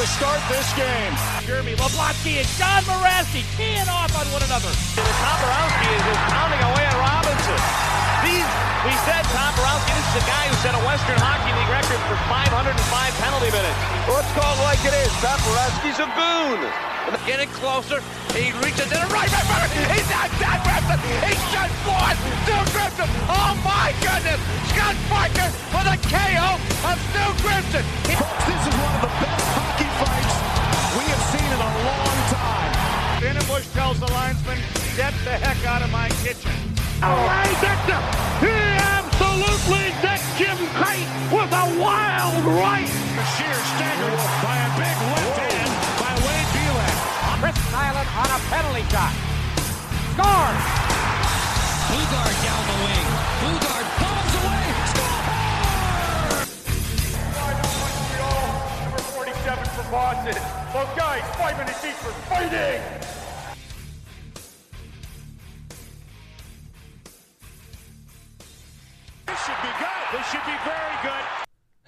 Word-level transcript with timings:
To 0.00 0.06
start 0.08 0.40
this 0.48 0.64
game. 0.80 1.12
Jeremy 1.44 1.76
Leblotsky 1.76 2.40
and 2.40 2.48
John 2.56 2.80
Mirasty 2.88 3.44
teeing 3.60 3.84
off 3.84 4.08
on 4.16 4.24
one 4.32 4.40
another. 4.48 4.72
And 4.96 5.12
Toporowski 5.20 5.88
is 5.92 6.02
just 6.08 6.22
pounding 6.32 6.62
away 6.72 6.88
at 6.88 6.96
Robinson. 6.96 7.60
These, 8.24 8.48
we 8.88 8.96
said 9.04 9.20
Toporowski, 9.28 9.92
this 9.92 10.08
is 10.08 10.16
a 10.24 10.24
guy 10.24 10.48
who 10.48 10.56
set 10.64 10.72
a 10.72 10.80
Western 10.88 11.20
Hockey 11.20 11.52
League 11.52 11.68
record 11.68 12.00
for 12.08 12.16
505 12.32 12.80
penalty 13.20 13.52
minutes. 13.52 13.76
Let's 14.08 14.32
call 14.32 14.48
it 14.56 14.64
like 14.64 14.80
it 14.88 14.96
is. 15.04 15.12
Toporowski's 15.20 16.00
a 16.00 16.08
boon. 16.16 16.64
Getting 17.28 17.52
closer, 17.60 18.00
he 18.32 18.56
reaches 18.64 18.88
in 18.88 19.00
a 19.04 19.08
right 19.12 19.28
back 19.28 19.44
front. 19.52 19.68
He's 19.92 20.08
not 20.08 20.32
Scott 20.40 20.64
Grimson. 20.64 20.96
He's 21.28 21.44
just 21.52 21.76
one. 21.84 22.16
Stu 22.48 22.56
Grimson. 22.72 23.08
Oh 23.28 23.52
my 23.60 23.92
goodness. 24.00 24.40
Scott 24.72 24.96
Parker 25.12 25.48
for 25.68 25.84
the 25.84 25.96
KO 26.08 26.56
of 26.88 26.96
Stu 27.12 27.24
Grimson. 27.44 27.84
He- 28.08 28.16
This 28.48 28.60
is 28.64 28.74
one 28.80 28.94
of 28.96 29.00
the 29.04 29.12
best 29.20 29.29
hockey 29.56 29.90
fights 30.00 30.36
we 30.96 31.04
have 31.12 31.24
seen 31.32 31.48
in 31.48 31.60
a 31.60 31.72
long 31.84 32.18
time. 32.28 32.50
Bush 33.50 33.66
tells 33.74 33.98
the 33.98 34.06
linesman, 34.12 34.58
get 34.96 35.12
the 35.26 35.34
heck 35.34 35.58
out 35.66 35.82
of 35.82 35.90
my 35.90 36.08
kitchen. 36.22 36.54
Ray 37.02 37.50
Dexter, 37.58 37.98
he 38.38 38.54
absolutely 38.94 39.90
decked 39.98 40.22
Jim 40.38 40.54
Kite 40.78 41.10
with 41.34 41.50
a 41.50 41.66
wild 41.82 42.38
right. 42.46 42.86
The 42.86 43.24
sheer 43.34 43.58
staggered 43.74 44.22
by 44.38 44.54
a 44.54 44.70
big 44.78 44.96
left 45.12 45.36
hand 45.50 45.72
by 45.98 46.12
Wade 46.22 46.50
Belak. 46.54 46.96
Chris 47.42 47.58
Nyland 47.74 48.06
on 48.22 48.28
a 48.30 48.38
penalty 48.54 48.86
shot. 48.86 49.12
Score! 50.14 50.54
Boogaard 51.90 52.36
down 52.46 52.62
the 52.70 52.76
wing. 52.86 53.06
Boogaard 53.42 53.69
47 59.90 59.92
for 59.92 59.96
Boston. 59.96 60.42
Those 60.72 60.96
guys, 60.96 61.36
five 61.36 61.58
minutes 61.58 61.84
each 61.84 61.92
for 61.94 62.12
fighting. 62.28 62.80
This 69.26 69.44
should 69.44 69.62
be 69.62 69.72
good. 69.78 70.18
This 70.18 70.30
should 70.30 70.46
be 70.46 70.56
very 70.64 70.96
good. 71.02 71.39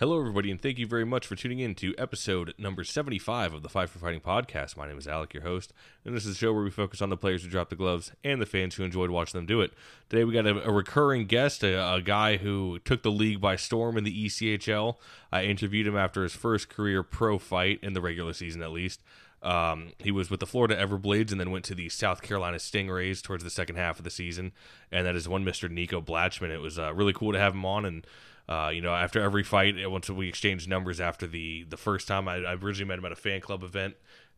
Hello, 0.03 0.19
everybody, 0.19 0.51
and 0.51 0.61
thank 0.61 0.81
you 0.81 0.87
very 0.89 1.05
much 1.05 1.25
for 1.29 1.37
tuning 1.37 1.61
in 1.61 1.77
to 1.77 1.95
episode 1.97 2.55
number 2.59 2.83
75 2.83 3.55
of 3.55 3.63
the 3.63 3.69
Five 3.69 3.89
for 3.89 4.01
Fighting 4.01 4.21
podcast. 4.21 4.77
My 4.77 4.89
name 4.89 4.99
is 4.99 5.07
Alec, 5.07 5.33
your 5.33 5.45
host, 5.45 5.73
and 6.05 6.13
this 6.13 6.27
is 6.27 6.35
a 6.35 6.37
show 6.37 6.53
where 6.53 6.65
we 6.65 6.73
focus 6.73 7.01
on 7.01 7.09
the 7.09 7.17
players 7.17 7.45
who 7.45 7.49
drop 7.49 7.69
the 7.69 7.77
gloves 7.77 8.11
and 8.25 8.43
the 8.43 8.47
fans 8.47 8.75
who 8.75 8.83
enjoyed 8.83 9.11
watching 9.11 9.39
them 9.39 9.47
do 9.47 9.61
it. 9.61 9.73
Today, 10.09 10.25
we 10.25 10.33
got 10.33 10.45
a, 10.45 10.69
a 10.69 10.73
recurring 10.73 11.27
guest, 11.27 11.63
a, 11.63 11.95
a 11.95 12.03
guy 12.03 12.37
who 12.37 12.81
took 12.81 13.05
the 13.05 13.13
league 13.13 13.41
by 13.41 13.55
storm 13.55 13.97
in 13.97 14.03
the 14.03 14.27
ECHL. 14.27 14.97
I 15.31 15.45
interviewed 15.45 15.87
him 15.87 15.97
after 15.97 16.25
his 16.25 16.35
first 16.35 16.69
career 16.69 17.05
pro 17.05 17.39
fight, 17.39 17.79
in 17.81 17.93
the 17.93 18.01
regular 18.01 18.33
season 18.33 18.61
at 18.61 18.73
least. 18.73 19.03
Um, 19.41 19.93
he 19.99 20.11
was 20.11 20.31
with 20.31 20.41
the 20.41 20.47
Florida 20.47 20.75
Everblades 20.75 21.31
and 21.31 21.39
then 21.39 21.53
went 21.53 21.65
to 21.67 21.77
the 21.77 21.89
South 21.89 22.23
Carolina 22.23 22.57
Stingrays 22.57 23.23
towards 23.23 23.45
the 23.45 23.51
second 23.51 23.77
half 23.77 23.99
of 23.99 24.05
the 24.05 24.11
season. 24.11 24.51
And 24.91 25.07
that 25.07 25.15
is 25.15 25.29
one 25.29 25.45
Mr. 25.45 25.71
Nico 25.71 26.01
Blachman. 26.01 26.51
It 26.51 26.61
was 26.61 26.77
uh, 26.77 26.93
really 26.93 27.13
cool 27.13 27.33
to 27.33 27.39
have 27.39 27.55
him 27.55 27.65
on. 27.65 27.85
And, 27.85 28.05
uh, 28.49 28.71
you 28.73 28.81
know, 28.81 28.95
after 28.95 29.21
every 29.21 29.43
fight, 29.43 29.75
once 29.91 30.11
we 30.11 30.29
exchanged 30.29 30.69
numbers 30.69 31.01
after 31.01 31.27
the, 31.27 31.65
the 31.69 31.77
first 31.77 32.09
time, 32.09 32.29
I, 32.29 32.37
I 32.37 32.55
originally 32.55 32.89
met 32.89 32.99
him 32.99 33.05
at 33.05 33.13
a 33.13 33.17
fan 33.17 33.41
club 33.41 33.63
event. 33.63 33.95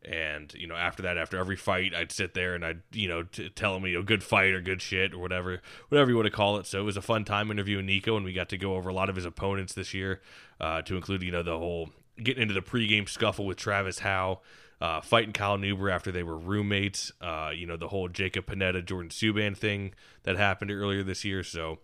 And, 0.06 0.52
you 0.52 0.66
know, 0.66 0.74
after 0.74 1.02
that, 1.04 1.16
after 1.16 1.38
every 1.38 1.56
fight, 1.56 1.94
I'd 1.94 2.12
sit 2.12 2.34
there 2.34 2.54
and 2.54 2.62
I'd, 2.62 2.82
you 2.92 3.08
know, 3.08 3.22
t- 3.22 3.48
tell 3.48 3.74
him, 3.74 3.86
you 3.86 3.94
know, 3.94 4.02
good 4.02 4.22
fight 4.22 4.52
or 4.52 4.60
good 4.60 4.82
shit 4.82 5.14
or 5.14 5.18
whatever, 5.18 5.62
whatever 5.88 6.10
you 6.10 6.16
want 6.16 6.26
to 6.26 6.30
call 6.30 6.58
it. 6.58 6.66
So 6.66 6.78
it 6.78 6.84
was 6.84 6.98
a 6.98 7.02
fun 7.02 7.24
time 7.24 7.50
interviewing 7.50 7.86
Nico, 7.86 8.14
and 8.14 8.22
we 8.22 8.34
got 8.34 8.50
to 8.50 8.58
go 8.58 8.74
over 8.74 8.90
a 8.90 8.92
lot 8.92 9.08
of 9.08 9.16
his 9.16 9.24
opponents 9.24 9.72
this 9.72 9.94
year, 9.94 10.20
uh, 10.60 10.82
to 10.82 10.96
include, 10.96 11.22
you 11.22 11.32
know, 11.32 11.42
the 11.42 11.56
whole 11.56 11.88
getting 12.22 12.42
into 12.42 12.52
the 12.52 12.60
pregame 12.60 13.08
scuffle 13.08 13.46
with 13.46 13.56
Travis 13.56 14.00
Howe, 14.00 14.40
uh, 14.78 15.00
fighting 15.00 15.32
Kyle 15.32 15.56
Neuber 15.56 15.90
after 15.90 16.12
they 16.12 16.22
were 16.22 16.36
roommates. 16.36 17.10
Uh, 17.22 17.50
you 17.54 17.66
know, 17.66 17.78
the 17.78 17.88
whole 17.88 18.08
Jacob 18.08 18.44
Panetta, 18.44 18.84
Jordan 18.84 19.08
Subban 19.08 19.56
thing 19.56 19.94
that 20.24 20.36
happened 20.36 20.70
earlier 20.70 21.02
this 21.02 21.24
year. 21.24 21.42
So 21.42 21.78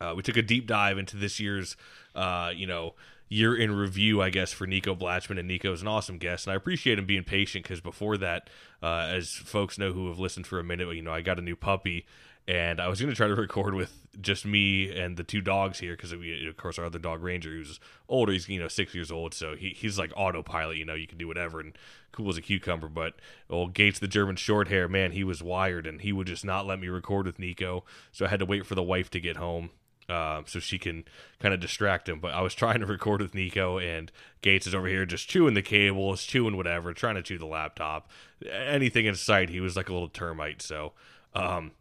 uh, 0.00 0.14
we 0.16 0.22
took 0.22 0.36
a 0.36 0.42
deep 0.42 0.66
dive 0.66 0.98
into 0.98 1.16
this 1.16 1.40
year's, 1.40 1.76
uh, 2.14 2.50
you 2.54 2.66
know, 2.66 2.94
year 3.28 3.54
in 3.54 3.74
review, 3.74 4.22
I 4.22 4.30
guess, 4.30 4.52
for 4.52 4.66
Nico 4.66 4.94
Blachman. 4.94 5.38
And 5.38 5.48
Nico's 5.48 5.82
an 5.82 5.88
awesome 5.88 6.18
guest. 6.18 6.46
And 6.46 6.52
I 6.52 6.56
appreciate 6.56 6.98
him 6.98 7.06
being 7.06 7.24
patient 7.24 7.64
because 7.64 7.80
before 7.80 8.16
that, 8.18 8.48
uh, 8.82 9.08
as 9.10 9.32
folks 9.32 9.78
know 9.78 9.92
who 9.92 10.08
have 10.08 10.18
listened 10.18 10.46
for 10.46 10.58
a 10.58 10.64
minute, 10.64 10.94
you 10.94 11.02
know, 11.02 11.12
I 11.12 11.20
got 11.20 11.38
a 11.38 11.42
new 11.42 11.56
puppy. 11.56 12.06
And 12.46 12.80
I 12.80 12.88
was 12.88 12.98
going 12.98 13.10
to 13.10 13.16
try 13.16 13.28
to 13.28 13.34
record 13.36 13.74
with 13.74 13.92
just 14.22 14.46
me 14.46 14.90
and 14.90 15.18
the 15.18 15.22
two 15.22 15.42
dogs 15.42 15.78
here 15.78 15.94
because, 15.94 16.12
of 16.12 16.56
course, 16.56 16.78
our 16.78 16.86
other 16.86 16.98
dog, 16.98 17.22
Ranger, 17.22 17.50
who's 17.50 17.78
older. 18.08 18.32
He's, 18.32 18.48
you 18.48 18.58
know, 18.58 18.68
six 18.68 18.94
years 18.94 19.12
old. 19.12 19.34
So 19.34 19.54
he, 19.54 19.70
he's 19.70 19.98
like 19.98 20.12
autopilot, 20.16 20.78
you 20.78 20.86
know, 20.86 20.94
you 20.94 21.06
can 21.06 21.18
do 21.18 21.28
whatever 21.28 21.60
and 21.60 21.76
cool 22.10 22.30
as 22.30 22.38
a 22.38 22.42
cucumber. 22.42 22.88
But 22.88 23.14
old 23.50 23.74
Gates, 23.74 23.98
the 23.98 24.08
German 24.08 24.36
short 24.36 24.68
hair, 24.68 24.88
man, 24.88 25.12
he 25.12 25.24
was 25.24 25.42
wired 25.42 25.86
and 25.86 26.00
he 26.00 26.10
would 26.10 26.26
just 26.26 26.44
not 26.44 26.66
let 26.66 26.80
me 26.80 26.88
record 26.88 27.26
with 27.26 27.38
Nico. 27.38 27.84
So 28.12 28.24
I 28.24 28.28
had 28.28 28.40
to 28.40 28.46
wait 28.46 28.64
for 28.64 28.74
the 28.74 28.82
wife 28.82 29.10
to 29.10 29.20
get 29.20 29.36
home 29.36 29.70
uh, 30.08 30.42
so 30.46 30.58
she 30.58 30.78
can 30.78 31.04
kind 31.38 31.52
of 31.52 31.60
distract 31.60 32.08
him. 32.08 32.20
But 32.20 32.34
I 32.34 32.40
was 32.40 32.54
trying 32.54 32.80
to 32.80 32.86
record 32.86 33.20
with 33.20 33.34
Nico, 33.34 33.78
and 33.78 34.10
Gates 34.40 34.66
is 34.66 34.74
over 34.74 34.86
here 34.86 35.06
just 35.06 35.28
chewing 35.28 35.54
the 35.54 35.62
cables, 35.62 36.24
chewing 36.24 36.56
whatever, 36.56 36.92
trying 36.92 37.16
to 37.16 37.22
chew 37.22 37.38
the 37.38 37.46
laptop, 37.46 38.10
anything 38.50 39.06
in 39.06 39.14
sight. 39.14 39.50
He 39.50 39.60
was 39.60 39.76
like 39.76 39.88
a 39.88 39.92
little 39.92 40.08
termite. 40.08 40.62
So, 40.62 40.92
um, 41.34 41.72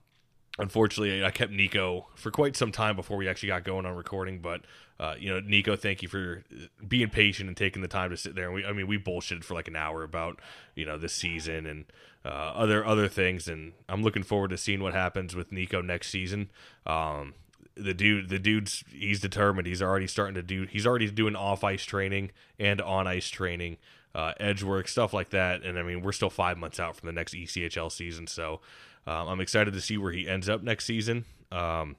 unfortunately, 0.59 1.23
I 1.23 1.31
kept 1.31 1.51
Nico 1.51 2.07
for 2.15 2.31
quite 2.31 2.55
some 2.55 2.71
time 2.71 2.95
before 2.95 3.17
we 3.17 3.27
actually 3.27 3.47
got 3.47 3.63
going 3.63 3.85
on 3.85 3.95
recording. 3.95 4.39
But 4.39 4.61
uh, 4.99 5.15
you 5.17 5.29
know, 5.29 5.39
Nico, 5.39 5.75
thank 5.75 6.01
you 6.01 6.07
for 6.07 6.44
being 6.85 7.09
patient 7.09 7.47
and 7.47 7.55
taking 7.55 7.81
the 7.81 7.88
time 7.88 8.09
to 8.09 8.17
sit 8.17 8.35
there. 8.35 8.45
And 8.45 8.55
we, 8.55 8.65
I 8.65 8.73
mean, 8.73 8.88
we 8.88 8.97
bullshitted 8.97 9.44
for 9.44 9.53
like 9.53 9.67
an 9.67 9.75
hour 9.75 10.03
about 10.03 10.39
you 10.75 10.85
know 10.85 10.97
this 10.97 11.13
season 11.13 11.65
and 11.65 11.85
uh, 12.25 12.51
other 12.55 12.85
other 12.85 13.07
things, 13.07 13.47
and 13.47 13.73
I'm 13.88 14.03
looking 14.03 14.23
forward 14.23 14.49
to 14.49 14.57
seeing 14.57 14.81
what 14.81 14.94
happens 14.94 15.35
with 15.35 15.51
Nico 15.51 15.81
next 15.81 16.09
season. 16.09 16.49
Um, 16.85 17.35
the 17.79 17.93
dude 17.93 18.29
the 18.29 18.39
dude's 18.39 18.83
he's 18.91 19.19
determined. 19.19 19.67
He's 19.67 19.81
already 19.81 20.07
starting 20.07 20.35
to 20.35 20.43
do 20.43 20.65
he's 20.69 20.85
already 20.85 21.09
doing 21.09 21.35
off 21.35 21.63
ice 21.63 21.83
training 21.83 22.31
and 22.59 22.81
on 22.81 23.07
ice 23.07 23.29
training 23.29 23.77
uh, 24.15 24.33
edge 24.39 24.63
work 24.63 24.88
stuff 24.88 25.13
like 25.13 25.29
that. 25.29 25.63
And 25.63 25.77
i 25.77 25.83
mean 25.83 26.01
we're 26.01 26.11
still 26.11 26.29
five 26.29 26.57
months 26.57 26.79
out 26.79 26.95
from 26.95 27.07
the 27.07 27.13
next 27.13 27.33
echl 27.33 27.91
season. 27.91 28.27
So 28.27 28.61
um, 29.05 29.27
i'm 29.27 29.41
excited 29.41 29.73
to 29.73 29.81
see 29.81 29.97
where 29.97 30.11
he 30.11 30.27
ends 30.27 30.49
up 30.49 30.63
next 30.63 30.85
season. 30.85 31.25
Um, 31.51 31.95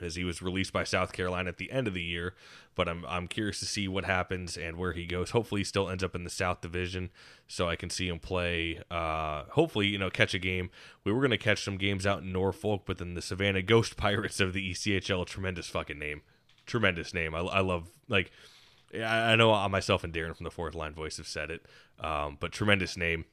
as 0.00 0.16
he 0.16 0.24
was 0.24 0.42
released 0.42 0.72
by 0.72 0.84
South 0.84 1.12
Carolina 1.12 1.48
at 1.48 1.58
the 1.58 1.70
end 1.70 1.86
of 1.86 1.94
the 1.94 2.02
year. 2.02 2.34
But 2.74 2.88
I'm 2.88 3.04
I'm 3.06 3.28
curious 3.28 3.60
to 3.60 3.66
see 3.66 3.86
what 3.86 4.04
happens 4.04 4.56
and 4.56 4.76
where 4.76 4.92
he 4.92 5.06
goes. 5.06 5.30
Hopefully, 5.30 5.60
he 5.60 5.64
still 5.64 5.88
ends 5.88 6.02
up 6.02 6.14
in 6.14 6.24
the 6.24 6.30
South 6.30 6.60
Division, 6.60 7.10
so 7.46 7.68
I 7.68 7.76
can 7.76 7.90
see 7.90 8.08
him 8.08 8.18
play. 8.18 8.80
Uh, 8.90 9.44
hopefully, 9.50 9.86
you 9.86 9.98
know, 9.98 10.10
catch 10.10 10.34
a 10.34 10.38
game. 10.38 10.70
We 11.04 11.12
were 11.12 11.22
gonna 11.22 11.38
catch 11.38 11.62
some 11.62 11.76
games 11.76 12.06
out 12.06 12.22
in 12.22 12.32
Norfolk, 12.32 12.82
but 12.86 12.98
then 12.98 13.14
the 13.14 13.22
Savannah 13.22 13.62
Ghost 13.74 13.96
Pirates 13.96 14.40
of 14.40 14.52
the 14.52 14.72
ECHL, 14.72 15.26
tremendous 15.26 15.68
fucking 15.68 15.98
name, 15.98 16.22
tremendous 16.66 17.14
name. 17.14 17.34
I, 17.34 17.40
I 17.40 17.60
love 17.60 17.90
like. 18.08 18.30
I 18.94 19.34
know 19.34 19.68
myself 19.68 20.04
and 20.04 20.12
Darren 20.12 20.36
from 20.36 20.44
the 20.44 20.52
Fourth 20.52 20.76
Line 20.76 20.94
Voice 20.94 21.16
have 21.16 21.26
said 21.26 21.50
it, 21.50 21.66
um, 21.98 22.36
but 22.38 22.52
tremendous 22.52 22.96
name 22.96 23.24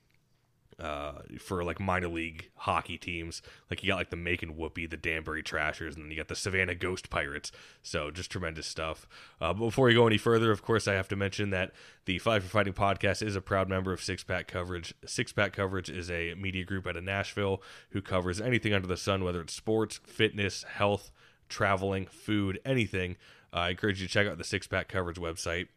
uh, 0.81 1.21
for 1.39 1.63
like 1.63 1.79
minor 1.79 2.07
league 2.07 2.49
hockey 2.55 2.97
teams. 2.97 3.41
Like 3.69 3.83
you 3.83 3.89
got 3.89 3.97
like 3.97 4.09
the 4.09 4.15
Macon 4.15 4.57
Whoopee, 4.57 4.87
the 4.87 4.97
Danbury 4.97 5.43
Trashers, 5.43 5.95
and 5.95 6.03
then 6.03 6.11
you 6.11 6.17
got 6.17 6.27
the 6.27 6.35
Savannah 6.35 6.73
Ghost 6.73 7.09
Pirates. 7.09 7.51
So 7.83 8.09
just 8.09 8.31
tremendous 8.31 8.65
stuff. 8.65 9.07
Uh, 9.39 9.53
but 9.53 9.65
before 9.65 9.85
we 9.85 9.93
go 9.93 10.07
any 10.07 10.17
further, 10.17 10.51
of 10.51 10.63
course, 10.63 10.87
I 10.87 10.93
have 10.93 11.07
to 11.09 11.15
mention 11.15 11.51
that 11.51 11.71
the 12.05 12.17
Five 12.17 12.43
for 12.43 12.49
Fighting 12.49 12.73
podcast 12.73 13.21
is 13.21 13.35
a 13.35 13.41
proud 13.41 13.69
member 13.69 13.93
of 13.93 14.01
Six 14.01 14.23
Pack 14.23 14.47
Coverage. 14.47 14.93
Six 15.05 15.31
Pack 15.31 15.53
Coverage 15.53 15.89
is 15.89 16.09
a 16.09 16.33
media 16.33 16.65
group 16.65 16.87
out 16.87 16.97
of 16.97 17.03
Nashville 17.03 17.61
who 17.91 18.01
covers 18.01 18.41
anything 18.41 18.73
under 18.73 18.87
the 18.87 18.97
sun, 18.97 19.23
whether 19.23 19.41
it's 19.41 19.53
sports, 19.53 19.99
fitness, 20.03 20.63
health, 20.63 21.11
traveling, 21.47 22.07
food, 22.07 22.59
anything. 22.65 23.17
Uh, 23.53 23.57
I 23.57 23.69
encourage 23.69 24.01
you 24.01 24.07
to 24.07 24.13
check 24.13 24.27
out 24.27 24.37
the 24.39 24.43
Six 24.43 24.65
Pack 24.65 24.87
Coverage 24.87 25.17
website 25.17 25.67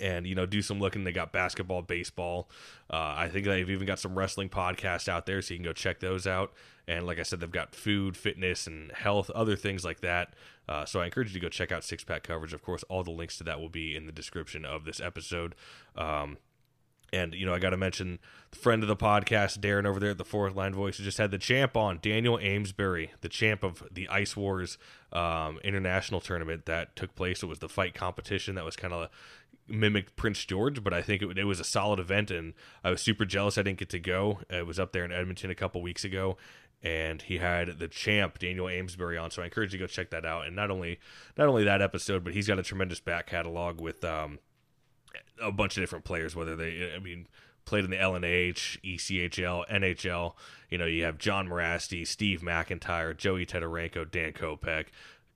and 0.00 0.26
you 0.26 0.34
know 0.34 0.46
do 0.46 0.62
some 0.62 0.80
looking. 0.80 1.04
They 1.04 1.12
got 1.12 1.32
basketball 1.32 1.82
baseball. 1.82 2.48
Uh, 2.88 3.14
i 3.16 3.28
think 3.28 3.44
they've 3.44 3.68
even 3.68 3.86
got 3.86 3.98
some 3.98 4.16
wrestling 4.16 4.48
podcasts 4.48 5.08
out 5.08 5.26
there 5.26 5.42
so 5.42 5.54
you 5.54 5.58
can 5.58 5.64
go 5.64 5.72
check 5.72 6.00
those 6.00 6.26
out. 6.26 6.52
And 6.88 7.06
like 7.06 7.18
i 7.18 7.22
said 7.22 7.40
they've 7.40 7.50
got 7.50 7.74
food 7.74 8.16
fitness 8.16 8.66
and 8.66 8.92
health 8.92 9.30
other 9.30 9.56
things 9.56 9.84
like 9.84 10.00
that. 10.00 10.34
Uh, 10.68 10.84
so 10.84 11.00
i 11.00 11.04
encourage 11.04 11.28
you 11.28 11.40
to 11.40 11.40
go 11.40 11.48
check 11.48 11.72
out 11.72 11.84
six 11.84 12.04
pack 12.04 12.22
coverage. 12.22 12.52
Of 12.52 12.62
course 12.62 12.82
all 12.84 13.02
the 13.02 13.10
links 13.10 13.38
to 13.38 13.44
that 13.44 13.60
will 13.60 13.68
be 13.68 13.96
in 13.96 14.06
the 14.06 14.12
description 14.12 14.64
of 14.64 14.84
this 14.84 15.00
episode. 15.00 15.54
Um, 15.96 16.38
and 17.12 17.34
you 17.34 17.46
know, 17.46 17.54
I 17.54 17.58
got 17.58 17.70
to 17.70 17.76
mention 17.76 18.18
the 18.50 18.58
friend 18.58 18.82
of 18.82 18.88
the 18.88 18.96
podcast, 18.96 19.58
Darren 19.58 19.86
over 19.86 20.00
there 20.00 20.10
at 20.10 20.18
the 20.18 20.24
Fourth 20.24 20.54
Line 20.54 20.74
Voice, 20.74 20.96
just 20.98 21.18
had 21.18 21.30
the 21.30 21.38
champ 21.38 21.76
on, 21.76 21.98
Daniel 22.02 22.38
Amesbury, 22.38 23.12
the 23.20 23.28
champ 23.28 23.62
of 23.62 23.82
the 23.90 24.08
Ice 24.08 24.36
Wars 24.36 24.78
um, 25.12 25.58
International 25.64 26.20
Tournament 26.20 26.66
that 26.66 26.96
took 26.96 27.14
place. 27.14 27.42
It 27.42 27.46
was 27.46 27.60
the 27.60 27.68
fight 27.68 27.94
competition 27.94 28.54
that 28.56 28.64
was 28.64 28.76
kind 28.76 28.92
of 28.92 29.08
mimicked 29.68 30.16
Prince 30.16 30.44
George, 30.44 30.82
but 30.82 30.92
I 30.92 31.02
think 31.02 31.22
it, 31.22 31.38
it, 31.38 31.44
was 31.44 31.60
a 31.60 31.64
solid 31.64 31.98
event, 31.98 32.30
and 32.30 32.54
I 32.84 32.90
was 32.90 33.00
super 33.00 33.24
jealous 33.24 33.58
I 33.58 33.62
didn't 33.62 33.78
get 33.78 33.90
to 33.90 33.98
go. 33.98 34.40
It 34.48 34.66
was 34.66 34.78
up 34.78 34.92
there 34.92 35.04
in 35.04 35.12
Edmonton 35.12 35.50
a 35.50 35.54
couple 35.54 35.82
weeks 35.82 36.04
ago, 36.04 36.36
and 36.82 37.22
he 37.22 37.38
had 37.38 37.78
the 37.78 37.88
champ 37.88 38.38
Daniel 38.38 38.68
Amesbury 38.68 39.18
on. 39.18 39.30
So 39.30 39.42
I 39.42 39.46
encourage 39.46 39.72
you 39.72 39.78
to 39.78 39.84
go 39.84 39.88
check 39.88 40.10
that 40.10 40.24
out. 40.24 40.46
And 40.46 40.54
not 40.54 40.70
only 40.70 40.98
not 41.36 41.48
only 41.48 41.64
that 41.64 41.82
episode, 41.82 42.22
but 42.22 42.32
he's 42.32 42.46
got 42.46 42.58
a 42.58 42.62
tremendous 42.62 43.00
back 43.00 43.26
catalog 43.26 43.80
with 43.80 44.04
um, 44.04 44.38
a 45.42 45.50
bunch 45.50 45.76
of 45.76 45.82
different 45.82 46.04
players. 46.04 46.36
Whether 46.36 46.54
they, 46.54 46.92
I 46.94 46.98
mean, 46.98 47.26
played 47.64 47.84
in 47.84 47.90
the 47.90 47.96
LNH, 47.96 48.80
ECHL, 48.82 49.68
NHL. 49.68 50.34
You 50.70 50.78
know, 50.78 50.86
you 50.86 51.04
have 51.04 51.18
John 51.18 51.48
Mirasty, 51.48 52.06
Steve 52.06 52.40
McIntyre, 52.40 53.16
Joey 53.16 53.44
Tetarenko, 53.44 54.10
Dan 54.10 54.32
Kopech, 54.32 54.86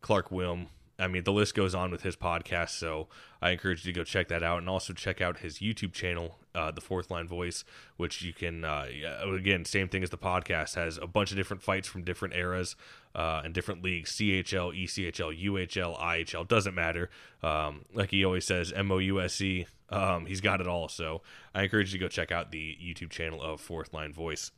Clark 0.00 0.30
Wilm, 0.30 0.66
I 1.00 1.08
mean, 1.08 1.25
the 1.25 1.32
list 1.32 1.55
goes 1.55 1.75
on 1.75 1.91
with 1.91 2.02
his 2.02 2.14
podcast, 2.14 2.70
so 2.70 3.08
I 3.41 3.50
encourage 3.50 3.87
you 3.87 3.93
to 3.93 3.99
go 3.99 4.05
check 4.05 4.29
that 4.29 4.43
out 4.43 4.58
and 4.58 4.69
also 4.69 4.93
check 4.93 5.20
out 5.20 5.38
his 5.38 5.58
YouTube 5.58 5.93
channel, 5.93 6.38
uh, 6.55 6.70
The 6.70 6.81
Fourth 6.82 7.11
Line 7.11 7.26
Voice, 7.26 7.64
which 7.97 8.23
you 8.23 8.32
can, 8.35 8.64
uh, 8.64 8.87
again, 9.35 9.64
same 9.64 9.88
thing 9.88 10.02
as 10.02 10.11
the 10.11 10.19
podcast, 10.19 10.75
has 10.75 10.99
a 10.99 11.06
bunch 11.06 11.31
of 11.31 11.37
different 11.37 11.62
fights 11.62 11.88
from 11.88 12.02
different 12.05 12.35
eras 12.35 12.76
uh, 13.14 13.41
and 13.44 13.55
different 13.55 13.82
leagues 13.82 14.12
CHL, 14.12 14.76
ECHL, 14.85 15.43
UHL, 15.44 15.99
IHL, 15.99 16.47
doesn't 16.47 16.75
matter. 16.75 17.08
Um, 17.43 17.87
like 17.94 18.11
he 18.11 18.25
always 18.25 18.44
says, 18.44 18.73
MOUSC, 18.73 19.67
um, 19.88 20.26
he's 20.26 20.41
got 20.41 20.61
it 20.61 20.69
all. 20.69 20.88
So 20.88 21.23
I 21.55 21.62
encourage 21.62 21.93
you 21.93 21.99
to 21.99 22.05
go 22.05 22.08
check 22.08 22.31
out 22.31 22.52
the 22.52 22.76
YouTube 22.82 23.11
channel 23.11 23.43
of 23.43 23.61
Fourth 23.61 23.94
Line 23.94 24.12
Voice. 24.12 24.52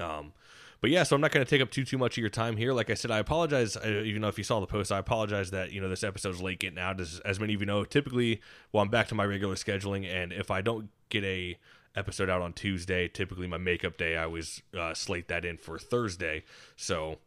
Um, 0.00 0.32
but 0.80 0.90
yeah, 0.90 1.02
so 1.02 1.14
I'm 1.14 1.20
not 1.20 1.32
going 1.32 1.44
to 1.44 1.50
take 1.50 1.60
up 1.60 1.70
too 1.70 1.84
too 1.84 1.98
much 1.98 2.14
of 2.14 2.20
your 2.20 2.30
time 2.30 2.56
here. 2.56 2.72
Like 2.72 2.90
I 2.90 2.94
said, 2.94 3.10
I 3.10 3.18
apologize. 3.18 3.76
Even 3.84 4.22
though 4.22 4.28
if 4.28 4.38
you 4.38 4.44
saw 4.44 4.60
the 4.60 4.66
post, 4.66 4.90
I 4.90 4.98
apologize 4.98 5.50
that 5.50 5.72
you 5.72 5.80
know 5.80 5.88
this 5.88 6.04
episode's 6.04 6.40
late 6.40 6.60
getting 6.60 6.78
out. 6.78 7.00
As, 7.00 7.20
as 7.24 7.38
many 7.38 7.54
of 7.54 7.60
you 7.60 7.66
know, 7.66 7.84
typically, 7.84 8.40
well, 8.72 8.82
I'm 8.82 8.88
back 8.88 9.08
to 9.08 9.14
my 9.14 9.24
regular 9.24 9.54
scheduling, 9.54 10.06
and 10.06 10.32
if 10.32 10.50
I 10.50 10.60
don't 10.62 10.88
get 11.08 11.24
a 11.24 11.58
episode 11.96 12.30
out 12.30 12.40
on 12.40 12.52
Tuesday, 12.52 13.08
typically 13.08 13.46
my 13.46 13.58
makeup 13.58 13.98
day, 13.98 14.16
I 14.16 14.24
always 14.24 14.62
uh, 14.78 14.94
slate 14.94 15.28
that 15.28 15.44
in 15.44 15.58
for 15.58 15.78
Thursday. 15.78 16.44
So 16.76 17.18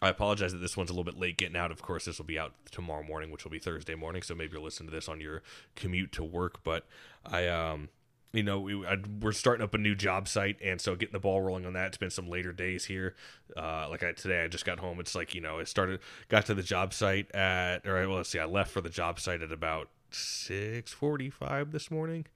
I 0.00 0.08
apologize 0.08 0.52
that 0.52 0.58
this 0.58 0.76
one's 0.76 0.90
a 0.90 0.92
little 0.92 1.04
bit 1.04 1.18
late 1.18 1.36
getting 1.36 1.56
out. 1.56 1.70
Of 1.70 1.82
course, 1.82 2.06
this 2.06 2.18
will 2.18 2.24
be 2.24 2.38
out 2.38 2.54
tomorrow 2.70 3.04
morning, 3.04 3.30
which 3.30 3.44
will 3.44 3.52
be 3.52 3.60
Thursday 3.60 3.94
morning. 3.94 4.22
So 4.22 4.34
maybe 4.34 4.54
you'll 4.54 4.64
listen 4.64 4.86
to 4.86 4.92
this 4.92 5.08
on 5.08 5.20
your 5.20 5.42
commute 5.76 6.10
to 6.12 6.24
work. 6.24 6.64
But 6.64 6.86
I 7.24 7.46
um 7.46 7.90
you 8.32 8.42
know, 8.42 8.60
we, 8.60 8.86
I, 8.86 8.96
we're 9.20 9.32
starting 9.32 9.62
up 9.62 9.74
a 9.74 9.78
new 9.78 9.94
job 9.94 10.26
site, 10.26 10.56
and 10.62 10.80
so 10.80 10.96
getting 10.96 11.12
the 11.12 11.20
ball 11.20 11.42
rolling 11.42 11.66
on 11.66 11.74
that. 11.74 11.88
It's 11.88 11.98
been 11.98 12.10
some 12.10 12.28
later 12.28 12.52
days 12.52 12.86
here. 12.86 13.14
Uh, 13.56 13.88
like 13.90 14.02
I, 14.02 14.12
today, 14.12 14.42
I 14.42 14.48
just 14.48 14.64
got 14.64 14.78
home. 14.78 15.00
It's 15.00 15.14
like 15.14 15.34
you 15.34 15.40
know, 15.40 15.60
I 15.60 15.64
started, 15.64 16.00
got 16.28 16.46
to 16.46 16.54
the 16.54 16.62
job 16.62 16.94
site 16.94 17.30
at, 17.34 17.86
or 17.86 17.94
well, 18.08 18.16
let's 18.16 18.30
see, 18.30 18.38
I 18.38 18.46
left 18.46 18.70
for 18.70 18.80
the 18.80 18.88
job 18.88 19.20
site 19.20 19.42
at 19.42 19.52
about 19.52 19.88
six 20.10 20.92
forty-five 20.92 21.72
this 21.72 21.90
morning, 21.90 22.26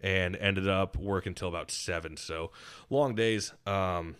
and 0.00 0.34
ended 0.36 0.68
up 0.68 0.96
working 0.96 1.30
until 1.30 1.48
about 1.48 1.70
seven. 1.70 2.16
So 2.16 2.50
long 2.90 3.14
days, 3.14 3.52
um, 3.64 4.16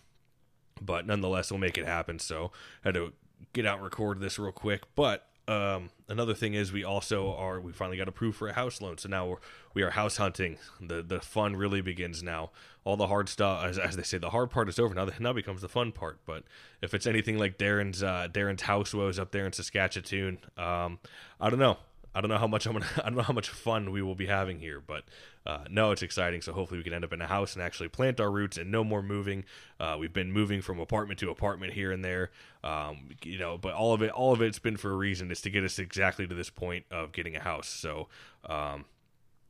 but 0.81 1.07
nonetheless, 1.07 1.51
we'll 1.51 1.61
make 1.61 1.79
it 1.79 1.87
happen. 1.87 2.19
So 2.21 2.53
I 2.85 2.89
had 2.89 2.95
to 2.95 3.13
get 3.53 3.67
out 3.67 3.77
and 3.77 3.85
record 3.85 4.21
this 4.21 4.39
real 4.39 4.53
quick, 4.53 4.83
but 4.95 5.29
um, 5.47 5.91
another 6.09 6.35
thing 6.35 6.55
is 6.55 6.73
we 6.73 6.85
also 6.85 7.35
are 7.35 7.61
we 7.61 7.73
finally 7.73 7.99
got 7.99 8.09
approved 8.09 8.39
for 8.39 8.49
a 8.49 8.53
house 8.55 8.81
loan. 8.81 8.99
So 8.99 9.09
now 9.09 9.27
we're 9.27 9.37
we 9.75 9.83
are 9.83 9.91
house 9.91 10.17
hunting. 10.17 10.59
The 10.81 11.03
the 11.03 11.21
fun 11.21 11.57
really 11.57 11.81
begins 11.81 12.23
now. 12.23 12.51
All 12.85 12.97
the 12.97 13.07
hard 13.07 13.29
stuff 13.29 13.65
as, 13.65 13.79
as 13.79 13.97
they 13.97 14.03
say 14.03 14.19
the 14.19 14.31
hard 14.31 14.51
part 14.51 14.69
is 14.69 14.79
over. 14.79 14.95
Now 14.95 15.09
now 15.19 15.33
becomes 15.33 15.61
the 15.61 15.69
fun 15.69 15.93
part. 15.93 16.19
But 16.25 16.45
if 16.81 16.95
it's 16.95 17.07
anything 17.07 17.39
like 17.39 17.59
darren's 17.59 18.03
uh, 18.03 18.29
darren's 18.31 18.63
house 18.63 18.95
woes 18.95 19.19
up 19.19 19.33
there 19.33 19.47
in 19.47 19.53
saskatchewan 19.53 20.39
um, 20.57 20.99
i 21.41 21.51
don't 21.51 21.59
know. 21.59 21.79
I 22.15 22.21
don't 22.21 22.31
know 22.31 22.39
how 22.39 22.47
much 22.47 22.65
I'm 22.67 22.75
gonna. 22.75 22.87
I 22.99 23.07
don't 23.09 23.17
know 23.17 23.23
how 23.23 23.33
much 23.33 23.49
fun 23.49 23.91
we 23.91 24.01
will 24.01 24.15
be 24.15 24.27
having 24.27 24.61
here, 24.61 24.81
but 24.81 25.05
uh, 25.47 25.65
no, 25.69 25.91
it's 25.91 26.03
exciting. 26.03 26.41
So 26.41 26.53
hopefully 26.53 26.79
we 26.79 26.85
can 26.85 26.95
end 26.95 27.05
up 27.05 27.13
in 27.13 27.21
a 27.21 27.27
house 27.27 27.55
and 27.55 27.63
actually 27.63 27.89
plant 27.89 28.21
our 28.21 28.31
roots 28.31 28.57
and 28.57 28.71
no 28.71 28.83
more 28.83 29.03
moving. 29.03 29.45
Uh, 29.79 29.97
we've 29.99 30.13
been 30.13 30.33
moving 30.33 30.63
from 30.63 30.81
apartment 30.81 31.21
to 31.21 31.31
apartment 31.31 31.75
here 31.75 31.93
and 31.93 32.05
there, 32.05 32.31
um, 32.63 33.11
you 33.23 33.39
know. 33.39 33.59
But 33.59 33.75
all 33.75 33.93
of 33.93 34.03
it, 34.03 34.11
all 34.11 34.33
of 34.33 34.41
it's 34.41 34.59
been 34.59 34.77
for 34.77 34.91
a 34.91 34.97
reason. 34.97 35.31
Is 35.31 35.41
to 35.43 35.51
get 35.51 35.65
us 35.65 35.79
exactly 35.79 36.27
to 36.27 36.35
this 36.35 36.51
point 36.51 36.87
of 36.91 37.13
getting 37.13 37.37
a 37.37 37.41
house. 37.41 37.69
So 37.69 38.09
um, 38.47 38.87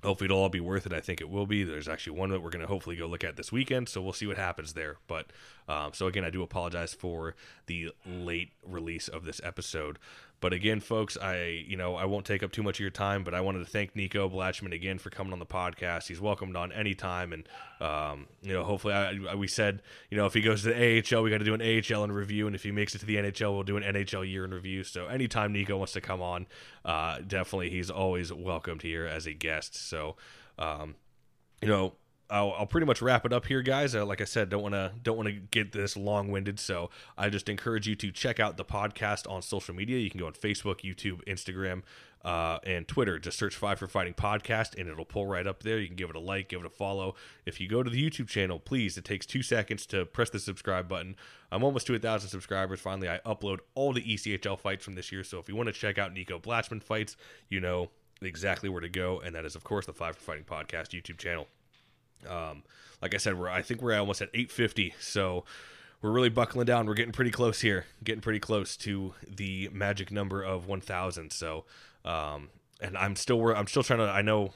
hopefully 0.04 0.26
it'll 0.26 0.38
all 0.38 0.48
be 0.48 0.60
worth 0.60 0.86
it. 0.86 0.92
I 0.92 1.00
think 1.00 1.20
it 1.20 1.28
will 1.28 1.46
be. 1.46 1.64
There's 1.64 1.88
actually 1.88 2.18
one 2.18 2.30
that 2.30 2.40
we're 2.40 2.50
going 2.50 2.62
to 2.62 2.68
hopefully 2.68 2.96
go 2.96 3.06
look 3.06 3.24
at 3.24 3.36
this 3.36 3.50
weekend, 3.50 3.88
so 3.88 4.02
we'll 4.02 4.12
see 4.12 4.26
what 4.26 4.36
happens 4.36 4.74
there. 4.74 4.96
But 5.06 5.26
um, 5.68 5.92
so 5.92 6.06
again, 6.06 6.24
I 6.24 6.30
do 6.30 6.42
apologize 6.42 6.94
for 6.94 7.34
the 7.66 7.92
late 8.06 8.52
release 8.66 9.08
of 9.08 9.24
this 9.24 9.40
episode. 9.42 9.98
But 10.44 10.52
again, 10.52 10.80
folks, 10.80 11.16
I 11.16 11.64
you 11.66 11.78
know 11.78 11.96
I 11.96 12.04
won't 12.04 12.26
take 12.26 12.42
up 12.42 12.52
too 12.52 12.62
much 12.62 12.76
of 12.76 12.80
your 12.80 12.90
time, 12.90 13.24
but 13.24 13.32
I 13.32 13.40
wanted 13.40 13.60
to 13.60 13.64
thank 13.64 13.96
Nico 13.96 14.28
Blachman 14.28 14.74
again 14.74 14.98
for 14.98 15.08
coming 15.08 15.32
on 15.32 15.38
the 15.38 15.46
podcast. 15.46 16.06
He's 16.06 16.20
welcomed 16.20 16.54
on 16.54 16.70
any 16.70 16.94
time, 16.94 17.32
and 17.32 17.48
um, 17.80 18.26
you 18.42 18.52
know 18.52 18.62
hopefully 18.62 18.92
I, 18.92 19.16
I, 19.30 19.34
we 19.36 19.48
said 19.48 19.80
you 20.10 20.18
know 20.18 20.26
if 20.26 20.34
he 20.34 20.42
goes 20.42 20.62
to 20.64 20.68
the 20.68 20.98
AHL, 20.98 21.22
we 21.22 21.30
got 21.30 21.38
to 21.38 21.46
do 21.46 21.54
an 21.54 21.62
AHL 21.62 22.04
in 22.04 22.12
review, 22.12 22.46
and 22.46 22.54
if 22.54 22.62
he 22.62 22.72
makes 22.72 22.94
it 22.94 22.98
to 22.98 23.06
the 23.06 23.16
NHL, 23.16 23.54
we'll 23.54 23.62
do 23.62 23.78
an 23.78 23.84
NHL 23.84 24.30
year 24.30 24.44
in 24.44 24.52
review. 24.52 24.84
So 24.84 25.06
anytime 25.06 25.50
Nico 25.50 25.78
wants 25.78 25.94
to 25.94 26.02
come 26.02 26.20
on, 26.20 26.46
uh, 26.84 27.20
definitely 27.26 27.70
he's 27.70 27.88
always 27.88 28.30
welcomed 28.30 28.82
here 28.82 29.06
as 29.06 29.26
a 29.26 29.32
guest. 29.32 29.74
So 29.74 30.16
um, 30.58 30.96
you 31.62 31.68
know 31.68 31.94
I'll, 32.30 32.54
I'll, 32.58 32.66
pretty 32.66 32.86
much 32.86 33.02
wrap 33.02 33.26
it 33.26 33.32
up 33.32 33.46
here, 33.46 33.60
guys. 33.60 33.94
Uh, 33.94 34.06
like 34.06 34.20
I 34.20 34.24
said, 34.24 34.48
don't 34.48 34.62
want 34.62 34.74
to 34.74 34.92
don't 35.02 35.16
want 35.16 35.28
to 35.28 35.34
get 35.34 35.72
this 35.72 35.96
long 35.96 36.30
winded, 36.30 36.58
so 36.58 36.88
I 37.18 37.28
just 37.28 37.48
encourage 37.48 37.86
you 37.86 37.94
to 37.96 38.10
check 38.10 38.40
out 38.40 38.56
the 38.56 38.64
podcast 38.64 39.30
on 39.30 39.42
social 39.42 39.74
media. 39.74 39.98
You 39.98 40.10
can 40.10 40.20
go 40.20 40.26
on 40.26 40.32
Facebook, 40.32 40.80
YouTube, 40.80 41.22
Instagram, 41.24 41.82
uh, 42.24 42.58
and 42.64 42.88
Twitter. 42.88 43.18
Just 43.18 43.38
search 43.38 43.54
Five 43.54 43.78
for 43.78 43.86
Fighting 43.86 44.14
Podcast, 44.14 44.78
and 44.78 44.88
it'll 44.88 45.04
pull 45.04 45.26
right 45.26 45.46
up 45.46 45.62
there. 45.62 45.78
You 45.78 45.86
can 45.86 45.96
give 45.96 46.08
it 46.08 46.16
a 46.16 46.20
like, 46.20 46.48
give 46.48 46.60
it 46.60 46.66
a 46.66 46.70
follow. 46.70 47.14
If 47.44 47.60
you 47.60 47.68
go 47.68 47.82
to 47.82 47.90
the 47.90 48.10
YouTube 48.10 48.28
channel, 48.28 48.58
please, 48.58 48.96
it 48.96 49.04
takes 49.04 49.26
two 49.26 49.42
seconds 49.42 49.84
to 49.86 50.06
press 50.06 50.30
the 50.30 50.38
subscribe 50.38 50.88
button. 50.88 51.16
I'm 51.52 51.62
almost 51.62 51.86
to 51.88 51.94
a 51.94 51.98
thousand 51.98 52.30
subscribers. 52.30 52.80
Finally, 52.80 53.10
I 53.10 53.20
upload 53.26 53.58
all 53.74 53.92
the 53.92 54.02
ECHL 54.02 54.58
fights 54.58 54.84
from 54.84 54.94
this 54.94 55.12
year. 55.12 55.24
So 55.24 55.38
if 55.38 55.48
you 55.48 55.56
want 55.56 55.66
to 55.66 55.74
check 55.74 55.98
out 55.98 56.14
Nico 56.14 56.38
Blachman 56.38 56.82
fights, 56.82 57.16
you 57.50 57.60
know 57.60 57.90
exactly 58.22 58.70
where 58.70 58.80
to 58.80 58.88
go, 58.88 59.20
and 59.20 59.34
that 59.34 59.44
is, 59.44 59.54
of 59.54 59.64
course, 59.64 59.84
the 59.84 59.92
Five 59.92 60.16
for 60.16 60.22
Fighting 60.22 60.44
Podcast 60.44 60.98
YouTube 60.98 61.18
channel. 61.18 61.46
Um, 62.26 62.62
like 63.02 63.14
I 63.14 63.18
said, 63.18 63.38
we're 63.38 63.48
I 63.48 63.62
think 63.62 63.82
we're 63.82 63.98
almost 63.98 64.22
at 64.22 64.30
850, 64.32 64.94
so 65.00 65.44
we're 66.00 66.10
really 66.10 66.28
buckling 66.28 66.66
down. 66.66 66.86
We're 66.86 66.94
getting 66.94 67.12
pretty 67.12 67.30
close 67.30 67.60
here, 67.60 67.86
getting 68.02 68.20
pretty 68.20 68.40
close 68.40 68.76
to 68.78 69.14
the 69.26 69.70
magic 69.72 70.10
number 70.10 70.42
of 70.42 70.66
1,000. 70.66 71.32
So, 71.32 71.64
um, 72.04 72.50
and 72.80 72.96
I'm 72.98 73.16
still 73.16 73.46
I'm 73.54 73.66
still 73.66 73.82
trying 73.82 74.00
to. 74.00 74.04
I 74.04 74.22
know 74.22 74.52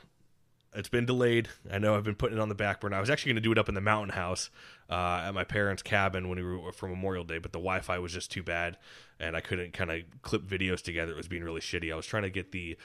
it's 0.75 0.89
been 0.89 1.07
delayed. 1.07 1.49
I 1.71 1.79
know 1.79 1.97
I've 1.97 2.05
been 2.05 2.15
putting 2.15 2.39
it 2.39 2.41
on 2.41 2.49
the 2.49 2.55
back 2.55 2.81
burner. 2.81 2.97
I 2.97 3.01
was 3.01 3.11
actually 3.11 3.31
going 3.31 3.43
to 3.43 3.49
do 3.49 3.53
it 3.53 3.59
up 3.59 3.69
in 3.69 3.75
the 3.75 3.81
mountain 3.81 4.15
house 4.15 4.51
uh, 4.91 5.23
at 5.27 5.35
my 5.35 5.45
parents' 5.45 5.83
cabin 5.83 6.29
when 6.29 6.39
we 6.39 6.45
were 6.45 6.73
for 6.73 6.89
Memorial 6.89 7.25
Day, 7.25 7.39
but 7.39 7.53
the 7.53 7.59
Wi-Fi 7.59 7.99
was 7.99 8.13
just 8.13 8.31
too 8.31 8.43
bad, 8.43 8.77
and 9.19 9.37
I 9.37 9.41
couldn't 9.41 9.73
kind 9.73 9.91
of 9.91 10.03
clip 10.23 10.43
videos 10.43 10.83
together. 10.83 11.13
It 11.13 11.17
was 11.17 11.29
being 11.29 11.43
really 11.43 11.61
shitty. 11.61 11.93
I 11.93 11.97
was 11.97 12.07
trying 12.07 12.25
to 12.25 12.31
get 12.31 12.53
the 12.53 12.77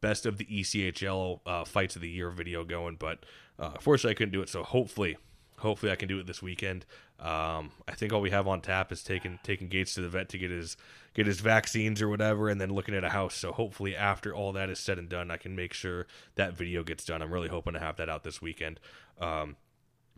best 0.00 0.26
of 0.26 0.36
the 0.36 0.44
ECHL 0.44 1.40
uh, 1.46 1.64
fights 1.64 1.96
of 1.96 2.02
the 2.02 2.10
year 2.10 2.30
video 2.30 2.64
going, 2.64 2.96
but 2.96 3.24
uh, 3.58 3.74
fortunately 3.80 4.12
I 4.12 4.14
couldn't 4.14 4.32
do 4.32 4.42
it. 4.42 4.48
So 4.48 4.62
hopefully, 4.62 5.16
hopefully 5.60 5.92
I 5.92 5.96
can 5.96 6.08
do 6.08 6.18
it 6.18 6.26
this 6.26 6.42
weekend. 6.42 6.84
Um, 7.18 7.70
I 7.86 7.94
think 7.94 8.12
all 8.12 8.20
we 8.20 8.30
have 8.30 8.48
on 8.48 8.60
tap 8.60 8.90
is 8.92 9.02
taking 9.02 9.38
taking 9.42 9.68
Gates 9.68 9.94
to 9.94 10.00
the 10.00 10.08
vet 10.08 10.28
to 10.30 10.38
get 10.38 10.50
his 10.50 10.76
get 11.14 11.26
his 11.26 11.40
vaccines 11.40 12.02
or 12.02 12.08
whatever, 12.08 12.48
and 12.48 12.60
then 12.60 12.72
looking 12.72 12.94
at 12.94 13.04
a 13.04 13.10
house. 13.10 13.34
So 13.34 13.52
hopefully, 13.52 13.94
after 13.94 14.34
all 14.34 14.52
that 14.52 14.70
is 14.70 14.78
said 14.78 14.98
and 14.98 15.08
done, 15.08 15.30
I 15.30 15.36
can 15.36 15.54
make 15.54 15.72
sure 15.72 16.06
that 16.34 16.54
video 16.54 16.82
gets 16.82 17.04
done. 17.04 17.22
I'm 17.22 17.32
really 17.32 17.48
hoping 17.48 17.74
to 17.74 17.80
have 17.80 17.96
that 17.96 18.08
out 18.08 18.24
this 18.24 18.40
weekend. 18.40 18.80
Um, 19.20 19.56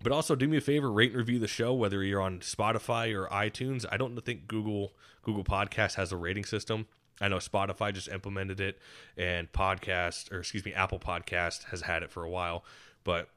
but 0.02 0.12
also, 0.12 0.34
do 0.34 0.49
me 0.49 0.56
a 0.56 0.61
favor, 0.61 0.90
rate 0.90 1.11
and 1.11 1.18
review 1.18 1.38
the 1.38 1.49
show, 1.49 1.72
whether 1.75 2.02
you're 2.02 2.20
on 2.20 2.40
Spotify 2.40 3.14
or 3.14 3.28
iTunes. 3.28 3.84
I 3.90 3.96
don't 3.96 4.18
think 4.25 4.49
Google 4.49 4.92
Google 5.22 5.44
Podcast 5.44 5.94
has 5.94 6.12
a 6.12 6.16
rating 6.16 6.44
system. 6.44 6.87
I 7.20 7.28
know 7.28 7.37
Spotify 7.37 7.92
just 7.92 8.08
implemented 8.08 8.61
it, 8.61 8.78
and 9.16 9.50
podcast 9.52 10.32
or 10.32 10.40
excuse 10.40 10.64
me, 10.64 10.72
Apple 10.72 10.99
Podcast 10.99 11.64
has 11.64 11.82
had 11.82 12.02
it 12.02 12.11
for 12.11 12.25
a 12.25 12.30
while. 12.30 12.64
But 13.04 13.28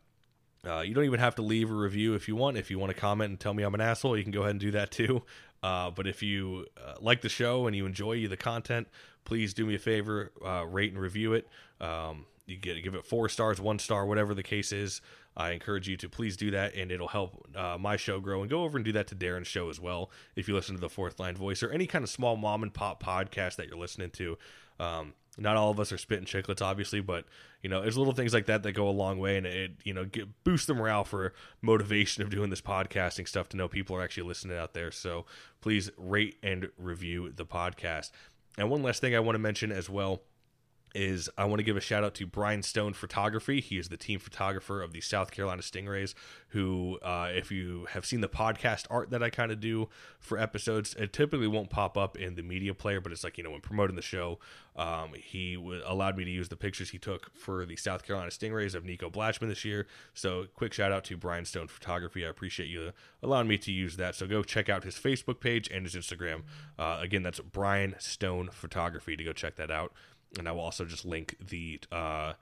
uh, 0.66 0.82
you 0.82 0.94
don't 0.94 1.06
even 1.06 1.20
have 1.20 1.36
to 1.36 1.42
leave 1.42 1.70
a 1.70 1.74
review 1.74 2.14
if 2.16 2.28
you 2.28 2.36
want. 2.36 2.58
If 2.58 2.72
you 2.72 2.80
want 2.80 2.94
to 2.94 3.00
comment 3.00 3.30
and 3.30 3.40
tell 3.40 3.54
me 3.54 3.64
I'm 3.64 3.74
an 3.74 3.82
asshole, 3.82 4.18
you 4.18 4.24
can 4.24 4.32
go 4.32 4.42
ahead 4.42 4.52
and 4.52 4.60
do 4.60 4.72
that 4.72 4.92
too. 4.92 5.24
Uh, 5.64 5.90
but 5.90 6.06
if 6.06 6.22
you 6.22 6.68
uh, 6.78 6.94
like 7.00 7.22
the 7.22 7.30
show 7.30 7.66
and 7.66 7.76
you 7.76 7.88
enjoy 7.88 8.28
the 8.28 8.38
content, 8.38 8.88
please 9.24 9.52
do 9.52 9.66
me 9.66 9.74
a 9.74 9.80
favor, 9.80 10.32
uh, 10.46 10.64
rate 10.64 10.92
and 10.92 11.02
review 11.02 11.34
it. 11.34 11.48
Um, 11.82 12.28
you 12.46 12.56
get 12.56 12.84
give 12.84 12.94
it 12.94 13.04
four 13.04 13.30
stars, 13.30 13.60
one 13.60 13.80
star, 13.80 14.06
whatever 14.06 14.36
the 14.36 14.44
case 14.44 14.72
is. 14.72 15.02
I 15.36 15.52
encourage 15.52 15.88
you 15.90 15.98
to 15.98 16.08
please 16.08 16.38
do 16.38 16.52
that, 16.52 16.76
and 16.76 16.92
it'll 16.92 17.08
help 17.08 17.48
uh, 17.56 17.78
my 17.80 17.98
show 17.98 18.20
grow. 18.20 18.42
And 18.42 18.50
go 18.50 18.64
over 18.64 18.78
and 18.78 18.86
do 18.86 18.92
that 18.92 19.08
to 19.08 19.16
Darren's 19.16 19.48
show 19.48 19.70
as 19.70 19.80
well. 19.80 20.12
If 20.36 20.48
you 20.48 20.54
listen 20.54 20.76
to 20.76 20.82
the 20.82 20.90
Fourth 20.90 21.20
Line 21.20 21.36
Voice 21.36 21.64
or 21.64 21.72
any 21.72 21.88
kind 21.88 22.04
of 22.04 22.10
small 22.10 22.38
mom 22.38 22.64
and 22.64 22.74
pop 22.74 23.04
podcast 23.04 23.56
that 23.56 23.68
you're 23.68 23.78
listening 23.78 24.12
to, 24.12 24.38
um, 24.80 25.14
not 25.38 25.58
all 25.58 25.72
of 25.72 25.80
us 25.80 25.92
are 25.92 25.98
spitting 25.98 26.26
Chiclets, 26.26 26.62
obviously, 26.62 27.02
but 27.02 27.26
you 27.62 27.70
know, 27.70 27.82
there's 27.82 27.98
little 27.98 28.14
things 28.14 28.34
like 28.34 28.46
that 28.46 28.64
that 28.64 28.74
go 28.74 28.88
a 28.88 28.92
long 28.92 29.20
way, 29.20 29.38
and 29.38 29.46
it 29.46 29.72
you 29.84 29.94
know 29.94 30.06
get, 30.06 30.44
boosts 30.44 30.68
the 30.68 30.74
morale 30.74 31.04
for 31.04 31.34
motivation 31.62 32.24
of 32.24 32.30
doing 32.30 32.50
this 32.50 32.62
podcasting 32.62 33.28
stuff 33.28 33.50
to 33.50 33.58
know 33.58 33.68
people 33.68 33.96
are 33.96 34.02
actually 34.02 34.28
listening 34.28 34.58
out 34.58 34.74
there. 34.74 34.92
So 34.92 35.26
please 35.62 35.92
rate 35.98 36.38
and 36.44 36.70
review 36.78 37.32
the 37.36 37.46
podcast. 37.46 38.12
And 38.58 38.70
one 38.70 38.84
last 38.84 39.02
thing 39.02 39.16
I 39.16 39.20
want 39.20 39.36
to 39.36 39.40
mention 39.40 39.72
as 39.72 39.90
well 39.90 40.22
is 40.96 41.30
I 41.38 41.46
want 41.46 41.60
to 41.60 41.64
give 41.64 41.76
a 41.76 41.82
shout 41.82 42.04
out 42.04 42.16
to 42.16 42.26
Brian 42.26 42.64
Stone 42.64 42.94
Photography. 42.94 43.60
He 43.60 43.78
is 43.78 43.90
the 43.90 43.98
team 43.98 44.18
photographer 44.18 44.82
of 44.82 44.94
the 44.94 45.02
South 45.02 45.30
Carolina 45.30 45.62
Stingrays. 45.62 46.14
Who, 46.50 46.98
uh, 47.04 47.30
if 47.32 47.52
you 47.52 47.86
have 47.92 48.06
seen 48.06 48.22
the 48.22 48.30
podcast 48.30 48.86
art 48.90 49.10
that 49.10 49.22
I 49.22 49.30
kind 49.30 49.52
of 49.52 49.60
do 49.60 49.90
for 50.20 50.38
episodes, 50.40 50.96
it 50.96 51.12
typically 51.12 51.48
won't 51.48 51.70
pop 51.70 51.98
up 51.98 52.18
in 52.18 52.36
the 52.36 52.42
media 52.42 52.74
player, 52.74 53.02
but 53.02 53.12
it's 53.12 53.24
like 53.24 53.38
you 53.38 53.44
know 53.44 53.52
when 53.52 53.62
promoting 53.62 53.98
the 53.98 54.02
show, 54.02 54.40
um, 54.78 55.14
he 55.16 55.56
w- 55.56 55.82
allowed 55.86 56.18
me 56.18 56.24
to 56.24 56.32
use 56.32 56.48
the 56.48 56.56
pictures 56.56 56.90
he 56.90 56.98
took 56.98 57.36
for 57.36 57.66
the 57.66 57.76
South 57.76 58.06
Carolina 58.06 58.32
Stingrays 58.32 58.74
of 58.74 58.86
Nico 58.86 59.10
Blachman 59.10 59.50
this 59.50 59.66
year. 59.66 59.88
So, 60.14 60.46
quick 60.56 60.74
shout 60.74 60.94
out 60.94 61.04
to 61.06 61.18
Brian 61.18 61.46
Stone 61.46 61.68
Photography. 61.68 62.26
I 62.26 62.30
appreciate 62.30 62.70
you 62.70 62.92
allowing 63.22 63.48
me 63.48 63.58
to 63.58 63.72
use 63.72 63.98
that. 63.98 64.16
So, 64.16 64.28
go 64.28 64.44
check 64.44 64.70
out 64.70 64.86
his 64.86 64.96
Facebook 64.96 65.42
page 65.42 65.70
and 65.70 65.86
his 65.86 65.96
Instagram. 65.96 66.44
Uh, 66.80 67.00
again, 67.02 67.24
that's 67.24 67.42
Brian 67.42 67.96
Stone 68.00 68.50
Photography 68.54 69.18
to 69.18 69.24
go 69.24 69.34
check 69.34 69.56
that 69.58 69.70
out 69.70 69.92
and 70.38 70.48
I 70.48 70.52
will 70.52 70.62
also 70.62 70.86
just 70.86 71.06
link 71.06 71.36
the 71.40 71.80
uh, 71.92 72.34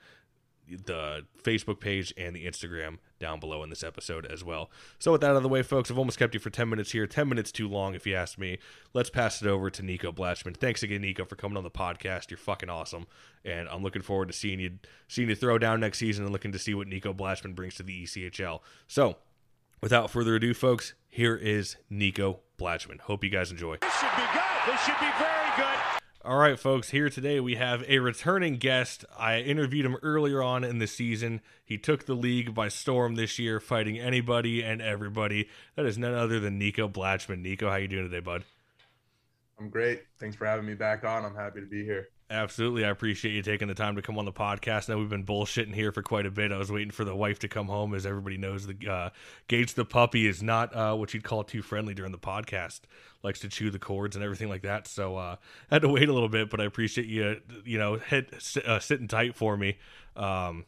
the 0.68 1.26
Facebook 1.42 1.80
page 1.80 2.14
and 2.18 2.36
the 2.36 2.46
Instagram 2.46 2.98
down 3.20 3.40
below 3.40 3.64
in 3.64 3.70
this 3.70 3.84
episode 3.84 4.26
as 4.26 4.44
well. 4.44 4.70
So 5.00 5.12
with 5.12 5.22
that 5.22 5.32
out 5.32 5.36
of 5.36 5.44
the 5.44 5.50
way, 5.50 5.62
folks, 5.62 5.92
I've 5.92 5.98
almost 5.98 6.20
kept 6.20 6.34
you 6.34 6.40
for 6.40 6.50
10 6.50 6.70
minutes 6.70 6.92
here. 6.92 7.06
10 7.06 7.28
minutes 7.28 7.52
too 7.52 7.68
long, 7.68 7.96
if 7.96 8.08
you 8.08 8.16
ask 8.16 8.38
me. 8.38 8.60
Let's 8.94 9.10
pass 9.10 9.42
it 9.42 9.48
over 9.48 9.70
to 9.70 9.84
Nico 9.84 10.12
Blachman. 10.12 10.56
Thanks 10.56 10.84
again, 10.84 11.02
Nico, 11.02 11.26
for 11.26 11.36
coming 11.36 11.58
on 11.58 11.64
the 11.64 11.72
podcast. 11.72 12.30
You're 12.30 12.38
fucking 12.38 12.70
awesome, 12.70 13.08
and 13.44 13.68
I'm 13.70 13.84
looking 13.84 14.02
forward 14.02 14.28
to 14.28 14.34
seeing 14.34 14.60
you 14.60 14.80
seeing 15.08 15.30
you 15.30 15.36
throw 15.36 15.58
down 15.58 15.80
next 15.80 16.00
season 16.00 16.24
and 16.24 16.34
looking 16.34 16.52
to 16.54 16.60
see 16.60 16.74
what 16.74 16.88
Nico 16.88 17.14
Blachman 17.14 17.56
brings 17.56 17.76
to 17.76 17.84
the 17.84 18.04
ECHL. 18.04 18.60
So, 18.88 19.18
without 19.82 20.10
further 20.10 20.36
ado, 20.36 20.54
folks, 20.54 20.94
here 21.10 21.36
is 21.36 21.78
Nico 21.90 22.40
Blachman. 22.58 23.02
Hope 23.02 23.24
you 23.24 23.30
guys 23.30 23.52
enjoy. 23.52 23.78
This 23.82 23.94
should 23.94 24.16
be 24.16 24.24
good. 24.34 24.72
This 24.72 24.82
should 24.82 25.00
be 25.00 25.12
very. 25.20 25.43
All 26.26 26.38
right, 26.38 26.58
folks, 26.58 26.92
here 26.92 27.10
today 27.10 27.42
we 27.42 27.56
have 27.56 27.84
a 27.86 28.00
returning 28.00 28.56
guest. 28.56 29.04
I 29.20 29.40
interviewed 29.40 29.86
him 29.86 29.98
earlier 30.02 30.42
on 30.42 30.64
in 30.64 30.80
the 30.80 30.88
season. 30.88 31.42
He 31.66 31.78
took 31.78 32.06
the 32.06 32.14
league 32.14 32.56
by 32.56 32.70
storm 32.70 33.16
this 33.16 33.40
year, 33.40 33.60
fighting 33.60 34.00
anybody 34.00 34.64
and 34.64 34.82
everybody. 34.82 35.50
That 35.76 35.86
is 35.86 35.98
none 35.98 36.14
other 36.14 36.40
than 36.40 36.58
Nico 36.58 36.88
Blachman. 36.88 37.42
Nico, 37.42 37.70
how 37.70 37.76
you 37.76 37.90
doing 37.90 38.10
today, 38.10 38.22
bud? 38.22 38.46
I'm 39.60 39.70
great. 39.70 40.04
Thanks 40.18 40.38
for 40.38 40.46
having 40.46 40.66
me 40.66 40.76
back 40.76 41.04
on. 41.04 41.26
I'm 41.26 41.36
happy 41.36 41.60
to 41.60 41.66
be 41.66 41.84
here. 41.84 42.08
Absolutely. 42.34 42.84
I 42.84 42.90
appreciate 42.90 43.34
you 43.34 43.44
taking 43.44 43.68
the 43.68 43.76
time 43.76 43.96
to 43.96 44.02
come 44.02 44.18
on 44.18 44.26
the 44.26 44.32
podcast. 44.32 44.90
Now 44.90 44.98
we've 44.98 45.08
been 45.08 45.24
bullshitting 45.24 45.76
here 45.76 45.92
for 45.92 46.02
quite 46.02 46.26
a 46.26 46.32
bit. 46.32 46.52
I 46.52 46.58
was 46.58 46.72
waiting 46.72 46.90
for 46.90 47.06
the 47.06 47.16
wife 47.16 47.38
to 47.40 47.48
come 47.48 47.68
home. 47.68 47.94
As 47.94 48.08
everybody 48.08 48.38
knows, 48.38 48.66
the 48.66 48.76
uh, 48.90 49.10
Gates 49.48 49.74
the 49.74 49.86
puppy 49.86 50.26
is 50.26 50.42
not 50.42 50.76
uh, 50.76 50.96
what 50.96 51.14
you'd 51.14 51.24
call 51.24 51.44
too 51.44 51.62
friendly 51.62 51.94
during 51.94 52.12
the 52.12 52.18
podcast. 52.18 52.82
Likes 53.22 53.40
to 53.42 53.50
chew 53.50 53.70
the 53.70 53.78
cords 53.78 54.16
and 54.16 54.26
everything 54.26 54.50
like 54.50 54.64
that. 54.64 54.88
So 54.88 55.16
uh, 55.16 55.36
I 55.70 55.76
had 55.76 55.84
to 55.84 55.90
wait 55.90 56.10
a 56.10 56.14
little 56.14 56.28
bit, 56.28 56.50
but 56.50 56.60
I 56.60 56.64
appreciate 56.64 57.06
you, 57.06 57.40
you 57.66 57.78
know, 57.78 57.98
head, 58.00 58.30
uh, 58.66 58.80
sitting 58.80 59.08
tight 59.08 59.36
for 59.36 59.56
me. 59.56 59.78
Um, 60.16 60.66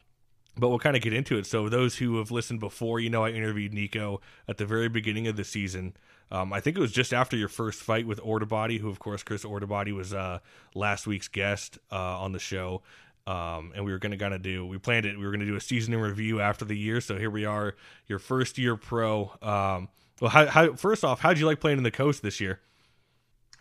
but 0.55 0.69
we'll 0.69 0.77
kind 0.77 0.95
of 0.95 1.01
get 1.01 1.13
into 1.13 1.35
it. 1.35 1.47
So 1.47 1.67
those 1.67 1.95
who 1.95 2.19
have 2.19 2.29
listened 2.29 2.59
before, 2.59 2.99
you 2.99 3.09
know, 3.09 3.25
I 3.25 3.31
interviewed 3.31 3.73
Nico 3.73 4.21
at 4.47 4.57
the 4.57 4.67
very 4.67 4.87
beginning 4.87 5.27
of 5.27 5.35
the 5.35 5.43
season. 5.43 5.95
Um, 6.31 6.51
I 6.51 6.59
think 6.59 6.77
it 6.77 6.81
was 6.81 6.91
just 6.91 7.13
after 7.13 7.37
your 7.37 7.47
first 7.47 7.81
fight 7.81 8.07
with 8.07 8.19
Ortobody, 8.19 8.79
who 8.79 8.89
of 8.89 8.99
course 8.99 9.23
Chris 9.23 9.43
Ortobody 9.43 9.93
was 9.93 10.13
uh, 10.13 10.39
last 10.73 11.07
week's 11.07 11.27
guest 11.27 11.77
uh, 11.91 12.19
on 12.19 12.31
the 12.31 12.39
show. 12.39 12.81
Um, 13.27 13.71
and 13.75 13.83
we 13.83 13.91
were 13.91 13.97
going 13.97 14.11
to 14.11 14.17
kind 14.17 14.33
of 14.33 14.41
do, 14.43 14.65
we 14.65 14.77
planned 14.77 15.05
it, 15.05 15.17
we 15.17 15.25
were 15.25 15.31
going 15.31 15.39
to 15.39 15.47
do 15.47 15.55
a 15.55 15.61
season 15.61 15.93
in 15.93 15.99
review 15.99 16.41
after 16.41 16.63
the 16.63 16.77
year. 16.77 17.01
So 17.01 17.17
here 17.17 17.31
we 17.31 17.45
are, 17.45 17.75
your 18.07 18.19
first 18.19 18.57
year 18.57 18.75
pro. 18.75 19.31
Um, 19.41 19.89
well, 20.21 20.29
how, 20.29 20.45
how, 20.45 20.73
first 20.73 21.03
off, 21.03 21.21
how'd 21.21 21.39
you 21.39 21.45
like 21.45 21.59
playing 21.59 21.77
in 21.77 21.83
the 21.83 21.91
coast 21.91 22.21
this 22.21 22.39
year? 22.39 22.59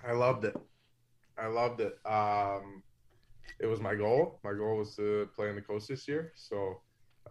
I 0.06 0.12
loved 0.12 0.44
it. 0.44 0.56
I 1.38 1.46
loved 1.46 1.80
it. 1.80 1.98
Um, 2.04 2.82
it 3.58 3.66
was 3.66 3.80
my 3.80 3.94
goal. 3.94 4.38
My 4.44 4.52
goal 4.52 4.76
was 4.76 4.94
to 4.96 5.28
play 5.34 5.48
in 5.48 5.54
the 5.54 5.62
coast 5.62 5.88
this 5.88 6.06
year. 6.06 6.32
So 6.36 6.80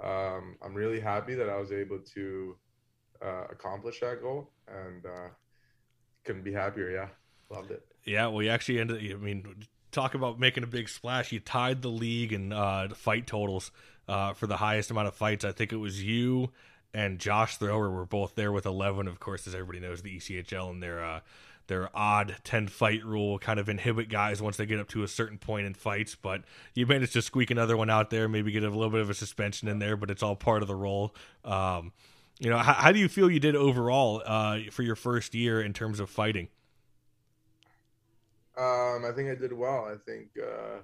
um, 0.04 0.58
I'm 0.64 0.74
really 0.74 1.00
happy 1.00 1.36
that 1.36 1.50
I 1.50 1.58
was 1.58 1.72
able 1.72 2.00
to 2.00 2.56
uh, 3.24 3.46
accomplish 3.50 4.00
that 4.02 4.22
goal 4.22 4.50
and 4.68 5.06
uh, 5.06 5.30
couldn't 6.26 6.44
be 6.44 6.54
happier. 6.54 6.92
Yeah, 6.92 7.08
loved 7.56 7.72
it. 7.72 7.86
Yeah, 8.06 8.28
well, 8.28 8.44
you 8.44 8.50
actually 8.50 8.80
ended. 8.80 9.12
I 9.12 9.16
mean, 9.16 9.66
talk 9.92 10.14
about 10.14 10.40
making 10.40 10.64
a 10.64 10.68
big 10.68 10.90
splash. 10.90 11.32
You 11.32 11.40
tied 11.40 11.82
the 11.82 11.90
league 11.90 12.34
in 12.34 12.52
uh, 12.52 12.90
fight 12.96 13.28
totals 13.28 13.72
uh, 14.08 14.34
for 14.34 14.48
the 14.48 14.58
highest 14.58 14.92
amount 14.92 15.08
of 15.08 15.16
fights. 15.16 15.46
I 15.46 15.52
think 15.52 15.72
it 15.72 15.78
was 15.78 16.04
you 16.04 16.52
and 16.94 17.20
Josh 17.20 17.58
Thrower 17.58 17.90
were 17.90 18.06
both 18.06 18.36
there 18.36 18.52
with 18.52 18.66
11. 18.66 19.08
Of 19.08 19.20
course, 19.20 19.48
as 19.48 19.56
everybody 19.56 19.80
knows, 19.80 20.02
the 20.02 20.18
ECHL 20.18 20.70
and 20.70 20.84
their 20.84 21.04
uh, 21.04 21.20
their 21.68 21.90
odd 21.96 22.36
10 22.44 22.68
fight 22.68 23.04
rule 23.06 23.40
kind 23.40 23.58
of 23.58 23.70
inhibit 23.70 24.10
guys 24.10 24.42
once 24.42 24.58
they 24.58 24.66
get 24.66 24.80
up 24.80 24.90
to 24.90 25.04
a 25.04 25.08
certain 25.08 25.38
point 25.38 25.66
in 25.66 25.74
fights. 25.74 26.16
But 26.16 26.44
you 26.76 26.86
managed 26.86 27.14
to 27.14 27.22
squeak 27.22 27.52
another 27.52 27.78
one 27.78 27.90
out 27.90 28.10
there, 28.10 28.28
maybe 28.28 28.52
get 28.52 28.64
a 28.64 28.70
little 28.70 28.90
bit 28.90 29.02
of 29.02 29.10
a 29.10 29.14
suspension 29.14 29.68
in 29.68 29.80
there, 29.80 29.96
but 29.96 30.12
it's 30.12 30.22
all 30.22 30.36
part 30.36 30.62
of 30.62 30.68
the 30.68 30.76
role. 30.76 31.16
Um, 31.46 31.94
you 32.40 32.50
know, 32.50 32.58
how, 32.58 32.74
how, 32.74 32.92
do 32.92 33.00
you 33.00 33.08
feel 33.08 33.30
you 33.30 33.40
did 33.40 33.56
overall 33.56 34.22
uh, 34.26 34.60
for 34.72 34.84
your 34.84 34.96
first 34.96 35.36
year 35.36 35.62
in 35.62 35.74
terms 35.74 36.00
of 36.00 36.10
fighting? 36.10 36.48
Um, 38.58 39.06
I 39.06 39.12
think 39.16 39.30
I 39.30 39.36
did 39.36 39.54
well. 39.54 39.86
I 39.86 39.96
think 40.06 40.30
uh, 40.40 40.80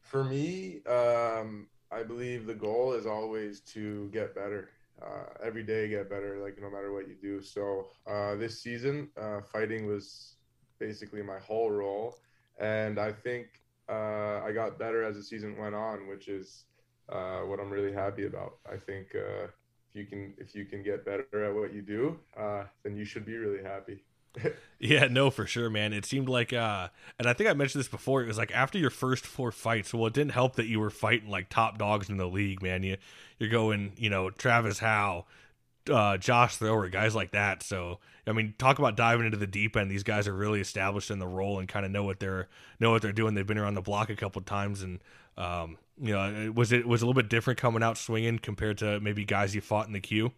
for 0.00 0.24
me, 0.24 0.82
um, 0.86 1.66
I 1.90 2.02
believe 2.02 2.46
the 2.46 2.54
goal 2.54 2.92
is 2.92 3.06
always 3.06 3.60
to 3.60 4.08
get 4.12 4.34
better. 4.34 4.70
Uh, 5.02 5.26
every 5.44 5.62
day, 5.62 5.88
get 5.88 6.08
better. 6.08 6.38
Like 6.42 6.58
no 6.60 6.70
matter 6.70 6.92
what 6.92 7.08
you 7.08 7.16
do. 7.20 7.42
So 7.42 7.88
uh, 8.06 8.36
this 8.36 8.60
season, 8.60 9.08
uh, 9.20 9.40
fighting 9.42 9.86
was 9.86 10.36
basically 10.78 11.22
my 11.22 11.38
whole 11.38 11.70
role, 11.70 12.18
and 12.58 12.98
I 12.98 13.12
think 13.12 13.46
uh, 13.88 14.40
I 14.44 14.52
got 14.52 14.78
better 14.78 15.02
as 15.02 15.16
the 15.16 15.22
season 15.22 15.58
went 15.58 15.74
on, 15.74 16.08
which 16.08 16.28
is 16.28 16.64
uh, 17.08 17.40
what 17.40 17.60
I'm 17.60 17.70
really 17.70 17.92
happy 17.92 18.26
about. 18.26 18.58
I 18.70 18.76
think 18.76 19.08
if 19.14 19.50
you 19.96 20.04
can 20.06 20.34
if 20.38 20.54
you 20.54 20.64
can 20.64 20.82
get 20.82 21.04
better 21.04 21.44
at 21.44 21.54
what 21.54 21.72
you 21.72 21.82
do, 21.82 22.18
uh, 22.38 22.64
then 22.82 22.96
you 22.96 23.04
should 23.04 23.24
be 23.24 23.36
really 23.36 23.62
happy. 23.62 24.02
yeah, 24.78 25.06
no, 25.06 25.30
for 25.30 25.46
sure, 25.46 25.70
man. 25.70 25.92
It 25.92 26.04
seemed 26.04 26.28
like, 26.28 26.52
uh, 26.52 26.88
and 27.18 27.28
I 27.28 27.32
think 27.32 27.48
I 27.48 27.54
mentioned 27.54 27.80
this 27.80 27.88
before. 27.88 28.22
It 28.22 28.26
was 28.26 28.38
like 28.38 28.52
after 28.52 28.78
your 28.78 28.90
first 28.90 29.26
four 29.26 29.50
fights. 29.52 29.94
Well, 29.94 30.06
it 30.06 30.12
didn't 30.12 30.32
help 30.32 30.56
that 30.56 30.66
you 30.66 30.80
were 30.80 30.90
fighting 30.90 31.30
like 31.30 31.48
top 31.48 31.78
dogs 31.78 32.08
in 32.08 32.16
the 32.16 32.26
league, 32.26 32.62
man. 32.62 32.82
You 32.82 32.96
you're 33.38 33.50
going, 33.50 33.92
you 33.96 34.10
know, 34.10 34.30
Travis 34.30 34.78
Howe, 34.78 35.24
uh, 35.90 36.16
Josh 36.18 36.56
Thrower, 36.56 36.88
guys 36.88 37.14
like 37.14 37.32
that. 37.32 37.62
So, 37.62 37.98
I 38.26 38.32
mean, 38.32 38.54
talk 38.58 38.78
about 38.78 38.96
diving 38.96 39.26
into 39.26 39.38
the 39.38 39.46
deep 39.46 39.76
end. 39.76 39.90
These 39.90 40.02
guys 40.02 40.26
are 40.28 40.34
really 40.34 40.60
established 40.60 41.10
in 41.10 41.18
the 41.18 41.26
role 41.26 41.58
and 41.58 41.68
kind 41.68 41.86
of 41.86 41.92
know 41.92 42.04
what 42.04 42.20
they're 42.20 42.48
know 42.80 42.90
what 42.90 43.02
they're 43.02 43.12
doing. 43.12 43.34
They've 43.34 43.46
been 43.46 43.58
around 43.58 43.74
the 43.74 43.82
block 43.82 44.10
a 44.10 44.16
couple 44.16 44.42
times, 44.42 44.82
and 44.82 45.00
um, 45.36 45.78
you 46.00 46.12
know, 46.12 46.52
was 46.54 46.72
it 46.72 46.86
was 46.86 47.02
a 47.02 47.06
little 47.06 47.20
bit 47.20 47.28
different 47.28 47.58
coming 47.58 47.82
out 47.82 47.98
swinging 47.98 48.38
compared 48.38 48.78
to 48.78 49.00
maybe 49.00 49.24
guys 49.24 49.54
you 49.54 49.60
fought 49.60 49.86
in 49.86 49.92
the 49.92 50.00
queue. 50.00 50.32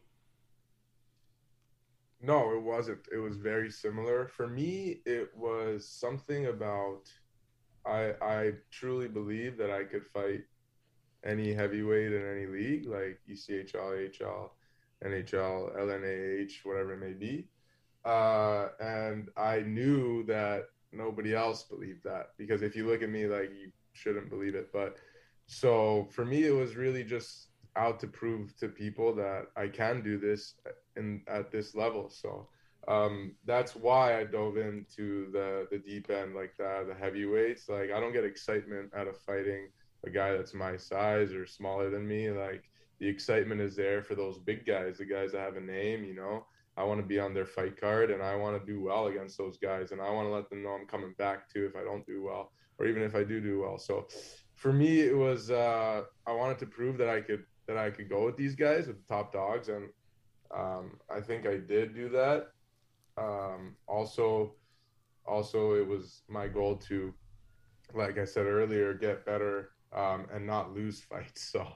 No, 2.20 2.52
it 2.52 2.62
wasn't. 2.62 3.00
It 3.12 3.18
was 3.18 3.36
very 3.36 3.70
similar. 3.70 4.26
For 4.26 4.48
me, 4.48 5.00
it 5.06 5.30
was 5.36 5.88
something 5.88 6.46
about 6.46 7.02
I 7.86 8.14
I 8.20 8.52
truly 8.70 9.08
believe 9.08 9.56
that 9.58 9.70
I 9.70 9.84
could 9.84 10.06
fight 10.06 10.44
any 11.24 11.52
heavyweight 11.52 12.12
in 12.12 12.24
any 12.24 12.46
league, 12.46 12.86
like 12.86 13.20
ECHL, 13.28 14.24
AHL, 14.24 14.54
NHL, 15.04 15.76
LNAH, 15.76 16.64
whatever 16.64 16.92
it 16.94 17.00
may 17.00 17.12
be. 17.12 17.48
Uh, 18.04 18.68
and 18.80 19.28
I 19.36 19.60
knew 19.60 20.22
that 20.24 20.66
nobody 20.92 21.34
else 21.34 21.64
believed 21.64 22.04
that 22.04 22.30
because 22.38 22.62
if 22.62 22.74
you 22.76 22.86
look 22.86 23.02
at 23.02 23.10
me, 23.10 23.26
like 23.26 23.50
you 23.50 23.70
shouldn't 23.98 24.30
believe 24.30 24.54
it. 24.54 24.70
But 24.72 24.96
so 25.46 26.08
for 26.10 26.24
me, 26.24 26.44
it 26.44 26.54
was 26.54 26.76
really 26.76 27.04
just 27.04 27.48
out 27.76 28.00
to 28.00 28.06
prove 28.06 28.56
to 28.58 28.68
people 28.68 29.14
that 29.14 29.46
I 29.56 29.68
can 29.68 30.02
do 30.02 30.18
this 30.18 30.54
in 30.96 31.22
at 31.28 31.50
this 31.50 31.74
level. 31.74 32.10
So 32.10 32.48
um, 32.86 33.32
that's 33.44 33.76
why 33.76 34.18
I 34.18 34.24
dove 34.24 34.56
into 34.56 35.30
the 35.32 35.66
the 35.70 35.78
deep 35.78 36.10
end 36.10 36.34
like 36.34 36.56
that, 36.58 36.86
the 36.88 36.94
heavyweights. 36.94 37.68
Like 37.68 37.90
I 37.90 38.00
don't 38.00 38.12
get 38.12 38.24
excitement 38.24 38.92
out 38.96 39.08
of 39.08 39.18
fighting 39.18 39.68
a 40.06 40.10
guy 40.10 40.36
that's 40.36 40.54
my 40.54 40.76
size 40.76 41.32
or 41.32 41.46
smaller 41.46 41.90
than 41.90 42.06
me. 42.06 42.30
Like 42.30 42.64
the 42.98 43.08
excitement 43.08 43.60
is 43.60 43.76
there 43.76 44.02
for 44.02 44.14
those 44.14 44.38
big 44.38 44.66
guys, 44.66 44.98
the 44.98 45.04
guys 45.04 45.32
that 45.32 45.40
have 45.40 45.56
a 45.56 45.60
name. 45.60 46.04
You 46.04 46.14
know, 46.14 46.46
I 46.76 46.84
want 46.84 47.00
to 47.00 47.06
be 47.06 47.18
on 47.18 47.34
their 47.34 47.46
fight 47.46 47.80
card 47.80 48.10
and 48.10 48.22
I 48.22 48.36
want 48.36 48.58
to 48.58 48.72
do 48.72 48.80
well 48.80 49.08
against 49.08 49.36
those 49.38 49.58
guys, 49.58 49.92
and 49.92 50.00
I 50.00 50.10
want 50.10 50.28
to 50.28 50.32
let 50.32 50.48
them 50.48 50.62
know 50.62 50.70
I'm 50.70 50.86
coming 50.86 51.14
back 51.18 51.48
too 51.52 51.66
if 51.66 51.76
I 51.76 51.84
don't 51.84 52.06
do 52.06 52.22
well, 52.22 52.52
or 52.78 52.86
even 52.86 53.02
if 53.02 53.14
I 53.14 53.24
do 53.24 53.40
do 53.40 53.60
well. 53.60 53.78
So 53.78 54.06
for 54.54 54.72
me, 54.72 55.00
it 55.00 55.16
was 55.16 55.50
uh, 55.50 56.02
I 56.26 56.32
wanted 56.32 56.58
to 56.58 56.66
prove 56.66 56.98
that 56.98 57.08
I 57.08 57.20
could 57.20 57.44
that 57.66 57.76
I 57.76 57.90
could 57.90 58.08
go 58.08 58.24
with 58.24 58.36
these 58.36 58.54
guys 58.54 58.86
with 58.86 58.96
the 58.96 59.14
top 59.14 59.32
dogs, 59.32 59.68
and 59.68 59.88
um, 60.54 60.98
I 61.14 61.20
think 61.20 61.46
I 61.46 61.58
did 61.58 61.94
do 61.94 62.08
that. 62.10 62.48
Um, 63.16 63.76
also, 63.86 64.54
also 65.26 65.74
it 65.74 65.86
was 65.86 66.22
my 66.28 66.48
goal 66.48 66.76
to, 66.88 67.12
like 67.94 68.18
I 68.18 68.24
said 68.24 68.46
earlier, 68.46 68.94
get 68.94 69.26
better 69.26 69.70
um, 69.92 70.26
and 70.32 70.46
not 70.46 70.74
lose 70.74 71.00
fights. 71.10 71.50
So 71.52 71.66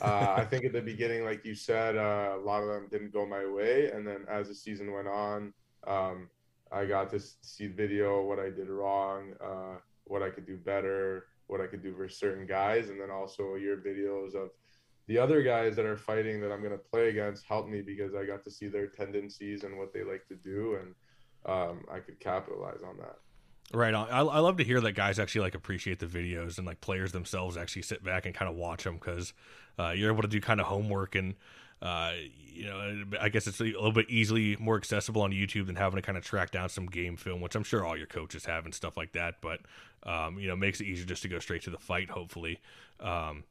uh, 0.00 0.34
I 0.36 0.44
think 0.44 0.64
at 0.64 0.72
the 0.72 0.80
beginning, 0.80 1.24
like 1.24 1.44
you 1.44 1.54
said, 1.54 1.96
uh, 1.96 2.36
a 2.36 2.40
lot 2.42 2.62
of 2.62 2.68
them 2.68 2.88
didn't 2.90 3.12
go 3.12 3.26
my 3.26 3.46
way, 3.46 3.90
and 3.90 4.06
then 4.06 4.24
as 4.28 4.48
the 4.48 4.54
season 4.54 4.92
went 4.92 5.08
on, 5.08 5.52
um, 5.86 6.28
I 6.70 6.86
got 6.86 7.10
to 7.10 7.20
see 7.20 7.66
the 7.66 7.74
video 7.74 8.22
what 8.22 8.38
I 8.38 8.48
did 8.48 8.68
wrong, 8.68 9.34
uh, 9.44 9.76
what 10.12 10.22
I 10.22 10.28
could 10.28 10.46
do 10.46 10.58
better, 10.58 11.24
what 11.46 11.62
I 11.62 11.66
could 11.66 11.82
do 11.82 11.94
for 11.94 12.06
certain 12.06 12.46
guys, 12.46 12.90
and 12.90 13.00
then 13.00 13.10
also 13.10 13.54
your 13.54 13.78
videos 13.78 14.34
of 14.34 14.50
the 15.08 15.16
other 15.18 15.42
guys 15.42 15.74
that 15.76 15.86
are 15.86 15.96
fighting 15.96 16.40
that 16.42 16.52
I'm 16.52 16.60
going 16.60 16.72
to 16.72 16.78
play 16.92 17.08
against 17.08 17.46
helped 17.46 17.70
me 17.70 17.80
because 17.80 18.14
I 18.14 18.26
got 18.26 18.44
to 18.44 18.50
see 18.50 18.68
their 18.68 18.86
tendencies 18.86 19.64
and 19.64 19.78
what 19.78 19.94
they 19.94 20.04
like 20.04 20.26
to 20.28 20.36
do, 20.36 20.78
and 20.80 20.94
um, 21.46 21.84
I 21.90 21.98
could 21.98 22.20
capitalize 22.20 22.82
on 22.86 22.98
that. 22.98 23.16
Right 23.72 23.94
on. 23.94 24.08
I, 24.10 24.20
I 24.20 24.38
love 24.40 24.58
to 24.58 24.64
hear 24.64 24.82
that 24.82 24.92
guys 24.92 25.18
actually 25.18 25.40
like 25.40 25.54
appreciate 25.54 25.98
the 25.98 26.06
videos 26.06 26.58
and 26.58 26.66
like 26.66 26.82
players 26.82 27.12
themselves 27.12 27.56
actually 27.56 27.82
sit 27.82 28.04
back 28.04 28.26
and 28.26 28.34
kind 28.34 28.50
of 28.50 28.54
watch 28.54 28.84
them 28.84 28.96
because 28.96 29.32
uh, 29.78 29.90
you're 29.90 30.12
able 30.12 30.22
to 30.22 30.28
do 30.28 30.40
kind 30.42 30.60
of 30.60 30.66
homework 30.66 31.14
and 31.14 31.34
uh, 31.82 32.12
you 32.54 32.64
know 32.64 33.04
I 33.20 33.28
guess 33.28 33.46
it's 33.46 33.60
a 33.60 33.64
little 33.64 33.92
bit 33.92 34.08
easily 34.08 34.56
more 34.60 34.76
accessible 34.76 35.22
on 35.22 35.32
YouTube 35.32 35.66
than 35.66 35.76
having 35.76 35.96
to 35.96 36.02
kind 36.02 36.16
of 36.16 36.24
track 36.24 36.52
down 36.52 36.68
some 36.68 36.86
game 36.86 37.16
film, 37.16 37.40
which 37.40 37.56
I'm 37.56 37.64
sure 37.64 37.84
all 37.84 37.96
your 37.96 38.06
coaches 38.06 38.44
have 38.46 38.64
and 38.64 38.74
stuff 38.74 38.96
like 38.96 39.12
that. 39.12 39.40
But 39.40 39.60
um, 40.04 40.38
you 40.38 40.46
know 40.46 40.56
makes 40.56 40.80
it 40.80 40.84
easier 40.84 41.04
just 41.04 41.22
to 41.22 41.28
go 41.28 41.40
straight 41.40 41.62
to 41.62 41.70
the 41.70 41.78
fight, 41.78 42.10
hopefully. 42.10 42.60
Um, 43.00 43.42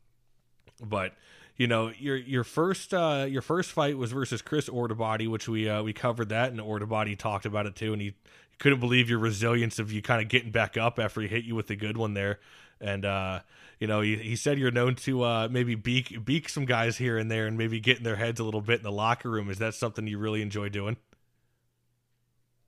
but 0.82 1.14
you 1.58 1.68
know 1.68 1.92
your 2.00 2.16
your 2.16 2.46
first 2.46 2.94
uh, 2.94 3.26
your 3.30 3.42
first 3.42 3.72
fight 3.72 3.98
was 3.98 4.14
versus 4.14 4.42
Chris 4.42 4.70
Ortobody, 4.70 5.28
which 5.28 5.50
we 5.50 5.68
uh, 5.68 5.84
we 5.84 5.92
covered 5.92 6.30
that, 6.30 6.52
and 6.52 6.60
Ortobody 6.62 7.18
talked 7.18 7.46
about 7.46 7.66
it 7.66 7.76
too, 7.76 7.92
and 7.92 8.02
he 8.02 8.14
couldn't 8.60 8.80
believe 8.80 9.10
your 9.10 9.20
resilience 9.20 9.78
of 9.78 9.92
you 9.92 10.02
kind 10.02 10.22
of 10.22 10.30
getting 10.30 10.52
back 10.52 10.78
up 10.78 11.00
after 11.00 11.20
he 11.20 11.28
hit 11.28 11.44
you 11.44 11.56
with 11.56 11.68
the 11.68 11.76
good 11.76 11.98
one 11.98 12.14
there. 12.14 12.40
And 12.80 13.04
uh, 13.06 13.42
you 13.82 13.88
know, 13.88 14.02
he, 14.02 14.16
he 14.16 14.36
said 14.36 14.60
you're 14.60 14.70
known 14.70 14.94
to 14.96 15.24
uh, 15.24 15.48
maybe 15.50 15.74
beak 15.74 16.24
beak 16.24 16.48
some 16.50 16.66
guys 16.66 16.98
here 16.98 17.18
and 17.18 17.32
there, 17.32 17.48
and 17.48 17.58
maybe 17.58 17.80
get 17.80 17.98
in 17.98 18.04
their 18.04 18.16
heads 18.16 18.40
a 18.40 18.44
little 18.44 18.62
bit 18.62 18.78
in 18.78 18.84
the 18.84 18.92
locker 18.92 19.28
room. 19.28 19.50
Is 19.50 19.58
that 19.58 19.74
something 19.74 20.06
you 20.06 20.20
really 20.20 20.44
enjoy 20.44 20.70
doing? 20.70 20.98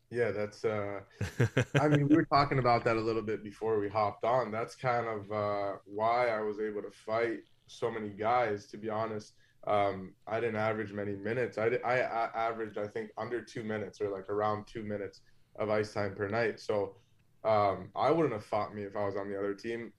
Yeah, 0.10 0.32
that's. 0.32 0.66
Uh, 0.66 1.02
I 1.80 1.88
mean, 1.88 2.08
we 2.08 2.16
were 2.16 2.26
talking 2.26 2.58
about 2.58 2.84
that 2.86 2.98
a 2.98 3.00
little 3.00 3.22
bit 3.22 3.44
before 3.44 3.80
we 3.80 3.90
hopped 3.90 4.26
on. 4.26 4.52
That's 4.52 4.74
kind 4.74 5.06
of 5.08 5.32
uh, 5.32 5.78
why 5.86 6.30
I 6.30 6.42
was 6.42 6.60
able 6.60 6.82
to 6.82 6.92
fight 6.92 7.42
so 7.68 7.92
many 7.92 8.10
guys. 8.10 8.66
To 8.68 8.78
be 8.78 8.90
honest, 8.90 9.34
um, 9.68 10.14
I 10.26 10.40
didn't 10.40 10.56
average 10.56 10.94
many 10.94 11.16
minutes. 11.16 11.60
I, 11.60 11.78
I, 11.86 12.00
I 12.00 12.30
averaged, 12.34 12.80
I 12.80 12.88
think, 12.88 13.12
under 13.20 13.40
two 13.40 13.64
minutes 13.64 14.02
or 14.02 14.10
like 14.10 14.30
around 14.30 14.66
two 14.66 14.82
minutes 14.82 15.22
of 15.58 15.70
ice 15.70 15.94
time 15.94 16.16
per 16.16 16.28
night. 16.28 16.60
So 16.60 16.96
um, 17.44 17.90
I 17.96 18.10
wouldn't 18.10 18.34
have 18.34 18.46
fought 18.46 18.74
me 18.74 18.82
if 18.82 18.96
I 18.96 19.06
was 19.06 19.16
on 19.16 19.30
the 19.30 19.38
other 19.38 19.54
team, 19.54 19.94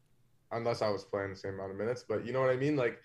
unless 0.55 0.83
I 0.83 0.89
was 0.89 1.05
playing 1.05 1.31
the 1.31 1.37
same 1.37 1.55
amount 1.55 1.73
of 1.73 1.77
minutes. 1.77 2.05
But 2.09 2.25
you 2.27 2.33
know 2.33 2.41
what 2.41 2.51
I 2.51 2.57
mean? 2.57 2.77
Like, 2.77 2.99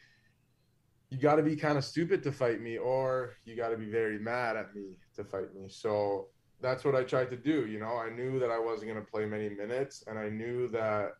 you 1.10 1.18
got 1.18 1.36
to 1.36 1.44
be 1.44 1.56
kind 1.56 1.78
of 1.78 1.84
stupid 1.84 2.24
to 2.24 2.32
fight 2.32 2.62
me, 2.62 2.78
or 2.78 3.34
you 3.46 3.56
got 3.56 3.70
to 3.70 3.78
be 3.78 3.90
very 3.90 4.20
mad 4.20 4.56
at 4.58 4.76
me 4.76 4.98
to 5.16 5.24
fight 5.24 5.54
me. 5.56 5.68
So 5.68 6.28
that's 6.62 6.84
what 6.84 6.96
I 6.96 7.04
tried 7.04 7.30
to 7.32 7.38
do. 7.38 7.66
You 7.66 7.80
know, 7.80 7.98
I 7.98 8.10
knew 8.10 8.40
that 8.40 8.52
I 8.52 8.60
wasn't 8.60 8.92
going 8.92 9.04
to 9.04 9.12
play 9.12 9.26
many 9.26 9.50
minutes, 9.50 10.04
and 10.08 10.20
I 10.20 10.30
knew 10.30 10.68
that 10.70 11.14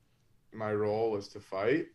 my 0.54 0.74
role 0.74 1.12
was 1.12 1.28
to 1.30 1.40
fight. 1.40 1.88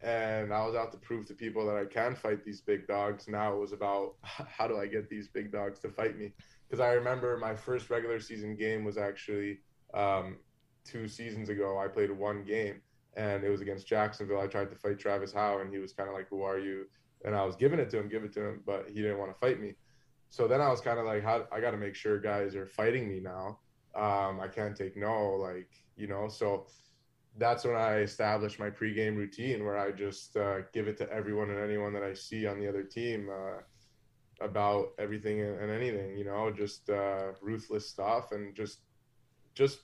And 0.00 0.52
I 0.52 0.66
was 0.66 0.74
out 0.74 0.92
to 0.92 0.98
prove 0.98 1.24
to 1.26 1.34
people 1.34 1.64
that 1.66 1.76
I 1.76 1.86
can 1.86 2.14
fight 2.14 2.44
these 2.44 2.60
big 2.60 2.86
dogs. 2.86 3.26
Now 3.26 3.54
it 3.54 3.58
was 3.58 3.72
about 3.72 4.16
how 4.22 4.68
do 4.68 4.78
I 4.78 4.86
get 4.86 5.08
these 5.08 5.28
big 5.28 5.50
dogs 5.50 5.80
to 5.80 5.88
fight 5.88 6.18
me? 6.18 6.32
because 6.74 6.84
I 6.84 6.92
remember 6.94 7.36
my 7.36 7.54
first 7.54 7.90
regular 7.90 8.20
season 8.20 8.56
game 8.56 8.84
was 8.84 8.96
actually 8.98 9.60
um, 9.92 10.38
two 10.84 11.08
seasons 11.08 11.48
ago. 11.48 11.78
I 11.78 11.88
played 11.88 12.10
one 12.10 12.44
game 12.44 12.80
and 13.16 13.44
it 13.44 13.50
was 13.50 13.60
against 13.60 13.86
Jacksonville. 13.86 14.40
I 14.40 14.46
tried 14.46 14.70
to 14.70 14.76
fight 14.76 14.98
Travis 14.98 15.32
Howe 15.32 15.60
and 15.60 15.72
he 15.72 15.78
was 15.78 15.92
kind 15.92 16.08
of 16.08 16.14
like, 16.14 16.28
"Who 16.28 16.42
are 16.42 16.58
you?" 16.58 16.86
And 17.24 17.34
I 17.34 17.44
was 17.44 17.56
giving 17.56 17.78
it 17.78 17.90
to 17.90 17.98
him, 17.98 18.08
give 18.08 18.24
it 18.24 18.32
to 18.34 18.46
him, 18.48 18.62
but 18.66 18.88
he 18.88 19.00
didn't 19.00 19.18
want 19.18 19.32
to 19.32 19.38
fight 19.38 19.60
me. 19.60 19.74
So 20.30 20.46
then 20.48 20.60
I 20.60 20.68
was 20.68 20.80
kind 20.80 20.98
of 20.98 21.06
like, 21.06 21.22
"How 21.22 21.46
I 21.52 21.60
got 21.60 21.72
to 21.72 21.76
make 21.76 21.94
sure 21.94 22.18
guys 22.18 22.54
are 22.54 22.66
fighting 22.66 23.08
me 23.08 23.20
now. 23.20 23.58
Um, 23.94 24.40
I 24.40 24.48
can't 24.48 24.76
take 24.76 24.96
no, 24.96 25.34
like 25.34 25.70
you 25.96 26.06
know." 26.06 26.28
So 26.28 26.66
that's 27.36 27.64
when 27.64 27.76
I 27.76 27.98
established 27.98 28.58
my 28.58 28.70
pregame 28.70 29.16
routine 29.16 29.64
where 29.64 29.78
I 29.78 29.90
just 29.90 30.36
uh, 30.36 30.60
give 30.72 30.88
it 30.88 30.96
to 30.98 31.10
everyone 31.10 31.50
and 31.50 31.58
anyone 31.58 31.92
that 31.94 32.02
I 32.02 32.14
see 32.14 32.46
on 32.46 32.60
the 32.60 32.68
other 32.68 32.82
team. 32.82 33.28
Uh, 33.30 33.60
about 34.40 34.88
everything 34.98 35.40
and 35.40 35.70
anything, 35.70 36.16
you 36.16 36.24
know, 36.24 36.50
just 36.50 36.90
uh, 36.90 37.32
ruthless 37.40 37.88
stuff 37.88 38.32
and 38.32 38.54
just 38.54 38.80
just 39.54 39.78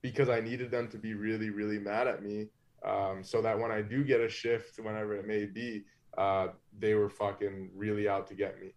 because 0.00 0.28
I 0.28 0.40
needed 0.40 0.70
them 0.70 0.88
to 0.88 0.98
be 0.98 1.14
really, 1.14 1.50
really 1.50 1.78
mad 1.78 2.08
at 2.08 2.22
me. 2.22 2.48
Um, 2.84 3.22
so 3.22 3.40
that 3.42 3.58
when 3.58 3.70
I 3.70 3.82
do 3.82 4.02
get 4.02 4.20
a 4.20 4.28
shift, 4.28 4.78
whenever 4.78 5.14
it 5.14 5.26
may 5.26 5.46
be, 5.46 5.84
uh, 6.18 6.48
they 6.78 6.94
were 6.94 7.08
fucking 7.08 7.70
really 7.74 8.08
out 8.08 8.26
to 8.28 8.34
get 8.34 8.60
me. 8.60 8.72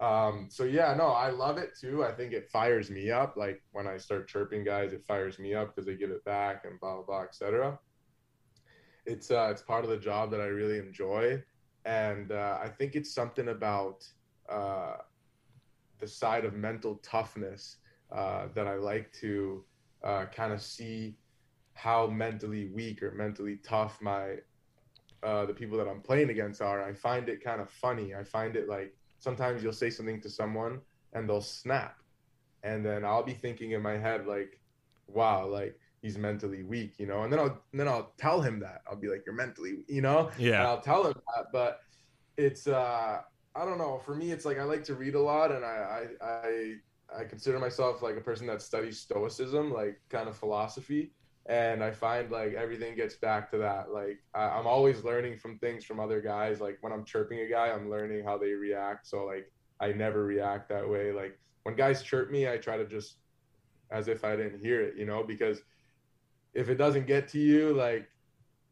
Um, 0.00 0.48
so 0.50 0.64
yeah, 0.64 0.94
no, 0.96 1.08
I 1.08 1.30
love 1.30 1.58
it 1.58 1.76
too. 1.78 2.04
I 2.04 2.12
think 2.12 2.32
it 2.32 2.48
fires 2.48 2.90
me 2.90 3.10
up. 3.10 3.36
Like 3.36 3.62
when 3.72 3.86
I 3.86 3.98
start 3.98 4.28
chirping 4.28 4.64
guys, 4.64 4.92
it 4.92 5.04
fires 5.06 5.38
me 5.38 5.54
up 5.54 5.74
because 5.74 5.86
they 5.86 5.94
give 5.94 6.10
it 6.10 6.24
back 6.24 6.64
and 6.64 6.80
blah 6.80 6.96
blah 6.96 7.04
blah, 7.04 7.22
etc. 7.22 7.78
It's 9.04 9.30
uh, 9.30 9.48
it's 9.50 9.62
part 9.62 9.84
of 9.84 9.90
the 9.90 9.98
job 9.98 10.30
that 10.30 10.40
I 10.40 10.46
really 10.46 10.78
enjoy, 10.78 11.42
and 11.84 12.32
uh, 12.32 12.58
I 12.62 12.68
think 12.68 12.94
it's 12.94 13.12
something 13.12 13.48
about 13.48 14.06
uh, 14.48 14.96
the 15.98 16.06
side 16.06 16.46
of 16.46 16.54
mental 16.54 16.96
toughness 17.02 17.76
uh, 18.10 18.48
that 18.54 18.66
I 18.66 18.76
like 18.76 19.12
to 19.20 19.64
uh, 20.02 20.24
kind 20.34 20.52
of 20.52 20.62
see 20.62 21.16
how 21.80 22.06
mentally 22.06 22.70
weak 22.74 23.02
or 23.02 23.10
mentally 23.12 23.58
tough 23.62 23.98
my 24.00 24.36
uh, 25.22 25.44
the 25.46 25.54
people 25.54 25.76
that 25.78 25.88
I'm 25.88 26.00
playing 26.00 26.30
against 26.30 26.62
are. 26.62 26.82
I 26.82 26.92
find 26.92 27.28
it 27.28 27.44
kind 27.44 27.60
of 27.60 27.70
funny. 27.70 28.14
I 28.14 28.24
find 28.24 28.56
it 28.56 28.68
like 28.68 28.94
sometimes 29.18 29.62
you'll 29.62 29.72
say 29.72 29.90
something 29.90 30.20
to 30.22 30.30
someone 30.30 30.80
and 31.12 31.28
they'll 31.28 31.40
snap, 31.40 31.96
and 32.62 32.84
then 32.84 33.04
I'll 33.04 33.22
be 33.22 33.34
thinking 33.34 33.72
in 33.72 33.82
my 33.82 33.96
head 33.96 34.26
like, 34.26 34.60
"Wow, 35.06 35.46
like." 35.46 35.78
he's 36.02 36.16
mentally 36.16 36.62
weak, 36.62 36.94
you 36.98 37.06
know, 37.06 37.24
and 37.24 37.30
then 37.30 37.38
I'll 37.38 37.60
and 37.72 37.78
then 37.78 37.86
I'll 37.86 38.14
tell 38.16 38.40
him 38.40 38.58
that. 38.60 38.80
I'll 38.88 38.96
be 38.96 39.08
like, 39.08 39.22
You're 39.26 39.34
mentally, 39.34 39.84
you 39.86 40.00
know? 40.00 40.30
Yeah. 40.38 40.60
And 40.60 40.68
I'll 40.68 40.80
tell 40.80 41.06
him 41.06 41.12
that, 41.36 41.48
but 41.52 41.80
it's 42.38 42.66
uh 42.66 43.20
I 43.54 43.64
don't 43.64 43.78
know. 43.78 44.00
For 44.04 44.14
me, 44.14 44.30
it's 44.30 44.44
like 44.44 44.58
I 44.58 44.62
like 44.62 44.84
to 44.84 44.94
read 44.94 45.14
a 45.14 45.20
lot, 45.20 45.50
and 45.52 45.64
I 45.64 46.06
I 46.22 46.26
I, 46.26 47.20
I 47.20 47.24
consider 47.24 47.58
myself 47.58 48.02
like 48.02 48.16
a 48.16 48.20
person 48.20 48.46
that 48.46 48.62
studies 48.62 48.98
stoicism, 48.98 49.72
like 49.72 50.00
kind 50.08 50.28
of 50.28 50.36
philosophy. 50.36 51.12
And 51.50 51.82
I 51.82 51.90
find 51.90 52.30
like 52.30 52.54
everything 52.54 52.94
gets 52.94 53.16
back 53.16 53.50
to 53.50 53.58
that. 53.58 53.90
Like 53.90 54.22
I, 54.34 54.44
I'm 54.44 54.68
always 54.68 55.02
learning 55.02 55.36
from 55.38 55.58
things 55.58 55.84
from 55.84 55.98
other 55.98 56.20
guys. 56.20 56.60
Like 56.60 56.78
when 56.80 56.92
I'm 56.92 57.04
chirping 57.04 57.40
a 57.40 57.48
guy, 57.48 57.72
I'm 57.72 57.90
learning 57.90 58.24
how 58.24 58.38
they 58.38 58.52
react. 58.52 59.08
So 59.08 59.24
like 59.24 59.50
I 59.80 59.92
never 59.92 60.24
react 60.24 60.68
that 60.68 60.88
way. 60.88 61.10
Like 61.10 61.36
when 61.64 61.74
guys 61.74 62.02
chirp 62.02 62.30
me, 62.30 62.48
I 62.48 62.56
try 62.56 62.76
to 62.76 62.86
just 62.86 63.16
as 63.90 64.06
if 64.06 64.24
I 64.24 64.36
didn't 64.36 64.60
hear 64.60 64.80
it, 64.80 64.94
you 64.96 65.06
know, 65.06 65.24
because 65.24 65.62
if 66.54 66.68
it 66.68 66.76
doesn't 66.76 67.08
get 67.08 67.26
to 67.30 67.38
you, 67.40 67.74
like 67.74 68.08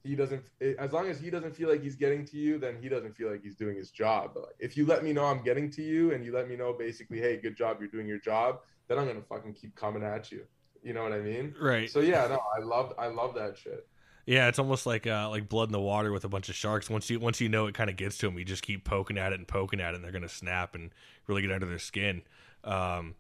he 0.05 0.15
doesn't 0.15 0.43
eh, 0.61 0.75
as 0.79 0.93
long 0.93 1.09
as 1.09 1.19
he 1.19 1.31
doesn't 1.31 1.55
feel 1.57 1.69
like 1.69 1.83
he's 1.83 1.97
getting 1.97 2.25
to 2.25 2.37
you 2.37 2.59
then 2.59 2.77
he 2.81 2.89
doesn't 2.89 3.17
feel 3.17 3.31
like 3.31 3.43
he's 3.43 3.57
doing 3.57 3.77
his 3.77 3.91
job 3.91 4.31
but 4.33 4.45
like, 4.45 4.55
if 4.59 4.77
you 4.77 4.87
let 4.87 5.03
me 5.03 5.13
know 5.13 5.25
i'm 5.25 5.43
getting 5.43 5.71
to 5.71 5.83
you 5.83 6.13
and 6.13 6.25
you 6.25 6.33
let 6.33 6.49
me 6.49 6.57
know 6.57 6.73
basically 6.73 7.19
hey 7.19 7.37
good 7.37 7.57
job 7.57 7.79
you're 7.81 7.89
doing 7.89 8.07
your 8.07 8.19
job 8.19 8.61
then 8.87 8.99
i'm 8.99 9.07
gonna 9.07 9.21
fucking 9.21 9.53
keep 9.53 9.75
coming 9.75 10.03
at 10.03 10.31
you 10.31 10.45
you 10.83 10.93
know 10.93 11.03
what 11.03 11.13
i 11.13 11.21
mean 11.21 11.55
right 11.61 11.91
so 11.91 12.01
yeah 12.01 12.27
no 12.27 12.41
i 12.57 12.61
love 12.63 12.93
i 12.99 13.07
love 13.07 13.35
that 13.35 13.57
shit 13.57 13.87
yeah, 14.29 14.49
it's 14.49 14.59
almost 14.59 14.85
like 14.85 15.07
uh, 15.07 15.31
like 15.31 15.49
blood 15.49 15.71
in 15.71 15.73
the 15.73 15.81
water 15.81 16.13
with 16.13 16.23
a 16.23 16.29
bunch 16.29 16.51
of 16.51 16.55
sharks. 16.55 16.91
Once 16.91 17.09
you 17.09 17.19
once 17.19 17.41
you 17.41 17.49
know 17.49 17.67
it 17.67 17.75
kind 17.75 17.89
of 17.89 17.97
gets 17.97 18.19
to 18.19 18.27
them, 18.27 18.39
you 18.39 18.45
just 18.45 18.63
keep 18.63 18.85
poking 18.85 19.17
at 19.17 19.33
it 19.33 19.39
and 19.39 19.49
poking 19.49 19.81
at 19.81 19.93
it, 19.93 19.95
and 19.95 20.05
they're 20.05 20.13
gonna 20.13 20.29
snap 20.29 20.75
and 20.75 20.91
really 21.27 21.41
get 21.41 21.51
under 21.51 21.65
their 21.65 21.79
skin. 21.79 22.21
Um, 22.63 23.15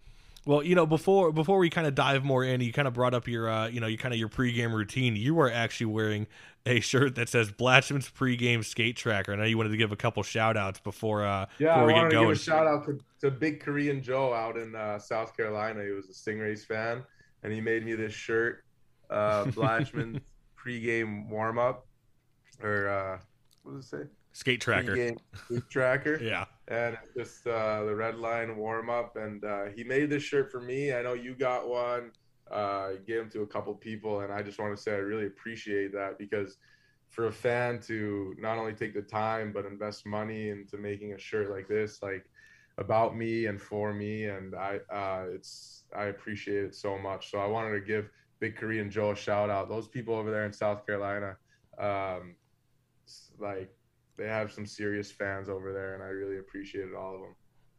well, 0.44 0.62
you 0.62 0.74
know, 0.74 0.84
before 0.86 1.32
before 1.32 1.58
we 1.58 1.70
kind 1.70 1.86
of 1.86 1.94
dive 1.94 2.24
more 2.24 2.44
in, 2.44 2.60
you 2.60 2.74
kind 2.74 2.86
of 2.86 2.94
brought 2.94 3.14
up 3.14 3.26
your 3.26 3.48
uh, 3.48 3.68
you 3.68 3.80
know, 3.80 3.86
you 3.86 3.96
kind 3.96 4.12
of 4.12 4.20
your 4.20 4.28
pregame 4.28 4.74
routine. 4.74 5.16
You 5.16 5.40
are 5.40 5.50
actually 5.50 5.86
wearing 5.86 6.26
a 6.66 6.80
shirt 6.80 7.14
that 7.14 7.28
says 7.28 7.50
Blachman's 7.50 8.10
pregame 8.10 8.64
skate 8.64 8.96
tracker. 8.96 9.32
I 9.32 9.36
know 9.36 9.44
you 9.44 9.56
wanted 9.56 9.70
to 9.70 9.76
give 9.76 9.92
a 9.92 9.96
couple 9.96 10.22
shout 10.22 10.56
outs 10.56 10.80
before 10.80 11.24
uh 11.24 11.46
yeah, 11.58 11.74
before 11.74 11.86
we 11.86 11.92
get 11.94 12.00
going. 12.00 12.10
to 12.10 12.20
give 12.20 12.30
a 12.30 12.36
shout 12.36 12.66
out 12.66 12.84
to, 12.84 12.98
to 13.20 13.30
Big 13.30 13.60
Korean 13.60 14.02
Joe 14.02 14.32
out 14.34 14.56
in 14.56 14.74
uh, 14.74 14.98
South 14.98 15.36
Carolina. 15.36 15.82
He 15.84 15.90
was 15.90 16.08
a 16.08 16.12
Stingrays 16.12 16.66
fan, 16.66 17.02
and 17.42 17.52
he 17.52 17.60
made 17.60 17.84
me 17.84 17.94
this 17.94 18.12
shirt, 18.12 18.64
uh, 19.10 19.44
Blachman's 19.46 20.20
pregame 20.56 21.28
warm 21.28 21.58
up, 21.58 21.86
or 22.62 22.88
uh, 22.88 23.18
what 23.62 23.76
does 23.76 23.84
it 23.84 23.88
say? 23.88 24.10
Skate 24.32 24.60
tracker. 24.60 24.96
Pregame 24.96 25.18
skate 25.46 25.70
tracker. 25.70 26.18
yeah. 26.22 26.44
And 26.68 26.98
just 27.16 27.46
uh, 27.46 27.84
the 27.84 27.94
red 27.94 28.16
line 28.16 28.56
warm 28.56 28.90
up, 28.90 29.16
and 29.16 29.44
uh, 29.44 29.66
he 29.74 29.84
made 29.84 30.10
this 30.10 30.22
shirt 30.22 30.50
for 30.50 30.60
me. 30.60 30.92
I 30.92 31.02
know 31.02 31.14
you 31.14 31.34
got 31.34 31.68
one 31.68 32.12
uh, 32.50 32.90
gave 33.06 33.18
them 33.18 33.30
to 33.30 33.42
a 33.42 33.46
couple 33.46 33.74
people, 33.74 34.20
and 34.20 34.32
I 34.32 34.42
just 34.42 34.58
want 34.58 34.76
to 34.76 34.82
say 34.82 34.92
I 34.92 34.98
really 34.98 35.26
appreciate 35.26 35.92
that 35.92 36.18
because 36.18 36.56
for 37.08 37.26
a 37.26 37.32
fan 37.32 37.80
to 37.80 38.34
not 38.38 38.58
only 38.58 38.74
take 38.74 38.94
the 38.94 39.02
time 39.02 39.50
but 39.52 39.64
invest 39.64 40.06
money 40.06 40.50
into 40.50 40.76
making 40.76 41.12
a 41.12 41.18
shirt 41.18 41.50
like 41.50 41.68
this, 41.68 42.02
like 42.02 42.26
about 42.78 43.16
me 43.16 43.46
and 43.46 43.60
for 43.60 43.92
me, 43.92 44.26
and 44.26 44.54
I, 44.54 44.78
uh, 44.90 45.24
it's 45.34 45.84
I 45.94 46.04
appreciate 46.04 46.64
it 46.64 46.74
so 46.74 46.96
much. 46.96 47.30
So 47.30 47.38
I 47.38 47.46
wanted 47.46 47.72
to 47.72 47.80
give 47.80 48.08
Big 48.40 48.56
Korean 48.56 48.90
Joe 48.90 49.10
a 49.10 49.16
shout 49.16 49.50
out. 49.50 49.68
Those 49.68 49.88
people 49.88 50.14
over 50.14 50.30
there 50.30 50.46
in 50.46 50.52
South 50.52 50.86
Carolina, 50.86 51.36
um, 51.78 52.36
like 53.38 53.74
they 54.16 54.26
have 54.26 54.52
some 54.52 54.64
serious 54.64 55.10
fans 55.10 55.48
over 55.48 55.72
there, 55.72 55.94
and 55.94 56.02
I 56.02 56.06
really 56.06 56.38
appreciated 56.38 56.94
all 56.94 57.16
of 57.16 57.20
them. 57.20 57.34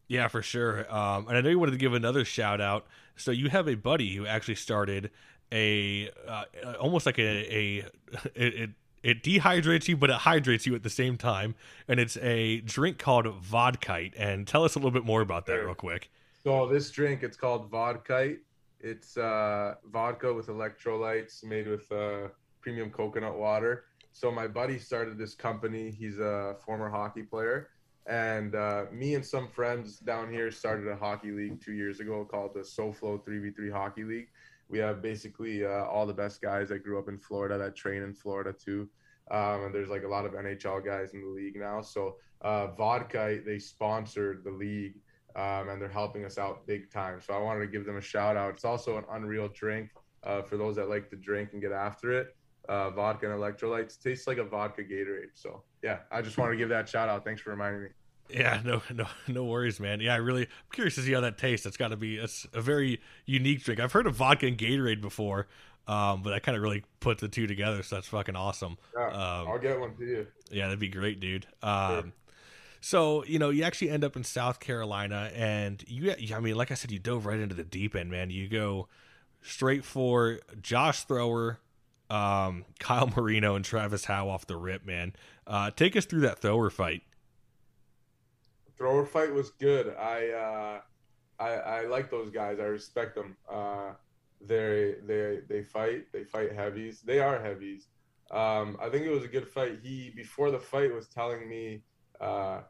Yeah, 0.08 0.28
for 0.28 0.42
sure. 0.42 0.92
Um, 0.94 1.28
and 1.28 1.38
I 1.38 1.42
know 1.42 1.50
you 1.50 1.60
wanted 1.60 1.74
to 1.74 1.78
give 1.78 1.94
another 1.94 2.26
shout 2.26 2.60
out. 2.60 2.88
So 3.16 3.32
you 3.32 3.50
have 3.50 3.68
a 3.68 3.76
buddy 3.76 4.16
who 4.16 4.26
actually 4.26 4.56
started 4.56 5.12
a 5.52 6.10
uh, 6.28 6.44
almost 6.80 7.06
like 7.06 7.20
a, 7.20 7.56
a 7.56 7.78
it, 8.36 8.54
it, 8.54 8.70
it 9.04 9.24
dehydrates 9.24 9.88
you, 9.88 9.98
but 9.98 10.10
it 10.10 10.18
hydrates 10.18 10.66
you 10.66 10.76
at 10.76 10.84
the 10.84 10.90
same 10.90 11.18
time. 11.18 11.56
And 11.88 12.00
it's 12.00 12.18
a 12.18 12.62
drink 12.62 12.98
called 12.98 13.26
Vodkite. 13.26 14.14
And 14.18 14.48
tell 14.48 14.64
us 14.64 14.76
a 14.76 14.80
little 14.80 14.92
bit 14.92 15.06
more 15.06 15.22
about 15.22 15.46
that, 15.48 15.56
real 15.56 15.76
quick. 15.76 16.10
So 16.44 16.68
this 16.68 16.90
drink, 16.92 17.24
it's 17.24 17.38
called 17.38 17.70
Vodkite. 17.72 18.40
It's 18.80 19.18
uh, 19.18 19.76
vodka 19.92 20.34
with 20.34 20.48
electrolytes 20.48 21.44
made 21.44 21.68
with 21.68 21.92
uh, 21.92 22.30
premium 22.62 22.90
coconut 22.90 23.38
water. 23.38 23.86
So 24.14 24.32
my 24.32 24.48
buddy 24.48 24.80
started 24.80 25.18
this 25.18 25.36
company. 25.36 25.92
He's 25.92 26.20
a 26.20 26.56
former 26.66 26.90
hockey 26.90 27.24
player, 27.24 27.70
and 28.08 28.56
uh, 28.56 28.86
me 28.92 29.16
and 29.16 29.26
some 29.26 29.48
friends 29.48 30.00
down 30.00 30.32
here 30.32 30.50
started 30.52 30.88
a 30.88 30.96
hockey 30.96 31.32
league 31.32 31.62
two 31.62 31.74
years 31.74 32.00
ago 32.00 32.26
called 32.26 32.54
the 32.54 32.62
SoFlo 32.62 33.22
3v3 33.24 33.72
Hockey 33.72 34.04
League. 34.04 34.30
We 34.70 34.80
have 34.80 35.02
basically 35.02 35.66
uh, 35.66 35.86
all 35.86 36.06
the 36.06 36.14
best 36.14 36.42
guys 36.42 36.70
that 36.70 36.84
grew 36.84 37.00
up 37.00 37.10
in 37.10 37.18
Florida 37.18 37.58
that 37.58 37.76
train 37.76 38.04
in 38.04 38.14
Florida 38.14 38.54
too. 38.54 38.88
Um, 39.32 39.66
and 39.66 39.76
there's 39.76 39.90
like 39.90 40.04
a 40.04 40.08
lot 40.08 40.26
of 40.26 40.34
NHL 40.34 40.86
guys 40.86 41.14
in 41.14 41.22
the 41.22 41.28
league 41.28 41.56
now. 41.56 41.82
So 41.82 42.16
uh, 42.42 42.68
Vodkite, 42.78 43.46
they 43.46 43.60
sponsored 43.60 44.44
the 44.44 44.52
league 44.52 44.96
um, 45.36 45.70
and 45.70 45.82
they're 45.82 45.90
helping 45.90 46.26
us 46.26 46.38
out 46.38 46.66
big 46.66 46.92
time. 46.92 47.20
So 47.22 47.34
I 47.34 47.40
wanted 47.40 47.62
to 47.62 47.68
give 47.68 47.86
them 47.86 47.98
a 47.98 48.02
shout 48.02 48.38
out. 48.38 48.54
It's 48.54 48.66
also 48.66 48.98
an 48.98 49.06
unreal 49.12 49.50
drink 49.50 49.90
uh, 50.24 50.42
for 50.42 50.58
those 50.58 50.76
that 50.78 50.90
like 50.90 51.10
to 51.10 51.16
drink 51.16 51.50
and 51.54 51.62
get 51.62 51.72
after 51.72 52.12
it. 52.12 52.36
Uh, 52.68 52.92
vodka 52.92 53.32
and 53.32 53.40
electrolytes 53.40 54.00
tastes 54.00 54.28
like 54.28 54.38
a 54.38 54.44
vodka 54.44 54.84
Gatorade. 54.84 55.32
So 55.34 55.64
yeah, 55.82 56.00
I 56.12 56.22
just 56.22 56.38
wanted 56.38 56.52
to 56.52 56.58
give 56.58 56.70
that 56.70 56.88
shout 56.88 57.10
out. 57.10 57.26
Thanks 57.26 57.42
for 57.42 57.50
reminding 57.50 57.84
me. 57.84 57.90
Yeah, 58.30 58.62
no, 58.66 58.82
no, 58.94 59.08
no 59.28 59.44
worries, 59.44 59.80
man. 59.80 60.00
Yeah, 60.02 60.14
I 60.14 60.18
really, 60.18 60.44
I'm 60.44 60.72
curious 60.72 60.96
to 60.96 61.02
see 61.02 61.14
how 61.14 61.22
that 61.22 61.38
tastes. 61.38 61.66
It's 61.66 61.78
got 61.78 61.90
to 61.90 61.98
be, 61.98 62.18
it's 62.18 62.46
a 62.54 62.62
very 62.62 63.02
unique 63.26 63.64
drink. 63.64 63.80
I've 63.80 63.92
heard 63.92 64.08
of 64.08 64.16
vodka 64.16 64.46
and 64.48 64.58
Gatorade 64.58 65.02
before, 65.02 65.48
um, 65.88 66.22
but 66.22 66.34
I 66.34 66.40
kind 66.40 66.56
of 66.56 66.62
really 66.62 66.84
put 67.00 67.18
the 67.20 67.28
two 67.28 67.48
together, 67.48 67.82
so 67.84 67.96
that's 67.96 68.08
fucking 68.08 68.36
awesome. 68.36 68.78
Yeah, 68.96 69.08
Um, 69.08 69.48
I'll 69.48 69.60
get 69.60 69.80
one 69.80 69.96
to 69.96 70.06
you. 70.06 70.28
Yeah, 70.52 70.66
that'd 70.66 70.80
be 70.80 70.90
great, 70.90 71.20
dude. 71.20 71.48
Um, 71.64 72.14
So 72.82 73.26
you 73.26 73.40
know, 73.40 73.50
you 73.50 73.64
actually 73.64 73.90
end 73.90 74.04
up 74.06 74.16
in 74.16 74.24
South 74.24 74.60
Carolina, 74.60 75.32
and 75.36 75.84
you, 75.88 76.14
I 76.34 76.40
mean, 76.40 76.56
like 76.56 76.72
I 76.72 76.76
said, 76.76 76.92
you 76.92 77.00
dove 77.00 77.26
right 77.26 77.40
into 77.40 77.56
the 77.56 77.64
deep 77.66 77.96
end, 77.96 78.10
man. 78.10 78.30
You 78.30 78.48
go 78.48 78.88
straight 79.42 79.84
for 79.84 80.40
Josh 80.62 81.04
Thrower, 81.04 81.60
um, 82.10 82.64
Kyle 82.80 83.12
Marino, 83.16 83.56
and 83.56 83.66
Travis 83.66 84.06
Howe 84.06 84.30
off 84.30 84.48
the 84.48 84.56
rip, 84.56 84.86
man. 84.86 85.14
Uh, 85.46 85.72
take 85.72 85.96
us 85.98 86.06
through 86.06 86.22
that 86.22 86.40
thrower 86.40 86.70
fight. 86.70 87.02
Thrower 88.80 89.06
fight 89.06 89.34
was 89.34 89.50
good. 89.52 89.94
I 90.00 90.30
uh, 90.30 90.80
I, 91.38 91.50
I 91.50 91.86
like 91.88 92.10
those 92.10 92.30
guys. 92.30 92.60
I 92.60 92.64
respect 92.64 93.14
them. 93.14 93.36
Uh, 93.52 93.92
they 94.42 94.96
they 95.06 95.40
they 95.50 95.64
fight. 95.64 96.06
They 96.14 96.24
fight 96.24 96.54
heavies. 96.54 97.02
They 97.02 97.20
are 97.20 97.42
heavies. 97.42 97.88
Um, 98.32 98.78
I 98.82 98.90
think 98.90 99.06
it 99.06 99.12
was 99.12 99.26
a 99.26 99.28
good 99.28 99.50
fight. 99.50 99.80
He 99.84 100.12
before 100.16 100.50
the 100.50 100.60
fight 100.60 100.94
was 100.94 101.10
telling 101.10 101.50
me, 101.50 101.84
uh, 102.22 102.62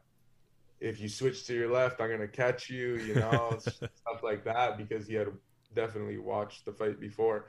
if 0.80 1.00
you 1.00 1.08
switch 1.08 1.46
to 1.46 1.54
your 1.54 1.70
left, 1.70 2.00
I'm 2.00 2.10
gonna 2.10 2.26
catch 2.26 2.68
you. 2.68 2.96
You 2.96 3.14
know, 3.14 3.56
stuff 3.60 4.22
like 4.24 4.44
that 4.44 4.78
because 4.78 5.06
he 5.06 5.14
had 5.14 5.28
definitely 5.74 6.18
watched 6.18 6.64
the 6.64 6.72
fight 6.72 6.98
before. 7.00 7.46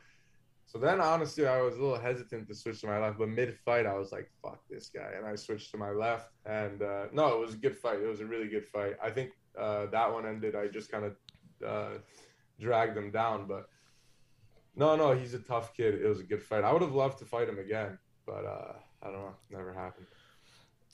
So 0.71 0.77
then, 0.77 1.01
honestly, 1.01 1.45
I 1.47 1.61
was 1.61 1.75
a 1.75 1.81
little 1.81 1.99
hesitant 1.99 2.47
to 2.47 2.55
switch 2.55 2.79
to 2.79 2.87
my 2.87 2.97
left, 2.97 3.19
but 3.19 3.27
mid-fight, 3.27 3.85
I 3.85 3.93
was 3.93 4.13
like, 4.13 4.31
"Fuck 4.41 4.61
this 4.69 4.87
guy," 4.87 5.11
and 5.17 5.25
I 5.25 5.35
switched 5.35 5.69
to 5.71 5.77
my 5.77 5.89
left. 5.89 6.29
And 6.45 6.81
uh, 6.81 7.07
no, 7.11 7.35
it 7.35 7.39
was 7.45 7.55
a 7.55 7.57
good 7.57 7.75
fight. 7.75 7.99
It 7.99 8.07
was 8.07 8.21
a 8.21 8.25
really 8.25 8.47
good 8.47 8.65
fight. 8.65 8.93
I 9.03 9.09
think 9.09 9.31
uh, 9.59 9.87
that 9.87 10.13
one 10.13 10.25
ended. 10.25 10.55
I 10.55 10.69
just 10.69 10.89
kind 10.89 11.03
of 11.03 11.17
uh, 11.67 11.97
dragged 12.57 12.95
him 12.95 13.11
down, 13.11 13.47
but 13.49 13.65
no, 14.73 14.95
no, 14.95 15.13
he's 15.13 15.33
a 15.33 15.39
tough 15.39 15.75
kid. 15.75 15.95
It 15.95 16.07
was 16.07 16.21
a 16.21 16.23
good 16.31 16.41
fight. 16.41 16.63
I 16.63 16.71
would 16.71 16.81
have 16.81 16.95
loved 16.95 17.19
to 17.19 17.25
fight 17.25 17.49
him 17.49 17.59
again, 17.59 17.99
but 18.25 18.45
uh, 18.45 18.75
I 19.03 19.07
don't 19.07 19.25
know. 19.25 19.35
Never 19.49 19.73
happened. 19.73 20.07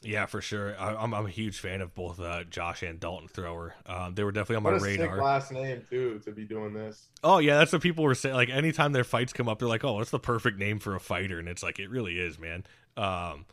Yeah, 0.04 0.28
for 0.28 0.42
sure. 0.42 0.80
I, 0.80 0.94
I'm 0.96 1.14
I'm 1.14 1.26
a 1.26 1.30
huge 1.30 1.60
fan 1.60 1.82
of 1.82 1.96
both 1.96 2.20
uh, 2.20 2.44
Josh 2.44 2.84
and 2.84 3.00
Dalton 3.00 3.28
Thrower. 3.28 3.74
Um, 3.88 4.14
they 4.14 4.24
were 4.24 4.32
definitely 4.32 4.58
on 4.58 4.64
What 4.64 4.80
my 4.82 4.88
radar. 4.88 5.18
last 5.22 5.52
name 5.52 5.82
too 5.90 6.20
to 6.24 6.32
be 6.32 6.46
doing 6.46 6.74
this. 6.74 7.08
Oh 7.24 7.40
yeah, 7.40 7.58
that's 7.58 7.74
what 7.74 7.82
people 7.82 8.04
were 8.04 8.14
saying. 8.16 8.36
Like 8.36 8.50
anytime 8.50 8.92
their 8.92 9.04
fights 9.04 9.34
come 9.34 9.50
up, 9.50 9.58
they're 9.60 9.68
like, 9.68 9.84
"Oh, 9.84 9.94
what's 9.94 10.12
the 10.12 10.20
perfect 10.20 10.60
name 10.60 10.78
for 10.80 10.96
a 10.96 11.00
fighter?" 11.00 11.40
And 11.40 11.50
it's 11.50 11.64
like 11.64 11.80
it 11.80 11.90
really 11.90 12.20
is, 12.20 12.38
man. 12.38 12.64
Um, 12.96 13.46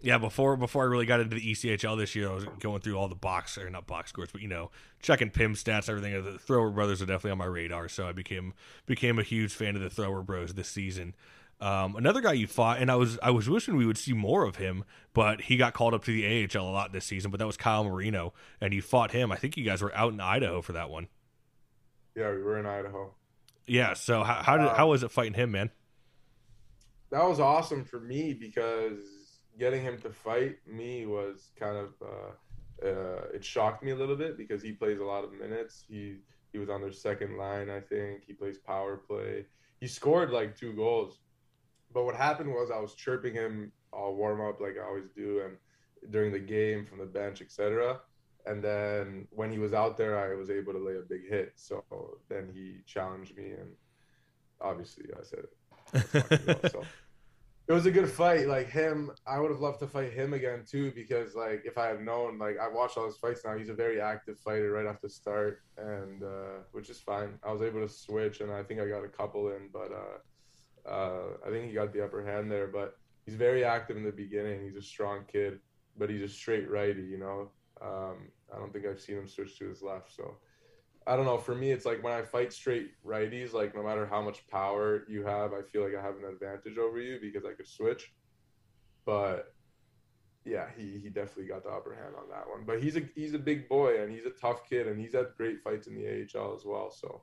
yeah, 0.00 0.18
before 0.18 0.56
before 0.56 0.82
I 0.82 0.86
really 0.86 1.06
got 1.06 1.20
into 1.20 1.36
the 1.36 1.52
ECHL 1.52 1.96
this 1.96 2.14
year, 2.16 2.28
I 2.28 2.34
was 2.34 2.44
going 2.58 2.80
through 2.80 2.98
all 2.98 3.08
the 3.08 3.14
box 3.14 3.56
or 3.56 3.70
not 3.70 3.86
box 3.86 4.10
scores, 4.10 4.30
but 4.32 4.42
you 4.42 4.48
know, 4.48 4.72
checking 5.00 5.30
Pim 5.30 5.54
stats, 5.54 5.88
everything. 5.88 6.12
The 6.24 6.38
Thrower 6.40 6.70
Brothers 6.70 7.02
are 7.02 7.06
definitely 7.06 7.30
on 7.30 7.38
my 7.38 7.46
radar, 7.46 7.88
so 7.88 8.08
I 8.08 8.12
became 8.12 8.52
became 8.84 9.20
a 9.20 9.22
huge 9.22 9.54
fan 9.54 9.76
of 9.76 9.80
the 9.80 9.90
Thrower 9.90 10.22
Bros 10.22 10.54
this 10.54 10.68
season. 10.68 11.14
Um, 11.60 11.96
another 11.96 12.20
guy 12.20 12.32
you 12.32 12.46
fought, 12.46 12.80
and 12.80 12.90
I 12.90 12.96
was 12.96 13.18
I 13.22 13.30
was 13.30 13.48
wishing 13.48 13.76
we 13.76 13.86
would 13.86 13.98
see 13.98 14.12
more 14.12 14.44
of 14.44 14.56
him, 14.56 14.84
but 15.12 15.42
he 15.42 15.56
got 15.56 15.72
called 15.72 15.94
up 15.94 16.04
to 16.04 16.12
the 16.12 16.44
AHL 16.44 16.68
a 16.68 16.70
lot 16.70 16.92
this 16.92 17.04
season. 17.04 17.30
But 17.30 17.38
that 17.38 17.46
was 17.46 17.56
Kyle 17.56 17.84
Marino, 17.84 18.34
and 18.60 18.74
you 18.74 18.82
fought 18.82 19.12
him. 19.12 19.32
I 19.32 19.36
think 19.36 19.56
you 19.56 19.64
guys 19.64 19.80
were 19.80 19.94
out 19.94 20.12
in 20.12 20.20
Idaho 20.20 20.60
for 20.62 20.72
that 20.72 20.90
one. 20.90 21.08
Yeah, 22.14 22.30
we 22.32 22.42
were 22.42 22.58
in 22.58 22.66
Idaho. 22.66 23.14
Yeah. 23.66 23.94
So 23.94 24.22
how 24.22 24.42
how 24.42 24.56
did 24.58 24.68
how 24.68 24.88
was 24.88 25.02
it 25.02 25.10
fighting 25.10 25.34
him, 25.34 25.52
man? 25.52 25.70
that 27.14 27.28
was 27.28 27.38
awesome 27.38 27.84
for 27.84 28.00
me 28.00 28.34
because 28.34 29.38
getting 29.56 29.82
him 29.82 29.96
to 30.00 30.10
fight 30.10 30.56
me 30.66 31.06
was 31.06 31.52
kind 31.56 31.76
of 31.76 31.90
uh, 32.02 32.86
uh, 32.86 33.26
it 33.32 33.44
shocked 33.44 33.84
me 33.84 33.92
a 33.92 33.96
little 33.96 34.16
bit 34.16 34.36
because 34.36 34.60
he 34.60 34.72
plays 34.72 34.98
a 34.98 35.04
lot 35.04 35.22
of 35.22 35.32
minutes. 35.32 35.84
He 35.88 36.16
he 36.52 36.58
was 36.58 36.68
on 36.68 36.80
their 36.80 36.92
second 36.92 37.36
line, 37.36 37.70
I 37.70 37.80
think. 37.80 38.24
He 38.26 38.32
plays 38.32 38.58
power 38.58 38.96
play. 38.96 39.46
He 39.80 39.86
scored 39.86 40.30
like 40.30 40.56
two 40.56 40.72
goals, 40.72 41.20
but 41.94 42.04
what 42.04 42.16
happened 42.16 42.50
was 42.50 42.70
I 42.70 42.80
was 42.80 42.94
chirping 42.94 43.32
him 43.32 43.72
all 43.92 44.16
warm 44.16 44.40
up 44.40 44.60
like 44.60 44.74
I 44.78 44.84
always 44.84 45.08
do, 45.16 45.42
and 45.44 45.56
during 46.12 46.32
the 46.32 46.40
game 46.40 46.84
from 46.84 46.98
the 46.98 47.06
bench, 47.06 47.40
etc. 47.40 48.00
And 48.46 48.62
then 48.62 49.26
when 49.30 49.50
he 49.50 49.58
was 49.58 49.72
out 49.72 49.96
there, 49.96 50.18
I 50.18 50.36
was 50.36 50.50
able 50.50 50.72
to 50.74 50.78
lay 50.78 50.96
a 50.96 51.08
big 51.08 51.28
hit. 51.28 51.52
So 51.56 51.82
then 52.28 52.50
he 52.52 52.80
challenged 52.84 53.36
me, 53.36 53.52
and 53.52 53.70
obviously 54.60 55.06
I 55.18 55.22
said, 55.22 55.44
"Let's 55.94 56.08
fucking 56.08 56.46
go." 56.46 56.68
so 56.68 56.82
it 57.68 57.72
was 57.72 57.86
a 57.86 57.90
good 57.90 58.10
fight. 58.10 58.48
Like 58.48 58.68
him, 58.68 59.12
I 59.26 59.38
would 59.38 59.50
have 59.50 59.60
loved 59.60 59.78
to 59.80 59.86
fight 59.86 60.12
him 60.12 60.34
again 60.34 60.64
too 60.68 60.92
because 60.94 61.34
like 61.34 61.62
if 61.64 61.78
I 61.78 61.86
had 61.86 62.02
known, 62.02 62.38
like 62.38 62.58
I 62.60 62.68
watched 62.68 62.98
all 62.98 63.06
his 63.06 63.16
fights 63.16 63.42
now, 63.44 63.56
he's 63.56 63.70
a 63.70 63.74
very 63.74 64.00
active 64.00 64.38
fighter 64.38 64.72
right 64.72 64.86
off 64.86 65.00
the 65.00 65.08
start, 65.08 65.62
and 65.78 66.22
uh, 66.22 66.58
which 66.72 66.90
is 66.90 66.98
fine. 66.98 67.38
I 67.46 67.52
was 67.52 67.62
able 67.62 67.80
to 67.80 67.88
switch, 67.88 68.40
and 68.40 68.50
I 68.50 68.62
think 68.64 68.80
I 68.80 68.88
got 68.88 69.04
a 69.04 69.08
couple 69.08 69.48
in, 69.48 69.70
but 69.72 69.92
uh, 69.92 70.18
uh, 70.88 71.36
I 71.46 71.50
think 71.50 71.66
he 71.66 71.72
got 71.72 71.92
the 71.92 72.04
upper 72.04 72.24
hand 72.24 72.50
there. 72.50 72.66
But 72.66 72.96
he's 73.24 73.34
very 73.34 73.64
active 73.64 73.96
in 73.96 74.04
the 74.04 74.12
beginning. 74.12 74.62
He's 74.64 74.76
a 74.76 74.82
strong 74.82 75.24
kid, 75.30 75.60
but 75.98 76.10
he's 76.10 76.22
a 76.22 76.28
straight 76.28 76.70
righty. 76.70 77.02
You 77.02 77.18
know, 77.18 77.50
um, 77.80 78.28
I 78.54 78.58
don't 78.58 78.72
think 78.72 78.86
I've 78.86 79.00
seen 79.00 79.18
him 79.18 79.28
switch 79.28 79.58
to 79.58 79.68
his 79.68 79.82
left. 79.82 80.14
So 80.14 80.36
I 81.06 81.16
don't 81.16 81.26
know. 81.26 81.38
For 81.38 81.54
me, 81.54 81.70
it's 81.70 81.84
like 81.84 82.02
when 82.02 82.12
I 82.12 82.22
fight 82.22 82.52
straight 82.52 82.92
righties, 83.06 83.52
like 83.52 83.74
no 83.74 83.82
matter 83.82 84.06
how 84.06 84.22
much 84.22 84.46
power 84.48 85.04
you 85.08 85.24
have, 85.24 85.52
I 85.52 85.62
feel 85.62 85.82
like 85.84 85.94
I 85.94 86.02
have 86.02 86.16
an 86.16 86.24
advantage 86.24 86.78
over 86.78 87.00
you 87.00 87.18
because 87.20 87.44
I 87.44 87.52
could 87.52 87.68
switch. 87.68 88.12
But 89.04 89.54
yeah, 90.44 90.66
he, 90.76 90.98
he 91.02 91.08
definitely 91.08 91.46
got 91.46 91.62
the 91.62 91.70
upper 91.70 91.94
hand 91.94 92.14
on 92.16 92.28
that 92.30 92.48
one. 92.48 92.64
But 92.66 92.82
he's 92.82 92.96
a 92.96 93.02
he's 93.14 93.34
a 93.34 93.38
big 93.38 93.68
boy 93.68 94.02
and 94.02 94.12
he's 94.12 94.26
a 94.26 94.30
tough 94.30 94.68
kid 94.68 94.86
and 94.86 95.00
he's 95.00 95.14
had 95.14 95.26
great 95.36 95.62
fights 95.62 95.86
in 95.86 95.94
the 95.94 96.06
AHL 96.06 96.54
as 96.54 96.64
well. 96.64 96.90
So 96.90 97.22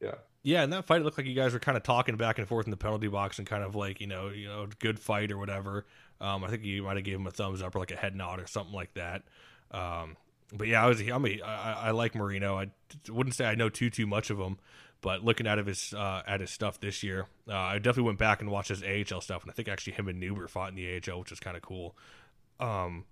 yeah. 0.00 0.14
Yeah, 0.44 0.62
in 0.62 0.70
that 0.70 0.86
fight, 0.86 1.00
it 1.00 1.04
looked 1.04 1.18
like 1.18 1.26
you 1.26 1.34
guys 1.34 1.52
were 1.52 1.58
kind 1.58 1.76
of 1.76 1.82
talking 1.82 2.16
back 2.16 2.38
and 2.38 2.46
forth 2.46 2.66
in 2.66 2.70
the 2.70 2.76
penalty 2.76 3.08
box 3.08 3.38
and 3.38 3.46
kind 3.46 3.64
of 3.64 3.74
like 3.74 4.00
you 4.00 4.06
know, 4.06 4.28
you 4.28 4.48
know, 4.48 4.66
good 4.78 4.98
fight 4.98 5.32
or 5.32 5.38
whatever. 5.38 5.84
Um, 6.20 6.44
I 6.44 6.48
think 6.48 6.64
you 6.64 6.82
might 6.82 6.96
have 6.96 7.04
gave 7.04 7.16
him 7.16 7.26
a 7.26 7.30
thumbs 7.30 7.60
up 7.62 7.74
or 7.74 7.80
like 7.80 7.90
a 7.90 7.96
head 7.96 8.14
nod 8.14 8.40
or 8.40 8.46
something 8.46 8.74
like 8.74 8.94
that. 8.94 9.22
Um, 9.70 10.16
but 10.52 10.68
yeah, 10.68 10.82
I 10.82 10.88
was 10.88 11.00
I'm 11.00 11.26
a, 11.26 11.40
I, 11.42 11.88
I 11.88 11.90
like 11.90 12.14
Marino. 12.14 12.56
I 12.56 12.68
wouldn't 13.08 13.34
say 13.34 13.44
I 13.44 13.54
know 13.54 13.68
too 13.68 13.90
too 13.90 14.06
much 14.06 14.30
of 14.30 14.38
him, 14.38 14.58
but 15.00 15.24
looking 15.24 15.46
at 15.46 15.58
his 15.58 15.92
uh, 15.92 16.22
at 16.26 16.40
his 16.40 16.50
stuff 16.50 16.80
this 16.80 17.02
year, 17.02 17.26
uh, 17.48 17.54
I 17.54 17.78
definitely 17.78 18.04
went 18.04 18.18
back 18.18 18.40
and 18.40 18.50
watched 18.50 18.70
his 18.70 18.82
AHL 18.82 19.20
stuff, 19.20 19.42
and 19.42 19.50
I 19.50 19.54
think 19.54 19.68
actually 19.68 19.94
him 19.94 20.08
and 20.08 20.22
Neuber 20.22 20.48
fought 20.48 20.70
in 20.70 20.76
the 20.76 20.96
AHL, 20.96 21.20
which 21.20 21.32
is 21.32 21.40
kind 21.40 21.56
of 21.56 21.62
cool. 21.62 21.96
Um, 22.58 23.04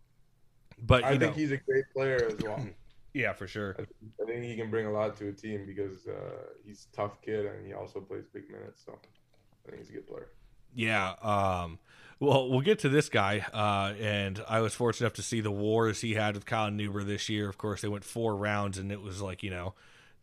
but 0.81 1.05
I 1.05 1.13
you 1.13 1.19
think 1.19 1.37
he's 1.37 1.53
a 1.53 1.59
great 1.59 1.85
player 1.95 2.29
as 2.31 2.37
well. 2.43 2.67
yeah, 3.17 3.33
for 3.33 3.47
sure. 3.47 3.75
I 3.79 4.27
think 4.27 4.45
he 4.45 4.57
can 4.57 4.71
bring 4.71 4.87
a 4.87 4.93
lot 4.93 5.17
to 5.17 5.29
a 5.29 5.33
team 5.33 5.65
because 5.67 6.07
uh, 6.07 6.51
he's 6.65 6.87
a 6.93 6.97
tough 6.97 7.23
kid 7.23 7.47
and 7.47 7.67
he 7.67 7.73
also 7.73 7.99
plays 8.01 8.25
big 8.33 8.51
minutes. 8.51 8.83
So 8.85 8.93
I 8.93 9.71
think 9.71 9.81
he's 9.83 9.89
a 9.89 9.95
good 9.95 10.07
player. 10.07 10.29
Yeah. 10.75 11.15
Um, 11.23 11.79
well, 12.21 12.51
we'll 12.51 12.61
get 12.61 12.81
to 12.81 12.91
this 12.91 13.09
guy. 13.09 13.47
Uh, 13.55 13.95
and 13.99 14.45
I 14.47 14.61
was 14.61 14.75
fortunate 14.75 15.07
enough 15.07 15.17
to 15.17 15.23
see 15.23 15.41
the 15.41 15.51
wars 15.51 16.03
he 16.03 16.13
had 16.13 16.35
with 16.35 16.45
Colin 16.45 16.77
Neuber 16.77 17.07
this 17.07 17.31
year. 17.31 17.49
Of 17.49 17.57
course, 17.57 17.81
they 17.81 17.89
went 17.89 18.05
four 18.05 18.37
rounds, 18.37 18.77
and 18.77 18.93
it 18.93 19.01
was 19.01 19.23
like 19.23 19.43
you 19.43 19.51
know, 19.51 19.73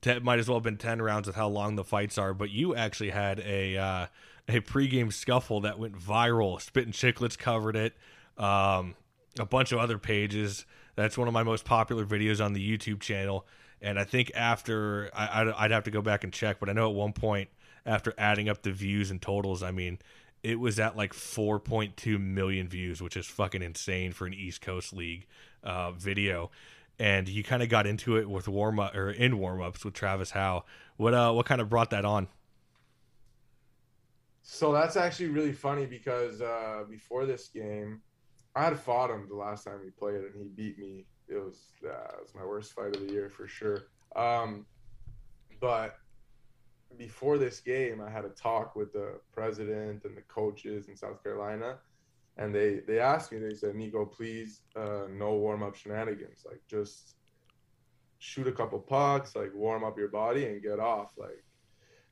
te- 0.02 0.20
might 0.20 0.38
as 0.38 0.48
well 0.48 0.58
have 0.58 0.64
been 0.64 0.78
ten 0.78 1.02
rounds 1.02 1.26
with 1.26 1.36
how 1.36 1.48
long 1.48 1.76
the 1.76 1.84
fights 1.84 2.20
are. 2.20 2.36
But 2.36 2.52
you 2.52 2.76
actually 2.76 3.10
had 3.10 3.40
a 3.40 3.78
uh, 3.78 4.06
a 4.48 4.60
pregame 4.60 5.12
scuffle 5.12 5.62
that 5.62 5.80
went 5.80 5.98
viral. 5.98 6.62
Spittin' 6.62 6.94
Chiclets 6.94 7.38
covered 7.38 7.76
it. 7.76 7.94
Um, 8.38 8.96
a 9.40 9.46
bunch 9.46 9.72
of 9.72 9.80
other 9.80 9.98
pages. 9.98 10.66
That's 10.96 11.18
one 11.18 11.28
of 11.28 11.34
my 11.34 11.44
most 11.44 11.66
popular 11.66 12.06
videos 12.06 12.44
on 12.44 12.54
the 12.54 12.78
YouTube 12.78 13.00
channel. 13.00 13.46
And 13.82 14.00
I 14.00 14.04
think 14.04 14.32
after 14.36 15.10
I, 15.14 15.42
I'd, 15.42 15.48
I'd 15.50 15.72
have 15.72 15.84
to 15.86 15.92
go 15.92 16.02
back 16.02 16.24
and 16.24 16.32
check, 16.32 16.60
but 16.60 16.70
I 16.70 16.74
know 16.74 16.90
at 16.90 16.96
one 16.96 17.14
point 17.14 17.50
after 17.86 18.14
adding 18.18 18.48
up 18.48 18.62
the 18.62 18.72
views 18.72 19.12
and 19.12 19.22
totals, 19.22 19.62
I 19.62 19.72
mean, 19.72 20.00
it 20.44 20.60
was 20.60 20.80
at 20.80 20.96
like 20.96 21.14
4.2 21.14 22.20
million 22.20 22.68
views, 22.68 23.02
which 23.02 23.18
is 23.18 23.26
fucking 23.26 23.62
insane 23.62 24.12
for 24.12 24.26
an 24.26 24.34
East 24.34 24.62
Coast 24.62 24.94
League 24.94 25.26
uh, 25.64 25.92
video. 25.92 26.52
And 27.00 27.28
you 27.28 27.44
kind 27.44 27.64
of 27.64 27.70
got 27.70 27.88
into 27.88 28.18
it 28.18 28.30
with 28.30 28.48
warm 28.48 28.80
up 28.80 28.96
or 28.96 29.10
in 29.10 29.40
warm 29.40 29.62
ups 29.62 29.84
with 29.84 29.94
Travis 29.94 30.32
Howe. 30.32 30.64
What 30.98 31.14
uh, 31.14 31.32
what 31.32 31.46
kind 31.46 31.60
of 31.60 31.70
brought 31.70 31.90
that 31.90 32.06
on? 32.06 32.28
So 34.44 34.74
that's 34.74 34.96
actually 34.96 35.30
really 35.30 35.54
funny 35.54 35.86
because 35.86 36.42
uh, 36.42 36.84
before 36.90 37.26
this 37.26 37.48
game, 37.48 38.02
I 38.56 38.66
had 38.66 38.80
fought 38.80 39.10
him 39.10 39.28
the 39.28 39.36
last 39.36 39.64
time 39.64 39.80
we 39.84 39.90
played, 39.90 40.22
and 40.22 40.36
he 40.36 40.48
beat 40.50 40.78
me. 40.78 41.06
It 41.28 41.36
was 41.36 41.74
uh, 41.84 42.18
it 42.18 42.22
was 42.22 42.36
my 42.36 42.46
worst 42.46 42.74
fight 42.74 42.96
of 42.96 43.08
the 43.08 43.12
year 43.12 43.30
for 43.30 43.48
sure. 43.48 43.88
Um, 44.16 44.66
but 45.60 45.98
before 46.98 47.38
this 47.38 47.60
game, 47.60 48.02
I 48.02 48.10
had 48.10 48.26
a 48.26 48.30
talk 48.30 48.76
with 48.76 48.94
the 48.94 49.20
president 49.32 50.04
and 50.04 50.16
the 50.16 50.22
coaches 50.24 50.88
in 50.88 50.96
South 50.96 51.24
Carolina, 51.24 51.78
and 52.38 52.54
they 52.54 52.82
they 52.88 53.00
asked 53.00 53.32
me. 53.32 53.40
They 53.40 53.56
said, 53.56 53.76
"Nico, 53.76 54.06
please, 54.06 54.62
uh, 54.76 55.06
no 55.10 55.34
warm 55.34 55.64
up 55.64 55.76
shenanigans. 55.76 56.44
Like 56.46 56.62
just 56.68 57.16
shoot 58.20 58.48
a 58.48 58.52
couple 58.52 58.80
pucks, 58.80 59.36
like 59.36 59.52
warm 59.54 59.84
up 59.84 59.98
your 59.98 60.10
body 60.10 60.46
and 60.46 60.62
get 60.62 60.80
off." 60.80 61.14
Like, 61.18 61.44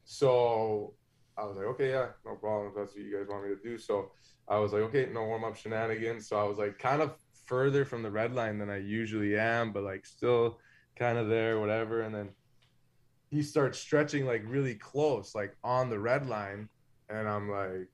so 0.04 0.95
I 1.38 1.46
was 1.46 1.58
like, 1.58 1.65
"Okay, 1.67 1.89
yeah, 1.89 2.10
no 2.26 2.36
problem. 2.36 2.74
That's 2.76 2.94
what 2.94 3.04
you 3.04 3.17
guys 3.17 3.28
want 3.28 3.44
me 3.44 3.56
to 3.56 3.62
do." 3.62 3.78
So 3.78 4.12
I 4.48 4.60
was 4.60 4.74
like, 4.74 4.84
"Okay, 4.84 5.10
no 5.12 5.24
warm 5.26 5.44
up 5.44 5.56
shenanigans." 5.56 6.28
So 6.28 6.39
I 6.39 6.44
was 6.44 6.58
like, 6.58 6.78
kind 6.78 7.02
of 7.02 7.15
further 7.46 7.86
from 7.86 8.04
the 8.04 8.12
red 8.12 8.34
line 8.34 8.60
than 8.60 8.70
I 8.70 8.78
usually 8.78 9.38
am, 9.38 9.72
but 9.72 9.84
like 9.84 10.06
still 10.06 10.60
kind 10.98 11.17
of 11.17 11.28
there, 11.30 11.60
whatever. 11.60 12.02
And 12.02 12.13
then 12.13 12.30
he 13.30 13.41
starts 13.41 13.80
stretching 13.80 14.26
like 14.26 14.44
really 14.46 14.76
close, 14.76 15.34
like 15.36 15.56
on 15.63 15.89
the 15.89 16.00
red 16.00 16.28
line, 16.28 16.70
and 17.10 17.28
I'm 17.28 17.50
like, 17.50 17.89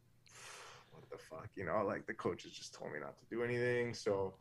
what 0.91 1.09
the 1.11 1.17
fuck, 1.17 1.49
you 1.55 1.65
know? 1.65 1.83
Like 1.85 2.05
the 2.07 2.13
coaches 2.13 2.51
just 2.51 2.73
told 2.73 2.91
me 2.91 2.99
not 2.99 3.17
to 3.19 3.25
do 3.29 3.43
anything, 3.43 3.93
so 3.93 4.33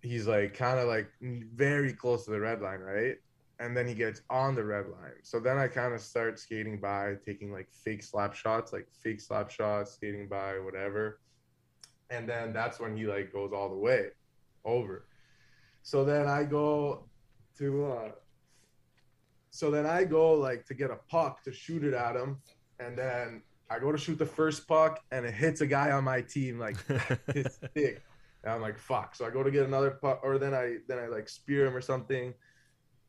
he's 0.00 0.26
like 0.26 0.54
kind 0.54 0.78
of 0.78 0.86
like 0.86 1.08
very 1.20 1.92
close 1.92 2.24
to 2.24 2.30
the 2.30 2.40
red 2.40 2.60
line, 2.60 2.80
right? 2.80 3.16
And 3.64 3.74
then 3.74 3.88
he 3.88 3.94
gets 3.94 4.20
on 4.28 4.54
the 4.54 4.62
red 4.62 4.88
line. 4.88 5.22
So 5.22 5.40
then 5.40 5.56
I 5.56 5.68
kind 5.68 5.94
of 5.94 6.00
start 6.02 6.38
skating 6.38 6.78
by, 6.78 7.14
taking 7.24 7.50
like 7.50 7.68
fake 7.72 8.02
slap 8.02 8.34
shots, 8.34 8.74
like 8.74 8.86
fake 8.92 9.22
slap 9.22 9.50
shots, 9.50 9.92
skating 9.92 10.28
by, 10.28 10.58
whatever. 10.58 11.20
And 12.10 12.28
then 12.28 12.52
that's 12.52 12.78
when 12.78 12.94
he 12.94 13.06
like 13.06 13.32
goes 13.32 13.52
all 13.54 13.70
the 13.70 13.76
way 13.76 14.08
over. 14.66 15.06
So 15.82 16.04
then 16.04 16.28
I 16.28 16.44
go 16.44 17.06
to 17.58 17.86
uh 17.86 18.08
so 19.50 19.70
then 19.70 19.86
I 19.86 20.04
go 20.04 20.32
like 20.32 20.66
to 20.66 20.74
get 20.74 20.90
a 20.90 20.98
puck 21.08 21.42
to 21.44 21.52
shoot 21.52 21.84
it 21.84 21.94
at 21.94 22.16
him, 22.16 22.40
and 22.80 22.98
then 22.98 23.40
I 23.70 23.78
go 23.78 23.92
to 23.92 23.98
shoot 23.98 24.18
the 24.18 24.26
first 24.26 24.66
puck, 24.66 25.00
and 25.12 25.24
it 25.24 25.32
hits 25.32 25.60
a 25.60 25.66
guy 25.66 25.92
on 25.92 26.04
my 26.04 26.20
team 26.20 26.58
like 26.58 26.76
it's 27.28 27.58
big. 27.72 28.02
And 28.42 28.52
I'm 28.52 28.60
like, 28.60 28.76
fuck. 28.76 29.14
So 29.14 29.24
I 29.24 29.30
go 29.30 29.42
to 29.42 29.50
get 29.50 29.64
another 29.64 29.92
puck, 29.92 30.20
or 30.22 30.38
then 30.38 30.54
I 30.54 30.78
then 30.88 30.98
I 30.98 31.06
like 31.06 31.28
spear 31.28 31.66
him 31.66 31.74
or 31.74 31.80
something, 31.80 32.34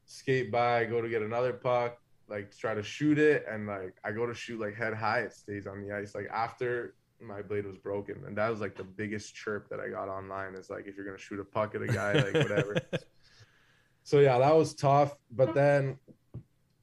skate 0.05 0.51
by, 0.51 0.85
go 0.85 1.01
to 1.01 1.09
get 1.09 1.21
another 1.21 1.53
puck, 1.53 1.97
like 2.27 2.55
try 2.57 2.73
to 2.73 2.83
shoot 2.83 3.19
it, 3.19 3.45
and 3.49 3.67
like 3.67 3.95
I 4.03 4.11
go 4.11 4.25
to 4.25 4.33
shoot 4.33 4.59
like 4.59 4.75
head 4.75 4.93
high, 4.93 5.21
it 5.21 5.33
stays 5.33 5.67
on 5.67 5.81
the 5.81 5.95
ice. 5.95 6.15
Like 6.15 6.27
after 6.33 6.95
my 7.21 7.41
blade 7.41 7.65
was 7.65 7.77
broken, 7.77 8.23
and 8.25 8.37
that 8.37 8.49
was 8.49 8.61
like 8.61 8.75
the 8.75 8.83
biggest 8.83 9.35
chirp 9.35 9.69
that 9.69 9.79
I 9.79 9.89
got 9.89 10.09
online 10.09 10.55
is 10.55 10.69
like 10.69 10.87
if 10.87 10.95
you're 10.95 11.05
gonna 11.05 11.17
shoot 11.17 11.39
a 11.39 11.45
puck 11.45 11.75
at 11.75 11.81
a 11.81 11.87
guy, 11.87 12.13
like 12.13 12.33
whatever. 12.33 12.77
so 14.03 14.19
yeah, 14.19 14.37
that 14.37 14.55
was 14.55 14.73
tough. 14.73 15.15
But 15.31 15.53
then 15.53 15.97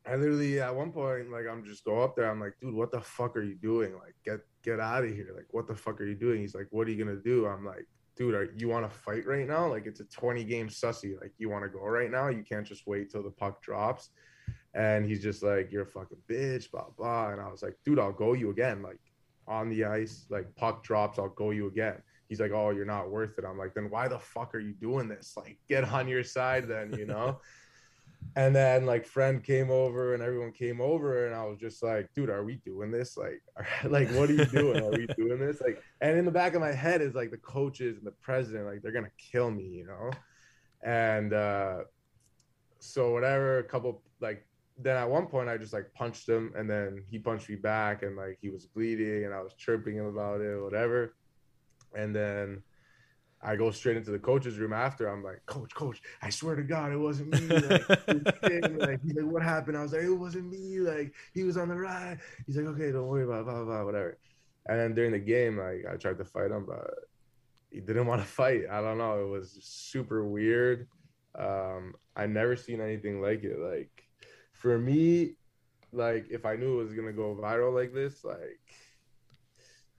I 0.07 0.17
literally 0.17 0.61
at 0.61 0.75
one 0.75 0.93
point 0.93 1.31
like 1.31 1.47
I'm 1.51 1.65
just 1.65 1.85
go 1.85 2.01
up 2.01 2.17
there. 2.17 2.31
I'm 2.31 2.41
like, 2.41 2.55
dude, 2.61 2.75
what 2.75 2.91
the 2.91 3.01
fuck 3.01 3.37
are 3.37 3.43
you 3.43 3.55
doing? 3.55 3.95
Like, 3.95 4.15
get 4.25 4.41
get 4.63 4.81
out 4.81 5.05
of 5.05 5.11
here. 5.11 5.31
Like, 5.35 5.47
what 5.51 5.67
the 5.67 5.75
fuck 5.75 6.01
are 6.01 6.07
you 6.07 6.15
doing? 6.15 6.41
He's 6.41 6.55
like, 6.55 6.69
what 6.71 6.87
are 6.87 6.91
you 6.91 7.05
gonna 7.05 7.21
do? 7.21 7.47
I'm 7.47 7.65
like, 7.65 7.87
dude, 8.17 8.35
are, 8.35 8.53
you 8.57 8.69
want 8.69 8.91
to 8.91 8.99
fight 8.99 9.27
right 9.27 9.47
now? 9.47 9.69
Like, 9.69 9.87
it's 9.87 10.01
a 10.01 10.05
20 10.05 10.45
game 10.45 10.69
sussy. 10.69 11.21
Like, 11.21 11.33
you 11.39 11.49
want 11.49 11.65
to 11.65 11.69
go 11.69 11.81
right 11.81 12.11
now? 12.11 12.29
You 12.29 12.43
can't 12.43 12.67
just 12.67 12.87
wait 12.87 13.11
till 13.11 13.23
the 13.23 13.31
puck 13.31 13.63
drops. 13.63 14.11
And 14.75 15.05
he's 15.05 15.23
just 15.23 15.43
like, 15.43 15.71
you're 15.71 15.83
a 15.83 15.87
fucking 15.87 16.19
bitch, 16.29 16.71
blah 16.71 16.87
blah. 16.97 17.31
And 17.31 17.41
I 17.41 17.51
was 17.51 17.63
like, 17.63 17.77
dude, 17.85 17.99
I'll 17.99 18.13
go 18.13 18.33
you 18.33 18.51
again. 18.51 18.83
Like 18.83 19.01
on 19.47 19.69
the 19.69 19.85
ice, 19.85 20.27
like 20.31 20.55
puck 20.57 20.83
drops, 20.83 21.19
I'll 21.19 21.29
go 21.29 21.51
you 21.51 21.67
again. 21.67 22.03
He's 22.29 22.41
like, 22.41 22.53
oh, 22.53 22.71
you're 22.71 22.87
not 22.87 23.11
worth 23.11 23.39
it. 23.39 23.45
I'm 23.45 23.59
like, 23.59 23.75
then 23.75 23.91
why 23.91 24.09
the 24.09 24.19
fuck 24.19 24.55
are 24.55 24.61
you 24.61 24.73
doing 24.73 25.09
this? 25.09 25.35
Like, 25.37 25.59
get 25.69 25.85
on 25.85 26.09
your 26.09 26.25
side, 26.25 26.69
then 26.69 26.95
you 26.95 27.05
know 27.05 27.39
and 28.37 28.57
then 28.57 28.87
like 28.87 29.05
friend 29.07 29.45
came 29.45 29.71
over 29.71 30.15
and 30.15 30.23
everyone 30.23 30.53
came 30.53 30.81
over 30.81 31.27
and 31.27 31.35
i 31.35 31.45
was 31.45 31.59
just 31.59 31.83
like 31.83 32.09
dude 32.15 32.31
are 32.31 32.45
we 32.45 32.57
doing 32.65 32.91
this? 32.91 33.17
Like 33.17 33.43
are, 33.57 33.67
like 33.89 34.09
what 34.11 34.31
are 34.31 34.35
you 34.35 34.45
doing? 34.47 34.83
Are 34.83 34.91
we 34.91 35.07
doing 35.17 35.39
this? 35.39 35.61
Like 35.61 35.83
and 36.01 36.17
in 36.17 36.25
the 36.25 36.31
back 36.31 36.55
of 36.55 36.61
my 36.61 36.73
head 36.73 37.03
is 37.03 37.15
like 37.15 37.31
the 37.31 37.39
coaches 37.39 37.99
and 37.99 38.07
the 38.07 38.15
president 38.23 38.67
like 38.67 38.83
they're 38.83 38.93
gonna 38.93 39.09
kill 39.19 39.51
me 39.51 39.65
you 39.65 39.87
know? 39.87 40.11
And 40.83 41.33
uh 41.33 41.79
so 42.79 43.13
whatever 43.13 43.59
a 43.59 43.65
couple 43.65 44.03
like 44.21 44.47
then 44.79 44.97
at 44.97 45.09
one 45.09 45.27
point 45.27 45.49
i 45.49 45.57
just 45.57 45.73
like 45.73 45.93
punched 45.95 46.29
him 46.29 46.53
and 46.57 46.69
then 46.69 47.05
he 47.11 47.19
punched 47.19 47.49
me 47.49 47.55
back 47.55 48.03
and 48.03 48.17
like 48.17 48.39
he 48.41 48.49
was 48.49 48.67
bleeding 48.67 49.25
and 49.25 49.35
i 49.35 49.41
was 49.41 49.53
chirping 49.55 49.95
him 49.97 50.07
about 50.07 50.41
it 50.41 50.61
whatever. 50.61 51.15
And 51.95 52.17
then 52.17 52.63
I 53.45 53.57
go 53.57 53.71
straight 53.73 53.97
into 53.97 54.13
the 54.13 54.19
coach's 54.19 54.59
room 54.59 54.73
after. 54.73 55.09
I'm 55.09 55.25
like, 55.25 55.45
Coach, 55.47 55.75
Coach, 55.75 56.01
I 56.23 56.31
swear 56.31 56.55
to 56.55 56.63
God, 56.63 56.93
it 56.93 56.97
wasn't 56.97 57.33
me. 57.33 57.49
Like, 57.49 57.89
like, 58.79 59.01
he's 59.03 59.17
like, 59.17 59.27
what 59.27 59.43
happened? 59.43 59.77
I 59.77 59.83
was 59.83 59.93
like, 59.93 60.03
it 60.03 60.13
wasn't 60.13 60.49
me. 60.49 60.79
Like, 60.79 61.13
he 61.35 61.43
was 61.43 61.57
on 61.57 61.69
the 61.69 61.75
ride. 61.75 62.21
He's 62.47 62.57
like, 62.57 62.67
okay, 62.67 62.93
don't 62.93 63.09
worry 63.09 63.25
about 63.25 63.41
it, 63.41 63.45
blah, 63.47 63.55
blah, 63.55 63.65
blah, 63.65 63.85
whatever. 63.85 64.19
And 64.67 64.79
then 64.79 64.95
during 64.95 65.11
the 65.11 65.19
game, 65.19 65.59
like, 65.59 65.85
I 65.93 65.97
tried 65.97 66.19
to 66.19 66.25
fight 66.25 66.53
him, 66.53 66.67
but 66.67 66.95
he 67.71 67.81
didn't 67.81 68.07
want 68.09 68.23
to 68.23 68.29
fight. 68.29 68.63
I 68.71 68.81
don't 68.81 68.99
know. 68.99 69.25
It 69.25 69.29
was 69.29 69.59
super 69.61 70.25
weird. 70.25 70.87
Um, 71.37 71.95
I 72.15 72.27
never 72.27 72.55
seen 72.55 72.81
anything 72.81 73.21
like 73.21 73.43
it. 73.43 73.59
Like, 73.59 74.05
for 74.53 74.79
me, 74.79 75.33
like, 75.93 76.27
if 76.31 76.47
I 76.47 76.55
knew 76.55 76.79
it 76.79 76.85
was 76.85 76.93
gonna 76.93 77.13
go 77.13 77.35
viral 77.35 77.75
like 77.75 77.93
this, 77.93 78.23
like, 78.25 78.61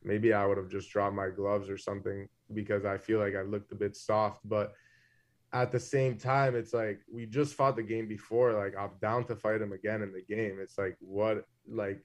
maybe 0.03 0.31
I 0.31 0.45
would 0.45 0.57
have 0.57 0.69
just 0.69 0.89
dropped 0.89 1.15
my 1.15 1.29
gloves 1.29 1.69
or 1.69 1.77
something 1.77 2.27
because 2.53 2.85
I 2.85 2.97
feel 2.97 3.19
like 3.19 3.35
I 3.35 3.41
looked 3.41 3.71
a 3.71 3.75
bit 3.75 3.95
soft. 3.95 4.41
But 4.45 4.73
at 5.53 5.71
the 5.71 5.79
same 5.79 6.17
time, 6.17 6.55
it's 6.55 6.73
like 6.73 6.99
we 7.11 7.25
just 7.25 7.53
fought 7.55 7.75
the 7.75 7.83
game 7.83 8.07
before. 8.07 8.53
Like 8.53 8.73
I'm 8.77 8.91
down 9.01 9.25
to 9.25 9.35
fight 9.35 9.61
him 9.61 9.71
again 9.71 10.01
in 10.01 10.11
the 10.11 10.23
game. 10.35 10.59
It's 10.61 10.77
like 10.77 10.97
what 10.99 11.45
like 11.67 12.03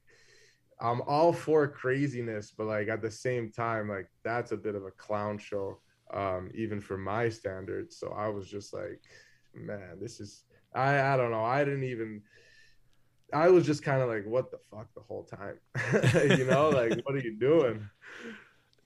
I'm 0.80 1.00
all 1.02 1.32
for 1.32 1.66
craziness, 1.66 2.52
but 2.56 2.66
like 2.66 2.88
at 2.88 3.02
the 3.02 3.10
same 3.10 3.50
time, 3.50 3.88
like 3.88 4.08
that's 4.22 4.52
a 4.52 4.56
bit 4.56 4.74
of 4.74 4.84
a 4.84 4.90
clown 4.92 5.38
show, 5.38 5.80
um, 6.12 6.50
even 6.54 6.80
for 6.80 6.98
my 6.98 7.28
standards. 7.28 7.98
So 7.98 8.14
I 8.16 8.28
was 8.28 8.48
just 8.48 8.72
like, 8.72 9.00
man, 9.54 9.98
this 10.00 10.20
is 10.20 10.44
I 10.74 11.00
I 11.14 11.16
don't 11.16 11.30
know. 11.30 11.44
I 11.44 11.64
didn't 11.64 11.84
even 11.84 12.22
I 13.32 13.48
was 13.48 13.66
just 13.66 13.82
kind 13.82 14.00
of 14.00 14.08
like, 14.08 14.24
what 14.24 14.50
the 14.50 14.58
fuck 14.70 14.88
the 14.94 15.02
whole 15.02 15.24
time, 15.24 15.58
you 16.38 16.44
know, 16.44 16.70
like 16.70 17.00
what 17.04 17.14
are 17.14 17.20
you 17.20 17.36
doing? 17.38 17.88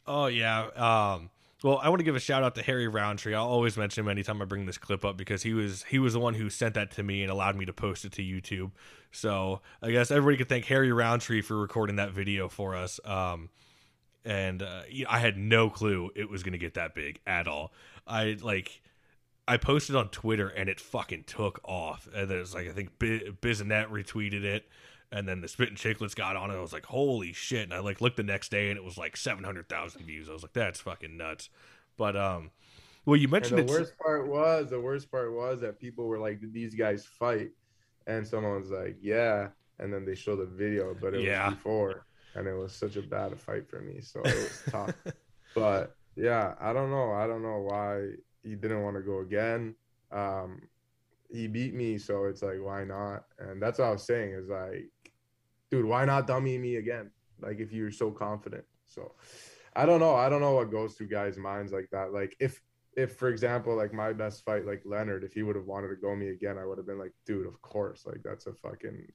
Oh 0.04 0.26
yeah. 0.26 0.66
Um, 0.74 1.30
well, 1.62 1.80
I 1.82 1.88
want 1.88 2.00
to 2.00 2.04
give 2.04 2.16
a 2.16 2.20
shout 2.20 2.42
out 2.42 2.54
to 2.56 2.62
Harry 2.62 2.88
Roundtree. 2.88 3.34
I'll 3.34 3.46
always 3.46 3.76
mention 3.76 4.04
him 4.04 4.08
anytime 4.08 4.42
I 4.42 4.44
bring 4.44 4.66
this 4.66 4.78
clip 4.78 5.04
up 5.04 5.16
because 5.16 5.42
he 5.42 5.54
was 5.54 5.84
he 5.84 5.98
was 5.98 6.12
the 6.14 6.20
one 6.20 6.34
who 6.34 6.50
sent 6.50 6.74
that 6.74 6.90
to 6.92 7.02
me 7.02 7.22
and 7.22 7.30
allowed 7.30 7.56
me 7.56 7.64
to 7.66 7.72
post 7.72 8.04
it 8.04 8.12
to 8.12 8.22
YouTube. 8.22 8.72
So 9.10 9.60
I 9.80 9.90
guess 9.90 10.10
everybody 10.10 10.38
could 10.38 10.48
thank 10.48 10.64
Harry 10.66 10.92
Roundtree 10.92 11.42
for 11.42 11.56
recording 11.56 11.96
that 11.96 12.12
video 12.12 12.48
for 12.48 12.74
us. 12.74 12.98
Um, 13.04 13.50
and 14.24 14.62
uh, 14.62 14.82
I 15.08 15.18
had 15.18 15.36
no 15.36 15.70
clue 15.70 16.10
it 16.14 16.30
was 16.30 16.42
going 16.42 16.52
to 16.52 16.58
get 16.58 16.74
that 16.74 16.94
big 16.94 17.20
at 17.26 17.46
all. 17.46 17.72
I 18.06 18.36
like 18.40 18.82
I 19.46 19.56
posted 19.56 19.96
on 19.96 20.08
Twitter 20.08 20.48
and 20.48 20.68
it 20.68 20.80
fucking 20.80 21.24
took 21.24 21.60
off. 21.64 22.08
And 22.14 22.30
then 22.30 22.38
it's 22.38 22.54
like 22.54 22.68
I 22.68 22.72
think 22.72 22.98
Bissonnette 22.98 23.90
retweeted 23.90 24.44
it 24.44 24.66
and 25.12 25.28
then 25.28 25.42
the 25.42 25.48
Spittin' 25.48 25.76
Chiclets 25.76 26.16
got 26.16 26.36
on 26.36 26.50
it. 26.50 26.54
I 26.54 26.60
was 26.60 26.72
like, 26.72 26.86
holy 26.86 27.32
shit! 27.32 27.64
And 27.64 27.74
I 27.74 27.80
like 27.80 28.00
looked 28.00 28.16
the 28.16 28.22
next 28.22 28.50
day, 28.50 28.70
and 28.70 28.78
it 28.78 28.84
was 28.84 28.96
like 28.96 29.16
seven 29.16 29.44
hundred 29.44 29.68
thousand 29.68 30.04
views. 30.06 30.28
I 30.28 30.32
was 30.32 30.42
like, 30.42 30.54
that's 30.54 30.80
fucking 30.80 31.16
nuts. 31.16 31.50
But 31.98 32.16
um, 32.16 32.50
well, 33.04 33.16
you 33.16 33.28
mentioned 33.28 33.60
and 33.60 33.68
the 33.68 33.72
worst 33.72 33.98
part 33.98 34.26
was 34.26 34.70
the 34.70 34.80
worst 34.80 35.10
part 35.10 35.32
was 35.32 35.60
that 35.60 35.78
people 35.78 36.06
were 36.06 36.18
like, 36.18 36.40
did 36.40 36.52
these 36.52 36.74
guys 36.74 37.04
fight? 37.04 37.50
And 38.06 38.26
someone 38.26 38.58
was 38.58 38.70
like, 38.70 38.96
yeah, 39.00 39.48
and 39.78 39.92
then 39.92 40.04
they 40.04 40.14
showed 40.14 40.40
the 40.40 40.46
video, 40.46 40.96
but 41.00 41.14
it 41.14 41.22
yeah. 41.22 41.46
was 41.46 41.54
before, 41.54 42.06
and 42.34 42.48
it 42.48 42.54
was 42.54 42.72
such 42.72 42.96
a 42.96 43.02
bad 43.02 43.38
fight 43.38 43.68
for 43.68 43.80
me, 43.80 44.00
so 44.00 44.20
it 44.24 44.34
was 44.34 44.62
tough. 44.70 44.94
but 45.54 45.94
yeah, 46.16 46.54
I 46.60 46.72
don't 46.72 46.90
know. 46.90 47.12
I 47.12 47.26
don't 47.26 47.42
know 47.42 47.66
why 47.68 48.12
he 48.42 48.54
didn't 48.54 48.82
want 48.82 48.96
to 48.96 49.02
go 49.02 49.20
again. 49.20 49.74
Um, 50.10 50.62
he 51.32 51.46
beat 51.46 51.74
me, 51.74 51.98
so 51.98 52.26
it's 52.26 52.42
like, 52.42 52.58
why 52.60 52.84
not? 52.84 53.24
And 53.38 53.62
that's 53.62 53.78
what 53.78 53.88
I 53.88 53.92
was 53.92 54.04
saying 54.04 54.32
is 54.32 54.48
like, 54.48 54.90
dude, 55.70 55.84
why 55.84 56.04
not 56.04 56.26
dummy 56.26 56.58
me 56.58 56.76
again? 56.76 57.10
Like 57.40 57.58
if 57.58 57.72
you're 57.72 57.90
so 57.90 58.10
confident. 58.10 58.64
So 58.86 59.14
I 59.74 59.86
don't 59.86 60.00
know. 60.00 60.14
I 60.14 60.28
don't 60.28 60.40
know 60.40 60.54
what 60.54 60.70
goes 60.70 60.94
through 60.94 61.08
guys' 61.08 61.38
minds 61.38 61.72
like 61.72 61.88
that. 61.92 62.12
Like 62.12 62.36
if 62.38 62.60
if 62.94 63.16
for 63.16 63.28
example, 63.28 63.74
like 63.74 63.94
my 63.94 64.12
best 64.12 64.44
fight, 64.44 64.66
like 64.66 64.82
Leonard, 64.84 65.24
if 65.24 65.32
he 65.32 65.42
would 65.42 65.56
have 65.56 65.66
wanted 65.66 65.88
to 65.88 65.96
go 65.96 66.14
me 66.14 66.28
again, 66.28 66.58
I 66.58 66.66
would 66.66 66.76
have 66.76 66.86
been 66.86 66.98
like, 66.98 67.14
dude, 67.24 67.46
of 67.46 67.60
course. 67.62 68.04
Like 68.06 68.22
that's 68.22 68.46
a 68.46 68.52
fucking 68.52 69.10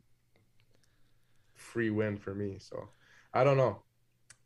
free 1.54 1.92
win 1.92 2.18
for 2.18 2.34
me. 2.34 2.58
So 2.60 2.90
I 3.34 3.44
don't 3.44 3.58
know. 3.58 3.84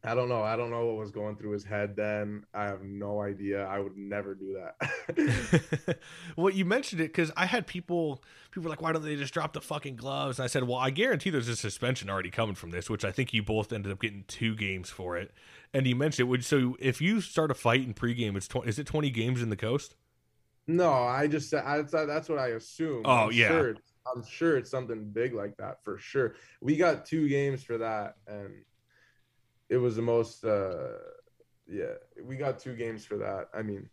I 0.03 0.15
don't 0.15 0.29
know. 0.29 0.41
I 0.41 0.55
don't 0.55 0.71
know 0.71 0.87
what 0.87 0.97
was 0.97 1.11
going 1.11 1.35
through 1.35 1.51
his 1.51 1.63
head 1.63 1.95
then. 1.95 2.43
I 2.55 2.63
have 2.63 2.81
no 2.81 3.21
idea. 3.21 3.65
I 3.67 3.77
would 3.77 3.95
never 3.95 4.33
do 4.33 4.57
that. 4.57 5.97
well, 6.35 6.51
you 6.51 6.65
mentioned 6.65 7.01
it 7.01 7.09
because 7.09 7.31
I 7.37 7.45
had 7.45 7.67
people 7.67 8.23
people 8.49 8.63
were 8.63 8.69
like, 8.69 8.81
why 8.81 8.93
don't 8.93 9.03
they 9.03 9.15
just 9.15 9.33
drop 9.33 9.53
the 9.53 9.61
fucking 9.61 9.97
gloves? 9.97 10.39
And 10.39 10.43
I 10.43 10.47
said, 10.47 10.63
well, 10.63 10.79
I 10.79 10.89
guarantee 10.89 11.29
there's 11.29 11.47
a 11.47 11.55
suspension 11.55 12.09
already 12.09 12.31
coming 12.31 12.55
from 12.55 12.71
this, 12.71 12.89
which 12.89 13.05
I 13.05 13.11
think 13.11 13.31
you 13.31 13.43
both 13.43 13.71
ended 13.71 13.91
up 13.91 14.01
getting 14.01 14.23
two 14.27 14.55
games 14.55 14.89
for 14.89 15.17
it. 15.17 15.31
And 15.71 15.85
you 15.85 15.95
mentioned 15.95 16.33
it. 16.33 16.43
So 16.43 16.77
if 16.79 16.99
you 16.99 17.21
start 17.21 17.51
a 17.51 17.55
fight 17.55 17.81
in 17.81 17.93
pregame, 17.93 18.35
it's 18.35 18.47
tw- 18.47 18.65
is 18.65 18.79
it 18.79 18.87
20 18.87 19.11
games 19.11 19.43
in 19.43 19.49
the 19.49 19.55
coast? 19.55 19.93
No, 20.65 20.91
I 20.91 21.27
just 21.27 21.49
said 21.49 21.63
that's 21.91 22.29
what 22.29 22.39
I 22.39 22.49
assume. 22.49 23.03
Oh 23.05 23.27
I'm 23.27 23.31
yeah. 23.33 23.49
Sure 23.49 23.75
I'm 24.15 24.23
sure 24.23 24.57
it's 24.57 24.71
something 24.71 25.09
big 25.11 25.33
like 25.33 25.55
that 25.57 25.83
for 25.83 25.97
sure. 25.97 26.35
We 26.59 26.75
got 26.75 27.05
two 27.05 27.29
games 27.29 27.63
for 27.63 27.77
that, 27.77 28.15
and 28.27 28.63
it 29.71 29.77
was 29.77 29.95
the 29.95 30.01
most. 30.03 30.45
uh 30.45 30.99
Yeah, 31.67 31.95
we 32.23 32.35
got 32.35 32.59
two 32.59 32.75
games 32.75 33.03
for 33.05 33.17
that. 33.17 33.47
I 33.53 33.63
mean, 33.63 33.89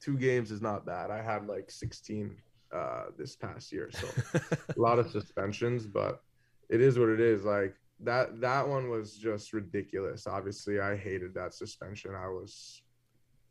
two 0.00 0.16
games 0.16 0.50
is 0.52 0.62
not 0.62 0.86
bad. 0.86 1.10
I 1.10 1.22
had 1.22 1.48
like 1.48 1.70
16 1.70 2.36
uh 2.72 3.04
this 3.18 3.34
past 3.34 3.72
year, 3.72 3.90
so 3.90 4.06
a 4.76 4.80
lot 4.80 5.00
of 5.00 5.10
suspensions, 5.10 5.86
but 5.86 6.22
it 6.68 6.80
is 6.80 6.98
what 6.98 7.08
it 7.08 7.20
is. 7.20 7.44
Like 7.44 7.74
that 8.00 8.40
that 8.40 8.68
one 8.68 8.90
was 8.90 9.16
just 9.16 9.52
ridiculous. 9.52 10.26
Obviously, 10.26 10.78
I 10.78 10.96
hated 10.96 11.34
that 11.34 11.54
suspension. 11.54 12.14
I 12.14 12.28
was 12.28 12.82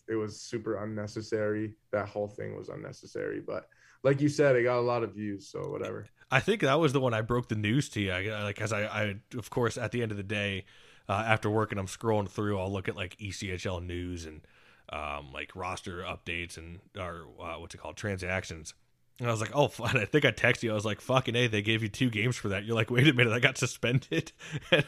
it 0.07 0.15
was 0.15 0.39
super 0.39 0.83
unnecessary. 0.83 1.73
That 1.91 2.07
whole 2.07 2.27
thing 2.27 2.55
was 2.55 2.69
unnecessary, 2.69 3.41
but 3.41 3.67
like 4.03 4.21
you 4.21 4.29
said, 4.29 4.55
it 4.55 4.61
got 4.63 4.77
a 4.77 4.81
lot 4.93 5.01
of 5.01 5.15
views, 5.15 5.49
so 5.49 5.59
whatever. 5.71 6.05
I 6.29 6.39
think 6.39 6.61
that 6.61 6.79
was 6.79 6.93
the 6.93 6.99
one 6.99 7.15
I 7.15 7.21
broke 7.21 7.49
the 7.49 7.55
news 7.55 7.89
to 7.89 8.01
you. 8.01 8.11
I, 8.11 8.43
like, 8.43 8.55
cause 8.55 8.71
I, 8.71 8.83
I, 8.85 9.15
of 9.35 9.49
course, 9.49 9.77
at 9.79 9.91
the 9.91 10.03
end 10.03 10.11
of 10.11 10.17
the 10.17 10.23
day, 10.23 10.65
uh, 11.07 11.23
after 11.25 11.49
work 11.49 11.71
and 11.71 11.79
I'm 11.79 11.87
scrolling 11.87 12.29
through, 12.29 12.59
I'll 12.59 12.71
look 12.71 12.87
at 12.87 12.95
like 12.95 13.17
ECHL 13.17 13.85
news 13.85 14.25
and 14.25 14.41
um, 14.89 15.31
like 15.33 15.55
roster 15.55 15.99
updates 15.99 16.57
and 16.57 16.79
or 16.97 17.25
uh, 17.39 17.59
what's 17.59 17.75
it 17.75 17.79
called 17.79 17.97
transactions. 17.97 18.73
And 19.19 19.29
I 19.29 19.31
was 19.31 19.39
like, 19.39 19.51
oh, 19.53 19.67
fine. 19.69 19.97
I 19.97 20.05
think 20.05 20.25
I 20.25 20.31
texted 20.31 20.63
you. 20.63 20.71
I 20.71 20.75
was 20.75 20.85
like, 20.85 20.99
fucking 20.99 21.35
A, 21.35 21.47
they 21.47 21.61
gave 21.61 21.81
you 21.81 21.89
two 21.89 22.09
games 22.09 22.35
for 22.35 22.49
that. 22.49 22.65
You're 22.65 22.75
like, 22.75 22.91
wait 22.91 23.07
a 23.07 23.13
minute, 23.13 23.33
I 23.33 23.39
got 23.39 23.57
suspended. 23.57 24.31
and 24.71 24.85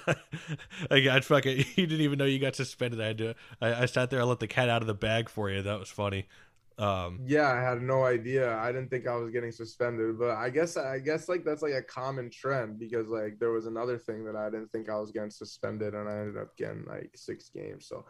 I, 0.91 0.99
got 0.99 1.23
fucking. 1.23 1.65
You 1.75 1.87
didn't 1.87 2.01
even 2.01 2.19
know 2.19 2.25
you 2.25 2.39
got 2.39 2.55
suspended. 2.55 2.99
I 2.99 3.07
had 3.07 3.17
to. 3.19 3.35
I, 3.61 3.83
I 3.83 3.85
sat 3.85 4.09
there. 4.09 4.21
I 4.21 4.23
let 4.23 4.39
the 4.39 4.47
cat 4.47 4.69
out 4.69 4.81
of 4.81 4.87
the 4.87 4.93
bag 4.93 5.29
for 5.29 5.49
you. 5.49 5.61
That 5.61 5.79
was 5.79 5.89
funny. 5.89 6.27
Um, 6.77 7.19
yeah, 7.25 7.51
I 7.51 7.61
had 7.61 7.81
no 7.81 8.03
idea. 8.03 8.55
I 8.57 8.71
didn't 8.71 8.89
think 8.89 9.07
I 9.07 9.15
was 9.15 9.31
getting 9.31 9.51
suspended, 9.51 10.19
but 10.19 10.31
I 10.31 10.49
guess 10.49 10.77
I 10.77 10.99
guess 10.99 11.27
like 11.27 11.43
that's 11.43 11.63
like 11.63 11.73
a 11.73 11.81
common 11.81 12.29
trend 12.29 12.77
because 12.77 13.07
like 13.07 13.39
there 13.39 13.51
was 13.51 13.65
another 13.65 13.97
thing 13.97 14.23
that 14.25 14.35
I 14.35 14.49
didn't 14.51 14.71
think 14.71 14.89
I 14.89 14.99
was 14.99 15.11
getting 15.11 15.31
suspended, 15.31 15.95
and 15.95 16.07
I 16.07 16.19
ended 16.19 16.37
up 16.37 16.55
getting 16.55 16.85
like 16.85 17.11
six 17.15 17.49
games. 17.49 17.87
So 17.87 18.05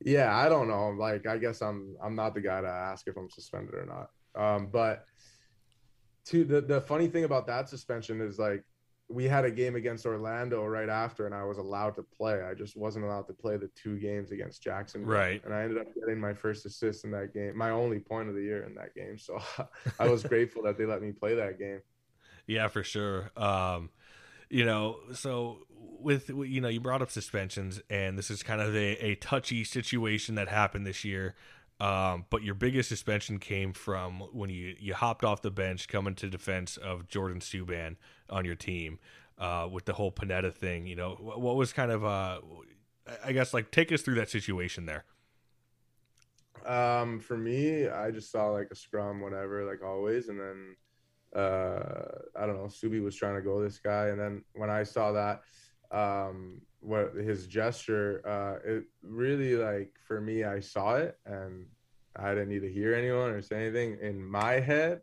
yeah, 0.00 0.34
I 0.34 0.48
don't 0.48 0.68
know. 0.68 0.88
Like 0.90 1.26
I 1.26 1.36
guess 1.36 1.60
I'm 1.60 1.96
I'm 2.02 2.14
not 2.14 2.34
the 2.34 2.40
guy 2.40 2.60
to 2.62 2.68
ask 2.68 3.06
if 3.06 3.16
I'm 3.16 3.28
suspended 3.28 3.74
or 3.74 3.84
not. 3.86 4.10
Um, 4.34 4.68
but 4.72 5.04
to 6.26 6.44
the 6.44 6.62
the 6.62 6.80
funny 6.80 7.08
thing 7.08 7.24
about 7.24 7.46
that 7.48 7.68
suspension 7.68 8.22
is 8.22 8.38
like 8.38 8.64
we 9.08 9.24
had 9.24 9.44
a 9.44 9.50
game 9.50 9.74
against 9.74 10.04
Orlando 10.04 10.64
right 10.66 10.88
after, 10.88 11.24
and 11.24 11.34
I 11.34 11.44
was 11.44 11.56
allowed 11.56 11.94
to 11.94 12.02
play. 12.02 12.42
I 12.42 12.52
just 12.52 12.76
wasn't 12.76 13.06
allowed 13.06 13.26
to 13.28 13.32
play 13.32 13.56
the 13.56 13.68
two 13.68 13.98
games 13.98 14.32
against 14.32 14.62
Jackson. 14.62 15.04
Right. 15.04 15.42
And 15.44 15.54
I 15.54 15.62
ended 15.62 15.78
up 15.78 15.86
getting 15.94 16.20
my 16.20 16.34
first 16.34 16.66
assist 16.66 17.04
in 17.04 17.10
that 17.12 17.32
game, 17.32 17.56
my 17.56 17.70
only 17.70 18.00
point 18.00 18.28
of 18.28 18.34
the 18.34 18.42
year 18.42 18.64
in 18.64 18.74
that 18.74 18.94
game. 18.94 19.18
So 19.18 19.40
I 19.98 20.08
was 20.08 20.22
grateful 20.22 20.62
that 20.64 20.76
they 20.76 20.84
let 20.84 21.00
me 21.00 21.12
play 21.12 21.34
that 21.36 21.58
game. 21.58 21.80
Yeah, 22.46 22.68
for 22.68 22.82
sure. 22.82 23.30
Um, 23.36 23.90
you 24.50 24.64
know, 24.64 24.98
so 25.14 25.66
with 26.00 26.28
you 26.28 26.60
know, 26.60 26.68
you 26.68 26.80
brought 26.80 27.02
up 27.02 27.10
suspensions, 27.10 27.80
and 27.88 28.18
this 28.18 28.30
is 28.30 28.42
kind 28.42 28.60
of 28.60 28.74
a, 28.74 29.04
a 29.04 29.14
touchy 29.16 29.64
situation 29.64 30.34
that 30.34 30.48
happened 30.48 30.86
this 30.86 31.04
year. 31.04 31.34
Um, 31.80 32.26
but 32.28 32.42
your 32.42 32.54
biggest 32.54 32.88
suspension 32.88 33.38
came 33.38 33.72
from 33.72 34.20
when 34.32 34.50
you, 34.50 34.74
you 34.80 34.94
hopped 34.94 35.24
off 35.24 35.42
the 35.42 35.50
bench 35.50 35.86
coming 35.86 36.14
to 36.16 36.28
defense 36.28 36.76
of 36.76 37.06
Jordan 37.06 37.40
Subban 37.40 37.96
on 38.28 38.44
your 38.44 38.56
team 38.56 38.98
uh, 39.38 39.68
with 39.70 39.84
the 39.84 39.92
whole 39.92 40.10
Panetta 40.10 40.52
thing. 40.52 40.86
You 40.86 40.96
know, 40.96 41.16
what, 41.20 41.40
what 41.40 41.56
was 41.56 41.72
kind 41.72 41.92
of, 41.92 42.04
uh, 42.04 42.40
I 43.24 43.32
guess, 43.32 43.54
like 43.54 43.70
take 43.70 43.92
us 43.92 44.02
through 44.02 44.16
that 44.16 44.28
situation 44.28 44.86
there. 44.86 45.04
Um, 46.66 47.20
for 47.20 47.36
me, 47.36 47.88
I 47.88 48.10
just 48.10 48.32
saw 48.32 48.48
like 48.48 48.68
a 48.72 48.74
scrum, 48.74 49.20
whatever, 49.20 49.64
like 49.64 49.82
always, 49.82 50.28
and 50.28 50.40
then 50.40 50.76
uh, 51.34 52.02
I 52.36 52.46
don't 52.46 52.56
know, 52.56 52.68
Subi 52.68 53.02
was 53.02 53.14
trying 53.14 53.36
to 53.36 53.42
go 53.42 53.62
this 53.62 53.78
guy, 53.78 54.08
and 54.08 54.20
then 54.20 54.44
when 54.54 54.70
I 54.70 54.82
saw 54.82 55.12
that, 55.12 55.42
um, 55.90 56.60
what 56.80 57.14
his 57.14 57.46
gesture 57.46 58.22
uh 58.26 58.58
it 58.64 58.84
really 59.02 59.56
like 59.56 59.92
for 60.06 60.20
me 60.20 60.44
i 60.44 60.60
saw 60.60 60.94
it 60.94 61.18
and 61.26 61.66
i 62.16 62.30
didn't 62.30 62.48
need 62.48 62.62
to 62.62 62.72
hear 62.72 62.94
anyone 62.94 63.30
or 63.30 63.42
say 63.42 63.56
anything. 63.56 63.98
In 64.00 64.24
my 64.24 64.60
head 64.60 65.00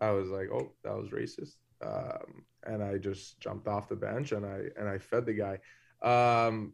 i 0.00 0.10
was 0.10 0.28
like 0.30 0.48
oh 0.50 0.72
that 0.82 0.96
was 0.96 1.10
racist. 1.10 1.56
Um 1.84 2.44
and 2.64 2.82
i 2.82 2.96
just 2.96 3.38
jumped 3.40 3.68
off 3.68 3.88
the 3.88 3.96
bench 3.96 4.32
and 4.32 4.46
i 4.46 4.60
and 4.78 4.88
i 4.88 4.98
fed 4.98 5.26
the 5.26 5.34
guy. 5.34 5.58
Um 6.02 6.72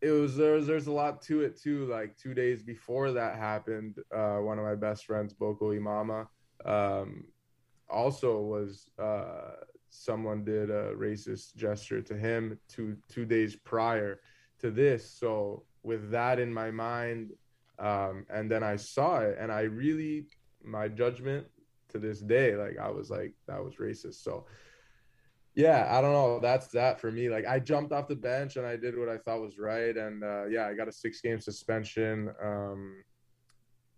it 0.00 0.10
was 0.10 0.36
there's 0.36 0.66
there's 0.66 0.86
a 0.86 0.92
lot 0.92 1.22
to 1.22 1.42
it 1.42 1.60
too 1.60 1.86
like 1.86 2.16
two 2.16 2.34
days 2.34 2.62
before 2.62 3.10
that 3.12 3.36
happened 3.36 3.96
uh 4.14 4.36
one 4.36 4.58
of 4.58 4.64
my 4.64 4.74
best 4.76 5.04
friends 5.04 5.32
boko 5.32 5.72
imama 5.72 6.26
um 6.64 7.24
also 7.90 8.40
was 8.40 8.90
uh 9.02 9.54
someone 9.90 10.44
did 10.44 10.70
a 10.70 10.94
racist 10.94 11.56
gesture 11.56 12.02
to 12.02 12.16
him 12.16 12.58
two 12.68 12.96
two 13.08 13.24
days 13.24 13.56
prior 13.56 14.20
to 14.60 14.70
this. 14.70 15.08
So 15.10 15.64
with 15.82 16.10
that 16.10 16.38
in 16.38 16.52
my 16.52 16.70
mind, 16.70 17.30
um, 17.78 18.26
and 18.30 18.50
then 18.50 18.62
I 18.62 18.76
saw 18.76 19.20
it, 19.20 19.36
and 19.38 19.52
I 19.52 19.62
really 19.62 20.26
my 20.64 20.88
judgment 20.88 21.46
to 21.90 21.98
this 21.98 22.20
day, 22.20 22.54
like 22.56 22.78
I 22.78 22.90
was 22.90 23.10
like 23.10 23.32
that 23.46 23.62
was 23.62 23.76
racist. 23.76 24.22
So 24.22 24.46
yeah, 25.54 25.88
I 25.90 26.00
don't 26.00 26.12
know. 26.12 26.38
That's 26.38 26.68
that 26.68 27.00
for 27.00 27.10
me. 27.10 27.28
Like 27.28 27.46
I 27.46 27.58
jumped 27.58 27.92
off 27.92 28.06
the 28.06 28.14
bench 28.14 28.56
and 28.56 28.66
I 28.66 28.76
did 28.76 28.96
what 28.96 29.08
I 29.08 29.18
thought 29.18 29.40
was 29.40 29.58
right, 29.58 29.96
and 29.96 30.22
uh, 30.22 30.46
yeah, 30.46 30.66
I 30.66 30.74
got 30.74 30.88
a 30.88 30.92
six 30.92 31.20
game 31.20 31.40
suspension. 31.40 32.30
Um, 32.42 33.02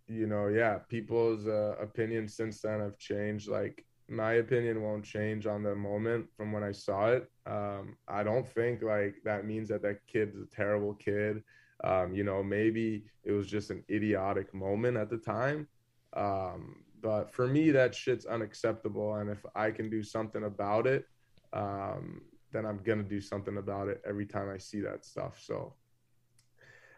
you 0.09 0.27
know, 0.27 0.49
yeah, 0.49 0.79
people's 0.89 1.47
uh, 1.47 1.77
opinions 1.81 2.35
since 2.35 2.61
then 2.61 2.81
have 2.81 2.99
changed. 2.99 3.49
Like 3.49 3.85
my 4.11 4.35
opinion 4.35 4.83
won't 4.83 5.05
change 5.05 5.47
on 5.47 5.63
the 5.63 5.75
moment 5.75 6.27
from 6.37 6.51
when 6.51 6.65
I 6.65 6.73
saw 6.73 7.07
it. 7.07 7.31
Um, 7.47 7.97
I 8.09 8.25
don't 8.25 8.47
think 8.47 8.83
like 8.83 9.15
that 9.25 9.47
means 9.47 9.69
that 9.69 9.83
that 9.83 10.05
kid's 10.09 10.37
a 10.37 10.47
terrible 10.47 10.95
kid. 10.95 11.45
Um, 11.85 12.13
you 12.13 12.25
know, 12.25 12.43
maybe 12.43 13.05
it 13.25 13.31
was 13.31 13.47
just 13.47 13.71
an 13.71 13.85
idiotic 13.89 14.53
moment 14.53 14.97
at 14.97 15.11
the 15.11 15.17
time. 15.17 15.69
Um, 16.15 16.83
but 17.01 17.33
for 17.33 17.47
me, 17.47 17.71
that 17.71 17.95
shit's 17.95 18.27
unacceptable. 18.27 19.15
And 19.15 19.31
if 19.31 19.47
I 19.55 19.71
can 19.71 19.89
do 19.89 20.03
something 20.03 20.45
about 20.45 20.89
it, 20.89 21.07
um, 21.53 22.23
then 22.53 22.67
I'm 22.67 22.79
gonna 22.79 23.05
do 23.05 23.21
something 23.21 23.59
about 23.59 23.89
it 23.89 24.03
every 24.05 24.27
time 24.27 24.51
I 24.51 24.59
see 24.59 24.81
that 24.81 25.05
stuff. 25.05 25.41
So, 25.41 25.75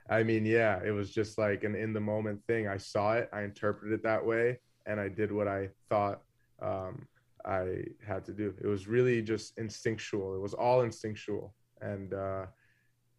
I 0.09 0.22
mean, 0.22 0.46
yeah, 0.46 0.81
it 0.83 0.92
was 0.92 1.12
just 1.12 1.37
like 1.37 1.62
an 1.62 1.75
in 1.75 1.92
the 1.92 2.01
moment 2.01 2.42
thing. 2.46 2.68
I 2.68 2.79
saw 2.79 3.14
it, 3.14 3.29
I 3.35 3.42
interpreted 3.42 3.92
it 3.92 4.03
that 4.03 4.25
way, 4.25 4.61
and 4.87 4.98
I 4.98 5.09
did 5.09 5.31
what 5.31 5.46
I 5.46 5.68
thought 5.90 6.22
um, 6.62 7.07
I 7.44 7.85
had 8.07 8.25
to 8.27 8.33
do. 8.33 8.55
It 8.61 8.66
was 8.66 8.87
really 8.87 9.22
just 9.22 9.59
instinctual. 9.59 10.35
It 10.37 10.40
was 10.40 10.55
all 10.55 10.83
instinctual, 10.83 11.55
and 11.81 12.14
uh, 12.14 12.46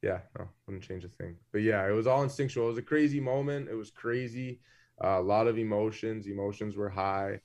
yeah, 0.02 0.20
no, 0.38 0.48
wouldn't 0.66 0.84
change 0.84 1.04
a 1.04 1.10
thing. 1.10 1.36
But 1.52 1.62
yeah, 1.62 1.88
it 1.88 1.92
was 1.92 2.08
all 2.08 2.24
instinctual. 2.24 2.66
It 2.66 2.70
was 2.70 2.78
a 2.78 2.84
crazy 2.84 3.20
moment. 3.20 3.70
It 3.70 3.76
was 3.76 3.92
crazy. 3.92 4.62
Uh, 5.04 5.20
a 5.20 5.22
lot 5.22 5.48
of 5.48 5.58
emotions. 5.58 6.28
Emotions 6.28 6.76
were 6.76 6.90
high. 6.90 7.40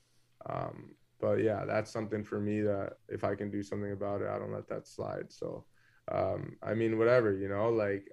Um, 0.49 0.91
but 1.19 1.43
yeah, 1.43 1.65
that's 1.65 1.91
something 1.91 2.23
for 2.23 2.39
me 2.39 2.61
that 2.61 2.93
if 3.09 3.23
I 3.23 3.35
can 3.35 3.49
do 3.51 3.61
something 3.61 3.91
about 3.91 4.21
it, 4.21 4.29
I 4.29 4.39
don't 4.39 4.53
let 4.53 4.69
that 4.69 4.87
slide. 4.87 5.31
So, 5.31 5.65
um, 6.11 6.57
I 6.63 6.73
mean, 6.73 6.97
whatever, 6.97 7.33
you 7.33 7.49
know, 7.49 7.69
like 7.69 8.09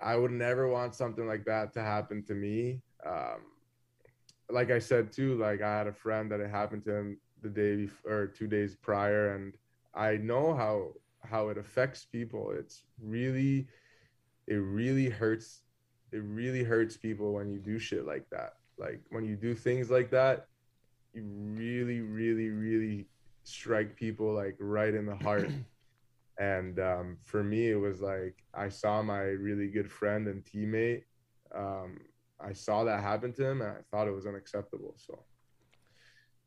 I 0.00 0.16
would 0.16 0.30
never 0.30 0.68
want 0.68 0.94
something 0.94 1.26
like 1.26 1.44
that 1.46 1.72
to 1.74 1.82
happen 1.82 2.22
to 2.24 2.34
me. 2.34 2.82
Um, 3.04 3.55
like 4.50 4.70
I 4.70 4.78
said 4.78 5.12
too, 5.12 5.36
like 5.36 5.62
I 5.62 5.78
had 5.78 5.86
a 5.86 5.92
friend 5.92 6.30
that 6.30 6.40
it 6.40 6.50
happened 6.50 6.84
to 6.84 6.94
him 6.94 7.18
the 7.42 7.48
day 7.48 7.76
before, 7.76 8.12
or 8.12 8.26
two 8.26 8.46
days 8.46 8.76
prior, 8.76 9.34
and 9.34 9.54
I 9.94 10.16
know 10.16 10.54
how 10.54 10.92
how 11.22 11.48
it 11.48 11.58
affects 11.58 12.04
people. 12.04 12.52
It's 12.56 12.84
really, 13.02 13.66
it 14.46 14.54
really 14.54 15.08
hurts. 15.08 15.62
It 16.12 16.22
really 16.22 16.62
hurts 16.62 16.96
people 16.96 17.32
when 17.32 17.50
you 17.50 17.58
do 17.58 17.78
shit 17.78 18.06
like 18.06 18.28
that. 18.30 18.54
Like 18.78 19.00
when 19.10 19.24
you 19.24 19.36
do 19.36 19.54
things 19.54 19.90
like 19.90 20.10
that, 20.10 20.46
you 21.12 21.24
really, 21.24 22.00
really, 22.00 22.50
really 22.50 23.06
strike 23.42 23.96
people 23.96 24.32
like 24.32 24.56
right 24.60 24.94
in 24.94 25.06
the 25.06 25.16
heart. 25.16 25.50
and 26.38 26.78
um, 26.78 27.16
for 27.24 27.42
me, 27.42 27.70
it 27.70 27.80
was 27.80 28.00
like 28.00 28.36
I 28.54 28.68
saw 28.68 29.02
my 29.02 29.22
really 29.22 29.68
good 29.68 29.90
friend 29.90 30.28
and 30.28 30.44
teammate 30.44 31.02
um, 31.54 31.98
I 32.40 32.52
saw 32.52 32.84
that 32.84 33.00
happen 33.00 33.32
to 33.34 33.46
him 33.46 33.62
and 33.62 33.70
I 33.70 33.80
thought 33.90 34.08
it 34.08 34.14
was 34.14 34.26
unacceptable. 34.26 34.94
So 34.96 35.18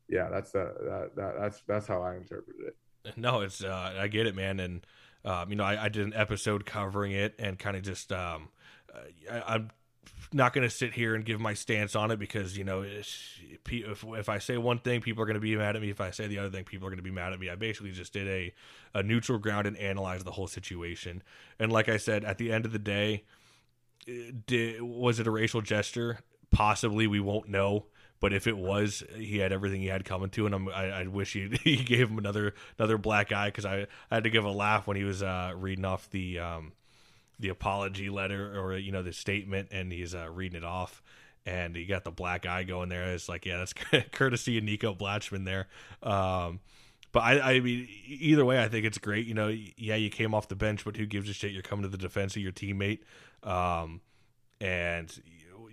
yeah, 0.08 0.28
that's 0.30 0.52
the, 0.52 0.74
that, 0.80 1.16
that 1.16 1.34
that's 1.38 1.62
that's 1.66 1.86
how 1.86 2.02
I 2.02 2.16
interpreted 2.16 2.66
it. 2.66 3.16
No, 3.16 3.40
it's 3.40 3.64
uh, 3.64 3.94
I 3.98 4.08
get 4.08 4.26
it, 4.26 4.34
man, 4.34 4.60
and 4.60 4.86
um, 5.24 5.50
you 5.50 5.56
know, 5.56 5.64
I, 5.64 5.84
I, 5.84 5.88
did 5.88 6.06
an 6.06 6.14
episode 6.14 6.64
covering 6.64 7.12
it 7.12 7.34
and 7.38 7.58
kind 7.58 7.76
of 7.76 7.82
just, 7.82 8.10
um, 8.10 8.48
I, 9.30 9.56
am 9.56 9.70
not 10.32 10.54
going 10.54 10.66
to 10.66 10.74
sit 10.74 10.94
here 10.94 11.14
and 11.14 11.24
give 11.26 11.40
my 11.40 11.52
stance 11.52 11.94
on 11.94 12.10
it 12.10 12.18
because 12.18 12.56
you 12.56 12.64
know 12.64 12.82
if, 12.82 14.04
if 14.04 14.28
I 14.28 14.38
say 14.38 14.56
one 14.56 14.78
thing, 14.78 15.02
people 15.02 15.22
are 15.22 15.26
going 15.26 15.34
to 15.34 15.40
be 15.40 15.54
mad 15.56 15.76
at 15.76 15.82
me. 15.82 15.90
If 15.90 16.00
I 16.00 16.10
say 16.10 16.26
the 16.26 16.38
other 16.38 16.50
thing, 16.50 16.64
people 16.64 16.86
are 16.86 16.90
going 16.90 16.98
to 16.98 17.02
be 17.02 17.10
mad 17.10 17.32
at 17.32 17.40
me. 17.40 17.50
I 17.50 17.54
basically 17.54 17.92
just 17.92 18.12
did 18.12 18.28
a 18.28 18.54
a 18.94 19.02
neutral 19.02 19.38
ground 19.38 19.66
and 19.66 19.76
analyzed 19.76 20.24
the 20.24 20.32
whole 20.32 20.46
situation. 20.46 21.22
And 21.58 21.70
like 21.70 21.88
I 21.88 21.98
said, 21.98 22.24
at 22.24 22.38
the 22.38 22.50
end 22.50 22.64
of 22.64 22.72
the 22.72 22.78
day, 22.78 23.24
did, 24.46 24.82
was 24.82 25.20
it 25.20 25.26
a 25.26 25.30
racial 25.30 25.60
gesture? 25.60 26.20
Possibly, 26.50 27.06
we 27.06 27.20
won't 27.20 27.48
know. 27.48 27.86
But 28.20 28.34
if 28.34 28.46
it 28.46 28.56
was, 28.56 29.02
he 29.16 29.38
had 29.38 29.50
everything 29.50 29.80
he 29.80 29.86
had 29.86 30.04
coming 30.04 30.28
to, 30.30 30.44
and 30.44 30.54
I'm, 30.54 30.68
I, 30.68 30.90
I 30.90 31.06
wish 31.06 31.32
he 31.32 31.48
he 31.64 31.76
gave 31.76 32.10
him 32.10 32.18
another 32.18 32.54
another 32.78 32.98
black 32.98 33.32
eye 33.32 33.48
because 33.48 33.64
I, 33.64 33.86
I 34.10 34.16
had 34.16 34.24
to 34.24 34.30
give 34.30 34.44
a 34.44 34.50
laugh 34.50 34.86
when 34.86 34.96
he 34.96 35.04
was 35.04 35.22
uh, 35.22 35.52
reading 35.56 35.86
off 35.86 36.10
the 36.10 36.38
um, 36.38 36.72
the 37.38 37.48
apology 37.48 38.10
letter 38.10 38.60
or 38.60 38.76
you 38.76 38.92
know 38.92 39.02
the 39.02 39.14
statement, 39.14 39.68
and 39.72 39.90
he's 39.90 40.14
uh, 40.14 40.28
reading 40.30 40.58
it 40.58 40.64
off, 40.64 41.02
and 41.46 41.74
he 41.74 41.86
got 41.86 42.04
the 42.04 42.10
black 42.10 42.44
eye 42.44 42.62
going 42.62 42.90
there. 42.90 43.14
It's 43.14 43.28
like 43.28 43.46
yeah, 43.46 43.56
that's 43.56 43.72
courtesy 44.12 44.58
of 44.58 44.64
Nico 44.64 44.94
Blachman 44.94 45.46
there. 45.46 45.68
Um, 46.02 46.60
but 47.12 47.20
I, 47.20 47.54
I 47.54 47.60
mean, 47.60 47.88
either 48.06 48.44
way, 48.44 48.62
I 48.62 48.68
think 48.68 48.86
it's 48.86 48.98
great. 48.98 49.26
You 49.26 49.34
know, 49.34 49.48
yeah, 49.48 49.96
you 49.96 50.10
came 50.10 50.34
off 50.34 50.48
the 50.48 50.54
bench, 50.54 50.84
but 50.84 50.96
who 50.96 51.06
gives 51.06 51.28
a 51.28 51.32
shit? 51.32 51.52
You're 51.52 51.62
coming 51.62 51.82
to 51.82 51.88
the 51.88 51.98
defense 51.98 52.36
of 52.36 52.42
your 52.42 52.52
teammate, 52.52 53.00
um, 53.42 54.00
and 54.60 55.22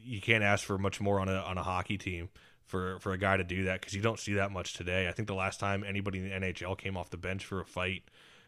you 0.04 0.22
can't 0.22 0.44
ask 0.44 0.66
for 0.66 0.78
much 0.78 1.02
more 1.02 1.20
on 1.20 1.30
a 1.30 1.36
on 1.36 1.58
a 1.58 1.64
hockey 1.64 1.98
team 1.98 2.30
for 2.66 3.00
for 3.00 3.14
a 3.14 3.18
guy 3.18 3.38
to 3.38 3.44
do 3.44 3.64
that 3.66 3.80
because 3.80 3.94
you 3.94 4.02
don't 4.02 4.20
see 4.20 4.34
that 4.34 4.52
much 4.52 4.74
today. 4.74 5.08
I 5.08 5.12
think 5.12 5.28
the 5.28 5.36
last 5.36 5.60
time 5.60 5.84
anybody 5.84 6.20
in 6.20 6.26
the 6.26 6.48
NHL 6.48 6.78
came 6.78 6.98
off 6.98 7.10
the 7.10 7.18
bench 7.18 7.46
for 7.46 7.60
a 7.60 7.66
fight 7.66 8.04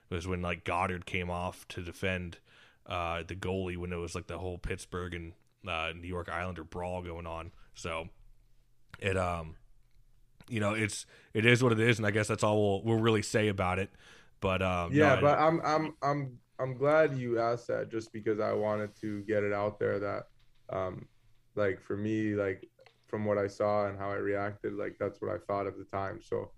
was 0.09 0.27
when 0.27 0.41
like 0.41 0.63
Godard 0.63 1.05
came 1.05 1.29
off 1.29 1.67
to 1.69 1.81
defend 1.81 2.37
uh, 2.85 3.23
the 3.27 3.35
goalie 3.35 3.77
when 3.77 3.93
it 3.93 3.97
was 3.97 4.15
like 4.15 4.27
the 4.27 4.37
whole 4.37 4.57
Pittsburgh 4.57 5.13
and 5.13 5.33
uh, 5.67 5.91
New 5.95 6.07
York 6.07 6.29
Islander 6.29 6.63
brawl 6.63 7.01
going 7.01 7.27
on. 7.27 7.51
So 7.75 8.09
it 8.99 9.17
um 9.17 9.55
you 10.49 10.59
know 10.59 10.73
it's 10.73 11.05
it 11.33 11.45
is 11.45 11.63
what 11.63 11.71
it 11.71 11.79
is, 11.79 11.97
and 11.97 12.05
I 12.05 12.11
guess 12.11 12.27
that's 12.27 12.43
all 12.43 12.81
we'll 12.83 12.83
we'll 12.83 13.03
really 13.03 13.21
say 13.21 13.47
about 13.47 13.79
it. 13.79 13.89
But 14.41 14.61
um, 14.61 14.91
yeah, 14.93 15.15
no, 15.15 15.21
but 15.21 15.39
I'm 15.39 15.61
I'm 15.63 15.95
I'm 16.01 16.39
I'm 16.59 16.75
glad 16.75 17.17
you 17.17 17.39
asked 17.39 17.67
that 17.67 17.89
just 17.89 18.11
because 18.11 18.39
I 18.39 18.53
wanted 18.53 18.95
to 19.01 19.21
get 19.21 19.43
it 19.43 19.53
out 19.53 19.79
there 19.79 19.99
that 19.99 20.23
um 20.71 21.07
like 21.55 21.81
for 21.81 21.97
me 21.97 22.35
like 22.35 22.69
from 23.07 23.25
what 23.25 23.37
I 23.37 23.47
saw 23.47 23.87
and 23.87 23.97
how 23.97 24.11
I 24.11 24.15
reacted 24.15 24.73
like 24.73 24.97
that's 24.99 25.21
what 25.21 25.31
I 25.31 25.37
thought 25.47 25.67
at 25.67 25.77
the 25.77 25.85
time. 25.85 26.19
So 26.21 26.51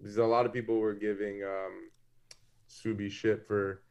there's 0.00 0.18
a 0.18 0.24
lot 0.24 0.44
of 0.44 0.52
people 0.52 0.78
were 0.78 0.94
giving 0.94 1.42
um 1.44 1.90
Subi 2.68 3.10
shit 3.10 3.46
for 3.46 3.82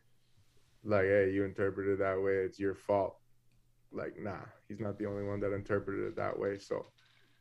like, 0.84 1.06
hey, 1.06 1.32
you 1.32 1.44
interpreted 1.44 1.94
it 1.94 2.00
that 2.00 2.22
way, 2.22 2.34
it's 2.34 2.60
your 2.60 2.76
fault. 2.76 3.18
Like, 3.92 4.20
nah, 4.20 4.42
he's 4.68 4.80
not 4.80 5.00
the 5.00 5.06
only 5.06 5.24
one 5.24 5.40
that 5.40 5.54
interpreted 5.54 6.06
it 6.06 6.16
that 6.18 6.38
way. 6.38 6.60
So 6.60 6.86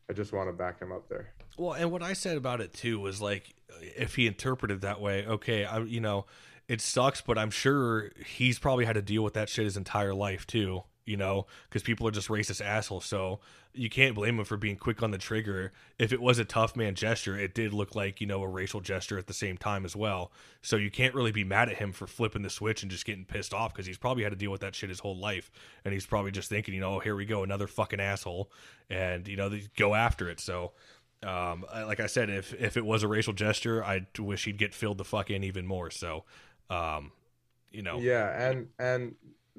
I 0.09 0.13
just 0.13 0.33
want 0.33 0.49
to 0.49 0.53
back 0.53 0.81
him 0.81 0.91
up 0.91 1.07
there. 1.09 1.33
Well, 1.57 1.73
and 1.73 1.91
what 1.91 2.01
I 2.01 2.13
said 2.13 2.37
about 2.37 2.61
it 2.61 2.73
too 2.73 2.99
was 2.99 3.21
like, 3.21 3.53
if 3.81 4.15
he 4.15 4.27
interpreted 4.27 4.81
that 4.81 5.01
way, 5.01 5.25
okay, 5.25 5.65
I, 5.65 5.79
you 5.79 5.99
know, 5.99 6.25
it 6.67 6.81
sucks, 6.81 7.21
but 7.21 7.37
I'm 7.37 7.51
sure 7.51 8.11
he's 8.25 8.59
probably 8.59 8.85
had 8.85 8.93
to 8.93 9.01
deal 9.01 9.23
with 9.23 9.33
that 9.35 9.49
shit 9.49 9.65
his 9.65 9.77
entire 9.77 10.13
life 10.13 10.47
too 10.47 10.83
you 11.05 11.17
know, 11.17 11.45
because 11.69 11.83
people 11.83 12.07
are 12.07 12.11
just 12.11 12.29
racist 12.29 12.63
assholes. 12.63 13.05
So 13.05 13.39
you 13.73 13.89
can't 13.89 14.15
blame 14.15 14.39
him 14.39 14.45
for 14.45 14.57
being 14.57 14.75
quick 14.75 15.03
on 15.03 15.11
the 15.11 15.17
trigger. 15.17 15.71
If 15.99 16.11
it 16.11 16.21
was 16.21 16.39
a 16.39 16.45
tough 16.45 16.75
man 16.75 16.95
gesture, 16.95 17.37
it 17.37 17.53
did 17.53 17.73
look 17.73 17.93
like, 17.93 18.19
you 18.21 18.27
know, 18.27 18.41
a 18.41 18.47
racial 18.47 18.81
gesture 18.81 19.17
at 19.17 19.27
the 19.27 19.33
same 19.33 19.57
time 19.57 19.85
as 19.85 19.95
well. 19.95 20.31
So 20.61 20.77
you 20.77 20.89
can't 20.89 21.13
really 21.13 21.31
be 21.31 21.43
mad 21.43 21.69
at 21.69 21.77
him 21.77 21.91
for 21.91 22.07
flipping 22.07 22.41
the 22.41 22.49
switch 22.49 22.81
and 22.81 22.91
just 22.91 23.05
getting 23.05 23.25
pissed 23.25 23.53
off 23.53 23.73
because 23.73 23.85
he's 23.85 23.97
probably 23.97 24.23
had 24.23 24.31
to 24.31 24.37
deal 24.37 24.51
with 24.51 24.61
that 24.61 24.75
shit 24.75 24.89
his 24.89 24.99
whole 24.99 25.17
life. 25.17 25.51
And 25.83 25.93
he's 25.93 26.05
probably 26.05 26.31
just 26.31 26.49
thinking, 26.49 26.73
you 26.73 26.81
know, 26.81 26.95
oh, 26.95 26.99
here 26.99 27.15
we 27.15 27.25
go, 27.25 27.43
another 27.43 27.67
fucking 27.67 27.99
asshole. 27.99 28.51
And, 28.89 29.27
you 29.27 29.37
know, 29.37 29.49
they 29.49 29.63
go 29.77 29.93
after 29.93 30.29
it. 30.29 30.39
So. 30.39 30.71
Um, 31.23 31.65
like 31.73 31.99
I 31.99 32.05
said, 32.05 32.29
if 32.29 32.53
if 32.53 32.77
it 32.77 32.85
was 32.85 33.01
a 33.01 33.07
racial 33.07 33.33
gesture, 33.33 33.83
I 33.83 34.05
wish 34.19 34.45
he'd 34.45 34.59
get 34.59 34.75
filled 34.75 34.99
the 34.99 35.05
fuck 35.05 35.31
in 35.31 35.43
even 35.43 35.65
more. 35.65 35.89
So, 35.89 36.23
um, 36.69 37.11
you 37.71 37.81
know, 37.81 37.97
yeah, 37.99 38.49
and 38.49 38.67
and 38.79 39.15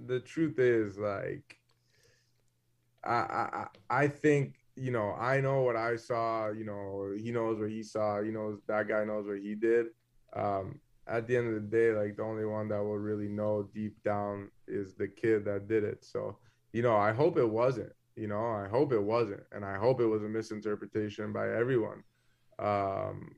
the 0.06 0.20
truth 0.20 0.58
is 0.58 0.98
like 0.98 1.58
I, 3.04 3.10
I 3.10 3.66
I 4.04 4.08
think 4.08 4.56
you 4.76 4.90
know 4.90 5.12
I 5.18 5.40
know 5.40 5.62
what 5.62 5.76
I 5.76 5.96
saw. 5.96 6.48
You 6.50 6.64
know 6.64 7.12
he 7.16 7.30
knows 7.30 7.58
what 7.58 7.70
he 7.70 7.82
saw. 7.82 8.20
You 8.20 8.32
know 8.32 8.58
that 8.66 8.88
guy 8.88 9.04
knows 9.04 9.26
what 9.26 9.38
he 9.38 9.54
did. 9.54 9.86
Um, 10.34 10.80
at 11.06 11.26
the 11.26 11.36
end 11.36 11.48
of 11.48 11.54
the 11.54 11.60
day, 11.76 11.92
like 11.92 12.16
the 12.16 12.22
only 12.22 12.44
one 12.44 12.68
that 12.68 12.82
will 12.82 12.98
really 12.98 13.28
know 13.28 13.68
deep 13.74 14.02
down 14.02 14.50
is 14.66 14.94
the 14.94 15.06
kid 15.08 15.44
that 15.44 15.68
did 15.68 15.84
it. 15.84 16.04
So 16.04 16.38
you 16.72 16.82
know 16.82 16.96
I 16.96 17.12
hope 17.12 17.38
it 17.38 17.48
wasn't. 17.48 17.92
You 18.16 18.28
know 18.28 18.44
I 18.44 18.68
hope 18.68 18.92
it 18.92 19.02
wasn't, 19.02 19.42
and 19.52 19.64
I 19.64 19.76
hope 19.76 20.00
it 20.00 20.06
was 20.06 20.22
a 20.22 20.28
misinterpretation 20.28 21.32
by 21.32 21.50
everyone. 21.52 22.02
Um, 22.58 23.36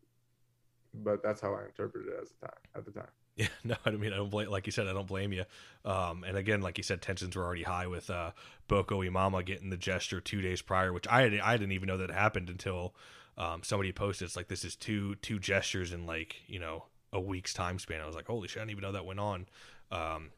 but 0.95 1.23
that's 1.23 1.41
how 1.41 1.55
I 1.55 1.65
interpreted 1.65 2.09
it 2.09 2.19
at 2.19 2.29
the 2.29 2.47
time. 2.47 2.61
At 2.75 2.85
the 2.85 2.93
time. 2.93 3.11
Yeah, 3.43 3.47
no, 3.63 3.77
I 3.87 3.91
mean, 3.93 4.13
I 4.13 4.17
don't 4.17 4.31
blame, 4.31 4.49
like 4.49 4.67
you 4.67 4.73
said, 4.73 4.89
I 4.89 4.93
don't 4.93 5.07
blame 5.07 5.33
you. 5.33 5.45
Um, 5.85 6.25
and 6.25 6.37
again, 6.37 6.61
like 6.61 6.77
you 6.77 6.83
said, 6.83 7.01
tensions 7.01 7.37
were 7.37 7.45
already 7.45 7.63
high 7.63 7.87
with 7.87 8.11
uh, 8.11 8.33
Boko 8.67 9.01
Imama 9.01 9.47
getting 9.47 9.71
the 9.71 9.77
gesture 9.77 10.21
two 10.21 10.41
days 10.41 10.61
prior, 10.61 10.93
which 10.93 11.07
I 11.07 11.41
I 11.41 11.57
didn't 11.57 11.71
even 11.71 11.87
know 11.87 11.99
that 11.99 12.11
happened 12.11 12.51
until 12.51 12.97
um, 13.37 13.63
somebody 13.63 13.93
posted. 13.93 14.27
It's 14.27 14.35
like 14.35 14.49
this 14.49 14.65
is 14.65 14.75
two 14.75 15.15
two 15.17 15.39
gestures 15.39 15.93
in 15.93 16.05
like 16.05 16.35
you 16.49 16.59
know 16.59 16.87
a 17.13 17.21
week's 17.21 17.55
time 17.55 17.79
span. 17.79 18.01
I 18.01 18.07
was 18.07 18.17
like, 18.17 18.27
holy 18.27 18.49
shit, 18.49 18.59
I 18.59 18.63
didn't 18.63 18.73
even 18.73 18.83
know 18.83 18.93
that 18.93 19.07
went 19.07 19.21
on. 19.21 19.47
Um, 19.93 20.31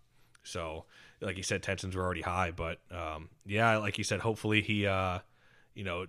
so, 0.43 0.85
like 1.23 1.39
you 1.39 1.43
said, 1.43 1.63
tensions 1.63 1.97
were 1.97 2.03
already 2.03 2.21
high, 2.21 2.51
but 2.51 2.81
um, 2.91 3.31
yeah, 3.47 3.79
like 3.79 3.97
you 3.97 4.05
said, 4.05 4.21
hopefully 4.21 4.61
he, 4.61 4.87
uh, 4.87 5.21
you 5.75 5.85
know, 5.85 6.05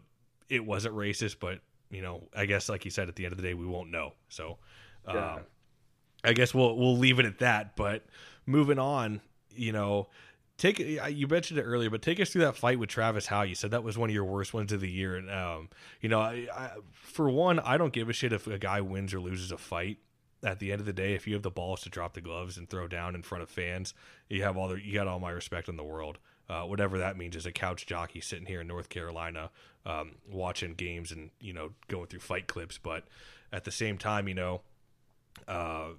it 0.50 0.66
wasn't 0.66 0.94
racist, 0.94 1.38
but 1.40 1.62
you 1.90 2.02
know, 2.02 2.28
I 2.36 2.48
guess 2.48 2.68
like 2.68 2.84
you 2.84 2.92
said, 2.92 3.08
at 3.08 3.16
the 3.16 3.24
end 3.24 3.32
of 3.32 3.38
the 3.38 3.48
day, 3.48 3.54
we 3.54 3.66
won't 3.66 3.92
know. 3.92 4.12
So. 4.28 4.58
Yeah 5.08 5.36
um, 5.36 5.40
I 6.24 6.34
guess 6.34 6.54
we'll 6.54 6.78
we'll 6.78 6.98
leave 6.98 7.20
it 7.20 7.26
at 7.26 7.40
that. 7.40 7.76
But 7.76 8.04
moving 8.46 8.80
on, 8.80 9.22
you 9.56 9.72
know, 9.72 10.08
take 10.58 10.80
you 10.80 11.28
mentioned 11.28 11.60
it 11.60 11.64
earlier, 11.64 11.90
but 11.90 12.02
take 12.02 12.20
us 12.20 12.30
through 12.30 12.44
that 12.44 12.56
fight 12.56 12.80
with 12.80 12.90
Travis 12.90 13.28
Howe. 13.28 13.42
You 13.42 13.56
said 13.56 13.72
that 13.72 13.84
was 13.84 13.98
one 13.98 14.10
of 14.10 14.14
your 14.14 14.26
worst 14.26 14.54
ones 14.54 14.72
of 14.72 14.82
the 14.82 14.90
year, 14.90 15.16
and 15.16 15.30
um, 15.30 15.70
you 16.02 16.10
know, 16.10 16.20
I, 16.20 16.48
I, 16.54 16.72
for 16.92 17.30
one, 17.30 17.60
I 17.60 17.78
don't 17.78 17.94
give 17.94 18.10
a 18.10 18.14
shit 18.14 18.32
if 18.32 18.48
a 18.48 18.60
guy 18.60 18.82
wins 18.82 19.14
or 19.14 19.20
loses 19.20 19.52
a 19.52 19.58
fight. 19.58 19.98
At 20.44 20.58
the 20.58 20.72
end 20.72 20.80
of 20.80 20.88
the 20.88 20.94
day, 20.94 21.14
if 21.14 21.28
you 21.28 21.36
have 21.36 21.44
the 21.44 21.52
balls 21.52 21.82
to 21.82 21.90
drop 21.90 22.16
the 22.16 22.22
gloves 22.22 22.58
and 22.58 22.68
throw 22.68 22.88
down 22.88 23.14
in 23.14 23.22
front 23.22 23.44
of 23.44 23.50
fans, 23.50 23.94
you 24.28 24.42
have 24.42 24.58
all 24.58 24.70
the 24.70 24.84
you 24.84 24.94
got 24.94 25.08
all 25.08 25.20
my 25.20 25.30
respect 25.30 25.70
in 25.70 25.78
the 25.78 25.84
world. 25.84 26.18
Uh, 26.50 26.64
whatever 26.64 26.98
that 26.98 27.16
means 27.16 27.36
as 27.36 27.46
a 27.46 27.52
couch 27.52 27.86
jockey 27.86 28.20
sitting 28.20 28.48
here 28.48 28.62
in 28.62 28.68
North 28.68 28.90
Carolina, 28.90 29.52
um, 29.86 30.16
watching 30.28 30.74
games 30.74 31.12
and 31.12 31.30
you 31.40 31.54
know 31.54 31.72
going 31.88 32.08
through 32.08 32.20
fight 32.20 32.48
clips. 32.48 32.80
But 32.80 33.06
at 33.54 33.66
the 33.66 33.72
same 33.72 33.98
time, 33.98 34.28
you 34.28 34.34
know, 34.34 34.62
uh, 35.48 35.90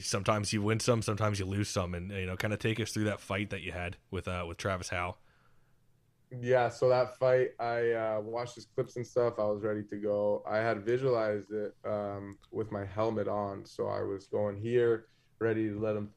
sometimes 0.00 0.52
you 0.52 0.62
win 0.62 0.80
some, 0.80 1.02
sometimes 1.02 1.38
you 1.38 1.46
lose 1.46 1.68
some, 1.68 1.94
and 1.94 2.10
you 2.10 2.26
know, 2.26 2.36
kind 2.36 2.52
of 2.52 2.58
take 2.58 2.80
us 2.80 2.92
through 2.92 3.04
that 3.04 3.20
fight 3.20 3.50
that 3.50 3.62
you 3.62 3.72
had 3.72 3.96
with 4.10 4.28
uh, 4.28 4.44
with 4.46 4.58
Travis 4.58 4.88
Howe. 4.88 5.16
Yeah, 6.40 6.70
so 6.70 6.88
that 6.88 7.18
fight, 7.18 7.50
I 7.60 7.90
uh, 7.92 8.20
watched 8.22 8.54
his 8.54 8.64
clips 8.64 8.96
and 8.96 9.06
stuff. 9.06 9.34
I 9.38 9.44
was 9.44 9.62
ready 9.62 9.82
to 9.82 9.96
go. 9.96 10.42
I 10.48 10.58
had 10.58 10.82
visualized 10.82 11.52
it 11.52 11.74
um, 11.84 12.38
with 12.50 12.72
my 12.72 12.86
helmet 12.86 13.28
on, 13.28 13.66
so 13.66 13.86
I 13.88 14.00
was 14.00 14.28
going 14.28 14.56
here, 14.56 15.08
ready 15.40 15.68
to 15.68 15.78
let 15.78 15.94
him 15.94 16.08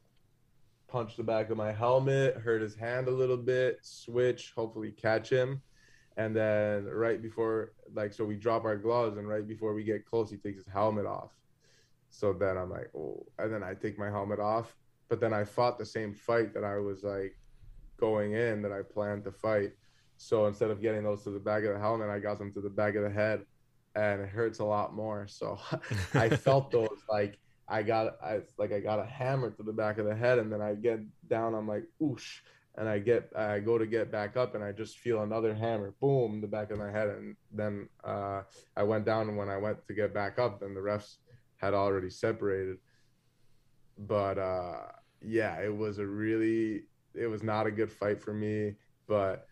punch 0.88 1.18
the 1.18 1.24
back 1.24 1.50
of 1.50 1.58
my 1.58 1.74
helmet, 1.74 2.38
hurt 2.38 2.62
his 2.62 2.76
hand 2.76 3.10
a 3.10 3.12
little 3.12 3.36
bit, 3.36 3.80
switch, 3.82 4.54
hopefully 4.56 4.92
catch 4.92 5.30
him. 5.30 5.62
And 6.16 6.34
then 6.34 6.86
right 6.86 7.22
before, 7.22 7.74
like, 7.94 8.14
so 8.14 8.24
we 8.24 8.36
drop 8.36 8.64
our 8.64 8.78
gloves, 8.78 9.18
and 9.18 9.28
right 9.28 9.46
before 9.46 9.74
we 9.74 9.84
get 9.84 10.06
close, 10.06 10.32
he 10.32 10.38
takes 10.38 10.60
his 10.60 10.72
helmet 10.72 11.06
off. 11.06 11.32
So 12.16 12.32
then 12.32 12.58
I'm 12.58 12.70
like, 12.70 12.90
oh, 12.96 13.26
and 13.40 13.54
then 13.54 13.62
I 13.62 13.74
take 13.74 14.00
my 14.00 14.10
helmet 14.10 14.40
off. 14.40 14.74
But 15.10 15.20
then 15.20 15.34
I 15.34 15.44
fought 15.44 15.78
the 15.78 15.86
same 15.86 16.14
fight 16.14 16.54
that 16.54 16.64
I 16.64 16.78
was 16.78 17.04
like 17.04 17.38
going 17.98 18.34
in 18.34 18.62
that 18.62 18.72
I 18.72 18.82
planned 18.82 19.26
to 19.26 19.34
fight. 19.34 19.72
So 20.16 20.46
instead 20.46 20.72
of 20.72 20.82
getting 20.82 21.04
those 21.04 21.24
to 21.26 21.32
the 21.32 21.40
back 21.40 21.66
of 21.66 21.74
the 21.74 21.80
helmet, 21.80 22.10
I 22.10 22.20
got 22.20 22.40
them 22.40 22.54
to 22.54 22.62
the 22.62 22.70
back 22.70 22.96
of 22.96 23.04
the 23.04 23.10
head, 23.10 23.46
and 23.96 24.22
it 24.22 24.30
hurts 24.30 24.60
a 24.60 24.64
lot 24.64 24.96
more. 24.96 25.28
So 25.28 25.60
I 26.14 26.30
felt 26.30 26.72
those 26.72 27.02
like 27.10 27.38
I 27.68 27.84
got 27.84 28.16
I 28.24 28.40
like 28.58 28.72
I 28.72 28.80
got 28.80 29.00
a 29.00 29.06
hammer 29.06 29.52
to 29.52 29.64
the 29.64 29.74
back 29.74 29.98
of 29.98 30.06
the 30.06 30.16
head, 30.16 30.40
and 30.40 30.50
then 30.52 30.62
I 30.62 30.76
get 30.76 31.02
down. 31.28 31.54
I'm 31.54 31.68
like 31.68 31.84
oosh, 32.02 32.40
and 32.78 32.88
I 32.88 33.00
get 33.00 33.30
I 33.36 33.60
go 33.60 33.78
to 33.78 33.86
get 33.86 34.10
back 34.10 34.38
up, 34.38 34.56
and 34.56 34.64
I 34.64 34.72
just 34.72 35.00
feel 35.00 35.22
another 35.22 35.54
hammer, 35.54 35.94
boom, 36.00 36.40
the 36.40 36.48
back 36.48 36.72
of 36.72 36.80
my 36.80 36.92
head, 36.92 37.10
and 37.10 37.36
then 37.52 37.90
uh, 38.06 38.44
I 38.78 38.84
went 38.84 39.04
down. 39.04 39.28
And 39.28 39.38
when 39.38 39.50
I 39.50 39.58
went 39.58 39.86
to 39.86 39.94
get 39.94 40.14
back 40.14 40.40
up, 40.40 40.62
then 40.62 40.74
the 40.74 40.80
refs 40.80 41.18
had 41.66 41.74
already 41.74 42.10
separated. 42.10 42.78
But 43.98 44.38
uh, 44.38 44.84
yeah, 45.22 45.62
it 45.62 45.76
was 45.76 46.00
a 46.00 46.06
really, 46.06 46.84
it 47.14 47.28
was 47.28 47.44
not 47.44 47.68
a 47.68 47.72
good 47.72 47.92
fight 47.92 48.22
for 48.22 48.34
me. 48.34 48.76
But 49.08 49.48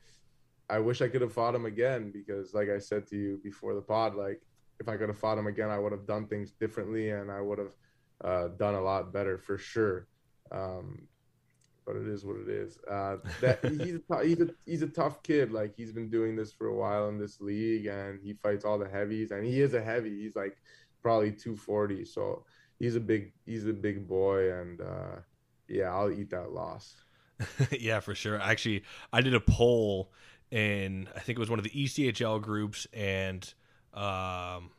I 0.69 0.79
wish 0.79 1.01
I 1.01 1.07
could 1.07 1.21
have 1.21 1.33
fought 1.33 1.55
him 1.55 1.65
again 1.65 2.11
because, 2.11 2.53
like 2.53 2.69
I 2.69 2.79
said 2.79 3.07
to 3.07 3.17
you 3.17 3.39
before 3.43 3.75
the 3.75 3.81
pod, 3.81 4.15
like 4.15 4.41
if 4.79 4.87
I 4.89 4.97
could 4.97 5.09
have 5.09 5.19
fought 5.19 5.37
him 5.37 5.47
again, 5.47 5.69
I 5.69 5.79
would 5.79 5.91
have 5.91 6.07
done 6.07 6.27
things 6.27 6.51
differently 6.51 7.11
and 7.11 7.31
I 7.31 7.41
would 7.41 7.59
have 7.59 7.75
uh, 8.23 8.47
done 8.57 8.75
a 8.75 8.81
lot 8.81 9.13
better 9.13 9.37
for 9.37 9.57
sure. 9.57 10.07
Um, 10.51 11.07
but 11.85 11.95
it 11.95 12.07
is 12.07 12.25
what 12.25 12.37
it 12.37 12.49
is. 12.49 12.79
Uh, 12.89 13.17
that 13.41 13.59
he's 13.63 13.99
a, 14.09 14.23
he's 14.23 14.41
a 14.41 14.47
he's 14.65 14.81
a 14.81 14.87
tough 14.87 15.21
kid. 15.23 15.51
Like 15.51 15.73
he's 15.75 15.91
been 15.91 16.09
doing 16.09 16.35
this 16.35 16.51
for 16.53 16.67
a 16.67 16.75
while 16.75 17.09
in 17.09 17.17
this 17.17 17.41
league, 17.41 17.87
and 17.87 18.19
he 18.21 18.33
fights 18.33 18.65
all 18.65 18.79
the 18.79 18.87
heavies, 18.87 19.31
and 19.31 19.45
he 19.45 19.61
is 19.61 19.73
a 19.73 19.81
heavy. 19.81 20.21
He's 20.21 20.35
like 20.35 20.57
probably 21.03 21.31
240, 21.31 22.05
so 22.05 22.45
he's 22.79 22.95
a 22.95 22.99
big 22.99 23.33
he's 23.45 23.67
a 23.67 23.73
big 23.73 24.07
boy, 24.07 24.51
and 24.53 24.81
uh, 24.81 25.15
yeah, 25.67 25.93
I'll 25.93 26.11
eat 26.11 26.29
that 26.31 26.51
loss. 26.51 26.95
yeah, 27.79 27.99
for 27.99 28.15
sure. 28.15 28.39
Actually, 28.41 28.83
I 29.11 29.21
did 29.21 29.35
a 29.35 29.39
poll 29.39 30.11
in 30.49 31.07
I 31.15 31.19
think 31.19 31.37
it 31.37 31.39
was 31.39 31.49
one 31.49 31.59
of 31.59 31.65
the 31.65 31.71
ECHL 31.71 32.41
groups 32.41 32.87
and 32.93 33.53
um, 33.93 34.71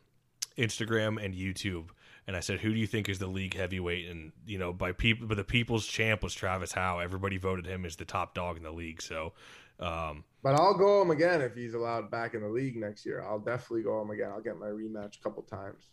Instagram 0.57 1.23
and 1.23 1.33
YouTube 1.33 1.89
and 2.27 2.35
I 2.35 2.39
said, 2.39 2.59
"Who 2.59 2.73
do 2.73 2.79
you 2.79 2.87
think 2.87 3.07
is 3.07 3.19
the 3.19 3.27
league 3.27 3.53
heavyweight?" 3.53 4.09
And 4.09 4.31
you 4.45 4.57
know, 4.57 4.73
by 4.73 4.91
people, 4.91 5.27
but 5.27 5.37
the 5.37 5.43
people's 5.43 5.85
champ 5.85 6.23
was 6.23 6.33
Travis 6.33 6.71
Howe. 6.71 6.99
Everybody 6.99 7.37
voted 7.37 7.65
him 7.65 7.85
as 7.85 7.95
the 7.95 8.05
top 8.05 8.33
dog 8.33 8.57
in 8.57 8.63
the 8.63 8.71
league. 8.71 9.01
So, 9.01 9.33
um, 9.79 10.23
but 10.41 10.55
I'll 10.55 10.77
go 10.77 11.01
him 11.01 11.11
again 11.11 11.41
if 11.41 11.55
he's 11.55 11.75
allowed 11.75 12.09
back 12.09 12.33
in 12.33 12.41
the 12.41 12.47
league 12.47 12.77
next 12.77 13.05
year. 13.05 13.23
I'll 13.23 13.39
definitely 13.39 13.83
go 13.83 14.01
him 14.01 14.09
again. 14.09 14.31
I'll 14.31 14.41
get 14.41 14.57
my 14.57 14.67
rematch 14.67 15.19
a 15.19 15.23
couple 15.23 15.43
times. 15.43 15.91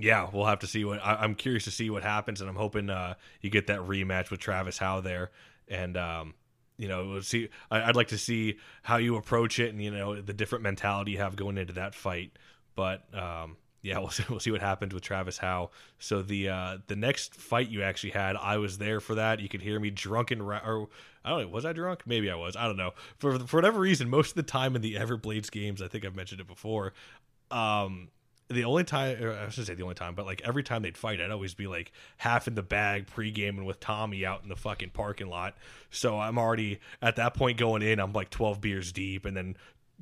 Yeah, 0.00 0.28
we'll 0.32 0.46
have 0.46 0.60
to 0.60 0.66
see 0.66 0.84
what. 0.84 1.00
I, 1.04 1.24
am 1.24 1.34
curious 1.34 1.64
to 1.64 1.70
see 1.70 1.90
what 1.90 2.02
happens, 2.02 2.40
and 2.40 2.48
I'm 2.48 2.56
hoping 2.56 2.88
uh, 2.88 3.14
you 3.42 3.50
get 3.50 3.66
that 3.66 3.80
rematch 3.80 4.30
with 4.30 4.40
Travis 4.40 4.78
Howe 4.78 5.00
there, 5.00 5.30
and 5.68 5.96
um, 5.96 6.34
you 6.78 6.88
know, 6.88 7.06
we'll 7.06 7.22
see. 7.22 7.50
I, 7.70 7.86
would 7.86 7.96
like 7.96 8.08
to 8.08 8.18
see 8.18 8.56
how 8.82 8.96
you 8.96 9.16
approach 9.16 9.58
it, 9.58 9.70
and 9.70 9.82
you 9.82 9.90
know, 9.90 10.20
the 10.20 10.32
different 10.32 10.62
mentality 10.62 11.12
you 11.12 11.18
have 11.18 11.36
going 11.36 11.58
into 11.58 11.74
that 11.74 11.94
fight. 11.94 12.32
But 12.74 13.02
um, 13.14 13.58
yeah, 13.82 13.98
we'll 14.00 14.08
see, 14.08 14.24
we'll 14.30 14.40
see 14.40 14.50
what 14.50 14.62
happens 14.62 14.94
with 14.94 15.02
Travis 15.02 15.36
Howe. 15.36 15.70
So 15.98 16.22
the 16.22 16.48
uh, 16.48 16.78
the 16.86 16.96
next 16.96 17.34
fight 17.34 17.68
you 17.68 17.82
actually 17.82 18.10
had, 18.10 18.36
I 18.36 18.56
was 18.56 18.78
there 18.78 19.00
for 19.00 19.16
that. 19.16 19.40
You 19.40 19.50
could 19.50 19.60
hear 19.60 19.78
me 19.78 19.90
drunken, 19.90 20.40
or 20.40 20.88
I 21.24 21.30
don't 21.30 21.42
know, 21.42 21.48
was 21.48 21.66
I 21.66 21.74
drunk? 21.74 22.02
Maybe 22.06 22.30
I 22.30 22.36
was. 22.36 22.56
I 22.56 22.66
don't 22.66 22.78
know. 22.78 22.92
For 23.18 23.38
for 23.40 23.58
whatever 23.58 23.80
reason, 23.80 24.08
most 24.08 24.30
of 24.30 24.36
the 24.36 24.42
time 24.42 24.74
in 24.76 24.80
the 24.80 24.94
Everblades 24.94 25.50
games, 25.50 25.82
I 25.82 25.88
think 25.88 26.06
I've 26.06 26.16
mentioned 26.16 26.40
it 26.40 26.46
before. 26.46 26.94
Um, 27.50 28.08
the 28.50 28.64
only 28.64 28.82
time, 28.84 29.16
I 29.16 29.48
shouldn't 29.48 29.68
say 29.68 29.74
the 29.74 29.84
only 29.84 29.94
time, 29.94 30.14
but 30.14 30.26
like 30.26 30.42
every 30.44 30.62
time 30.62 30.82
they'd 30.82 30.96
fight, 30.96 31.20
I'd 31.20 31.30
always 31.30 31.54
be 31.54 31.68
like 31.68 31.92
half 32.16 32.48
in 32.48 32.56
the 32.56 32.62
bag 32.62 33.06
pre-gaming 33.06 33.64
with 33.64 33.78
Tommy 33.78 34.26
out 34.26 34.42
in 34.42 34.48
the 34.48 34.56
fucking 34.56 34.90
parking 34.90 35.28
lot. 35.28 35.56
So 35.90 36.18
I'm 36.18 36.36
already 36.36 36.80
at 37.00 37.16
that 37.16 37.34
point 37.34 37.58
going 37.58 37.82
in. 37.82 38.00
I'm 38.00 38.12
like 38.12 38.30
12 38.30 38.60
beers 38.60 38.92
deep, 38.92 39.24
and 39.24 39.36
then 39.36 39.56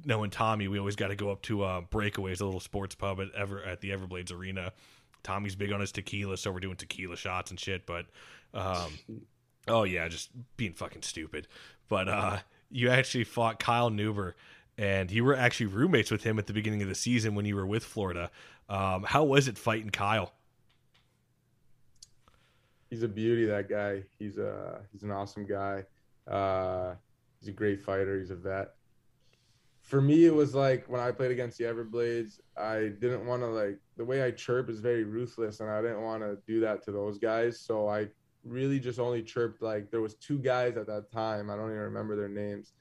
knowing 0.04 0.30
Tommy, 0.30 0.66
we 0.66 0.78
always 0.78 0.96
got 0.96 1.08
to 1.08 1.16
go 1.16 1.30
up 1.30 1.42
to 1.42 1.62
uh, 1.62 1.82
Breakaways, 1.82 2.40
a 2.40 2.44
little 2.44 2.60
sports 2.60 2.94
pub 2.94 3.20
at 3.20 3.28
ever 3.34 3.62
at 3.62 3.80
the 3.80 3.90
Everblades 3.90 4.32
Arena. 4.32 4.72
Tommy's 5.22 5.54
big 5.54 5.72
on 5.72 5.80
his 5.80 5.92
tequila, 5.92 6.36
so 6.36 6.50
we're 6.50 6.60
doing 6.60 6.76
tequila 6.76 7.16
shots 7.16 7.50
and 7.50 7.60
shit. 7.60 7.84
But, 7.84 8.06
um, 8.54 8.98
oh 9.66 9.82
yeah, 9.82 10.08
just 10.08 10.30
being 10.56 10.72
fucking 10.72 11.02
stupid. 11.02 11.48
But 11.88 12.08
uh, 12.08 12.38
you 12.70 12.88
actually 12.88 13.24
fought 13.24 13.58
Kyle 13.58 13.90
Neuber, 13.90 14.34
and 14.78 15.10
you 15.10 15.24
were 15.24 15.36
actually 15.36 15.66
roommates 15.66 16.10
with 16.10 16.22
him 16.22 16.38
at 16.38 16.46
the 16.46 16.54
beginning 16.54 16.80
of 16.82 16.88
the 16.88 16.94
season 16.94 17.34
when 17.34 17.44
you 17.44 17.56
were 17.56 17.66
with 17.66 17.84
Florida. 17.84 18.30
Um, 18.68 19.02
how 19.02 19.24
was 19.24 19.48
it 19.48 19.58
fighting 19.58 19.90
Kyle? 19.90 20.32
He's 22.88 23.02
a 23.02 23.08
beauty. 23.08 23.44
That 23.44 23.68
guy. 23.68 24.04
He's 24.18 24.38
a 24.38 24.80
he's 24.92 25.02
an 25.02 25.10
awesome 25.10 25.44
guy. 25.44 25.84
Uh, 26.26 26.94
he's 27.40 27.50
a 27.50 27.52
great 27.52 27.82
fighter. 27.82 28.18
He's 28.18 28.30
a 28.30 28.36
vet 28.36 28.70
for 29.88 30.02
me 30.02 30.26
it 30.26 30.34
was 30.34 30.54
like 30.54 30.84
when 30.86 31.00
I 31.00 31.10
played 31.10 31.30
against 31.30 31.56
the 31.56 31.64
Everblades, 31.64 32.40
I 32.58 32.92
didn't 33.00 33.24
want 33.26 33.40
to 33.40 33.46
like 33.46 33.78
the 33.96 34.04
way 34.04 34.22
I 34.22 34.30
chirp 34.30 34.68
is 34.68 34.80
very 34.80 35.02
ruthless 35.02 35.60
and 35.60 35.70
I 35.70 35.80
didn't 35.80 36.02
want 36.02 36.22
to 36.22 36.36
do 36.46 36.60
that 36.60 36.84
to 36.84 36.92
those 36.92 37.18
guys. 37.18 37.58
So 37.58 37.88
I 37.88 38.08
really 38.44 38.78
just 38.78 38.98
only 38.98 39.22
chirped 39.22 39.62
like 39.62 39.90
there 39.90 40.02
was 40.02 40.14
two 40.16 40.38
guys 40.38 40.76
at 40.76 40.86
that 40.88 41.10
time. 41.10 41.48
I 41.48 41.56
don't 41.56 41.70
even 41.70 41.78
remember 41.78 42.16
their 42.16 42.28
names. 42.28 42.74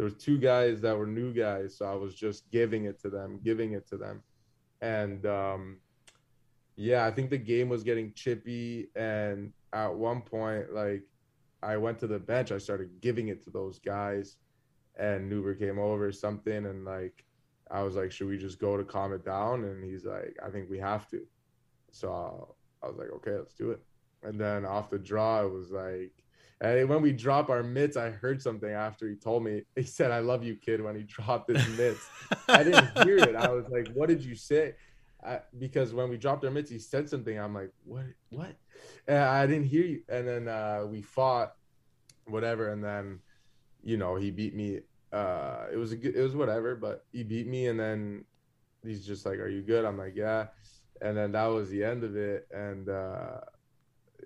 There 0.00 0.06
was 0.06 0.14
two 0.14 0.38
guys 0.38 0.80
that 0.80 0.96
were 0.96 1.06
new 1.06 1.30
guys, 1.30 1.76
so 1.76 1.84
I 1.84 1.92
was 1.92 2.14
just 2.14 2.50
giving 2.50 2.86
it 2.86 2.98
to 3.02 3.10
them, 3.10 3.38
giving 3.44 3.74
it 3.74 3.86
to 3.88 3.98
them. 3.98 4.22
And 4.80 5.26
um 5.26 5.76
yeah, 6.74 7.04
I 7.04 7.10
think 7.10 7.28
the 7.28 7.36
game 7.36 7.68
was 7.68 7.82
getting 7.82 8.14
chippy 8.14 8.88
and 8.96 9.52
at 9.74 9.92
one 9.92 10.22
point 10.22 10.72
like 10.72 11.02
I 11.62 11.76
went 11.76 11.98
to 11.98 12.06
the 12.06 12.18
bench, 12.18 12.50
I 12.50 12.56
started 12.56 12.88
giving 13.02 13.28
it 13.28 13.44
to 13.44 13.50
those 13.50 13.78
guys 13.78 14.38
and 14.98 15.30
Neuber 15.30 15.58
came 15.58 15.78
over 15.78 16.06
or 16.06 16.12
something 16.12 16.64
and 16.64 16.86
like 16.86 17.26
I 17.70 17.82
was 17.82 17.94
like, 17.94 18.10
should 18.10 18.28
we 18.28 18.38
just 18.38 18.58
go 18.58 18.78
to 18.78 18.84
calm 18.84 19.12
it 19.12 19.22
down? 19.22 19.64
And 19.64 19.84
he's 19.84 20.06
like, 20.06 20.34
I 20.42 20.48
think 20.48 20.70
we 20.70 20.78
have 20.78 21.10
to. 21.10 21.26
So 21.90 22.56
I 22.82 22.86
was 22.86 22.96
like, 22.96 23.10
okay, 23.16 23.32
let's 23.32 23.52
do 23.52 23.72
it. 23.72 23.82
And 24.22 24.40
then 24.40 24.64
off 24.64 24.88
the 24.88 24.98
draw, 24.98 25.44
it 25.44 25.52
was 25.52 25.70
like, 25.70 26.24
and 26.60 26.88
when 26.88 27.02
we 27.02 27.12
drop 27.12 27.50
our 27.50 27.62
mitts, 27.62 27.96
I 27.96 28.10
heard 28.10 28.42
something 28.42 28.70
after 28.70 29.08
he 29.08 29.16
told 29.16 29.44
me. 29.44 29.62
He 29.76 29.84
said, 29.84 30.10
"I 30.10 30.20
love 30.20 30.44
you, 30.44 30.56
kid." 30.56 30.82
When 30.82 30.96
he 30.96 31.02
dropped 31.16 31.50
his 31.50 31.66
mitts, 31.78 32.08
I 32.48 32.62
didn't 32.62 33.04
hear 33.04 33.18
it. 33.18 33.34
I 33.34 33.48
was 33.50 33.66
like, 33.68 33.88
"What 33.94 34.08
did 34.08 34.24
you 34.24 34.34
say?" 34.34 34.74
I, 35.22 35.40
because 35.58 35.92
when 35.92 36.08
we 36.08 36.16
dropped 36.16 36.44
our 36.44 36.50
mitts, 36.50 36.70
he 36.70 36.78
said 36.78 37.08
something. 37.08 37.38
I'm 37.38 37.54
like, 37.54 37.72
"What? 37.84 38.04
What?" 38.30 38.56
And 39.06 39.18
I 39.18 39.46
didn't 39.46 39.66
hear 39.66 39.84
you. 39.84 40.02
And 40.08 40.26
then 40.26 40.48
uh, 40.48 40.84
we 40.86 41.02
fought, 41.02 41.54
whatever. 42.26 42.72
And 42.72 42.82
then 42.82 43.20
you 43.82 43.96
know, 43.96 44.16
he 44.16 44.30
beat 44.30 44.54
me. 44.54 44.80
Uh, 45.12 45.66
it 45.72 45.76
was 45.76 45.92
a 45.92 45.96
good, 45.96 46.14
it 46.14 46.22
was 46.22 46.36
whatever, 46.36 46.76
but 46.76 47.04
he 47.12 47.22
beat 47.22 47.46
me, 47.46 47.66
and 47.66 47.78
then 47.78 48.24
he's 48.84 49.04
just 49.04 49.26
like, 49.26 49.38
"Are 49.38 49.48
you 49.48 49.62
good?" 49.62 49.84
I'm 49.84 49.98
like, 49.98 50.14
"Yeah," 50.14 50.48
and 51.00 51.16
then 51.16 51.32
that 51.32 51.46
was 51.46 51.70
the 51.70 51.84
end 51.84 52.04
of 52.04 52.16
it, 52.16 52.46
and 52.52 52.88
uh, 52.88 53.40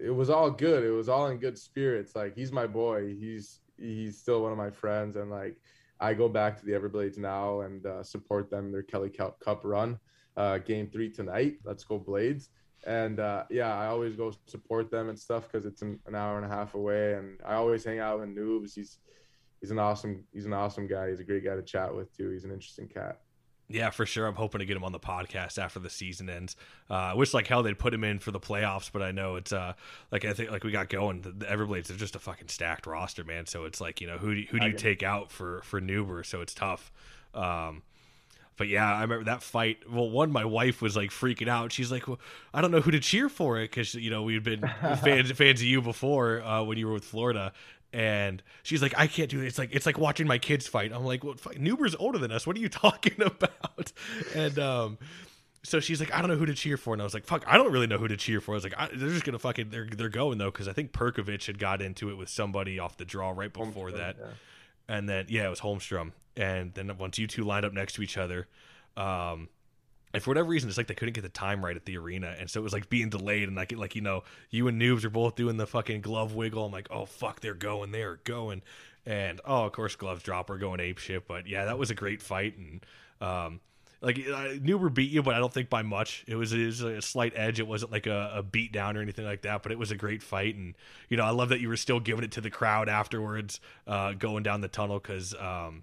it 0.01 0.11
was 0.11 0.31
all 0.31 0.51
good. 0.51 0.85
It 0.85 0.91
was 0.91 1.09
all 1.09 1.29
in 1.29 1.39
good 1.39 1.59
spirits. 1.59 2.15
Like 2.15 2.35
he's 2.35 2.53
my 2.53 2.67
boy. 2.67 3.15
He's 3.15 3.61
he's 3.79 4.19
still 4.19 4.43
one 4.43 4.53
of 4.53 4.59
my 4.59 4.71
friends, 4.71 5.17
and 5.17 5.31
like 5.31 5.57
I 6.01 6.15
go 6.15 6.29
back 6.29 6.59
to 6.59 6.67
the 6.67 6.73
Everblades 6.73 7.19
now 7.19 7.61
and 7.61 7.85
uh, 7.87 8.03
support 8.03 8.51
them 8.51 8.73
their 8.73 8.83
Kelly 8.83 9.11
Cup 9.11 9.61
run. 9.65 9.99
Uh, 10.37 10.59
game 10.59 10.89
three 10.89 11.11
tonight. 11.11 11.59
Let's 11.65 11.85
go 11.85 11.99
Blades 11.99 12.51
and 12.87 13.21
uh, 13.21 13.45
yeah, 13.51 13.77
I 13.77 13.87
always 13.87 14.15
go 14.15 14.33
support 14.47 14.91
them 14.91 15.09
and 15.09 15.19
stuff 15.19 15.51
because 15.51 15.67
it's 15.67 15.83
an, 15.83 15.99
an, 16.07 16.15
hour 16.15 16.37
and 16.37 16.45
a 16.45 16.55
half 16.55 16.75
away, 16.75 17.15
and 17.15 17.39
I 17.45 17.55
always 17.55 17.85
hang 17.85 17.99
out 17.99 18.21
with 18.21 18.35
Noobs. 18.35 18.75
He's 18.75 18.99
he's 19.61 19.71
an 19.71 19.79
awesome 19.79 20.25
he's 20.33 20.47
an 20.47 20.53
awesome 20.53 20.87
guy. 20.87 21.11
He's 21.11 21.21
a 21.21 21.25
great 21.25 21.45
guy 21.45 21.55
to 21.55 21.63
chat 21.63 21.95
with 21.95 22.15
too. 22.17 22.31
He's 22.31 22.45
an 22.45 22.53
interesting 22.53 22.89
cat. 22.89 23.21
Yeah, 23.69 23.91
for 23.91 24.05
sure. 24.05 24.27
I'm 24.27 24.35
hoping 24.35 24.59
to 24.59 24.67
get 24.67 24.77
him 24.77 24.85
on 24.85 24.93
the 24.93 25.01
podcast 25.01 25.59
after 25.59 25.79
the 25.79 25.89
season 25.89 26.29
ends. 26.29 26.55
Uh, 26.91 26.95
I 26.95 27.15
wish 27.15 27.33
like 27.33 27.47
hell 27.47 27.63
they'd 27.63 27.79
put 27.79 27.95
him 27.95 28.05
in 28.05 28.19
for 28.19 28.31
the 28.31 28.41
playoffs, 28.41 28.91
but 28.93 29.01
I 29.01 29.11
know 29.11 29.37
it's 29.37 29.53
uh 29.53 29.73
like 30.13 30.25
I 30.25 30.35
think 30.35 30.51
like 30.51 30.65
we 30.65 30.71
got 30.71 30.89
going. 30.91 31.23
The, 31.23 31.31
the 31.31 31.47
Everblades 31.47 31.91
are 31.91 31.97
just 31.97 32.15
a 32.15 32.19
fucking 32.19 32.49
stacked 32.49 32.87
roster, 32.87 33.25
man. 33.25 33.47
So 33.47 33.65
it's 33.65 33.81
like 33.81 34.01
you 34.01 34.07
know 34.07 34.19
who 34.19 34.35
do, 34.35 34.43
who 34.51 34.61
do 34.61 34.67
you 34.67 34.75
take 34.75 35.03
out 35.03 35.31
for 35.31 35.63
for 35.63 35.81
Neuber? 35.81 36.25
So 36.25 36.43
it's 36.43 36.55
tough. 36.55 36.93
Um, 37.33 37.83
but 38.57 38.69
yeah, 38.69 38.93
I 38.95 39.03
remember 39.03 39.25
that 39.25 39.43
fight. 39.43 39.79
Well, 39.91 40.09
one, 40.09 40.31
my 40.31 40.45
wife 40.45 40.81
was 40.81 40.97
like 40.97 41.11
freaking 41.11 41.49
out. 41.49 41.73
She's 41.73 41.91
like, 41.91 42.07
well, 42.07 42.21
I 42.53 42.61
don't 42.61 42.71
know 42.71 42.81
who 42.81 42.93
to 42.93 43.01
cheer 43.01 43.29
for 43.29 43.59
it 43.59 43.71
because 43.71 43.95
you 43.95 44.11
know 44.11 44.23
we'd 44.23 44.45
been 44.45 44.61
fans 45.03 45.33
fans 45.33 45.61
of 45.61 45.67
you 45.67 45.83
before 45.83 46.41
uh, 46.43 46.63
when 46.63 46.79
you 46.79 46.87
were 46.87 46.93
with 46.93 47.05
Florida, 47.05 47.53
and 47.95 48.43
she's 48.65 48.83
like, 48.83 48.93
I 48.99 49.07
can't 49.07 49.31
do 49.31 49.41
it. 49.41 49.47
It's 49.47 49.57
like 49.57 49.71
it's 49.73 49.87
like 49.87 49.99
watching 49.99 50.27
my 50.27 50.39
kids 50.39 50.67
fight. 50.67 50.93
I'm 50.93 51.05
like, 51.05 51.23
well, 51.23 51.37
Neuber's 51.57 51.95
older 51.95 52.19
than 52.19 52.33
us. 52.33 52.45
What 52.45 52.57
are 52.57 52.61
you 52.61 52.69
talking 52.87 53.23
about? 53.23 53.93
And 54.35 54.59
um, 54.59 54.99
so 55.63 55.79
she's 55.79 56.01
like, 56.01 56.13
I 56.13 56.21
don't 56.21 56.29
know 56.29 56.37
who 56.37 56.47
to 56.47 56.55
cheer 56.55 56.77
for, 56.77 56.93
and 56.93 57.01
I 57.01 57.05
was 57.05 57.15
like, 57.15 57.25
fuck, 57.25 57.45
I 57.47 57.57
don't 57.57 57.73
really 57.73 57.87
know 57.87 57.99
who 57.99 58.09
to 58.09 58.17
cheer 58.17 58.41
for. 58.41 58.51
I 58.51 58.57
was 58.57 58.65
like, 58.65 58.75
I, 58.77 58.89
they're 58.93 59.11
just 59.11 59.25
gonna 59.25 59.39
fucking 59.39 59.71
they're 59.71 59.87
they're 59.87 60.09
going 60.09 60.39
though 60.39 60.51
because 60.51 60.67
I 60.67 60.73
think 60.73 60.91
Perkovic 60.91 61.47
had 61.47 61.61
got 61.61 61.81
into 61.81 62.11
it 62.11 62.17
with 62.17 62.29
somebody 62.29 62.81
off 62.81 62.97
the 62.97 63.05
draw 63.05 63.31
right 63.31 63.53
before 63.53 63.91
Holmstrom, 63.91 63.97
that, 63.97 64.17
yeah. 64.19 64.27
and 64.97 65.09
then 65.09 65.27
yeah, 65.29 65.47
it 65.47 65.51
was 65.51 65.61
Holmstrom, 65.61 66.11
and 66.37 66.75
then 66.75 66.91
once 66.99 67.17
you 67.17 67.29
two 67.29 67.45
lined 67.45 67.65
up 67.65 67.73
next 67.73 67.93
to 67.95 68.03
each 68.03 68.19
other, 68.19 68.49
um, 68.97 69.49
and 70.15 70.23
for 70.23 70.31
whatever 70.31 70.49
reason, 70.49 70.69
it's 70.69 70.79
like 70.79 70.87
they 70.87 70.95
couldn't 70.95 71.15
get 71.15 71.23
the 71.23 71.29
time 71.29 71.65
right 71.65 71.75
at 71.75 71.85
the 71.87 71.99
arena, 71.99 72.37
and 72.39 72.49
so 72.49 72.61
it 72.61 72.63
was 72.63 72.73
like 72.73 72.89
being 72.89 73.11
delayed. 73.11 73.49
And 73.49 73.57
like, 73.57 73.73
like 73.73 73.97
you 73.97 74.01
know, 74.01 74.23
you 74.49 74.69
and 74.69 74.81
Noobs 74.81 75.05
are 75.05 75.11
both 75.11 75.35
doing 75.35 75.57
the 75.57 75.67
fucking 75.67 76.03
glove 76.03 76.37
wiggle. 76.37 76.65
I'm 76.65 76.73
like, 76.73 76.87
oh 76.93 77.05
fuck, 77.05 77.41
they're 77.41 77.53
going, 77.53 77.91
they're 77.91 78.21
going, 78.23 78.63
and 79.05 79.41
oh, 79.45 79.65
of 79.65 79.73
course, 79.73 79.97
gloves 79.97 80.23
drop, 80.23 80.49
we're 80.49 80.59
going 80.59 80.79
ape 80.79 80.99
shit. 80.99 81.27
But 81.27 81.49
yeah, 81.49 81.65
that 81.65 81.79
was 81.79 81.91
a 81.91 81.97
great 81.97 82.23
fight, 82.23 82.57
and 82.57 82.87
um, 83.21 83.61
like 84.01 84.19
uh, 84.19 84.55
Neuber 84.63 84.95
beat 84.95 85.11
you, 85.11 85.21
but 85.21 85.35
I 85.35 85.39
don't 85.39 85.53
think 85.53 85.69
by 85.69 85.83
much. 85.83 86.25
It 86.29 86.37
was, 86.37 86.53
it 86.53 86.65
was 86.65 86.81
a 86.83 87.03
slight 87.03 87.33
edge. 87.35 87.59
It 87.59 87.67
wasn't 87.67 87.91
like 87.91 88.07
a, 88.07 88.35
a 88.37 88.43
beat 88.45 88.71
down 88.71 88.97
or 88.97 89.03
anything 89.03 89.25
like 89.25 89.43
that. 89.43 89.65
But 89.65 89.73
it 89.73 89.79
was 89.81 89.91
a 89.91 89.97
great 89.97 90.23
fight, 90.23 90.55
and 90.55 90.77
you 91.09 91.17
know, 91.17 91.25
I 91.25 91.31
love 91.31 91.49
that 91.49 91.61
you 91.61 91.69
were 91.69 91.77
still 91.77 91.99
giving 91.99 92.23
it 92.23 92.31
to 92.33 92.41
the 92.41 92.51
crowd 92.51 92.89
afterwards, 92.89 93.59
uh, 93.89 94.13
going 94.13 94.45
down 94.45 94.61
the 94.61 94.69
tunnel 94.69 95.01
because 95.01 95.35
um, 95.35 95.83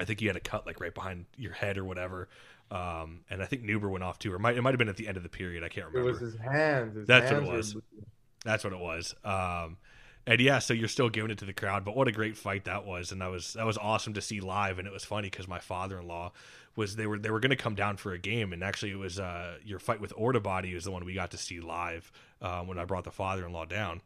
I 0.00 0.04
think 0.04 0.22
you 0.22 0.28
had 0.28 0.36
a 0.36 0.40
cut 0.40 0.66
like 0.66 0.80
right 0.80 0.94
behind 0.94 1.26
your 1.36 1.52
head 1.52 1.76
or 1.76 1.84
whatever. 1.84 2.28
Um, 2.70 3.20
and 3.30 3.42
I 3.42 3.46
think 3.46 3.62
Neuber 3.62 3.90
went 3.90 4.04
off 4.04 4.18
too, 4.18 4.32
or 4.32 4.36
it 4.36 4.40
might, 4.40 4.56
it 4.56 4.62
might 4.62 4.72
have 4.72 4.78
been 4.78 4.88
at 4.88 4.96
the 4.96 5.08
end 5.08 5.16
of 5.16 5.22
the 5.22 5.28
period. 5.28 5.64
I 5.64 5.68
can't 5.68 5.86
remember. 5.86 6.08
It 6.08 6.12
was 6.12 6.20
his 6.20 6.36
hands. 6.36 6.96
His 6.96 7.06
That's 7.06 7.30
hands 7.30 7.46
what 7.46 7.54
it 7.54 7.56
was. 7.56 7.76
That's 8.44 8.64
what 8.64 8.72
it 8.72 8.78
was. 8.78 9.14
Um, 9.24 9.78
and 10.26 10.40
yeah, 10.40 10.58
so 10.58 10.74
you're 10.74 10.88
still 10.88 11.08
giving 11.08 11.30
it 11.30 11.38
to 11.38 11.46
the 11.46 11.54
crowd, 11.54 11.86
but 11.86 11.96
what 11.96 12.06
a 12.06 12.12
great 12.12 12.36
fight 12.36 12.66
that 12.66 12.84
was, 12.84 13.12
and 13.12 13.22
that 13.22 13.30
was 13.30 13.54
that 13.54 13.64
was 13.64 13.78
awesome 13.78 14.12
to 14.12 14.20
see 14.20 14.40
live. 14.40 14.78
And 14.78 14.86
it 14.86 14.92
was 14.92 15.02
funny 15.02 15.30
because 15.30 15.48
my 15.48 15.58
father-in-law 15.58 16.32
was 16.76 16.96
they 16.96 17.06
were 17.06 17.18
they 17.18 17.30
were 17.30 17.40
going 17.40 17.50
to 17.50 17.56
come 17.56 17.74
down 17.74 17.96
for 17.96 18.12
a 18.12 18.18
game, 18.18 18.52
and 18.52 18.62
actually 18.62 18.92
it 18.92 18.98
was 18.98 19.18
uh, 19.18 19.56
your 19.64 19.78
fight 19.78 20.02
with 20.02 20.12
Orta 20.16 20.40
Body 20.40 20.74
was 20.74 20.84
the 20.84 20.90
one 20.90 21.04
we 21.06 21.14
got 21.14 21.30
to 21.30 21.38
see 21.38 21.60
live 21.60 22.12
uh, 22.42 22.60
when 22.60 22.78
I 22.78 22.84
brought 22.84 23.04
the 23.04 23.10
father-in-law 23.10 23.64
down. 23.64 24.02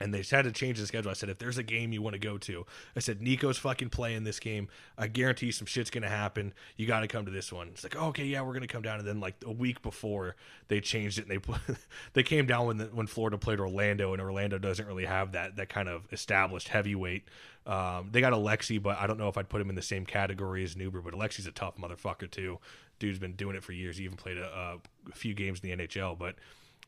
And 0.00 0.12
they 0.12 0.22
had 0.22 0.42
to 0.42 0.52
change 0.52 0.78
the 0.78 0.86
schedule. 0.86 1.10
I 1.10 1.14
said, 1.14 1.28
if 1.28 1.38
there's 1.38 1.58
a 1.58 1.62
game 1.62 1.92
you 1.92 2.02
want 2.02 2.14
to 2.14 2.18
go 2.18 2.38
to, 2.38 2.66
I 2.94 3.00
said, 3.00 3.20
Nico's 3.20 3.58
fucking 3.58 3.90
playing 3.90 4.24
this 4.24 4.40
game. 4.40 4.68
I 4.98 5.08
guarantee 5.08 5.50
some 5.50 5.66
shit's 5.66 5.90
gonna 5.90 6.08
happen. 6.08 6.52
You 6.76 6.86
got 6.86 7.00
to 7.00 7.08
come 7.08 7.24
to 7.24 7.30
this 7.30 7.52
one. 7.52 7.68
It's 7.68 7.82
like, 7.82 7.96
oh, 7.96 8.08
okay, 8.08 8.24
yeah, 8.24 8.42
we're 8.42 8.54
gonna 8.54 8.66
come 8.66 8.82
down. 8.82 8.98
And 8.98 9.08
then 9.08 9.20
like 9.20 9.34
a 9.44 9.52
week 9.52 9.82
before, 9.82 10.36
they 10.68 10.80
changed 10.80 11.18
it 11.18 11.28
and 11.28 11.40
they 11.40 11.74
they 12.12 12.22
came 12.22 12.46
down 12.46 12.66
when 12.66 12.78
the, 12.78 12.86
when 12.86 13.06
Florida 13.06 13.38
played 13.38 13.60
Orlando, 13.60 14.12
and 14.12 14.22
Orlando 14.22 14.58
doesn't 14.58 14.86
really 14.86 15.06
have 15.06 15.32
that 15.32 15.56
that 15.56 15.68
kind 15.68 15.88
of 15.88 16.06
established 16.12 16.68
heavyweight. 16.68 17.24
Um, 17.66 18.10
they 18.12 18.20
got 18.20 18.32
Alexi, 18.32 18.80
but 18.80 18.98
I 18.98 19.06
don't 19.06 19.18
know 19.18 19.28
if 19.28 19.36
I'd 19.36 19.48
put 19.48 19.60
him 19.60 19.70
in 19.70 19.74
the 19.74 19.82
same 19.82 20.06
category 20.06 20.62
as 20.62 20.76
Neuber. 20.76 21.02
But 21.02 21.14
Alexi's 21.14 21.46
a 21.46 21.52
tough 21.52 21.76
motherfucker 21.76 22.30
too. 22.30 22.58
Dude's 22.98 23.18
been 23.18 23.34
doing 23.34 23.56
it 23.56 23.64
for 23.64 23.72
years. 23.72 23.98
He 23.98 24.04
even 24.04 24.16
played 24.16 24.38
a, 24.38 24.78
a 25.10 25.14
few 25.14 25.34
games 25.34 25.60
in 25.62 25.78
the 25.78 25.86
NHL, 25.86 26.16
but 26.18 26.36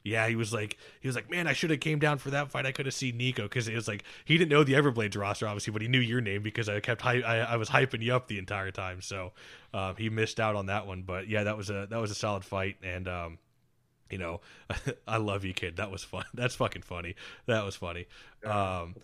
yeah, 0.09 0.29
he 0.29 0.37
was 0.37 0.53
like, 0.53 0.77
he 1.01 1.09
was 1.09 1.15
like, 1.15 1.31
man, 1.31 1.47
I 1.47 1.53
should 1.53 1.71
have 1.71 1.81
came 1.81 1.99
down 1.99 2.19
for 2.19 2.31
that 2.31 2.51
fight. 2.51 2.67
I 2.67 2.73
could 2.73 2.87
have 2.87 2.95
seen 2.95 3.17
Nico 3.17 3.45
because 3.45 3.69
it 3.69 3.75
was 3.75 3.89
like 3.89 4.05
he 4.25 4.39
didn't 4.39 4.51
know 4.51 4.65
the 4.65 4.75
Everblades 4.75 5.19
roster, 5.19 5.47
obviously, 5.47 5.73
but 5.73 5.83
he 5.83 5.89
knew 5.89 6.01
your 6.01 6.21
name 6.21 6.43
because 6.43 6.69
I 6.69 6.81
kept 6.81 7.03
hy- 7.03 7.23
I, 7.23 7.39
I 7.39 7.57
was 7.57 7.71
hyping 7.71 8.03
you 8.03 8.15
up 8.15 8.29
the 8.29 8.39
entire 8.39 8.71
time. 8.71 9.01
So 9.03 9.33
um, 9.75 9.97
he 9.97 10.11
missed 10.11 10.41
out 10.41 10.57
on 10.57 10.67
that 10.67 10.87
one, 10.87 11.03
but 11.03 11.29
yeah, 11.29 11.45
that 11.45 11.57
was 11.57 11.71
a 11.71 11.87
that 11.91 12.01
was 12.01 12.11
a 12.11 12.15
solid 12.15 12.45
fight, 12.45 12.77
and 12.83 13.07
um, 13.09 13.39
you 14.11 14.19
know, 14.19 14.41
I 15.09 15.19
love 15.19 15.45
you, 15.45 15.53
kid. 15.53 15.77
That 15.77 15.91
was 15.91 16.03
fun. 16.03 16.25
That's 16.35 16.55
fucking 16.55 16.83
funny. 16.83 17.15
That 17.47 17.65
was 17.65 17.77
funny. 17.77 18.07
Yeah, 18.43 18.81
um. 18.81 18.97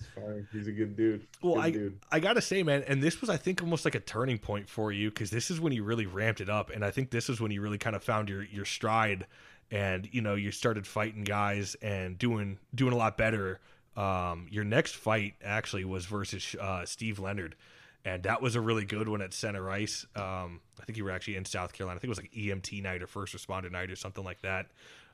He's 0.52 0.68
a 0.68 0.72
good 0.72 0.96
dude. 0.96 1.26
Well, 1.42 1.55
good 1.55 1.64
I 1.64 1.70
dude. 1.70 1.98
I 2.12 2.20
gotta 2.20 2.40
say, 2.40 2.62
man, 2.62 2.84
and 2.86 3.02
this 3.02 3.20
was 3.20 3.30
I 3.30 3.36
think 3.36 3.62
almost 3.62 3.84
like 3.84 3.94
a 3.94 4.00
turning 4.00 4.38
point 4.38 4.68
for 4.68 4.92
you 4.92 5.11
because 5.11 5.30
this 5.30 5.50
is 5.50 5.61
when 5.61 5.72
you 5.72 5.84
really 5.84 6.07
ramped 6.07 6.40
it 6.40 6.48
up, 6.48 6.70
and 6.70 6.84
I 6.84 6.90
think 6.90 7.11
this 7.11 7.28
is 7.28 7.40
when 7.40 7.50
you 7.50 7.61
really 7.61 7.78
kind 7.78 7.96
of 7.96 8.02
found 8.02 8.28
your 8.28 8.44
your 8.44 8.64
stride 8.64 9.26
and 9.70 10.08
you 10.12 10.20
know 10.20 10.34
you 10.34 10.50
started 10.50 10.86
fighting 10.86 11.24
guys 11.24 11.74
and 11.82 12.18
doing 12.18 12.58
doing 12.74 12.92
a 12.92 12.96
lot 12.96 13.16
better. 13.16 13.60
Um, 13.96 14.48
your 14.50 14.64
next 14.64 14.96
fight 14.96 15.34
actually 15.42 15.84
was 15.84 16.06
versus 16.06 16.56
uh, 16.60 16.84
Steve 16.84 17.18
Leonard, 17.18 17.54
and 18.04 18.22
that 18.24 18.42
was 18.42 18.56
a 18.56 18.60
really 18.60 18.84
good 18.84 19.08
one 19.08 19.22
at 19.22 19.32
center 19.32 19.70
ice. 19.70 20.04
Um, 20.16 20.60
I 20.80 20.84
think 20.84 20.98
you 20.98 21.04
were 21.04 21.10
actually 21.10 21.36
in 21.36 21.44
South 21.44 21.72
Carolina. 21.72 21.96
I 21.96 22.00
think 22.00 22.08
it 22.08 22.16
was 22.16 22.18
like 22.18 22.32
EMT 22.32 22.82
night 22.82 23.02
or 23.02 23.06
first 23.06 23.36
responder 23.36 23.70
night 23.70 23.90
or 23.90 23.96
something 23.96 24.24
like 24.24 24.42
that. 24.42 24.66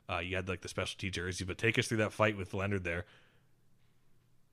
Uh, 0.09 0.19
you 0.19 0.35
had 0.35 0.49
like 0.49 0.61
the 0.61 0.67
specialty 0.67 1.09
jersey, 1.09 1.45
but 1.45 1.57
take 1.57 1.77
us 1.77 1.87
through 1.87 1.97
that 1.97 2.11
fight 2.11 2.37
with 2.37 2.53
Leonard 2.53 2.83
there. 2.83 3.05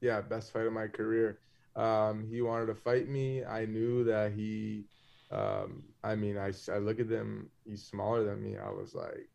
Yeah, 0.01 0.21
best 0.21 0.53
fight 0.53 0.67
of 0.67 0.73
my 0.73 0.87
career. 0.87 1.39
Um, 1.75 2.27
he 2.29 2.43
wanted 2.43 2.67
to 2.67 2.75
fight 2.75 3.09
me. 3.09 3.45
I 3.45 3.65
knew 3.65 4.05
that 4.05 4.33
he. 4.33 4.85
Um, 5.31 5.83
I 6.03 6.15
mean, 6.15 6.39
I, 6.39 6.53
I 6.73 6.79
look 6.79 7.01
at 7.01 7.09
him. 7.09 7.51
He's 7.65 7.85
smaller 7.85 8.25
than 8.25 8.43
me. 8.43 8.57
I 8.57 8.71
was 8.71 8.95
like, 8.95 9.29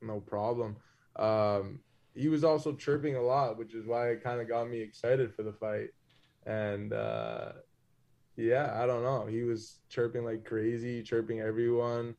no 0.00 0.20
problem. 0.20 0.76
Um, 1.16 1.80
he 2.14 2.28
was 2.28 2.44
also 2.44 2.74
chirping 2.74 3.16
a 3.16 3.22
lot, 3.22 3.58
which 3.58 3.74
is 3.74 3.86
why 3.86 4.08
it 4.08 4.22
kind 4.22 4.40
of 4.40 4.48
got 4.48 4.68
me 4.68 4.80
excited 4.80 5.34
for 5.34 5.42
the 5.42 5.52
fight. 5.52 5.90
And 6.46 6.92
uh, 6.92 7.52
yeah, 8.36 8.72
I 8.80 8.86
don't 8.86 9.02
know. 9.02 9.26
He 9.26 9.42
was 9.42 9.80
chirping 9.88 10.24
like 10.24 10.44
crazy, 10.44 11.02
chirping 11.02 11.40
everyone. 11.40 12.14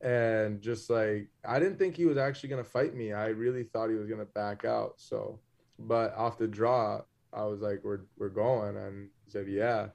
And 0.00 0.60
just 0.60 0.90
like, 0.90 1.28
I 1.46 1.58
didn't 1.58 1.78
think 1.78 1.96
he 1.96 2.04
was 2.04 2.18
actually 2.18 2.50
going 2.50 2.62
to 2.62 2.68
fight 2.68 2.94
me. 2.94 3.12
I 3.12 3.28
really 3.28 3.64
thought 3.64 3.88
he 3.88 3.96
was 3.96 4.06
going 4.06 4.20
to 4.20 4.26
back 4.26 4.64
out. 4.64 4.94
So, 4.96 5.40
but 5.78 6.14
off 6.14 6.38
the 6.38 6.46
draw, 6.46 7.00
I 7.32 7.44
was 7.44 7.60
like, 7.60 7.80
we're, 7.82 8.00
we're 8.18 8.28
going. 8.28 8.76
And 8.76 9.08
he 9.24 9.30
said, 9.30 9.48
yeah. 9.48 9.88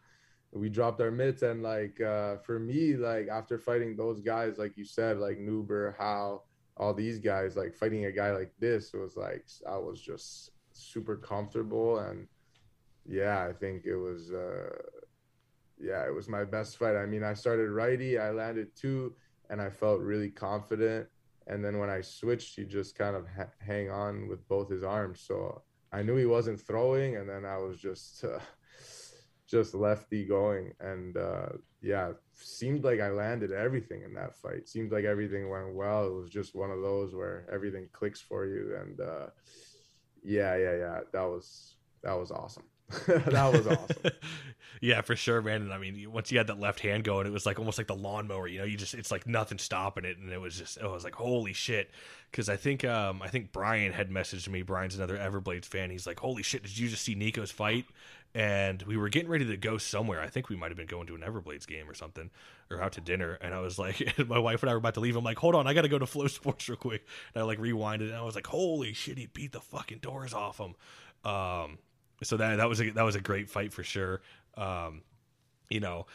We 0.52 0.68
dropped 0.68 1.00
our 1.00 1.12
mitts. 1.12 1.44
And 1.44 1.62
like, 1.62 2.02
uh, 2.02 2.38
for 2.38 2.60
me, 2.60 2.96
like 2.96 3.28
after 3.28 3.60
fighting 3.60 3.96
those 3.96 4.20
guys, 4.20 4.58
like 4.58 4.76
you 4.78 4.86
said, 4.86 5.20
like 5.20 5.38
Neuber, 5.38 5.96
Howe, 5.98 6.42
all 6.80 6.94
these 6.94 7.20
guys 7.20 7.58
like 7.58 7.76
fighting 7.76 8.06
a 8.06 8.12
guy 8.12 8.32
like 8.32 8.54
this 8.60 8.94
was 8.94 9.18
like 9.18 9.46
I 9.68 9.78
was 9.78 10.02
just 10.02 10.52
super 10.72 11.18
comfortable 11.18 12.00
and 12.00 12.28
yeah, 13.06 13.46
I 13.46 13.54
think 13.54 13.86
it 13.86 13.98
was 13.98 14.32
uh 14.32 14.70
yeah, 15.82 16.06
it 16.06 16.14
was 16.14 16.28
my 16.28 16.44
best 16.44 16.78
fight. 16.78 16.96
I 16.96 17.06
mean, 17.06 17.24
I 17.24 17.34
started 17.34 17.70
righty, 17.70 18.18
I 18.18 18.32
landed 18.32 18.76
two 18.76 19.14
and 19.50 19.62
I 19.62 19.70
felt 19.70 20.00
really 20.02 20.30
confident 20.30 21.08
and 21.48 21.66
then 21.66 21.80
when 21.80 21.90
I 21.90 22.02
switched, 22.02 22.56
he 22.56 22.64
just 22.64 22.98
kind 22.98 23.16
of 23.16 23.26
ha- 23.28 23.52
hang 23.60 23.90
on 23.90 24.28
with 24.28 24.48
both 24.48 24.70
his 24.70 24.84
arms. 24.84 25.20
So 25.22 25.64
I 25.92 26.04
knew 26.04 26.16
he 26.16 26.26
wasn't 26.26 26.62
throwing 26.62 27.18
and 27.18 27.28
then 27.28 27.44
I 27.44 27.58
was 27.58 27.78
just 27.78 28.24
uh, 28.24 28.40
just 29.50 29.74
lefty 29.74 30.26
going 30.26 30.74
and 30.80 31.18
uh 31.18 31.48
yeah, 31.82 32.12
seemed 32.34 32.84
like 32.84 33.00
I 33.00 33.10
landed 33.10 33.52
everything 33.52 34.04
in 34.04 34.14
that 34.16 34.36
fight. 34.36 34.68
Seemed 34.68 34.92
like 34.92 35.06
everything 35.06 35.50
went 35.50 35.74
well. 35.74 36.08
It 36.08 36.14
was 36.14 36.30
just 36.30 36.56
one 36.56 36.72
of 36.72 36.82
those 36.82 37.16
where 37.16 37.46
everything 37.52 37.88
clicks 37.94 38.20
for 38.20 38.46
you. 38.46 38.76
And 38.82 39.00
uh, 39.00 39.28
yeah, 40.24 40.58
yeah, 40.58 40.76
yeah. 40.76 41.00
That 41.14 41.24
was 41.24 41.76
that 42.04 42.14
was 42.14 42.32
awesome. 42.32 42.64
that 43.08 43.54
was 43.54 43.68
awesome. 43.68 44.12
yeah, 44.82 45.02
for 45.02 45.16
sure, 45.16 45.42
man. 45.42 45.62
And 45.62 45.72
I 45.72 45.78
mean, 45.78 46.12
once 46.12 46.32
you 46.32 46.38
had 46.38 46.48
that 46.48 46.60
left 46.60 46.80
hand 46.80 47.04
going, 47.04 47.28
it 47.28 47.32
was 47.32 47.46
like 47.46 47.60
almost 47.60 47.78
like 47.78 47.88
the 47.88 47.96
lawnmower. 47.96 48.48
You 48.48 48.60
know, 48.60 48.66
you 48.66 48.78
just 48.78 48.94
it's 48.94 49.12
like 49.12 49.28
nothing 49.28 49.60
stopping 49.60 50.06
it, 50.06 50.18
and 50.18 50.32
it 50.32 50.42
was 50.42 50.58
just 50.58 50.78
it 50.78 50.90
was 50.90 51.04
like 51.06 51.16
holy 51.16 51.54
shit. 51.54 51.92
Because 52.30 52.50
I 52.50 52.58
think 52.58 52.84
um 52.84 53.22
I 53.22 53.30
think 53.30 53.54
Brian 53.54 53.94
had 53.94 54.10
messaged 54.10 54.50
me. 54.50 54.64
Brian's 54.64 54.96
another 54.96 55.18
Everblades 55.18 55.66
fan. 55.66 55.92
He's 55.92 56.08
like, 56.08 56.20
holy 56.20 56.44
shit, 56.44 56.64
did 56.64 56.78
you 56.78 56.90
just 56.90 57.04
see 57.04 57.16
Nico's 57.16 57.52
fight? 57.52 57.86
And 58.36 58.82
we 58.84 58.96
were 58.96 59.10
getting 59.10 59.30
ready 59.30 59.46
to 59.46 59.58
go 59.58 59.78
somewhere. 59.78 60.22
I 60.22 60.28
think 60.28 60.50
we 60.50 60.56
might 60.56 60.70
have 60.70 60.78
been 60.78 60.88
going 60.88 61.08
to 61.08 61.16
an 61.16 61.22
Everblades 61.22 61.66
game 61.66 61.90
or 61.90 61.94
something, 61.94 62.30
or 62.70 62.82
out 62.82 62.94
to 62.94 63.02
dinner. 63.02 63.38
And 63.42 63.54
I 63.54 63.60
was 63.60 63.80
like, 63.80 64.14
my 64.28 64.38
wife 64.38 64.62
and 64.62 64.70
I 64.70 64.74
were 64.74 64.80
about 64.80 64.94
to 64.96 65.00
leave. 65.00 65.16
I'm 65.16 65.24
like, 65.24 65.40
hold 65.40 65.56
on, 65.56 65.68
I 65.68 65.74
got 65.74 65.82
to 65.82 65.90
go 65.90 66.00
to 66.00 66.06
Flow 66.06 66.28
Sports 66.28 66.70
real 66.70 66.78
quick. 66.78 67.06
And 67.34 67.42
I 67.42 67.46
like 67.46 67.60
rewinded, 67.60 68.10
and 68.10 68.16
I 68.16 68.22
was 68.22 68.36
like, 68.36 68.48
holy 68.48 68.94
shit, 68.94 69.18
he 69.18 69.28
beat 69.28 69.52
the 69.52 69.62
fucking 69.62 70.00
doors 70.00 70.34
off 70.34 70.60
him. 70.60 70.76
Um, 71.30 71.80
so 72.24 72.38
that 72.38 72.58
that 72.58 72.70
was 72.70 72.82
a 72.82 72.90
that 72.92 73.04
was 73.04 73.16
a 73.16 73.22
great 73.22 73.50
fight 73.50 73.74
for 73.74 73.84
sure. 73.84 74.22
Um, 74.56 75.02
you 75.70 75.80
know, 75.80 76.06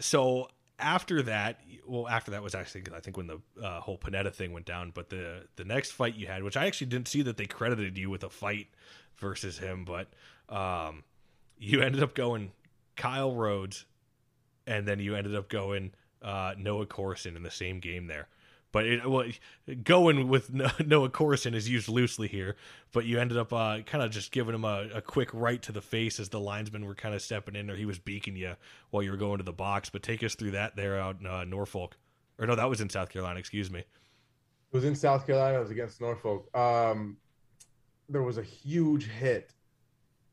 so 0.00 0.48
after 0.78 1.22
that, 1.22 1.60
well, 1.86 2.08
after 2.08 2.32
that 2.32 2.42
was 2.42 2.54
actually 2.54 2.84
I 2.94 3.00
think 3.00 3.16
when 3.16 3.26
the 3.26 3.40
uh, 3.62 3.80
whole 3.80 3.98
Panetta 3.98 4.32
thing 4.32 4.52
went 4.52 4.66
down. 4.66 4.90
But 4.92 5.10
the 5.10 5.46
the 5.56 5.64
next 5.64 5.92
fight 5.92 6.16
you 6.16 6.26
had, 6.26 6.42
which 6.42 6.56
I 6.56 6.66
actually 6.66 6.88
didn't 6.88 7.08
see 7.08 7.22
that 7.22 7.36
they 7.36 7.46
credited 7.46 7.96
you 7.96 8.10
with 8.10 8.24
a 8.24 8.30
fight 8.30 8.68
versus 9.16 9.58
him, 9.58 9.84
but 9.84 10.08
um, 10.48 11.04
you 11.62 11.80
ended 11.80 12.02
up 12.02 12.14
going 12.14 12.50
Kyle 12.96 13.34
Rhodes, 13.34 13.86
and 14.66 14.86
then 14.86 14.98
you 14.98 15.14
ended 15.14 15.36
up 15.36 15.48
going 15.48 15.92
uh, 16.20 16.54
Noah 16.58 16.86
Corson 16.86 17.36
in 17.36 17.44
the 17.44 17.50
same 17.50 17.78
game 17.78 18.08
there. 18.08 18.28
But 18.72 18.86
it, 18.86 19.08
well, 19.08 19.26
going 19.84 20.28
with 20.28 20.52
Noah 20.84 21.10
Corson 21.10 21.54
is 21.54 21.68
used 21.68 21.88
loosely 21.88 22.26
here, 22.26 22.56
but 22.92 23.04
you 23.04 23.20
ended 23.20 23.36
up 23.38 23.52
uh, 23.52 23.80
kind 23.86 24.02
of 24.02 24.10
just 24.10 24.32
giving 24.32 24.54
him 24.54 24.64
a, 24.64 24.88
a, 24.94 25.00
quick 25.00 25.28
right 25.32 25.60
to 25.62 25.72
the 25.72 25.82
face 25.82 26.18
as 26.18 26.30
the 26.30 26.40
linesmen 26.40 26.84
were 26.84 26.94
kind 26.94 27.14
of 27.14 27.22
stepping 27.22 27.54
in, 27.54 27.70
or 27.70 27.76
he 27.76 27.84
was 27.84 27.98
beaking 27.98 28.34
you 28.34 28.56
while 28.90 29.02
you 29.02 29.10
were 29.10 29.16
going 29.16 29.38
to 29.38 29.44
the 29.44 29.52
box. 29.52 29.88
But 29.88 30.02
take 30.02 30.24
us 30.24 30.34
through 30.34 30.52
that 30.52 30.74
there 30.74 30.98
out 30.98 31.20
in 31.20 31.26
uh, 31.26 31.44
Norfolk, 31.44 31.96
or 32.38 32.46
no, 32.46 32.56
that 32.56 32.68
was 32.68 32.80
in 32.80 32.90
South 32.90 33.10
Carolina. 33.10 33.38
Excuse 33.38 33.70
me. 33.70 33.80
It 33.80 33.86
was 34.72 34.84
in 34.84 34.96
South 34.96 35.26
Carolina. 35.26 35.58
It 35.58 35.60
was 35.60 35.70
against 35.70 36.00
Norfolk. 36.00 36.48
Um, 36.56 37.18
there 38.08 38.22
was 38.22 38.38
a 38.38 38.42
huge 38.42 39.06
hit 39.06 39.52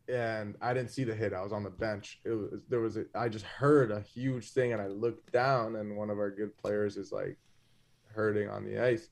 and 0.10 0.56
I 0.62 0.74
didn't 0.74 0.92
see 0.92 1.04
the 1.04 1.14
hit. 1.14 1.34
I 1.34 1.42
was 1.42 1.54
on 1.54 1.64
the 1.64 1.70
bench. 1.70 2.20
It 2.26 2.32
was 2.32 2.62
there 2.68 2.80
was 2.80 2.98
a, 2.98 3.06
I 3.16 3.30
just 3.30 3.46
heard 3.46 3.92
a 3.92 4.02
huge 4.02 4.52
thing, 4.52 4.74
and 4.74 4.82
I 4.82 4.88
looked 4.88 5.32
down, 5.32 5.76
and 5.76 5.96
one 5.96 6.10
of 6.10 6.18
our 6.18 6.32
good 6.32 6.58
players 6.58 6.98
is 6.98 7.12
like 7.12 7.38
hurting 8.14 8.50
on 8.50 8.66
the 8.66 8.84
ice. 8.84 9.10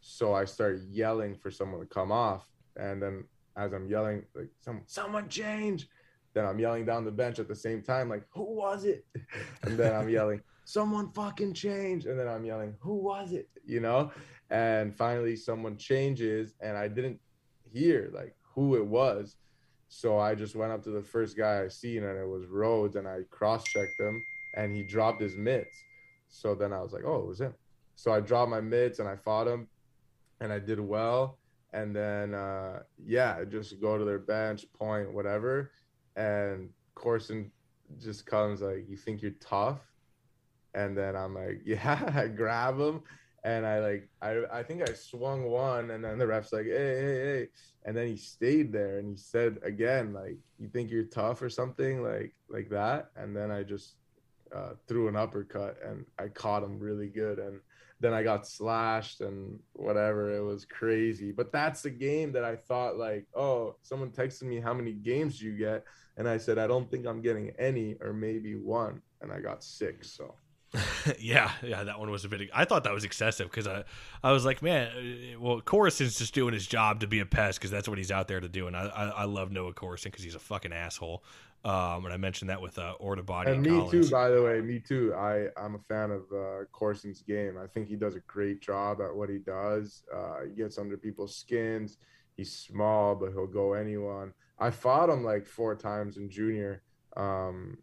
So 0.00 0.34
I 0.34 0.44
start 0.44 0.80
yelling 0.90 1.36
for 1.36 1.50
someone 1.50 1.80
to 1.80 1.86
come 1.86 2.10
off, 2.10 2.46
and 2.76 3.00
then 3.00 3.24
as 3.56 3.72
I'm 3.72 3.88
yelling, 3.88 4.24
like 4.34 4.50
some 4.60 4.82
someone 4.86 5.28
change, 5.28 5.88
then 6.34 6.44
I'm 6.44 6.58
yelling 6.58 6.84
down 6.84 7.04
the 7.04 7.12
bench 7.12 7.38
at 7.38 7.48
the 7.48 7.54
same 7.54 7.82
time, 7.82 8.08
like 8.08 8.24
who 8.30 8.44
was 8.44 8.84
it? 8.84 9.06
And 9.62 9.78
then 9.78 9.94
I'm 9.94 10.08
yelling, 10.08 10.42
someone 10.64 11.12
fucking 11.12 11.54
change, 11.54 12.06
and 12.06 12.18
then 12.18 12.28
I'm 12.28 12.44
yelling, 12.44 12.74
who 12.80 12.96
was 12.96 13.32
it? 13.32 13.48
You 13.64 13.80
know, 13.80 14.10
and 14.50 14.94
finally 14.96 15.36
someone 15.36 15.76
changes, 15.76 16.54
and 16.60 16.76
I 16.76 16.88
didn't 16.88 17.20
hear 17.72 18.10
like 18.12 18.34
who 18.54 18.76
it 18.76 18.86
was 18.86 19.36
so 19.94 20.18
I 20.18 20.34
just 20.34 20.56
went 20.56 20.72
up 20.72 20.82
to 20.84 20.90
the 20.90 21.04
first 21.04 21.36
guy 21.36 21.62
I 21.62 21.68
seen, 21.68 22.02
and 22.02 22.18
it 22.18 22.26
was 22.26 22.46
Rhodes, 22.46 22.96
and 22.96 23.06
I 23.06 23.20
cross-checked 23.30 24.00
him, 24.00 24.24
and 24.56 24.74
he 24.74 24.82
dropped 24.82 25.22
his 25.22 25.36
mitts. 25.36 25.84
So 26.28 26.52
then 26.56 26.72
I 26.72 26.80
was 26.80 26.92
like, 26.92 27.04
oh, 27.06 27.20
it 27.20 27.26
was 27.26 27.40
him. 27.40 27.54
So 27.94 28.12
I 28.12 28.18
dropped 28.18 28.50
my 28.50 28.60
mitts 28.60 28.98
and 28.98 29.08
I 29.08 29.14
fought 29.14 29.46
him, 29.46 29.68
and 30.40 30.52
I 30.52 30.58
did 30.58 30.80
well. 30.80 31.38
And 31.72 31.94
then 31.94 32.34
uh, 32.34 32.80
yeah, 33.06 33.44
just 33.44 33.80
go 33.80 33.96
to 33.96 34.04
their 34.04 34.18
bench, 34.18 34.66
point, 34.72 35.12
whatever. 35.12 35.70
And 36.16 36.70
Corson 36.96 37.52
just 37.96 38.26
comes 38.26 38.62
like, 38.62 38.88
you 38.88 38.96
think 38.96 39.22
you're 39.22 39.30
tough? 39.38 39.78
And 40.74 40.98
then 40.98 41.14
I'm 41.14 41.36
like, 41.36 41.62
yeah, 41.64 42.12
I 42.16 42.26
grab 42.26 42.80
him 42.80 43.02
and 43.44 43.66
I 43.66 43.80
like 43.80 44.08
I 44.22 44.42
I 44.50 44.62
think 44.62 44.88
I 44.88 44.92
swung 44.94 45.44
one, 45.44 45.90
and 45.90 46.02
then 46.02 46.18
the 46.18 46.26
ref's 46.26 46.52
like, 46.52 46.64
hey, 46.64 46.72
hey, 46.72 47.24
hey, 47.24 47.48
and 47.84 47.96
then 47.96 48.08
he 48.08 48.16
stayed 48.16 48.72
there, 48.72 48.98
and 48.98 49.10
he 49.10 49.16
said 49.16 49.58
again, 49.62 50.14
like, 50.14 50.38
you 50.58 50.68
think 50.68 50.90
you're 50.90 51.04
tough 51.04 51.42
or 51.42 51.50
something, 51.50 52.02
like 52.02 52.34
like 52.48 52.70
that, 52.70 53.10
and 53.16 53.36
then 53.36 53.50
I 53.50 53.62
just 53.62 53.96
uh, 54.54 54.72
threw 54.88 55.08
an 55.08 55.16
uppercut, 55.16 55.76
and 55.84 56.06
I 56.18 56.28
caught 56.28 56.62
him 56.62 56.78
really 56.78 57.08
good, 57.08 57.38
and 57.38 57.60
then 58.00 58.14
I 58.14 58.22
got 58.22 58.46
slashed 58.46 59.20
and 59.20 59.58
whatever. 59.74 60.34
It 60.34 60.42
was 60.42 60.64
crazy. 60.64 61.30
But 61.30 61.52
that's 61.52 61.82
the 61.82 61.90
game 61.90 62.32
that 62.32 62.44
I 62.44 62.56
thought 62.56 62.96
like, 62.96 63.26
oh, 63.34 63.76
someone 63.82 64.10
texted 64.10 64.42
me 64.44 64.58
how 64.58 64.74
many 64.74 64.92
games 64.92 65.38
do 65.38 65.44
you 65.44 65.56
get, 65.56 65.84
and 66.16 66.26
I 66.26 66.38
said 66.38 66.58
I 66.58 66.66
don't 66.66 66.90
think 66.90 67.06
I'm 67.06 67.20
getting 67.20 67.50
any 67.58 67.96
or 68.00 68.14
maybe 68.14 68.54
one, 68.54 69.02
and 69.20 69.30
I 69.30 69.40
got 69.40 69.62
six. 69.62 70.10
So. 70.12 70.34
yeah, 71.18 71.52
yeah, 71.62 71.84
that 71.84 71.98
one 71.98 72.10
was 72.10 72.24
a 72.24 72.28
bit. 72.28 72.50
I 72.52 72.64
thought 72.64 72.84
that 72.84 72.92
was 72.92 73.04
excessive 73.04 73.50
because 73.50 73.66
I, 73.66 73.84
I 74.22 74.32
was 74.32 74.44
like, 74.44 74.62
man, 74.62 74.88
uh, 74.88 75.40
well, 75.40 75.60
Corson's 75.60 76.18
just 76.18 76.34
doing 76.34 76.52
his 76.52 76.66
job 76.66 77.00
to 77.00 77.06
be 77.06 77.20
a 77.20 77.26
pest 77.26 77.58
because 77.58 77.70
that's 77.70 77.88
what 77.88 77.98
he's 77.98 78.10
out 78.10 78.28
there 78.28 78.40
to 78.40 78.48
do, 78.48 78.66
and 78.66 78.76
I, 78.76 78.86
I, 78.86 79.04
I 79.08 79.24
love 79.24 79.52
Noah 79.52 79.72
Corson 79.72 80.10
because 80.10 80.24
he's 80.24 80.34
a 80.34 80.40
fucking 80.40 80.72
asshole. 80.72 81.22
Um, 81.64 82.04
and 82.04 82.12
I 82.12 82.18
mentioned 82.18 82.50
that 82.50 82.60
with 82.60 82.78
uh, 82.78 82.92
Body 82.98 83.50
and, 83.50 83.56
and 83.56 83.62
me 83.62 83.70
Collins. 83.70 84.08
too. 84.08 84.12
By 84.12 84.28
the 84.28 84.42
way, 84.42 84.60
me 84.60 84.80
too. 84.80 85.14
I 85.14 85.46
I'm 85.56 85.76
a 85.76 85.78
fan 85.78 86.10
of 86.10 86.24
uh, 86.30 86.64
Corson's 86.72 87.22
game. 87.22 87.56
I 87.62 87.66
think 87.66 87.88
he 87.88 87.96
does 87.96 88.16
a 88.16 88.20
great 88.20 88.60
job 88.60 89.00
at 89.00 89.14
what 89.14 89.30
he 89.30 89.38
does. 89.38 90.02
Uh, 90.14 90.40
he 90.46 90.54
gets 90.54 90.76
under 90.76 90.98
people's 90.98 91.36
skins. 91.36 91.96
He's 92.36 92.52
small, 92.52 93.14
but 93.14 93.30
he'll 93.32 93.46
go 93.46 93.72
anyone. 93.72 94.34
I 94.58 94.70
fought 94.70 95.08
him 95.08 95.24
like 95.24 95.46
four 95.46 95.74
times 95.74 96.18
in 96.18 96.28
junior. 96.28 96.82
Um, 97.16 97.78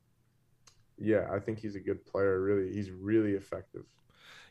yeah, 1.02 1.28
I 1.32 1.40
think 1.40 1.60
he's 1.60 1.76
a 1.76 1.80
good 1.80 2.06
player. 2.06 2.42
Really, 2.42 2.74
he's 2.74 2.92
really 2.92 3.34
effective. 3.34 3.86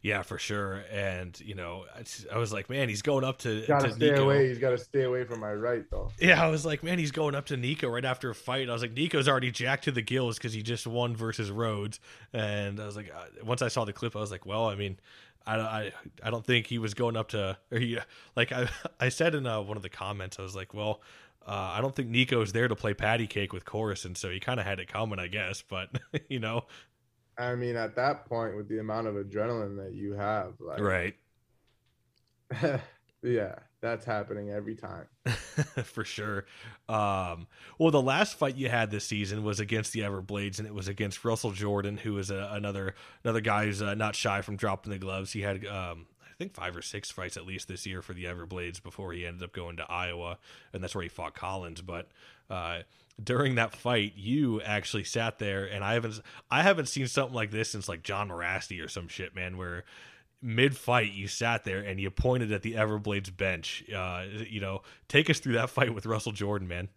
Yeah, 0.02 0.22
for 0.22 0.38
sure. 0.38 0.82
And 0.90 1.38
you 1.40 1.54
know, 1.54 1.84
I 2.32 2.38
was 2.38 2.52
like, 2.52 2.70
man, 2.70 2.88
he's 2.88 3.02
going 3.02 3.22
up 3.22 3.38
to. 3.40 3.66
Got 3.66 3.82
to 3.82 3.92
stay 3.92 4.10
Nico. 4.10 4.24
away. 4.24 4.48
He's 4.48 4.58
got 4.58 4.70
to 4.70 4.78
stay 4.78 5.02
away 5.02 5.24
from 5.24 5.40
my 5.40 5.52
right 5.52 5.84
though. 5.90 6.10
Yeah, 6.18 6.42
I 6.42 6.48
was 6.48 6.64
like, 6.64 6.82
man, 6.82 6.98
he's 6.98 7.10
going 7.10 7.34
up 7.34 7.46
to 7.46 7.56
Nico 7.56 7.88
right 7.88 8.04
after 8.04 8.30
a 8.30 8.34
fight. 8.34 8.70
I 8.70 8.72
was 8.72 8.80
like, 8.80 8.94
Nico's 8.94 9.28
already 9.28 9.50
jacked 9.50 9.84
to 9.84 9.92
the 9.92 10.02
gills 10.02 10.38
because 10.38 10.54
he 10.54 10.62
just 10.62 10.86
won 10.86 11.14
versus 11.14 11.50
Rhodes. 11.50 12.00
And 12.32 12.80
I 12.80 12.86
was 12.86 12.96
like, 12.96 13.12
uh, 13.14 13.44
once 13.44 13.60
I 13.60 13.68
saw 13.68 13.84
the 13.84 13.92
clip, 13.92 14.16
I 14.16 14.20
was 14.20 14.30
like, 14.30 14.46
well, 14.46 14.68
I 14.68 14.74
mean, 14.74 14.98
I, 15.46 15.58
I, 15.58 15.92
I 16.22 16.30
don't 16.30 16.46
think 16.46 16.66
he 16.66 16.78
was 16.78 16.94
going 16.94 17.16
up 17.16 17.28
to, 17.30 17.58
or 17.70 17.78
he, 17.78 17.98
like 18.36 18.52
I, 18.52 18.68
I 19.00 19.10
said 19.10 19.34
in 19.34 19.46
uh, 19.46 19.60
one 19.60 19.76
of 19.76 19.82
the 19.82 19.90
comments, 19.90 20.38
I 20.38 20.42
was 20.42 20.56
like, 20.56 20.72
well, 20.72 21.02
uh, 21.46 21.72
I 21.74 21.80
don't 21.80 21.94
think 21.94 22.08
Nico's 22.08 22.52
there 22.52 22.68
to 22.68 22.76
play 22.76 22.94
patty 22.94 23.26
cake 23.26 23.52
with 23.52 23.64
Corson, 23.64 24.10
and 24.10 24.16
so 24.16 24.30
he 24.30 24.40
kind 24.40 24.60
of 24.60 24.66
had 24.66 24.78
it 24.78 24.88
coming, 24.88 25.18
I 25.18 25.26
guess. 25.26 25.62
But 25.62 25.90
you 26.28 26.38
know, 26.38 26.64
I 27.38 27.54
mean, 27.54 27.76
at 27.76 27.96
that 27.96 28.26
point, 28.26 28.56
with 28.56 28.68
the 28.68 28.78
amount 28.78 29.06
of 29.06 29.14
adrenaline 29.14 29.76
that 29.82 29.94
you 29.94 30.12
have, 30.12 30.54
like, 30.60 30.80
right? 30.80 31.14
yeah, 33.22 33.54
that's 33.80 34.04
happening 34.04 34.50
every 34.50 34.74
time. 34.74 35.06
For 35.84 36.04
sure. 36.04 36.44
Um, 36.88 37.46
well, 37.78 37.90
the 37.90 38.02
last 38.02 38.34
fight 38.34 38.56
you 38.56 38.68
had 38.68 38.90
this 38.90 39.06
season 39.06 39.42
was 39.42 39.58
against 39.58 39.92
the 39.92 40.00
Everblades, 40.00 40.58
and 40.58 40.66
it 40.66 40.74
was 40.74 40.88
against 40.88 41.24
Russell 41.24 41.52
Jordan, 41.52 41.96
who 41.96 42.18
is 42.18 42.30
a, 42.30 42.50
another 42.52 42.94
another 43.24 43.40
guy 43.40 43.64
who's 43.64 43.80
uh, 43.80 43.94
not 43.94 44.14
shy 44.14 44.42
from 44.42 44.56
dropping 44.56 44.92
the 44.92 44.98
gloves. 44.98 45.32
He 45.32 45.40
had 45.40 45.64
um, 45.66 46.06
think 46.40 46.54
five 46.54 46.74
or 46.74 46.82
six 46.82 47.10
fights 47.10 47.36
at 47.36 47.46
least 47.46 47.68
this 47.68 47.86
year 47.86 48.00
for 48.00 48.14
the 48.14 48.24
Everblades 48.24 48.82
before 48.82 49.12
he 49.12 49.26
ended 49.26 49.42
up 49.42 49.52
going 49.52 49.76
to 49.76 49.90
Iowa, 49.90 50.38
and 50.72 50.82
that's 50.82 50.94
where 50.94 51.02
he 51.02 51.08
fought 51.08 51.34
Collins. 51.34 51.82
But 51.82 52.08
uh, 52.48 52.80
during 53.22 53.56
that 53.56 53.76
fight, 53.76 54.14
you 54.16 54.62
actually 54.62 55.04
sat 55.04 55.38
there, 55.38 55.66
and 55.66 55.84
I 55.84 55.92
haven't 55.92 56.20
I 56.50 56.62
haven't 56.62 56.86
seen 56.86 57.06
something 57.06 57.34
like 57.34 57.50
this 57.50 57.70
since 57.70 57.88
like 57.88 58.02
Jon 58.02 58.30
Mirasty 58.30 58.82
or 58.82 58.88
some 58.88 59.06
shit, 59.06 59.34
man. 59.36 59.58
Where 59.58 59.84
mid 60.40 60.74
fight 60.74 61.12
you 61.12 61.28
sat 61.28 61.64
there 61.64 61.80
and 61.80 62.00
you 62.00 62.10
pointed 62.10 62.50
at 62.52 62.62
the 62.62 62.72
Everblades 62.72 63.36
bench. 63.36 63.84
Uh, 63.94 64.24
you 64.48 64.60
know, 64.60 64.80
take 65.08 65.28
us 65.28 65.40
through 65.40 65.54
that 65.54 65.68
fight 65.68 65.94
with 65.94 66.06
Russell 66.06 66.32
Jordan, 66.32 66.66
man. 66.66 66.88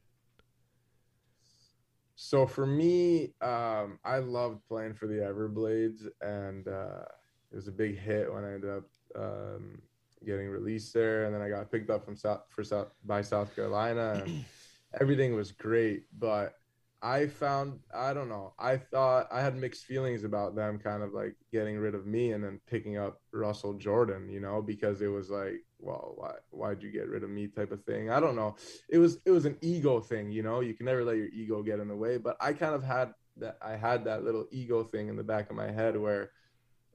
So 2.16 2.48
for 2.48 2.66
me, 2.66 3.34
um, 3.41 4.00
I 4.06 4.20
loved 4.20 4.66
playing 4.70 4.94
for 4.94 5.08
the 5.08 5.16
Everblades, 5.16 6.08
and 6.22 6.66
uh, 6.68 7.04
it 7.52 7.56
was 7.56 7.68
a 7.68 7.72
big 7.72 8.00
hit 8.00 8.32
when 8.32 8.46
I 8.46 8.54
ended 8.54 8.70
up 8.70 8.84
um, 9.16 9.82
getting 10.26 10.49
released 10.49 10.93
there, 10.93 11.26
and 11.26 11.34
then 11.34 11.41
I 11.41 11.49
got 11.49 11.72
picked 11.72 11.89
up 11.89 12.05
from 12.05 12.16
South 12.16 12.41
for 12.49 12.64
South 12.64 12.88
by 13.05 13.22
South 13.22 13.55
Carolina, 13.55 14.24
and 14.24 14.45
everything 14.99 15.36
was 15.36 15.51
great. 15.51 16.03
But 16.18 16.55
I 17.01 17.28
found 17.28 17.80
I 17.93 18.14
don't 18.14 18.30
know. 18.30 18.53
I 18.57 18.78
thought 18.78 19.28
I 19.32 19.41
had 19.41 19.55
mixed 19.55 19.86
feelings 19.86 20.24
about 20.24 20.55
them 20.55 20.80
kind 20.80 21.03
of 21.03 21.14
like 21.14 21.36
getting 21.51 21.78
rid 21.78 21.95
of 21.95 22.07
me 22.07 22.32
and 22.32 22.43
then 22.43 22.61
picking 22.66 22.97
up 22.97 23.22
Russell 23.34 23.74
Jordan, 23.74 24.30
you 24.30 24.39
know, 24.39 24.61
because 24.61 25.01
it 25.01 25.07
was 25.07 25.30
like, 25.30 25.66
well, 25.80 26.14
why 26.16 26.32
why'd 26.51 26.82
you 26.82 26.91
get 26.91 27.09
rid 27.09 27.24
of 27.24 27.30
me 27.30 27.47
type 27.47 27.74
of 27.74 27.84
thing. 27.84 28.09
I 28.09 28.22
don't 28.22 28.38
know. 28.38 28.55
It 28.89 28.99
was 28.99 29.20
it 29.26 29.32
was 29.32 29.45
an 29.45 29.57
ego 29.61 29.99
thing, 29.99 30.32
you 30.32 30.43
know. 30.43 30.61
You 30.61 30.74
can 30.74 30.86
never 30.86 31.03
let 31.03 31.18
your 31.18 31.28
ego 31.28 31.61
get 31.61 31.80
in 31.80 31.89
the 31.89 31.95
way, 31.95 32.18
but 32.18 32.38
I 32.39 32.53
kind 32.53 32.74
of 32.74 32.84
had 32.84 33.14
that 33.38 33.57
I 33.61 33.76
had 33.76 34.05
that 34.05 34.24
little 34.24 34.47
ego 34.51 34.84
thing 34.84 35.09
in 35.09 35.18
the 35.18 35.24
back 35.24 35.49
of 35.49 35.57
my 35.57 35.72
head 35.72 35.97
where 35.97 36.32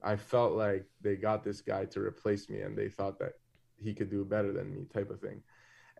I 0.03 0.15
felt 0.15 0.53
like 0.53 0.85
they 1.01 1.15
got 1.15 1.43
this 1.43 1.61
guy 1.61 1.85
to 1.85 1.99
replace 1.99 2.49
me 2.49 2.61
and 2.61 2.77
they 2.77 2.89
thought 2.89 3.19
that 3.19 3.33
he 3.77 3.93
could 3.93 4.09
do 4.09 4.23
better 4.25 4.51
than 4.53 4.71
me 4.71 4.85
type 4.93 5.09
of 5.09 5.19
thing. 5.19 5.41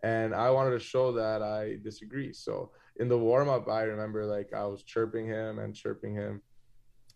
And 0.04 0.34
I 0.34 0.50
wanted 0.52 0.72
to 0.72 0.80
show 0.80 1.12
that 1.14 1.42
I 1.42 1.78
disagree. 1.84 2.32
So 2.32 2.72
in 2.98 3.10
the 3.10 3.18
warm 3.18 3.50
up, 3.50 3.68
I 3.68 3.82
remember 3.84 4.26
like 4.26 4.54
I 4.54 4.66
was 4.66 4.84
chirping 4.84 5.26
him 5.26 5.60
and 5.60 5.76
chirping 5.76 6.16
him. 6.16 6.42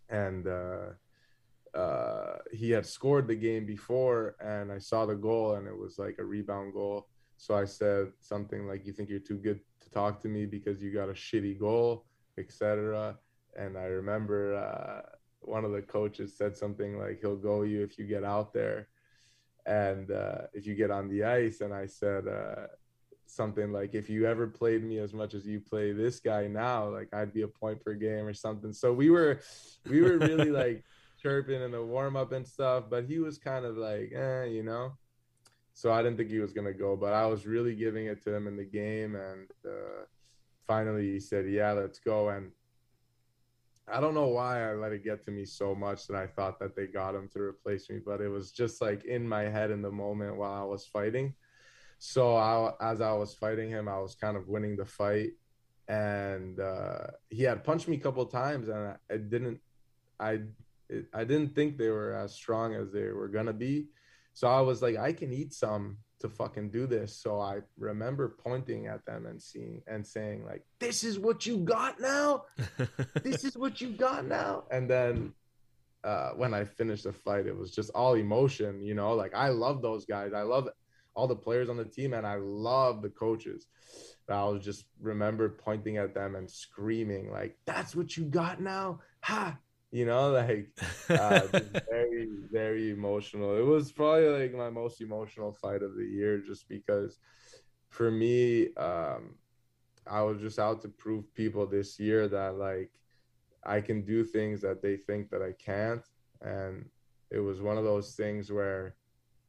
And 0.09 0.47
uh, 0.47 1.77
uh, 1.77 2.37
he 2.51 2.71
had 2.71 2.85
scored 2.85 3.27
the 3.27 3.35
game 3.35 3.65
before 3.65 4.35
and 4.39 4.71
I 4.71 4.79
saw 4.79 5.05
the 5.05 5.15
goal 5.15 5.55
and 5.55 5.67
it 5.67 5.77
was 5.77 5.97
like 5.97 6.17
a 6.19 6.25
rebound 6.25 6.73
goal. 6.73 7.07
So 7.37 7.55
I 7.55 7.65
said 7.65 8.11
something 8.19 8.67
like, 8.67 8.85
You 8.85 8.93
think 8.93 9.09
you're 9.09 9.19
too 9.19 9.37
good 9.37 9.59
to 9.81 9.89
talk 9.89 10.21
to 10.21 10.27
me 10.27 10.45
because 10.45 10.81
you 10.81 10.93
got 10.93 11.09
a 11.09 11.13
shitty 11.13 11.59
goal, 11.59 12.05
etc. 12.37 13.17
And 13.57 13.77
I 13.77 13.83
remember 13.83 14.55
uh, 14.55 15.12
one 15.47 15.65
of 15.65 15.71
the 15.71 15.81
coaches 15.81 16.35
said 16.35 16.55
something 16.55 16.97
like 16.97 17.19
he'll 17.21 17.35
go 17.35 17.63
you 17.63 17.83
if 17.83 17.97
you 17.97 18.05
get 18.05 18.23
out 18.23 18.53
there 18.53 18.87
and 19.65 20.11
uh, 20.11 20.41
if 20.53 20.65
you 20.65 20.75
get 20.75 20.91
on 20.91 21.09
the 21.09 21.23
ice. 21.23 21.61
And 21.61 21.73
i 21.73 21.85
said 21.85 22.27
uh, 22.27 22.67
something 23.25 23.71
like 23.71 23.93
if 23.93 24.09
you 24.09 24.25
ever 24.25 24.47
played 24.47 24.83
me 24.83 24.99
as 24.99 25.13
much 25.13 25.33
as 25.33 25.45
you 25.45 25.59
play 25.59 25.91
this 25.91 26.19
guy 26.19 26.45
now 26.45 26.87
like 26.89 27.07
i'd 27.13 27.33
be 27.33 27.41
a 27.43 27.47
point 27.47 27.83
per 27.83 27.93
game 27.93 28.25
or 28.25 28.33
something. 28.33 28.73
So 28.73 28.93
we 28.93 29.09
were 29.09 29.39
we 29.89 30.01
were 30.01 30.17
really 30.17 30.51
like 30.63 30.83
chirping 31.21 31.61
in 31.61 31.71
the 31.71 31.83
warm 31.83 32.15
up 32.15 32.31
and 32.33 32.45
stuff 32.45 32.85
but 32.89 33.05
he 33.05 33.19
was 33.19 33.37
kind 33.37 33.65
of 33.65 33.77
like 33.77 34.11
eh, 34.13 34.45
you 34.45 34.63
know? 34.63 34.93
So 35.73 35.91
i 35.91 36.03
didn't 36.03 36.17
think 36.17 36.29
he 36.29 36.39
was 36.39 36.53
going 36.53 36.67
to 36.67 36.73
go 36.73 36.95
but 36.95 37.13
i 37.13 37.25
was 37.25 37.47
really 37.47 37.75
giving 37.75 38.07
it 38.07 38.23
to 38.23 38.35
him 38.35 38.47
in 38.47 38.57
the 38.57 38.65
game 38.65 39.15
and 39.15 39.49
uh, 39.65 40.03
finally 40.67 41.11
he 41.11 41.19
said 41.19 41.49
yeah 41.49 41.71
let's 41.71 41.99
go. 41.99 42.29
And 42.29 42.51
I 43.93 43.99
don't 43.99 44.15
know 44.15 44.27
why 44.27 44.67
I 44.67 44.73
let 44.73 44.91
it 44.91 45.03
get 45.03 45.23
to 45.25 45.31
me 45.31 45.45
so 45.45 45.75
much 45.75 46.07
that 46.07 46.17
I 46.17 46.25
thought 46.25 46.59
that 46.59 46.75
they 46.75 46.87
got 46.87 47.13
him 47.13 47.29
to 47.33 47.39
replace 47.39 47.91
me, 47.91 47.99
but 48.03 48.21
it 48.21 48.27
was 48.27 48.51
just 48.51 48.81
like 48.81 49.05
in 49.05 49.27
my 49.27 49.43
head 49.43 49.69
in 49.69 49.83
the 49.83 49.91
moment 49.91 50.35
while 50.35 50.51
I 50.51 50.63
was 50.63 50.87
fighting. 50.87 51.35
So 51.99 52.35
I, 52.35 52.73
as 52.81 53.01
I 53.01 53.13
was 53.13 53.35
fighting 53.35 53.69
him, 53.69 53.87
I 53.87 53.99
was 53.99 54.15
kind 54.15 54.35
of 54.35 54.47
winning 54.47 54.75
the 54.75 54.85
fight, 54.85 55.33
and 55.87 56.59
uh, 56.59 57.07
he 57.29 57.43
had 57.43 57.63
punched 57.63 57.87
me 57.87 57.97
a 57.97 57.99
couple 57.99 58.25
times, 58.25 58.67
and 58.67 58.79
I, 58.79 58.95
I 59.11 59.17
didn't, 59.17 59.59
I, 60.19 60.39
it, 60.89 61.05
I 61.13 61.23
didn't 61.23 61.53
think 61.53 61.77
they 61.77 61.89
were 61.89 62.13
as 62.13 62.33
strong 62.33 62.73
as 62.73 62.91
they 62.91 63.09
were 63.11 63.27
gonna 63.27 63.53
be. 63.53 63.89
So 64.33 64.47
I 64.47 64.61
was 64.61 64.81
like, 64.81 64.97
I 64.97 65.13
can 65.13 65.31
eat 65.31 65.53
some 65.53 65.97
to 66.23 66.29
fucking 66.29 66.69
do 66.69 66.87
this. 66.87 67.15
So 67.15 67.39
I 67.39 67.59
remember 67.77 68.35
pointing 68.43 68.87
at 68.87 69.05
them 69.05 69.25
and 69.25 69.41
seeing 69.41 69.81
and 69.87 70.05
saying 70.07 70.45
like, 70.45 70.63
"This 70.79 71.03
is 71.03 71.19
what 71.19 71.45
you 71.45 71.57
got 71.57 71.99
now. 71.99 72.45
this 73.23 73.43
is 73.43 73.57
what 73.57 73.81
you 73.81 73.89
got 73.89 74.25
now." 74.25 74.63
And 74.71 74.89
then 74.89 75.33
uh, 76.03 76.31
when 76.31 76.53
I 76.53 76.63
finished 76.63 77.03
the 77.03 77.13
fight, 77.13 77.45
it 77.45 77.57
was 77.57 77.71
just 77.71 77.91
all 77.93 78.15
emotion. 78.15 78.81
You 78.81 78.95
know, 78.95 79.13
like 79.13 79.35
I 79.35 79.49
love 79.49 79.81
those 79.81 80.05
guys. 80.05 80.33
I 80.33 80.41
love 80.41 80.69
all 81.13 81.27
the 81.27 81.35
players 81.35 81.69
on 81.69 81.77
the 81.77 81.85
team, 81.85 82.13
and 82.13 82.25
I 82.25 82.35
love 82.35 83.01
the 83.01 83.09
coaches. 83.09 83.67
But 84.25 84.35
I 84.37 84.45
was 84.45 84.63
just 84.63 84.85
remember 85.01 85.49
pointing 85.49 85.97
at 85.97 86.15
them 86.15 86.35
and 86.35 86.49
screaming 86.49 87.31
like, 87.31 87.57
"That's 87.65 87.95
what 87.95 88.15
you 88.15 88.23
got 88.23 88.61
now, 88.61 89.01
ha!" 89.21 89.57
You 89.93 90.05
know 90.05 90.31
like 90.31 90.67
uh, 91.09 91.47
very 91.91 92.27
very 92.51 92.89
emotional. 92.89 93.55
It 93.55 93.65
was 93.65 93.91
probably 93.91 94.27
like 94.27 94.53
my 94.55 94.71
most 94.71 95.01
emotional 95.01 95.53
fight 95.53 95.83
of 95.83 95.95
the 95.95 96.03
year 96.05 96.39
just 96.39 96.67
because 96.67 97.19
for 97.89 98.09
me 98.09 98.73
um 98.75 99.35
i 100.07 100.19
was 100.19 100.41
just 100.41 100.57
out 100.57 100.81
to 100.81 100.89
prove 100.89 101.31
people 101.35 101.67
this 101.67 101.99
year 101.99 102.27
that 102.27 102.55
like 102.55 102.89
i 103.65 103.79
can 103.79 104.03
do 104.03 104.23
things 104.23 104.61
that 104.61 104.81
they 104.81 104.97
think 104.97 105.29
that 105.29 105.43
i 105.43 105.53
can't. 105.63 106.01
And 106.41 106.89
it 107.29 107.39
was 107.39 107.61
one 107.61 107.77
of 107.77 107.83
those 107.83 108.15
things 108.15 108.51
where 108.51 108.95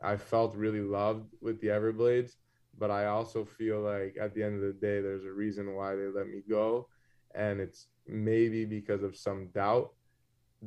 i 0.03 0.15
felt 0.15 0.55
really 0.55 0.83
loved 0.83 1.33
with 1.41 1.59
the 1.63 1.69
everblades 1.69 2.33
but 2.79 2.91
i 2.91 3.07
also 3.07 3.47
feel 3.47 3.81
like 3.81 4.17
at 4.21 4.35
the 4.35 4.43
end 4.43 4.57
of 4.57 4.61
the 4.61 4.79
day 4.87 5.01
there's 5.01 5.25
a 5.25 5.33
reason 5.33 5.75
why 5.75 5.95
they 5.95 6.09
let 6.09 6.29
me 6.29 6.43
go. 6.49 6.89
And 7.35 7.61
it's 7.61 7.87
maybe 8.07 8.65
because 8.67 9.03
of 9.03 9.17
some 9.17 9.49
doubt 9.55 9.91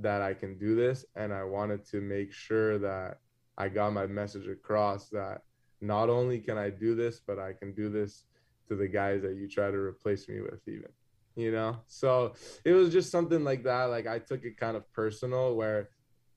that 0.01 0.21
I 0.21 0.33
can 0.33 0.57
do 0.57 0.75
this. 0.75 1.05
And 1.15 1.33
I 1.33 1.43
wanted 1.43 1.85
to 1.91 2.01
make 2.01 2.31
sure 2.31 2.77
that 2.79 3.19
I 3.57 3.69
got 3.69 3.93
my 3.93 4.05
message 4.05 4.47
across 4.47 5.09
that 5.09 5.41
not 5.81 6.09
only 6.09 6.39
can 6.39 6.57
I 6.57 6.69
do 6.69 6.95
this, 6.95 7.19
but 7.19 7.39
I 7.39 7.53
can 7.53 7.73
do 7.73 7.89
this 7.89 8.23
to 8.67 8.75
the 8.75 8.87
guys 8.87 9.21
that 9.21 9.35
you 9.35 9.47
try 9.47 9.71
to 9.71 9.77
replace 9.77 10.27
me 10.27 10.41
with, 10.41 10.67
even, 10.67 10.89
you 11.35 11.51
know? 11.51 11.77
So 11.87 12.33
it 12.65 12.73
was 12.73 12.91
just 12.91 13.11
something 13.11 13.43
like 13.43 13.63
that. 13.63 13.85
Like 13.85 14.07
I 14.07 14.19
took 14.19 14.43
it 14.43 14.57
kind 14.57 14.75
of 14.75 14.91
personal 14.93 15.55
where 15.55 15.89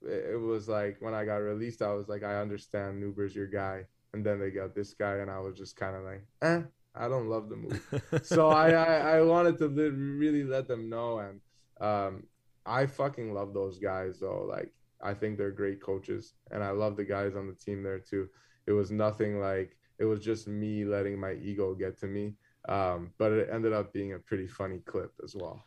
it 0.03 0.39
was 0.39 0.67
like 0.67 0.97
when 0.99 1.13
I 1.13 1.25
got 1.25 1.37
released, 1.37 1.81
I 1.81 1.93
was 1.93 2.07
like, 2.07 2.23
I 2.23 2.39
understand 2.39 2.99
Neuber's 2.99 3.35
your 3.35 3.47
guy, 3.47 3.85
and 4.13 4.25
then 4.25 4.39
they 4.39 4.49
got 4.49 4.73
this 4.73 4.93
guy, 4.93 5.17
and 5.17 5.29
I 5.29 5.39
was 5.39 5.55
just 5.55 5.75
kind 5.75 5.95
of 5.95 6.03
like, 6.03 6.25
eh, 6.41 6.61
I 6.95 7.07
don't 7.07 7.27
love 7.27 7.49
the 7.49 7.55
move. 7.55 8.03
so 8.23 8.49
I, 8.49 8.71
I, 8.71 9.17
I 9.17 9.21
wanted 9.21 9.57
to 9.59 9.67
really 9.69 10.43
let 10.43 10.67
them 10.67 10.89
know, 10.89 11.19
and 11.19 11.39
um, 11.79 12.23
I 12.65 12.85
fucking 12.85 13.33
love 13.33 13.53
those 13.53 13.77
guys 13.77 14.19
though. 14.19 14.45
Like 14.47 14.71
I 15.01 15.13
think 15.13 15.37
they're 15.37 15.51
great 15.51 15.81
coaches, 15.81 16.33
and 16.51 16.63
I 16.63 16.71
love 16.71 16.95
the 16.95 17.03
guys 17.03 17.35
on 17.35 17.47
the 17.47 17.53
team 17.53 17.83
there 17.83 17.99
too. 17.99 18.29
It 18.67 18.73
was 18.73 18.91
nothing 18.91 19.39
like 19.39 19.75
it 19.99 20.05
was 20.05 20.19
just 20.19 20.47
me 20.47 20.85
letting 20.85 21.19
my 21.19 21.33
ego 21.33 21.73
get 21.73 21.99
to 21.99 22.07
me, 22.07 22.33
um, 22.67 23.11
but 23.17 23.31
it 23.31 23.49
ended 23.51 23.73
up 23.73 23.93
being 23.93 24.13
a 24.13 24.19
pretty 24.19 24.47
funny 24.47 24.79
clip 24.79 25.13
as 25.23 25.35
well. 25.35 25.63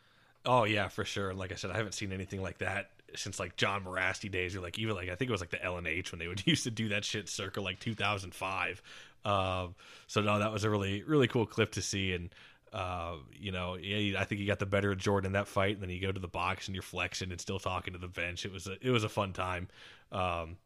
Oh 0.46 0.64
yeah, 0.64 0.88
for 0.88 1.04
sure. 1.04 1.30
And 1.30 1.38
like 1.38 1.52
I 1.52 1.54
said, 1.54 1.70
I 1.70 1.76
haven't 1.76 1.92
seen 1.92 2.12
anything 2.12 2.42
like 2.42 2.58
that 2.58 2.90
since 3.16 3.38
like 3.38 3.56
Jon 3.56 3.84
Mirasty 3.84 4.30
days, 4.30 4.54
or 4.54 4.60
like 4.60 4.78
even 4.78 4.94
like 4.94 5.08
I 5.08 5.14
think 5.14 5.28
it 5.28 5.32
was 5.32 5.40
like 5.40 5.50
the 5.50 5.58
LNH 5.58 6.12
when 6.12 6.18
they 6.18 6.28
would 6.28 6.46
used 6.46 6.64
to 6.64 6.70
do 6.70 6.88
that 6.88 7.04
shit 7.04 7.28
circa 7.28 7.60
like 7.60 7.80
2005. 7.80 8.82
Um, 9.24 9.74
so 10.06 10.20
no, 10.20 10.38
that 10.38 10.52
was 10.52 10.64
a 10.64 10.70
really 10.70 11.02
really 11.02 11.28
cool 11.28 11.46
clip 11.46 11.72
to 11.72 11.82
see, 11.82 12.12
and 12.12 12.30
uh, 12.74 13.18
you 13.32 13.52
know, 13.52 13.76
yeah, 13.76 14.20
I 14.20 14.24
think 14.24 14.40
you 14.40 14.48
got 14.48 14.58
the 14.58 14.66
better 14.66 14.90
of 14.90 14.98
Jordan 14.98 15.28
in 15.28 15.32
that 15.34 15.46
fight, 15.46 15.74
and 15.74 15.82
then 15.82 15.90
you 15.90 16.00
go 16.00 16.10
to 16.10 16.20
the 16.20 16.26
box 16.26 16.66
and 16.66 16.74
you're 16.74 16.82
flexing 16.82 17.30
and 17.30 17.40
still 17.40 17.60
talking 17.60 17.92
to 17.92 18.00
the 18.00 18.08
bench. 18.08 18.44
It 18.44 18.52
was 18.52 18.66
a 18.66 18.76
it 18.84 18.90
was 18.90 19.04
a 19.04 19.08
fun 19.08 19.32
time. 19.32 19.68
Um, 20.10 20.56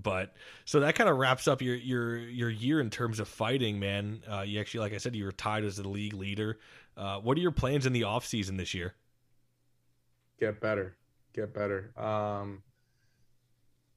but 0.00 0.34
so 0.64 0.80
that 0.80 0.94
kind 0.94 1.10
of 1.10 1.16
wraps 1.16 1.48
up 1.48 1.60
your 1.60 1.74
your 1.74 2.16
your 2.16 2.48
year 2.48 2.80
in 2.80 2.90
terms 2.90 3.18
of 3.18 3.26
fighting, 3.26 3.80
man. 3.80 4.22
Uh, 4.30 4.42
you 4.42 4.60
actually, 4.60 4.80
like 4.80 4.94
I 4.94 4.98
said, 4.98 5.16
you 5.16 5.24
were 5.24 5.32
tied 5.32 5.64
as 5.64 5.76
the 5.76 5.88
league 5.88 6.14
leader. 6.14 6.60
Uh, 6.96 7.18
what 7.18 7.36
are 7.36 7.40
your 7.40 7.50
plans 7.50 7.86
in 7.86 7.92
the 7.92 8.04
off 8.04 8.24
season 8.24 8.56
this 8.56 8.72
year? 8.72 8.94
Get 10.38 10.60
better, 10.60 10.96
get 11.34 11.52
better. 11.52 11.92
Um, 11.96 12.62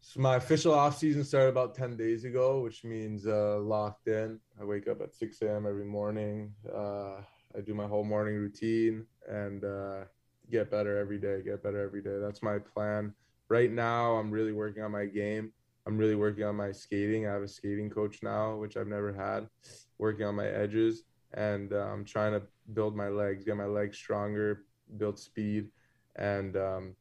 so 0.02 0.20
my 0.20 0.36
official 0.36 0.74
off 0.74 0.98
season 0.98 1.24
started 1.24 1.50
about 1.50 1.76
10 1.76 1.98
days 1.98 2.24
ago, 2.24 2.62
which 2.62 2.84
means 2.84 3.28
uh, 3.28 3.60
locked 3.60 4.08
in. 4.08 4.40
I 4.60 4.64
wake 4.64 4.88
up 4.88 5.02
at 5.02 5.14
6 5.14 5.42
a.m. 5.42 5.66
every 5.68 5.86
morning. 5.86 6.54
Uh, 6.74 7.22
I 7.56 7.62
do 7.66 7.74
my 7.74 7.88
whole 7.88 8.04
morning 8.04 8.36
routine 8.36 9.06
and 9.28 9.64
uh, 9.64 10.06
get 10.52 10.72
better 10.72 10.98
every 10.98 11.18
day, 11.18 11.42
get 11.44 11.64
better 11.64 11.82
every 11.82 12.02
day. 12.02 12.18
That's 12.20 12.42
my 12.42 12.60
plan. 12.60 13.14
Right 13.50 13.72
now, 13.72 14.16
I'm 14.16 14.32
really 14.32 14.54
working 14.54 14.84
on 14.84 14.92
my 14.92 15.06
game. 15.06 15.52
I'm 15.86 15.98
really 15.98 16.16
working 16.16 16.44
on 16.44 16.56
my 16.56 16.72
skating. 16.72 17.28
I 17.28 17.34
have 17.34 17.42
a 17.42 17.48
skating 17.48 17.90
coach 17.90 18.20
now, 18.22 18.56
which 18.56 18.78
I've 18.78 18.88
never 18.88 19.12
had, 19.12 19.50
working 19.98 20.26
on 20.26 20.36
my 20.36 20.48
edges. 20.48 21.04
And 21.34 21.74
uh, 21.74 21.88
I'm 21.92 22.06
trying 22.06 22.34
to 22.34 22.44
build 22.74 22.96
my 22.96 23.08
legs, 23.08 23.44
get 23.44 23.58
my 23.58 23.66
legs 23.66 23.98
stronger, 23.98 24.66
build 24.98 25.18
speed. 25.18 25.70
And 26.16 26.56
um, 26.58 26.96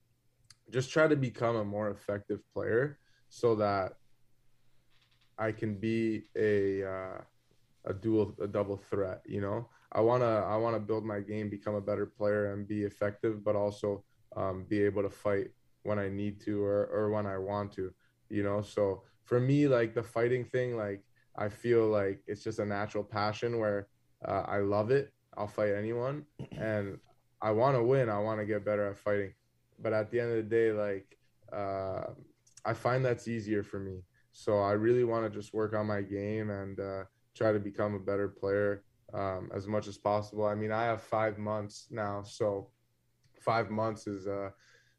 just 0.71 0.91
try 0.91 1.07
to 1.07 1.17
become 1.17 1.57
a 1.57 1.65
more 1.65 1.91
effective 1.91 2.41
player 2.53 2.99
so 3.29 3.55
that 3.57 3.95
I 5.39 5.53
can 5.53 5.77
be 5.77 6.25
a 6.37 6.85
uh, 6.85 7.21
a 7.87 7.95
dual 7.95 8.35
a 8.43 8.47
double 8.47 8.77
threat. 8.77 9.23
You 9.27 9.41
know, 9.41 9.69
I 9.93 10.01
wanna 10.01 10.45
I 10.47 10.57
wanna 10.57 10.81
build 10.81 11.05
my 11.05 11.21
game, 11.21 11.49
become 11.49 11.75
a 11.75 11.81
better 11.81 12.07
player, 12.07 12.53
and 12.53 12.67
be 12.67 12.83
effective, 12.83 13.45
but 13.45 13.57
also 13.57 14.05
um, 14.37 14.65
be 14.69 14.83
able 14.83 15.03
to 15.03 15.11
fight 15.11 15.49
when 15.85 15.99
I 15.99 16.09
need 16.09 16.41
to 16.43 16.63
or 16.63 16.87
or 16.87 17.11
when 17.11 17.27
I 17.27 17.39
want 17.39 17.73
to. 17.73 17.93
You 18.29 18.43
know, 18.43 18.63
so 18.63 19.05
for 19.25 19.41
me, 19.41 19.69
like 19.69 19.95
the 19.95 20.03
fighting 20.03 20.45
thing, 20.45 20.77
like 20.77 21.03
I 21.37 21.49
feel 21.49 21.87
like 21.87 22.21
it's 22.27 22.43
just 22.43 22.59
a 22.59 22.67
natural 22.67 23.05
passion 23.05 23.59
where 23.59 23.89
uh, 24.27 24.43
I 24.47 24.59
love 24.59 24.91
it. 24.91 25.13
I'll 25.37 25.47
fight 25.47 25.75
anyone, 25.75 26.25
and 26.59 26.99
I 27.41 27.53
want 27.53 27.77
to 27.77 27.83
win. 27.83 28.09
I 28.09 28.19
want 28.19 28.41
to 28.41 28.47
get 28.47 28.65
better 28.65 28.89
at 28.89 28.99
fighting 28.99 29.33
but 29.81 29.93
at 29.93 30.11
the 30.11 30.21
end 30.21 30.31
of 30.31 30.37
the 30.37 30.43
day, 30.43 30.73
like 30.73 31.19
uh, 31.53 32.13
I 32.65 32.73
find 32.75 33.05
that's 33.05 33.29
easier 33.29 33.63
for 33.63 33.79
me. 33.79 34.03
So 34.33 34.59
I 34.59 34.73
really 34.73 35.05
want 35.05 35.25
to 35.25 35.39
just 35.39 35.55
work 35.55 35.75
on 35.75 35.87
my 35.87 36.03
game 36.03 36.51
and 36.51 36.79
uh, 36.79 37.05
try 37.35 37.53
to 37.53 37.59
become 37.59 37.95
a 37.95 37.99
better 37.99 38.29
player 38.29 38.85
um, 39.15 39.51
as 39.55 39.67
much 39.67 39.89
as 39.89 39.99
possible. 39.99 40.45
I 40.45 40.55
mean, 40.55 40.71
I 40.73 40.85
have 40.85 41.03
five 41.03 41.39
months 41.39 41.89
now, 41.91 42.23
so 42.23 42.71
five 43.41 43.71
months 43.71 44.07
is 44.07 44.27
a 44.27 44.53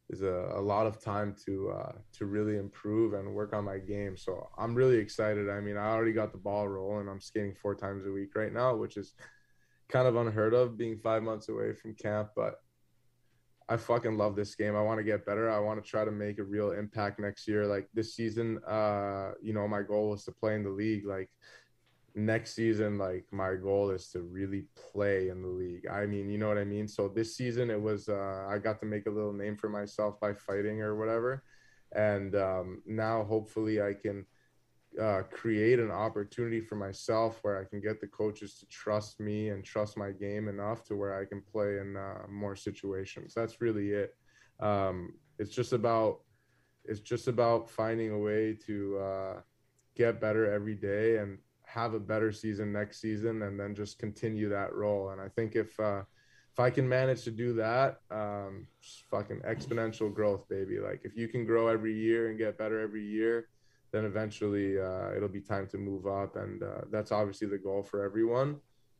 is 0.09 0.23
a, 0.23 0.53
a 0.55 0.61
lot 0.61 0.87
of 0.87 0.99
time 0.99 1.35
to 1.45 1.69
uh, 1.69 1.91
to 2.13 2.25
really 2.25 2.57
improve 2.57 3.13
and 3.13 3.33
work 3.33 3.53
on 3.53 3.63
my 3.63 3.77
game. 3.77 4.17
So 4.17 4.49
I'm 4.57 4.73
really 4.73 4.97
excited. 4.97 5.49
I 5.49 5.59
mean, 5.59 5.77
I 5.77 5.91
already 5.91 6.13
got 6.13 6.31
the 6.31 6.37
ball 6.39 6.67
rolling. 6.67 7.07
I'm 7.07 7.21
skating 7.21 7.53
four 7.53 7.75
times 7.75 8.05
a 8.05 8.11
week 8.11 8.35
right 8.35 8.51
now, 8.51 8.75
which 8.75 8.97
is 8.97 9.13
kind 9.89 10.07
of 10.07 10.15
unheard 10.15 10.53
of 10.53 10.77
being 10.77 10.97
five 10.97 11.23
months 11.23 11.49
away 11.49 11.73
from 11.73 11.95
camp, 11.95 12.29
but 12.35 12.55
I 13.69 13.77
fucking 13.77 14.17
love 14.17 14.35
this 14.35 14.55
game. 14.55 14.75
I 14.75 14.81
want 14.81 14.97
to 14.97 15.03
get 15.03 15.27
better. 15.27 15.49
I 15.49 15.59
want 15.59 15.81
to 15.83 15.87
try 15.87 16.03
to 16.03 16.11
make 16.11 16.39
a 16.39 16.43
real 16.43 16.71
impact 16.71 17.19
next 17.19 17.47
year. 17.47 17.67
Like 17.67 17.87
this 17.93 18.15
season, 18.15 18.59
uh, 18.67 19.33
you 19.43 19.53
know, 19.53 19.67
my 19.67 19.83
goal 19.83 20.09
was 20.09 20.25
to 20.25 20.31
play 20.31 20.55
in 20.55 20.63
the 20.63 20.71
league. 20.71 21.05
Like 21.05 21.29
next 22.15 22.55
season, 22.55 22.97
like 22.97 23.25
my 23.31 23.53
goal 23.53 23.91
is 23.91 24.09
to 24.09 24.21
really 24.21 24.65
play 24.91 25.29
in 25.29 25.43
the 25.43 25.47
league. 25.47 25.85
I 25.87 26.07
mean, 26.07 26.29
you 26.29 26.39
know 26.39 26.47
what 26.47 26.57
I 26.57 26.63
mean? 26.63 26.87
So 26.87 27.07
this 27.07 27.35
season 27.37 27.69
it 27.69 27.79
was 27.79 28.09
uh 28.09 28.47
I 28.49 28.57
got 28.57 28.79
to 28.79 28.87
make 28.87 29.05
a 29.05 29.11
little 29.11 29.33
name 29.33 29.55
for 29.55 29.69
myself 29.69 30.19
by 30.19 30.33
fighting 30.33 30.81
or 30.81 30.95
whatever. 30.95 31.43
And 31.91 32.35
um 32.35 32.81
now 32.87 33.23
hopefully 33.23 33.81
I 33.81 33.93
can 33.93 34.25
uh, 34.99 35.21
create 35.31 35.79
an 35.79 35.91
opportunity 35.91 36.61
for 36.61 36.75
myself 36.75 37.39
where 37.43 37.59
I 37.59 37.65
can 37.65 37.79
get 37.79 38.01
the 38.01 38.07
coaches 38.07 38.55
to 38.59 38.65
trust 38.67 39.19
me 39.19 39.49
and 39.49 39.63
trust 39.63 39.97
my 39.97 40.11
game 40.11 40.47
enough 40.47 40.83
to 40.85 40.95
where 40.95 41.19
I 41.19 41.25
can 41.25 41.41
play 41.41 41.77
in 41.79 41.95
uh, 41.95 42.25
more 42.29 42.55
situations. 42.55 43.33
That's 43.33 43.61
really 43.61 43.89
it. 43.89 44.15
Um, 44.59 45.13
it's 45.37 45.53
just 45.53 45.73
about 45.73 46.19
it's 46.85 47.01
just 47.01 47.27
about 47.27 47.69
finding 47.69 48.11
a 48.11 48.17
way 48.17 48.57
to 48.65 48.97
uh, 48.97 49.41
get 49.95 50.19
better 50.19 50.51
every 50.51 50.75
day 50.75 51.17
and 51.17 51.37
have 51.65 51.93
a 51.93 51.99
better 51.99 52.31
season 52.31 52.71
next 52.73 52.99
season, 52.99 53.43
and 53.43 53.59
then 53.59 53.75
just 53.75 53.99
continue 53.99 54.49
that 54.49 54.73
role. 54.73 55.11
And 55.11 55.21
I 55.21 55.27
think 55.29 55.55
if 55.55 55.79
uh, 55.79 56.01
if 56.51 56.59
I 56.59 56.71
can 56.71 56.89
manage 56.89 57.23
to 57.23 57.31
do 57.31 57.53
that, 57.53 57.99
um, 58.09 58.65
fucking 59.11 59.41
exponential 59.41 60.13
growth, 60.13 60.49
baby. 60.49 60.79
Like 60.79 61.01
if 61.03 61.15
you 61.15 61.27
can 61.27 61.45
grow 61.45 61.67
every 61.67 61.93
year 61.93 62.29
and 62.29 62.39
get 62.39 62.57
better 62.57 62.79
every 62.79 63.05
year 63.05 63.47
then 63.91 64.05
eventually 64.05 64.79
uh, 64.79 65.11
it'll 65.15 65.29
be 65.29 65.41
time 65.41 65.67
to 65.67 65.77
move 65.77 66.07
up, 66.07 66.35
and 66.35 66.63
uh, 66.63 66.81
that's 66.91 67.11
obviously 67.11 67.47
the 67.47 67.57
goal 67.57 67.83
for 67.83 68.03
everyone, 68.03 68.57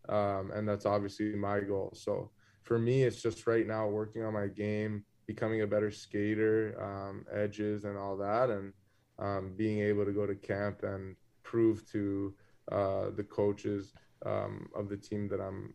um, 0.07 0.51
and 0.53 0.67
that's 0.67 0.85
obviously 0.85 1.35
my 1.35 1.59
goal. 1.59 1.91
So 1.95 2.31
for 2.63 2.79
me, 2.79 3.03
it's 3.03 3.21
just 3.21 3.47
right 3.47 3.67
now 3.67 3.87
working 3.87 4.23
on 4.23 4.33
my 4.33 4.47
game, 4.47 5.03
becoming 5.27 5.61
a 5.61 5.67
better 5.67 5.91
skater, 5.91 6.75
um, 6.81 7.25
edges, 7.31 7.85
and 7.85 7.97
all 7.97 8.17
that, 8.17 8.49
and 8.49 8.73
um, 9.19 9.53
being 9.55 9.79
able 9.79 10.05
to 10.05 10.11
go 10.11 10.25
to 10.25 10.35
camp 10.35 10.83
and 10.83 11.15
prove 11.43 11.89
to 11.91 12.33
uh, 12.71 13.09
the 13.15 13.23
coaches 13.23 13.93
um, 14.25 14.69
of 14.75 14.89
the 14.89 14.97
team 14.97 15.27
that 15.29 15.41
I'm 15.41 15.73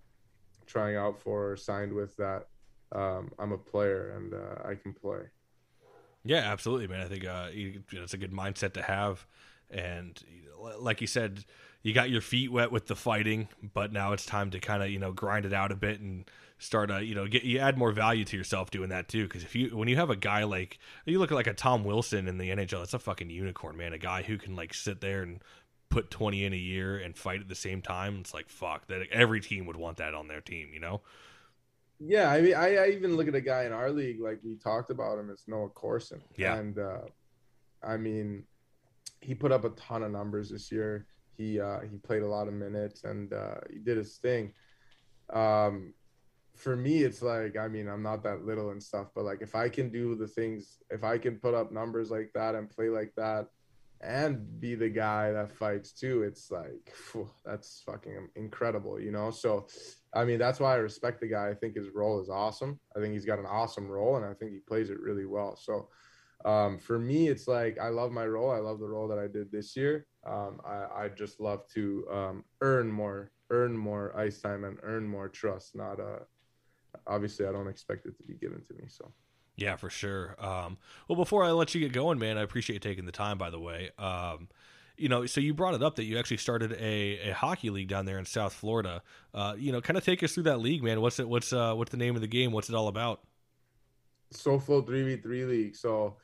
trying 0.67 0.97
out 0.97 1.21
for 1.21 1.53
or 1.53 1.57
signed 1.57 1.93
with 1.93 2.17
that 2.17 2.47
um, 2.95 3.31
I'm 3.39 3.53
a 3.53 3.59
player 3.59 4.17
and 4.17 4.35
uh, 4.35 4.69
I 4.69 4.75
can 4.75 4.93
play. 4.93 5.21
Yeah, 6.25 6.39
absolutely, 6.39 6.89
man. 6.89 7.01
I 7.01 7.05
think 7.07 7.27
uh, 7.27 7.49
you 7.53 7.83
know, 7.93 8.03
it's 8.03 8.14
a 8.14 8.18
good 8.18 8.33
mindset 8.33 8.72
to 8.75 8.83
have, 8.83 9.27
and 9.70 10.22
like 10.79 11.01
you 11.01 11.07
said, 11.07 11.45
you 11.83 11.93
got 11.93 12.09
your 12.09 12.22
feet 12.22 12.51
wet 12.51 12.72
with 12.72 12.87
the 12.87 12.97
fighting, 12.97 13.49
but 13.75 13.93
now 13.93 14.12
it's 14.12 14.25
time 14.25 14.51
to 14.51 14.59
kind 14.59 14.83
of 14.83 14.91
you 14.91 14.99
know 14.99 15.12
grind 15.12 15.45
it 15.45 15.53
out 15.53 15.70
a 15.70 15.77
bit 15.77 16.01
and 16.01 16.25
start 16.59 16.91
a 16.91 17.05
you 17.05 17.14
know 17.14 17.27
get 17.27 17.43
you 17.45 17.59
add 17.59 17.77
more 17.77 17.93
value 17.93 18.25
to 18.25 18.37
yourself 18.37 18.70
doing 18.70 18.89
that 18.89 19.09
too. 19.09 19.25
Because 19.25 19.43
if 19.45 19.55
you 19.55 19.77
when 19.77 19.89
you 19.89 19.97
have 19.97 20.11
a 20.11 20.16
guy 20.16 20.45
like 20.45 20.79
you 21.05 21.18
look 21.18 21.31
at 21.31 21.35
like 21.35 21.47
a 21.47 21.55
Tom 21.55 21.85
Wilson 21.85 22.27
in 22.27 22.39
the 22.39 22.51
NHL, 22.51 22.83
it's 22.83 22.95
a 22.95 22.99
fucking 22.99 23.29
unicorn, 23.29 23.77
man. 23.77 23.93
A 23.93 23.99
guy 23.99 24.22
who 24.22 24.39
can 24.39 24.57
like 24.57 24.72
sit 24.72 25.03
there 25.03 25.22
and 25.22 25.41
put 25.91 26.11
20 26.11 26.45
in 26.45 26.53
a 26.55 26.57
year 26.57 26.97
and 26.97 27.16
fight 27.16 27.41
at 27.41 27.49
the 27.49 27.55
same 27.55 27.83
time. 27.83 28.18
It's 28.20 28.33
like 28.33 28.49
fuck 28.49 28.87
that 28.89 29.03
every 29.12 29.41
team 29.41 29.66
would 29.66 29.77
want 29.77 29.99
that 29.99 30.14
on 30.14 30.29
their 30.29 30.41
team, 30.41 30.70
you 30.72 30.81
know. 30.81 31.03
Yeah, 32.01 32.31
I 32.31 32.41
mean, 32.41 32.55
I, 32.55 32.77
I, 32.77 32.89
even 32.89 33.17
look 33.17 33.29
at 33.29 33.35
a 33.35 33.41
guy 33.41 33.65
in 33.65 33.73
our 33.73 33.91
league, 33.91 34.21
like 34.21 34.41
we 34.45 34.57
talked 34.57 34.91
about 34.91 35.19
him, 35.19 35.31
it's 35.31 35.47
Noah 35.47 35.69
Corson. 35.69 36.23
Yeah. 36.37 36.57
And 36.57 36.79
uh, 36.79 37.03
I 37.83 37.97
mean, 37.97 38.45
he 39.21 39.35
put 39.35 39.53
up 39.53 39.65
a 39.65 39.71
ton 39.71 40.03
of 40.03 40.11
numbers 40.11 40.51
this 40.51 40.71
year. 40.73 41.07
He 41.37 41.61
uh, 41.61 41.81
he 41.81 41.97
played 41.99 42.23
a 42.23 42.29
lot 42.29 42.49
of 42.49 42.55
minutes 42.55 43.05
and 43.05 43.33
uh, 43.33 43.57
he 43.73 43.79
did 43.79 43.97
his 43.97 44.17
thing. 44.19 44.53
Um, 45.33 45.95
for 46.55 46.77
me, 46.77 47.03
it's 47.03 47.23
like 47.23 47.57
I 47.57 47.69
mean, 47.69 47.89
I'm 47.89 48.03
not 48.03 48.23
that 48.25 48.45
little 48.45 48.71
and 48.71 48.83
stuff, 48.83 49.09
but 49.15 49.25
like 49.25 49.41
if 49.41 49.55
I 49.55 49.69
can 49.69 49.91
do 49.91 50.15
the 50.15 50.29
things, 50.29 50.79
if 50.91 51.03
I 51.05 51.19
can 51.19 51.37
put 51.37 51.55
up 51.55 51.73
numbers 51.73 52.11
like 52.11 52.31
that 52.35 52.55
and 52.55 52.71
play 52.71 52.89
like 52.89 53.13
that, 53.17 53.47
and 54.01 54.61
be 54.61 54.75
the 54.75 54.89
guy 54.89 55.33
that 55.33 55.51
fights 55.51 55.93
too, 55.93 56.23
it's 56.23 56.51
like 56.51 56.93
phew, 56.95 57.29
that's 57.45 57.83
fucking 57.87 58.29
incredible, 58.37 59.01
you 59.01 59.11
know. 59.11 59.31
So 59.31 59.67
I 60.15 60.25
mean, 60.25 60.39
that's 60.39 60.61
why 60.61 60.75
I 60.75 60.77
respect 60.77 61.21
the 61.21 61.27
guy. 61.27 61.49
I 61.49 61.55
think 61.55 61.75
his 61.75 61.89
role 61.95 62.21
is 62.21 62.29
awesome. 62.29 62.79
I 62.97 63.01
think 63.01 63.12
he's 63.12 63.25
got 63.25 63.39
an 63.39 63.47
awesome 63.47 63.89
role, 63.89 64.17
and 64.17 64.25
I 64.25 64.33
think 64.35 64.53
he 64.53 64.59
plays 64.59 64.91
it 64.91 65.01
really 65.01 65.27
well. 65.27 65.57
So, 65.57 65.89
um, 66.45 66.79
for 66.79 66.99
me, 66.99 67.29
it's 67.29 67.49
like 67.49 67.79
I 67.81 67.89
love 67.89 68.12
my 68.12 68.27
role. 68.27 68.51
I 68.51 68.59
love 68.59 68.79
the 68.79 68.89
role 68.89 69.09
that 69.09 69.19
I 69.19 69.27
did 69.27 69.51
this 69.51 69.77
year. 69.77 70.07
Um, 70.27 70.61
I, 70.65 71.05
I 71.05 71.09
just 71.09 71.41
love 71.41 71.67
to 71.75 72.07
um, 72.12 72.45
earn 72.61 72.91
more, 72.91 73.33
earn 73.51 73.77
more 73.77 74.17
ice 74.17 74.41
time, 74.41 74.65
and 74.65 74.79
earn 74.83 75.07
more 75.07 75.29
trust. 75.29 75.75
Not 75.75 75.99
uh, 75.99 76.21
obviously, 77.07 77.47
I 77.47 77.53
don't 77.53 77.69
expect 77.69 78.07
it 78.07 78.17
to 78.19 78.23
be 78.23 78.35
given 78.35 78.62
to 78.67 78.75
me. 78.75 78.85
So. 78.89 79.12
Yeah, 79.57 79.77
for 79.77 79.91
sure. 79.91 80.35
Um, 80.39 80.79
well, 81.09 81.17
before 81.17 81.45
I 81.45 81.53
let 81.53 81.75
you 81.75 81.81
get 81.81 81.93
going, 81.93 82.19
man, 82.19 82.39
I 82.39 82.43
appreciate 82.43 82.75
you 82.75 82.81
taking 82.81 83.07
the 83.07 83.12
time. 83.12 83.39
By 83.39 83.51
the 83.51 83.61
way, 83.61 83.91
um, 83.99 84.49
you 84.97 85.09
know, 85.09 85.27
so 85.27 85.41
you 85.41 85.55
brought 85.55 85.75
it 85.75 85.83
up 85.83 85.97
that 85.97 86.05
you 86.05 86.19
actually 86.19 86.37
started 86.37 86.73
a, 86.73 87.31
a 87.31 87.33
hockey 87.33 87.71
league 87.71 87.89
down 87.89 88.07
there 88.07 88.19
in 88.19 88.25
South 88.25 88.53
Florida. 88.53 89.03
Uh, 89.33 89.55
you 89.57 89.73
know, 89.73 89.81
kind 89.81 89.97
of 89.97 90.05
take 90.05 90.23
us 90.23 90.33
through 90.33 90.45
that 90.45 90.61
league, 90.61 90.83
man. 90.83 91.01
What's 91.01 91.19
it? 91.19 91.29
What's 91.29 91.53
uh, 91.53 91.75
what's 91.75 91.91
the 91.91 91.97
name 91.97 92.15
of 92.15 92.21
the 92.21 92.29
game? 92.29 92.53
What's 92.53 92.69
it 92.69 92.75
all 92.75 92.89
about? 92.89 93.21
SoFlo 94.33 94.87
three 94.87 95.03
v 95.03 95.17
three 95.17 95.45
league. 95.45 95.77
So 95.77 96.17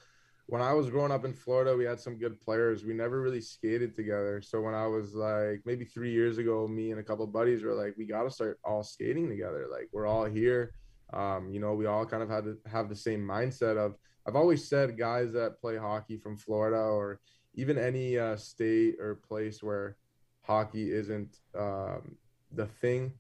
when 0.47 0.62
I 0.62 0.73
was 0.73 0.91
growing 0.91 1.12
up 1.12 1.25
in 1.25 1.33
Florida, 1.33 1.77
we 1.77 1.85
had 1.85 2.01
some 2.01 2.16
good 2.16 2.41
players. 2.41 2.85
We 2.85 2.93
never 2.93 3.21
really 3.21 3.41
skated 3.41 3.95
together. 3.95 4.43
So 4.43 4.61
when 4.61 4.75
I 4.75 4.87
was 4.87 5.14
like 5.14 5.62
maybe 5.64 5.85
three 5.85 6.12
years 6.12 6.39
ago, 6.39 6.66
me 6.66 6.91
and 6.91 7.01
a 7.01 7.05
couple 7.05 7.27
buddies 7.27 7.62
were 7.62 7.75
like, 7.75 7.95
we 7.97 8.05
got 8.05 8.25
to 8.25 8.31
start 8.31 8.59
all 8.64 8.83
skating 8.83 9.29
together. 9.29 9.68
Like 9.71 9.89
we're 9.93 10.07
all 10.07 10.25
here. 10.25 10.75
Um, 11.12 11.51
you 11.51 11.61
know, 11.61 11.75
we 11.75 11.87
all 11.87 12.05
kind 12.07 12.23
of 12.23 12.29
had 12.29 12.45
to 12.45 12.57
have 12.71 12.89
the 12.89 12.97
same 12.97 13.21
mindset 13.21 13.77
of. 13.77 13.95
I've 14.27 14.37
always 14.37 14.68
said 14.68 14.99
guys 14.99 15.33
that 15.33 15.61
play 15.61 15.77
hockey 15.77 16.18
from 16.18 16.37
Florida 16.37 16.77
or 16.77 17.21
even 17.55 17.78
any 17.78 18.18
uh, 18.18 18.36
state 18.36 18.96
or 19.01 19.16
place 19.16 19.62
where 19.62 19.96
hockey 20.42 20.92
isn't 20.92 21.38
um, 21.59 22.16
the 22.53 22.66
thing 22.66 23.12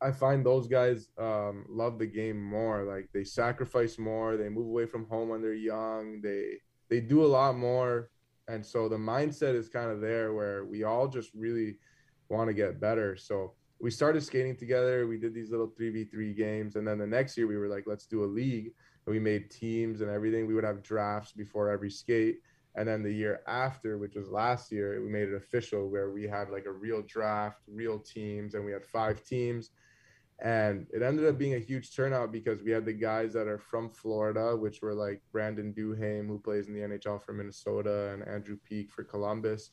I 0.00 0.12
find 0.12 0.46
those 0.46 0.68
guys 0.68 1.08
um, 1.18 1.64
love 1.68 1.98
the 1.98 2.06
game 2.06 2.40
more. 2.42 2.84
Like 2.84 3.08
they 3.12 3.24
sacrifice 3.24 3.98
more. 3.98 4.36
They 4.36 4.48
move 4.48 4.66
away 4.66 4.86
from 4.86 5.06
home 5.08 5.28
when 5.28 5.42
they're 5.42 5.54
young. 5.54 6.20
They 6.22 6.58
they 6.88 7.00
do 7.00 7.24
a 7.24 7.26
lot 7.26 7.56
more, 7.56 8.10
and 8.46 8.64
so 8.64 8.88
the 8.88 8.96
mindset 8.96 9.54
is 9.54 9.68
kind 9.68 9.90
of 9.90 10.00
there 10.00 10.32
where 10.32 10.64
we 10.64 10.84
all 10.84 11.08
just 11.08 11.30
really 11.34 11.78
want 12.28 12.48
to 12.48 12.54
get 12.54 12.80
better. 12.80 13.16
So 13.16 13.54
we 13.80 13.90
started 13.90 14.22
skating 14.22 14.56
together. 14.56 15.06
We 15.06 15.18
did 15.18 15.34
these 15.34 15.50
little 15.50 15.72
three 15.76 15.90
v 15.90 16.04
three 16.04 16.32
games, 16.32 16.76
and 16.76 16.86
then 16.86 16.98
the 16.98 17.06
next 17.06 17.36
year 17.36 17.48
we 17.48 17.56
were 17.56 17.68
like, 17.68 17.84
let's 17.86 18.06
do 18.06 18.24
a 18.24 18.26
league. 18.26 18.72
And 19.06 19.12
we 19.12 19.18
made 19.18 19.50
teams 19.50 20.00
and 20.00 20.10
everything. 20.10 20.46
We 20.46 20.54
would 20.54 20.64
have 20.64 20.82
drafts 20.82 21.32
before 21.32 21.70
every 21.70 21.90
skate. 21.90 22.38
And 22.74 22.86
then 22.86 23.02
the 23.02 23.12
year 23.12 23.40
after, 23.46 23.98
which 23.98 24.14
was 24.14 24.28
last 24.28 24.70
year, 24.70 25.02
we 25.02 25.10
made 25.10 25.28
it 25.28 25.34
official 25.34 25.88
where 25.88 26.10
we 26.10 26.24
had 26.24 26.50
like 26.50 26.66
a 26.66 26.72
real 26.72 27.02
draft, 27.02 27.62
real 27.66 27.98
teams, 27.98 28.54
and 28.54 28.64
we 28.64 28.72
had 28.72 28.84
five 28.84 29.24
teams 29.24 29.70
and 30.40 30.86
it 30.92 31.02
ended 31.02 31.26
up 31.26 31.36
being 31.36 31.54
a 31.54 31.58
huge 31.58 31.94
turnout 31.94 32.30
because 32.30 32.62
we 32.62 32.70
had 32.70 32.84
the 32.84 32.92
guys 32.92 33.32
that 33.32 33.48
are 33.48 33.58
from 33.58 33.88
Florida, 33.88 34.56
which 34.56 34.82
were 34.82 34.94
like 34.94 35.20
Brandon 35.32 35.74
Duhaime, 35.76 36.28
who 36.28 36.38
plays 36.38 36.68
in 36.68 36.74
the 36.74 36.80
NHL 36.80 37.20
for 37.20 37.32
Minnesota, 37.32 38.10
and 38.12 38.26
Andrew 38.26 38.56
Peeke 38.68 38.92
for 38.92 39.02
Columbus. 39.02 39.70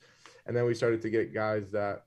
And 0.47 0.57
then 0.57 0.65
we 0.65 0.73
started 0.73 1.03
to 1.03 1.11
get 1.11 1.35
guys 1.35 1.69
that 1.71 2.05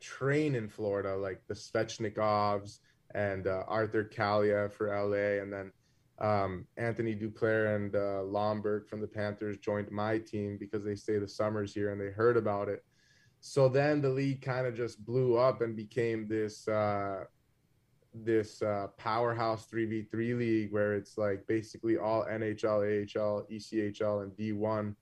train 0.00 0.54
in 0.54 0.68
Florida, 0.68 1.16
like 1.16 1.42
the 1.48 1.54
Svechnikovs 1.54 2.78
and 3.16 3.48
uh, 3.48 3.64
Arthur 3.66 4.04
Kaliyev 4.04 4.72
for 4.72 4.86
LA. 4.86 5.42
And 5.42 5.52
then 5.52 5.72
um, 6.20 6.66
Anthony 6.76 7.14
Duclair 7.14 7.76
and 7.76 7.94
uh, 7.94 8.22
Lomberg 8.24 8.88
from 8.88 9.00
the 9.00 9.06
Panthers 9.06 9.58
joined 9.58 9.90
my 9.90 10.18
team 10.18 10.56
because 10.58 10.84
they 10.84 10.94
stay 10.94 11.18
the 11.18 11.28
summers 11.28 11.72
here 11.72 11.90
and 11.90 12.00
they 12.00 12.10
heard 12.10 12.36
about 12.36 12.68
it 12.68 12.84
so 13.40 13.68
then 13.68 14.00
the 14.00 14.08
league 14.08 14.42
kind 14.42 14.66
of 14.66 14.74
just 14.74 15.04
blew 15.04 15.36
up 15.36 15.60
and 15.60 15.76
became 15.76 16.26
this 16.26 16.66
uh, 16.66 17.24
this 18.14 18.62
uh, 18.62 18.88
powerhouse 18.96 19.66
3v3 19.72 20.38
league 20.38 20.72
where 20.72 20.94
it's 20.94 21.16
like 21.18 21.46
basically 21.46 21.98
all 21.98 22.24
NHL, 22.24 22.80
AHL, 22.82 23.46
ECHL, 23.50 24.22
and 24.22 24.32
D1 24.32 24.94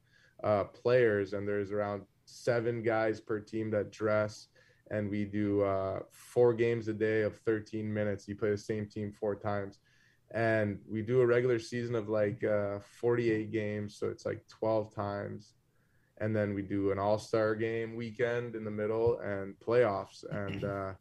uh, 0.45 0.65
players. 0.65 1.33
And 1.33 1.49
there's 1.49 1.73
around 1.73 2.03
seven 2.27 2.83
guys 2.83 3.21
per 3.21 3.41
team 3.41 3.71
that 3.71 3.91
dress. 3.91 4.49
And 4.91 5.09
we 5.09 5.25
do 5.25 5.63
uh, 5.63 6.01
four 6.11 6.53
games 6.53 6.89
a 6.89 6.93
day 6.93 7.23
of 7.23 7.39
13 7.39 7.93
minutes. 7.93 8.29
You 8.29 8.37
play 8.37 8.51
the 8.51 8.59
same 8.59 8.87
team 8.87 9.13
four 9.13 9.35
times. 9.35 9.79
And 10.37 10.79
we 10.87 11.01
do 11.01 11.23
a 11.23 11.27
regular 11.27 11.59
season 11.59 11.95
of 11.95 12.11
like 12.11 12.45
uh, 12.45 12.79
48 13.01 13.51
games. 13.51 13.97
So 13.97 14.09
it's 14.09 14.27
like 14.27 14.47
12 14.49 14.95
times. 14.95 15.55
And 16.19 16.37
then 16.37 16.53
we 16.53 16.61
do 16.61 16.93
an 16.93 16.99
all-star 16.99 17.55
game 17.55 17.97
weekend 17.97 18.55
in 18.55 18.63
the 18.63 18.71
middle 18.71 19.19
and 19.21 19.55
playoffs. 19.67 20.25
And 20.31 20.63
uh, 20.63 20.93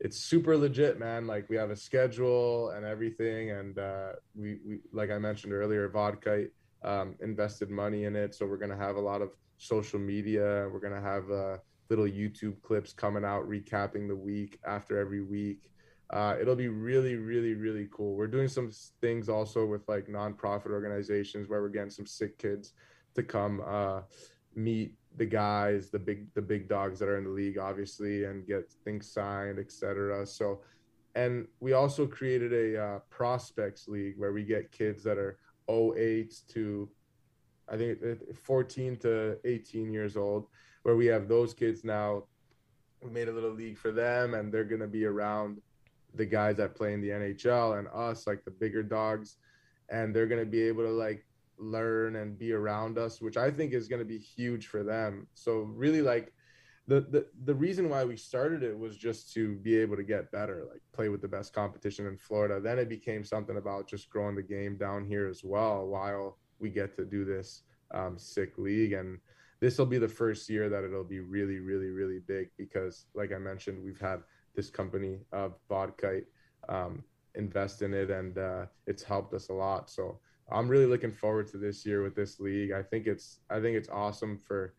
it's 0.00 0.16
super 0.16 0.56
legit 0.56 0.98
man. 0.98 1.26
Like 1.26 1.50
we 1.50 1.56
have 1.56 1.70
a 1.70 1.76
schedule 1.76 2.70
and 2.70 2.86
everything. 2.86 3.50
And 3.50 3.78
uh, 3.78 4.12
we, 4.34 4.56
we 4.66 4.80
like 4.90 5.10
i 5.10 5.18
mentioned 5.18 5.52
earlier 5.52 5.86
vodka 5.90 6.46
um, 6.82 7.14
invested 7.20 7.68
money 7.68 8.04
in 8.04 8.16
it. 8.16 8.34
So 8.34 8.46
we're 8.46 8.56
going 8.56 8.70
to 8.70 8.76
have 8.76 8.96
a 8.96 9.00
lot 9.00 9.20
of 9.20 9.32
social 9.58 9.98
media. 9.98 10.66
We're 10.72 10.80
going 10.80 10.94
to 10.94 11.00
have 11.00 11.30
uh, 11.30 11.58
little 11.90 12.06
youtube 12.06 12.60
clips 12.62 12.92
coming 12.92 13.24
out 13.24 13.48
recapping 13.48 14.08
the 14.08 14.14
week 14.14 14.58
after 14.66 14.98
every 14.98 15.22
week 15.22 15.70
uh, 16.10 16.36
it'll 16.40 16.56
be 16.56 16.68
really 16.68 17.16
really 17.16 17.54
really 17.54 17.88
cool 17.92 18.14
we're 18.14 18.26
doing 18.26 18.48
some 18.48 18.70
things 19.00 19.28
also 19.28 19.66
with 19.66 19.86
like 19.88 20.06
nonprofit 20.06 20.70
organizations 20.70 21.48
where 21.48 21.60
we're 21.60 21.68
getting 21.68 21.90
some 21.90 22.06
sick 22.06 22.38
kids 22.38 22.72
to 23.14 23.22
come 23.22 23.62
uh, 23.66 24.00
meet 24.54 24.92
the 25.16 25.26
guys, 25.26 25.90
the 25.90 25.98
big 25.98 26.32
the 26.34 26.42
big 26.42 26.68
dogs 26.68 26.98
that 26.98 27.08
are 27.08 27.18
in 27.18 27.24
the 27.24 27.30
league, 27.30 27.58
obviously, 27.58 28.24
and 28.24 28.46
get 28.46 28.70
things 28.84 29.10
signed, 29.10 29.58
etc. 29.58 30.26
So, 30.26 30.60
and 31.14 31.46
we 31.60 31.72
also 31.72 32.06
created 32.06 32.52
a 32.52 32.82
uh, 32.82 32.98
prospects 33.10 33.88
league 33.88 34.14
where 34.18 34.32
we 34.32 34.44
get 34.44 34.70
kids 34.72 35.02
that 35.04 35.18
are 35.18 35.38
08 35.68 36.34
to 36.48 36.88
I 37.70 37.76
think 37.76 37.98
14 38.34 38.96
to 38.98 39.36
18 39.44 39.92
years 39.92 40.16
old, 40.16 40.46
where 40.82 40.96
we 40.96 41.06
have 41.06 41.28
those 41.28 41.54
kids 41.54 41.84
now. 41.84 42.24
We 43.02 43.10
made 43.10 43.28
a 43.28 43.32
little 43.32 43.52
league 43.52 43.78
for 43.78 43.92
them, 43.92 44.34
and 44.34 44.52
they're 44.52 44.64
gonna 44.64 44.88
be 44.88 45.04
around 45.04 45.60
the 46.14 46.26
guys 46.26 46.56
that 46.56 46.74
play 46.74 46.92
in 46.92 47.00
the 47.00 47.10
NHL 47.10 47.78
and 47.78 47.88
us, 47.88 48.26
like 48.26 48.44
the 48.44 48.50
bigger 48.50 48.82
dogs, 48.82 49.36
and 49.90 50.14
they're 50.14 50.26
gonna 50.26 50.44
be 50.44 50.62
able 50.62 50.84
to 50.84 50.90
like 50.90 51.24
learn 51.58 52.16
and 52.16 52.38
be 52.38 52.52
around 52.52 52.98
us, 52.98 53.20
which 53.20 53.36
I 53.36 53.50
think 53.50 53.72
is 53.72 53.88
going 53.88 54.00
to 54.00 54.06
be 54.06 54.18
huge 54.18 54.66
for 54.68 54.82
them. 54.82 55.26
So 55.34 55.60
really 55.60 56.02
like 56.02 56.32
the, 56.86 57.00
the 57.00 57.26
the 57.44 57.54
reason 57.54 57.90
why 57.90 58.04
we 58.04 58.16
started 58.16 58.62
it 58.62 58.78
was 58.78 58.96
just 58.96 59.32
to 59.34 59.56
be 59.56 59.76
able 59.76 59.96
to 59.96 60.02
get 60.02 60.32
better, 60.32 60.64
like 60.70 60.80
play 60.92 61.08
with 61.08 61.20
the 61.20 61.28
best 61.28 61.52
competition 61.52 62.06
in 62.06 62.16
Florida. 62.16 62.60
Then 62.60 62.78
it 62.78 62.88
became 62.88 63.24
something 63.24 63.58
about 63.58 63.88
just 63.88 64.08
growing 64.08 64.36
the 64.36 64.42
game 64.42 64.76
down 64.76 65.04
here 65.04 65.28
as 65.28 65.44
well 65.44 65.86
while 65.86 66.38
we 66.58 66.70
get 66.70 66.96
to 66.96 67.04
do 67.04 67.24
this 67.24 67.62
um, 67.92 68.18
sick 68.18 68.56
league. 68.56 68.94
And 68.94 69.18
this 69.60 69.76
will 69.76 69.86
be 69.86 69.98
the 69.98 70.08
first 70.08 70.48
year 70.48 70.68
that 70.70 70.84
it'll 70.84 71.04
be 71.04 71.20
really, 71.20 71.58
really, 71.58 71.90
really 71.90 72.20
big 72.26 72.48
because, 72.56 73.06
like 73.14 73.32
I 73.32 73.38
mentioned, 73.38 73.84
we've 73.84 74.00
had 74.00 74.20
this 74.58 74.70
company 74.70 75.20
of 75.30 75.54
Vodkite 75.70 76.24
um, 76.68 77.04
invest 77.36 77.80
in 77.82 77.94
it, 77.94 78.10
and 78.10 78.36
uh, 78.36 78.66
it's 78.88 79.04
helped 79.04 79.32
us 79.32 79.50
a 79.50 79.52
lot. 79.52 79.88
So 79.88 80.18
I'm 80.50 80.66
really 80.66 80.86
looking 80.86 81.12
forward 81.12 81.46
to 81.52 81.58
this 81.58 81.86
year 81.86 82.02
with 82.02 82.16
this 82.16 82.40
league. 82.40 82.72
I 82.72 82.82
think 82.82 83.06
it's 83.06 83.38
I 83.48 83.60
think 83.60 83.76
it's 83.76 83.88
awesome 83.88 84.36
for 84.36 84.74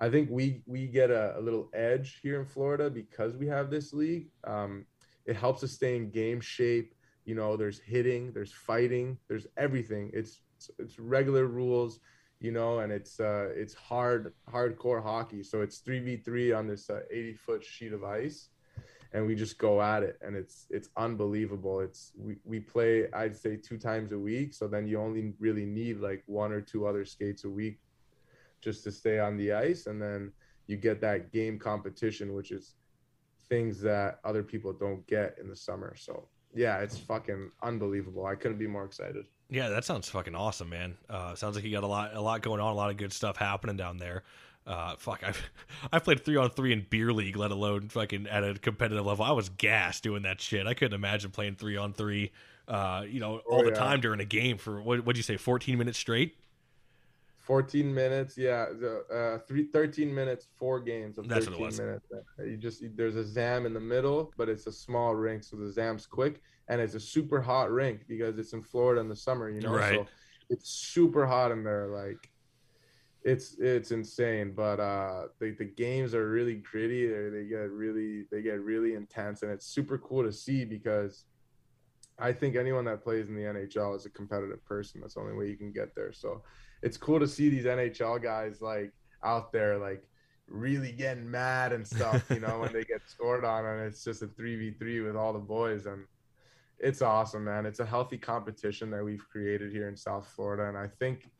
I 0.00 0.10
think 0.10 0.30
we 0.32 0.62
we 0.66 0.88
get 0.88 1.10
a, 1.12 1.38
a 1.38 1.40
little 1.40 1.70
edge 1.72 2.18
here 2.24 2.40
in 2.40 2.44
Florida 2.44 2.90
because 2.90 3.36
we 3.36 3.46
have 3.46 3.70
this 3.70 3.92
league. 3.92 4.26
Um, 4.42 4.84
it 5.26 5.36
helps 5.36 5.62
us 5.62 5.70
stay 5.70 5.94
in 5.94 6.10
game 6.10 6.40
shape. 6.40 6.92
You 7.24 7.36
know, 7.36 7.56
there's 7.56 7.78
hitting, 7.78 8.32
there's 8.32 8.52
fighting, 8.52 9.16
there's 9.28 9.46
everything. 9.56 10.10
It's 10.12 10.40
it's 10.80 10.98
regular 10.98 11.46
rules, 11.46 12.00
you 12.40 12.50
know, 12.50 12.80
and 12.80 12.90
it's 12.90 13.20
uh 13.20 13.50
it's 13.54 13.74
hard 13.74 14.32
hardcore 14.52 15.00
hockey. 15.00 15.44
So 15.44 15.60
it's 15.60 15.78
three 15.78 16.00
v 16.00 16.16
three 16.16 16.50
on 16.50 16.66
this 16.66 16.90
uh, 16.90 17.02
80 17.12 17.34
foot 17.34 17.64
sheet 17.64 17.92
of 17.92 18.02
ice 18.02 18.48
and 19.12 19.26
we 19.26 19.34
just 19.34 19.58
go 19.58 19.82
at 19.82 20.02
it 20.02 20.18
and 20.22 20.36
it's 20.36 20.66
it's 20.70 20.88
unbelievable. 20.96 21.80
It's 21.80 22.12
we, 22.16 22.36
we 22.44 22.60
play 22.60 23.08
i'd 23.14 23.36
say 23.36 23.56
two 23.56 23.78
times 23.78 24.12
a 24.12 24.18
week 24.18 24.54
so 24.54 24.68
then 24.68 24.86
you 24.86 25.00
only 25.00 25.34
really 25.38 25.66
need 25.66 25.98
like 26.00 26.22
one 26.26 26.52
or 26.52 26.60
two 26.60 26.86
other 26.86 27.04
skates 27.04 27.44
a 27.44 27.50
week 27.50 27.80
just 28.60 28.84
to 28.84 28.92
stay 28.92 29.18
on 29.18 29.36
the 29.36 29.52
ice 29.52 29.86
and 29.86 30.00
then 30.00 30.32
you 30.66 30.76
get 30.76 31.00
that 31.00 31.32
game 31.32 31.58
competition 31.58 32.34
which 32.34 32.50
is 32.50 32.74
things 33.48 33.80
that 33.80 34.20
other 34.24 34.42
people 34.42 34.72
don't 34.72 35.04
get 35.08 35.36
in 35.40 35.48
the 35.48 35.56
summer. 35.56 35.94
So 35.96 36.28
yeah 36.54 36.78
it's 36.78 36.98
fucking 36.98 37.50
unbelievable. 37.62 38.26
I 38.26 38.34
couldn't 38.34 38.58
be 38.58 38.66
more 38.66 38.84
excited. 38.84 39.26
Yeah 39.48 39.68
that 39.70 39.84
sounds 39.84 40.08
fucking 40.08 40.34
awesome 40.34 40.68
man. 40.68 40.96
Uh, 41.08 41.34
sounds 41.34 41.56
like 41.56 41.64
you 41.64 41.72
got 41.72 41.84
a 41.84 41.88
lot 41.88 42.14
a 42.14 42.20
lot 42.20 42.42
going 42.42 42.60
on 42.60 42.72
a 42.72 42.76
lot 42.76 42.90
of 42.90 42.96
good 42.96 43.12
stuff 43.12 43.36
happening 43.36 43.76
down 43.76 43.98
there 43.98 44.22
uh, 44.66 44.96
fuck, 44.98 45.22
I've 45.24 45.50
I've 45.92 46.04
played 46.04 46.24
three 46.24 46.36
on 46.36 46.50
three 46.50 46.72
in 46.72 46.86
beer 46.88 47.12
league, 47.12 47.36
let 47.36 47.50
alone 47.50 47.88
fucking 47.88 48.26
at 48.26 48.44
a 48.44 48.54
competitive 48.54 49.04
level. 49.04 49.24
I 49.24 49.32
was 49.32 49.48
gassed 49.48 50.02
doing 50.02 50.22
that 50.22 50.40
shit. 50.40 50.66
I 50.66 50.74
couldn't 50.74 50.94
imagine 50.94 51.30
playing 51.30 51.56
three 51.56 51.76
on 51.76 51.92
three, 51.92 52.32
uh, 52.68 53.04
you 53.08 53.20
know, 53.20 53.38
all 53.50 53.60
oh, 53.60 53.64
the 53.64 53.72
time 53.72 54.00
during 54.00 54.20
a 54.20 54.24
game 54.24 54.58
for 54.58 54.80
what 54.80 55.04
would 55.04 55.16
you 55.16 55.22
say, 55.22 55.36
fourteen 55.36 55.78
minutes 55.78 55.98
straight? 55.98 56.36
14 57.50 57.92
minutes 57.92 58.38
yeah 58.38 58.66
uh, 59.12 59.38
three, 59.38 59.64
13 59.64 60.14
minutes 60.14 60.46
four 60.56 60.78
games 60.78 61.18
of 61.18 61.26
That's 61.26 61.46
13 61.46 61.76
minutes 61.78 62.06
you 62.38 62.56
just 62.56 62.84
there's 62.94 63.16
a 63.16 63.24
zam 63.24 63.66
in 63.66 63.74
the 63.74 63.80
middle 63.80 64.32
but 64.36 64.48
it's 64.48 64.68
a 64.68 64.72
small 64.72 65.16
rink 65.16 65.42
so 65.42 65.56
the 65.56 65.68
zam's 65.68 66.06
quick 66.06 66.42
and 66.68 66.80
it's 66.80 66.94
a 66.94 67.00
super 67.00 67.40
hot 67.40 67.72
rink 67.72 68.02
because 68.06 68.38
it's 68.38 68.52
in 68.52 68.62
florida 68.62 69.00
in 69.00 69.08
the 69.08 69.16
summer 69.16 69.50
you 69.50 69.60
know 69.60 69.72
right. 69.72 69.94
so 69.96 70.06
it's 70.48 70.70
super 70.70 71.26
hot 71.26 71.50
in 71.50 71.64
there 71.64 71.88
like 71.88 72.30
it's 73.22 73.56
it's 73.58 73.90
insane 73.90 74.52
but 74.56 74.80
uh 74.80 75.24
the, 75.40 75.50
the 75.58 75.64
games 75.64 76.14
are 76.14 76.30
really 76.30 76.54
gritty 76.54 77.06
they, 77.06 77.28
they 77.28 77.44
get 77.44 77.70
really 77.70 78.24
they 78.30 78.40
get 78.40 78.60
really 78.62 78.94
intense 78.94 79.42
and 79.42 79.52
it's 79.52 79.66
super 79.66 79.98
cool 79.98 80.22
to 80.22 80.32
see 80.32 80.64
because 80.64 81.24
I 82.20 82.32
think 82.32 82.54
anyone 82.54 82.84
that 82.84 83.02
plays 83.02 83.28
in 83.28 83.34
the 83.34 83.42
NHL 83.42 83.96
is 83.96 84.04
a 84.04 84.10
competitive 84.10 84.64
person. 84.66 85.00
That's 85.00 85.14
the 85.14 85.20
only 85.20 85.34
way 85.34 85.48
you 85.48 85.56
can 85.56 85.72
get 85.72 85.94
there. 85.94 86.12
So 86.12 86.42
it's 86.82 86.96
cool 86.96 87.18
to 87.18 87.26
see 87.26 87.48
these 87.48 87.64
NHL 87.64 88.22
guys 88.22 88.60
like 88.60 88.92
out 89.24 89.52
there 89.52 89.78
like 89.78 90.04
really 90.46 90.92
getting 90.92 91.30
mad 91.30 91.72
and 91.72 91.86
stuff, 91.86 92.24
you 92.30 92.40
know, 92.40 92.60
when 92.60 92.72
they 92.72 92.84
get 92.84 93.00
scored 93.06 93.44
on 93.44 93.64
and 93.64 93.86
it's 93.86 94.04
just 94.04 94.22
a 94.22 94.26
3v3 94.26 95.06
with 95.06 95.16
all 95.16 95.32
the 95.32 95.38
boys 95.38 95.86
and 95.86 96.04
it's 96.78 97.02
awesome, 97.02 97.44
man. 97.44 97.66
It's 97.66 97.80
a 97.80 97.86
healthy 97.86 98.18
competition 98.18 98.90
that 98.90 99.04
we've 99.04 99.26
created 99.30 99.72
here 99.72 99.88
in 99.88 99.96
South 99.96 100.28
Florida 100.34 100.68
and 100.68 100.76
I 100.76 100.88
think 100.98 101.30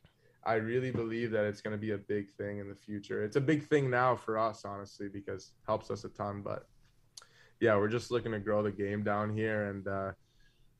I 0.43 0.55
really 0.55 0.91
believe 0.91 1.31
that 1.31 1.45
it's 1.45 1.61
going 1.61 1.75
to 1.75 1.81
be 1.81 1.91
a 1.91 1.97
big 1.97 2.31
thing 2.31 2.57
in 2.59 2.67
the 2.67 2.75
future. 2.75 3.23
It's 3.23 3.35
a 3.35 3.41
big 3.41 3.67
thing 3.67 3.89
now 3.89 4.15
for 4.15 4.37
us 4.37 4.65
honestly 4.65 5.07
because 5.07 5.51
helps 5.65 5.91
us 5.91 6.03
a 6.03 6.09
ton, 6.09 6.41
but 6.41 6.67
yeah, 7.59 7.75
we're 7.75 7.89
just 7.89 8.09
looking 8.09 8.31
to 8.31 8.39
grow 8.39 8.63
the 8.63 8.71
game 8.71 9.03
down 9.03 9.35
here 9.35 9.65
and 9.65 9.87
uh 9.87 10.11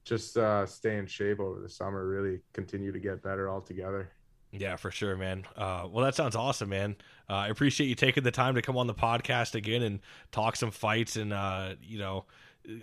just 0.04 0.38
uh, 0.38 0.66
stay 0.66 0.98
in 0.98 1.06
shape 1.06 1.40
over 1.40 1.60
the 1.60 1.70
summer. 1.70 2.08
Really 2.08 2.40
continue 2.54 2.92
to 2.92 3.00
get 3.00 3.22
better 3.22 3.50
all 3.50 3.62
together. 3.62 4.10
Yeah, 4.52 4.76
for 4.76 4.92
sure, 4.92 5.16
man. 5.16 5.46
Uh, 5.56 5.88
well, 5.90 6.04
that 6.04 6.16
sounds 6.16 6.36
awesome, 6.36 6.70
man. 6.70 6.98
Uh, 7.30 7.34
I 7.34 7.48
appreciate 7.48 7.88
you 7.88 7.96
taking 7.96 8.24
the 8.24 8.32
time 8.32 8.56
to 8.56 8.62
come 8.62 8.78
on 8.78 8.88
the 8.88 8.94
podcast 8.94 9.56
again 9.56 9.82
and 9.82 10.00
talk 10.32 10.58
some 10.58 10.72
fights 10.72 11.16
and 11.16 11.32
uh, 11.32 11.76
you 11.82 12.00
know 12.00 12.26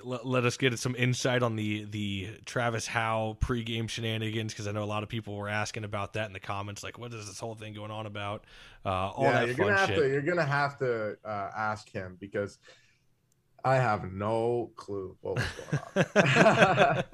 let, 0.05 0.27
let, 0.27 0.45
us 0.45 0.57
get 0.57 0.77
some 0.79 0.95
insight 0.97 1.43
on 1.43 1.57
the 1.57 1.85
the 1.85 2.29
Travis 2.45 2.87
Howe 2.87 3.37
pregame 3.41 3.89
shenanigans 3.89 4.53
because 4.53 4.67
I 4.67 4.73
know 4.73 4.83
a 4.83 4.85
lot 4.85 5.03
of 5.03 5.09
people 5.09 5.37
were 5.37 5.49
asking 5.49 5.85
about 5.85 6.15
that 6.15 6.27
in 6.27 6.33
the 6.33 6.41
comments. 6.41 6.83
Like, 6.83 6.99
what 6.99 7.13
is 7.13 7.27
this 7.27 7.39
whole 7.39 7.55
thing 7.55 7.75
going 7.75 7.91
on 7.91 8.07
about? 8.07 8.45
Uh, 8.85 8.89
all 8.89 9.25
yeah, 9.25 9.33
that 9.33 9.47
you're 9.47 9.57
fun 9.57 9.67
gonna 9.67 9.79
have 9.79 9.89
shit. 9.89 9.99
To, 9.99 10.09
you're 10.09 10.23
gonna 10.23 10.45
have 10.45 10.79
to 10.79 11.17
uh, 11.25 11.51
ask 11.57 11.91
him 11.91 12.17
because 12.19 12.59
I 13.65 13.77
have 13.77 14.13
no 14.13 14.71
clue 14.77 15.17
what 15.21 15.37
was 15.37 15.45
going 15.95 16.47
on. 16.47 17.05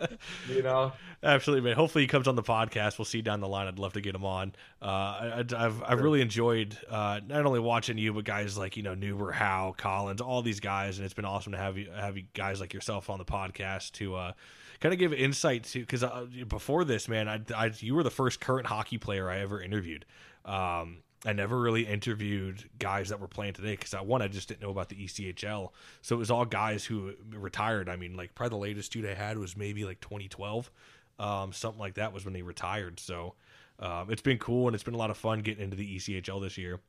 you 0.48 0.62
know, 0.62 0.92
absolutely, 1.22 1.68
man. 1.68 1.76
Hopefully, 1.76 2.04
he 2.04 2.08
comes 2.08 2.28
on 2.28 2.36
the 2.36 2.42
podcast. 2.42 2.98
We'll 2.98 3.06
see 3.06 3.22
down 3.22 3.40
the 3.40 3.48
line. 3.48 3.66
I'd 3.66 3.78
love 3.78 3.94
to 3.94 4.00
get 4.00 4.14
him 4.14 4.24
on. 4.24 4.52
Uh, 4.80 4.86
I, 4.86 5.44
have 5.50 5.82
I've 5.82 6.00
really 6.00 6.20
enjoyed 6.20 6.76
uh, 6.90 7.20
not 7.26 7.46
only 7.46 7.60
watching 7.60 7.96
you, 7.96 8.12
but 8.12 8.24
guys 8.24 8.58
like 8.58 8.76
you 8.76 8.82
know 8.82 8.94
Neuber, 8.94 9.32
Howe, 9.32 9.74
Collins, 9.76 10.20
all 10.20 10.42
these 10.42 10.60
guys, 10.60 10.98
and 10.98 11.04
it's 11.04 11.14
been 11.14 11.24
awesome 11.24 11.52
to 11.52 11.58
have 11.58 11.78
you 11.78 11.90
have 11.90 12.16
you 12.16 12.24
guys 12.34 12.60
like 12.60 12.74
yourself 12.74 13.10
on 13.10 13.18
the 13.18 13.24
podcast 13.24 13.92
to. 13.92 14.16
Uh, 14.16 14.32
kind 14.80 14.92
of 14.92 14.98
give 14.98 15.14
insight 15.14 15.64
to 15.64 15.80
because 15.80 16.02
uh, 16.02 16.26
before 16.46 16.84
this, 16.84 17.08
man, 17.08 17.26
I, 17.26 17.40
I, 17.56 17.70
you 17.78 17.94
were 17.94 18.02
the 18.02 18.10
first 18.10 18.40
current 18.40 18.66
hockey 18.66 18.98
player 18.98 19.30
I 19.30 19.38
ever 19.38 19.62
interviewed. 19.62 20.04
Um, 20.44 20.98
I 21.24 21.32
never 21.32 21.58
really 21.58 21.86
interviewed 21.86 22.68
guys 22.78 23.08
that 23.08 23.18
were 23.18 23.28
playing 23.28 23.54
today 23.54 23.72
because 23.72 23.94
I 23.94 24.02
one 24.02 24.20
I 24.20 24.28
just 24.28 24.48
didn't 24.48 24.60
know 24.60 24.70
about 24.70 24.90
the 24.90 24.96
ECHL, 24.96 25.70
so 26.02 26.16
it 26.16 26.18
was 26.18 26.30
all 26.30 26.44
guys 26.44 26.84
who 26.84 27.14
retired. 27.30 27.88
I 27.88 27.96
mean, 27.96 28.14
like 28.14 28.34
probably 28.34 28.50
the 28.50 28.62
latest 28.62 28.92
dude 28.92 29.06
I 29.06 29.14
had 29.14 29.38
was 29.38 29.56
maybe 29.56 29.84
like 29.84 30.00
2012, 30.00 30.70
um, 31.18 31.52
something 31.52 31.80
like 31.80 31.94
that 31.94 32.12
was 32.12 32.24
when 32.24 32.34
they 32.34 32.42
retired. 32.42 33.00
So 33.00 33.34
um, 33.78 34.10
it's 34.10 34.20
been 34.20 34.38
cool 34.38 34.66
and 34.66 34.74
it's 34.74 34.84
been 34.84 34.94
a 34.94 34.98
lot 34.98 35.10
of 35.10 35.16
fun 35.16 35.40
getting 35.40 35.64
into 35.64 35.76
the 35.76 35.96
ECHL 35.96 36.42
this 36.42 36.58
year, 36.58 36.80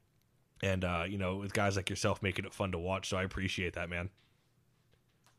and 0.62 0.84
uh, 0.84 1.06
you 1.08 1.18
know 1.18 1.38
with 1.38 1.54
guys 1.54 1.78
like 1.78 1.90
yourself 1.90 2.22
making 2.22 2.44
it 2.44 2.54
fun 2.54 2.74
to 2.74 2.78
watch. 2.78 3.08
So 3.08 3.18
I 3.18 3.24
appreciate 3.24 3.74
that, 3.74 3.90
man. 3.90 4.10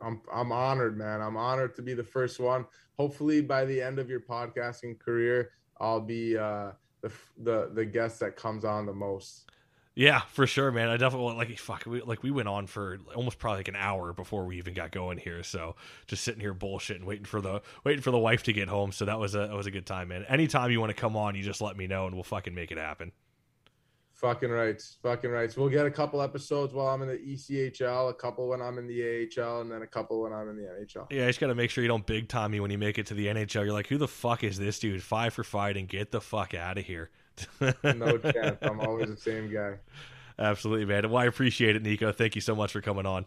I'm 0.01 0.23
I'm 0.33 0.53
honored, 0.53 0.97
man. 0.97 1.21
I'm 1.21 1.37
honored 1.37 1.75
to 1.77 1.83
be 1.83 1.93
the 1.93 2.05
first 2.05 2.41
one. 2.41 2.65
Hopefully, 2.99 3.43
by 3.43 3.67
the 3.67 3.83
end 3.83 3.99
of 3.99 4.09
your 4.09 4.21
podcasting 4.21 4.99
career, 4.99 5.51
I'll 5.81 6.01
be. 6.01 6.39
Uh, 6.39 6.71
the 7.37 7.67
the 7.67 7.71
the 7.75 7.85
guest 7.85 8.21
that 8.21 8.37
comes 8.37 8.65
on 8.65 8.87
the 8.87 8.95
most. 8.95 9.51
Yeah, 9.95 10.21
for 10.29 10.47
sure, 10.47 10.71
man. 10.71 10.91
I 10.91 10.99
definitely 10.99 11.35
like 11.37 11.59
fuck. 11.59 11.85
We, 11.87 12.03
like 12.03 12.23
we 12.23 12.31
went 12.31 12.49
on 12.49 12.67
for 12.67 12.99
almost 13.15 13.39
probably 13.39 13.61
like 13.61 13.69
an 13.69 13.77
hour 13.77 14.13
before 14.13 14.45
we 14.45 14.59
even 14.59 14.75
got 14.75 14.91
going 14.91 15.17
here. 15.17 15.43
So 15.43 15.75
just 16.07 16.23
sitting 16.23 16.41
here 16.41 16.53
bullshitting, 16.53 17.05
waiting 17.05 17.25
for 17.25 17.41
the 17.41 17.63
waiting 17.83 18.03
for 18.03 18.11
the 18.11 18.19
wife 18.19 18.43
to 18.43 18.53
get 18.53 18.69
home. 18.69 18.93
So 18.93 19.07
that 19.07 19.19
was 19.19 19.35
a 19.35 19.39
that 19.39 19.55
was 19.55 19.67
a 19.67 19.71
good 19.71 19.87
time, 19.87 20.09
man. 20.09 20.27
Anytime 20.29 20.71
you 20.71 20.81
want 20.81 20.91
to 20.91 21.01
come 21.01 21.17
on, 21.17 21.35
you 21.35 21.43
just 21.43 21.63
let 21.63 21.79
me 21.79 21.87
know 21.87 22.07
and 22.07 22.15
we'll 22.15 22.25
fucking 22.25 22.55
make 22.55 22.71
it 22.71 22.79
happen. 22.79 23.13
Fucking 24.17 24.49
rights, 24.49 24.97
fucking 25.03 25.31
rights. 25.31 25.59
We'll 25.59 25.69
get 25.69 25.85
a 25.85 25.91
couple 25.91 26.23
episodes 26.23 26.73
while 26.73 26.87
I'm 26.89 27.03
in 27.03 27.09
the 27.09 27.19
ECHL, 27.19 28.09
a 28.09 28.15
couple 28.15 28.49
when 28.49 28.63
I'm 28.63 28.79
in 28.79 28.87
the 28.87 29.29
AHL, 29.39 29.61
and 29.61 29.71
then 29.71 29.83
a 29.83 29.87
couple 29.87 30.23
when 30.23 30.33
I'm 30.33 30.49
in 30.49 30.57
the 30.57 30.63
NHL. 30.63 31.07
Yeah, 31.11 31.21
you 31.23 31.27
just 31.27 31.39
got 31.39 31.49
to 31.49 31.55
make 31.55 31.69
sure 31.69 31.83
you 31.85 31.89
don't 31.89 32.07
big 32.07 32.27
time 32.27 32.53
me 32.53 32.61
when 32.61 32.71
you 32.71 32.79
make 32.79 32.97
it 32.97 33.05
to 33.09 33.15
the 33.15 33.27
NHL. 33.27 33.65
You're 33.65 33.75
like, 33.75 33.89
who 33.89 33.99
the 33.99 34.09
fuck 34.09 34.43
is 34.43 34.59
this 34.59 34.79
dude? 34.79 35.03
Five 35.03 35.35
for 35.35 35.45
fighting. 35.45 35.85
Get 35.85 36.13
the 36.13 36.23
fuck 36.23 36.55
out 36.55 36.79
of 36.79 36.85
here. 36.87 37.11
no 37.61 38.17
chance. 38.33 38.57
I'm 38.63 38.81
always 38.81 39.11
the 39.11 39.19
same 39.19 39.53
guy. 39.53 39.75
Absolutely, 40.39 40.87
man. 40.87 41.11
Well, 41.11 41.23
I 41.23 41.27
appreciate 41.27 41.77
it, 41.77 41.83
Nico. 41.83 42.11
Thank 42.11 42.37
you 42.37 42.41
so 42.41 42.55
much 42.55 42.73
for 42.73 42.81
coming 42.81 43.05
on. 43.05 43.27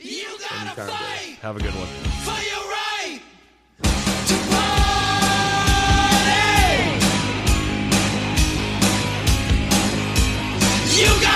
You 0.00 0.26
gotta 0.38 0.60
Anytime, 0.60 0.88
fight. 0.88 1.38
Have 1.40 1.56
a 1.56 1.60
good 1.60 1.74
one. 1.74 1.86
For 1.86 2.55
You 10.96 11.04
got 11.20 11.35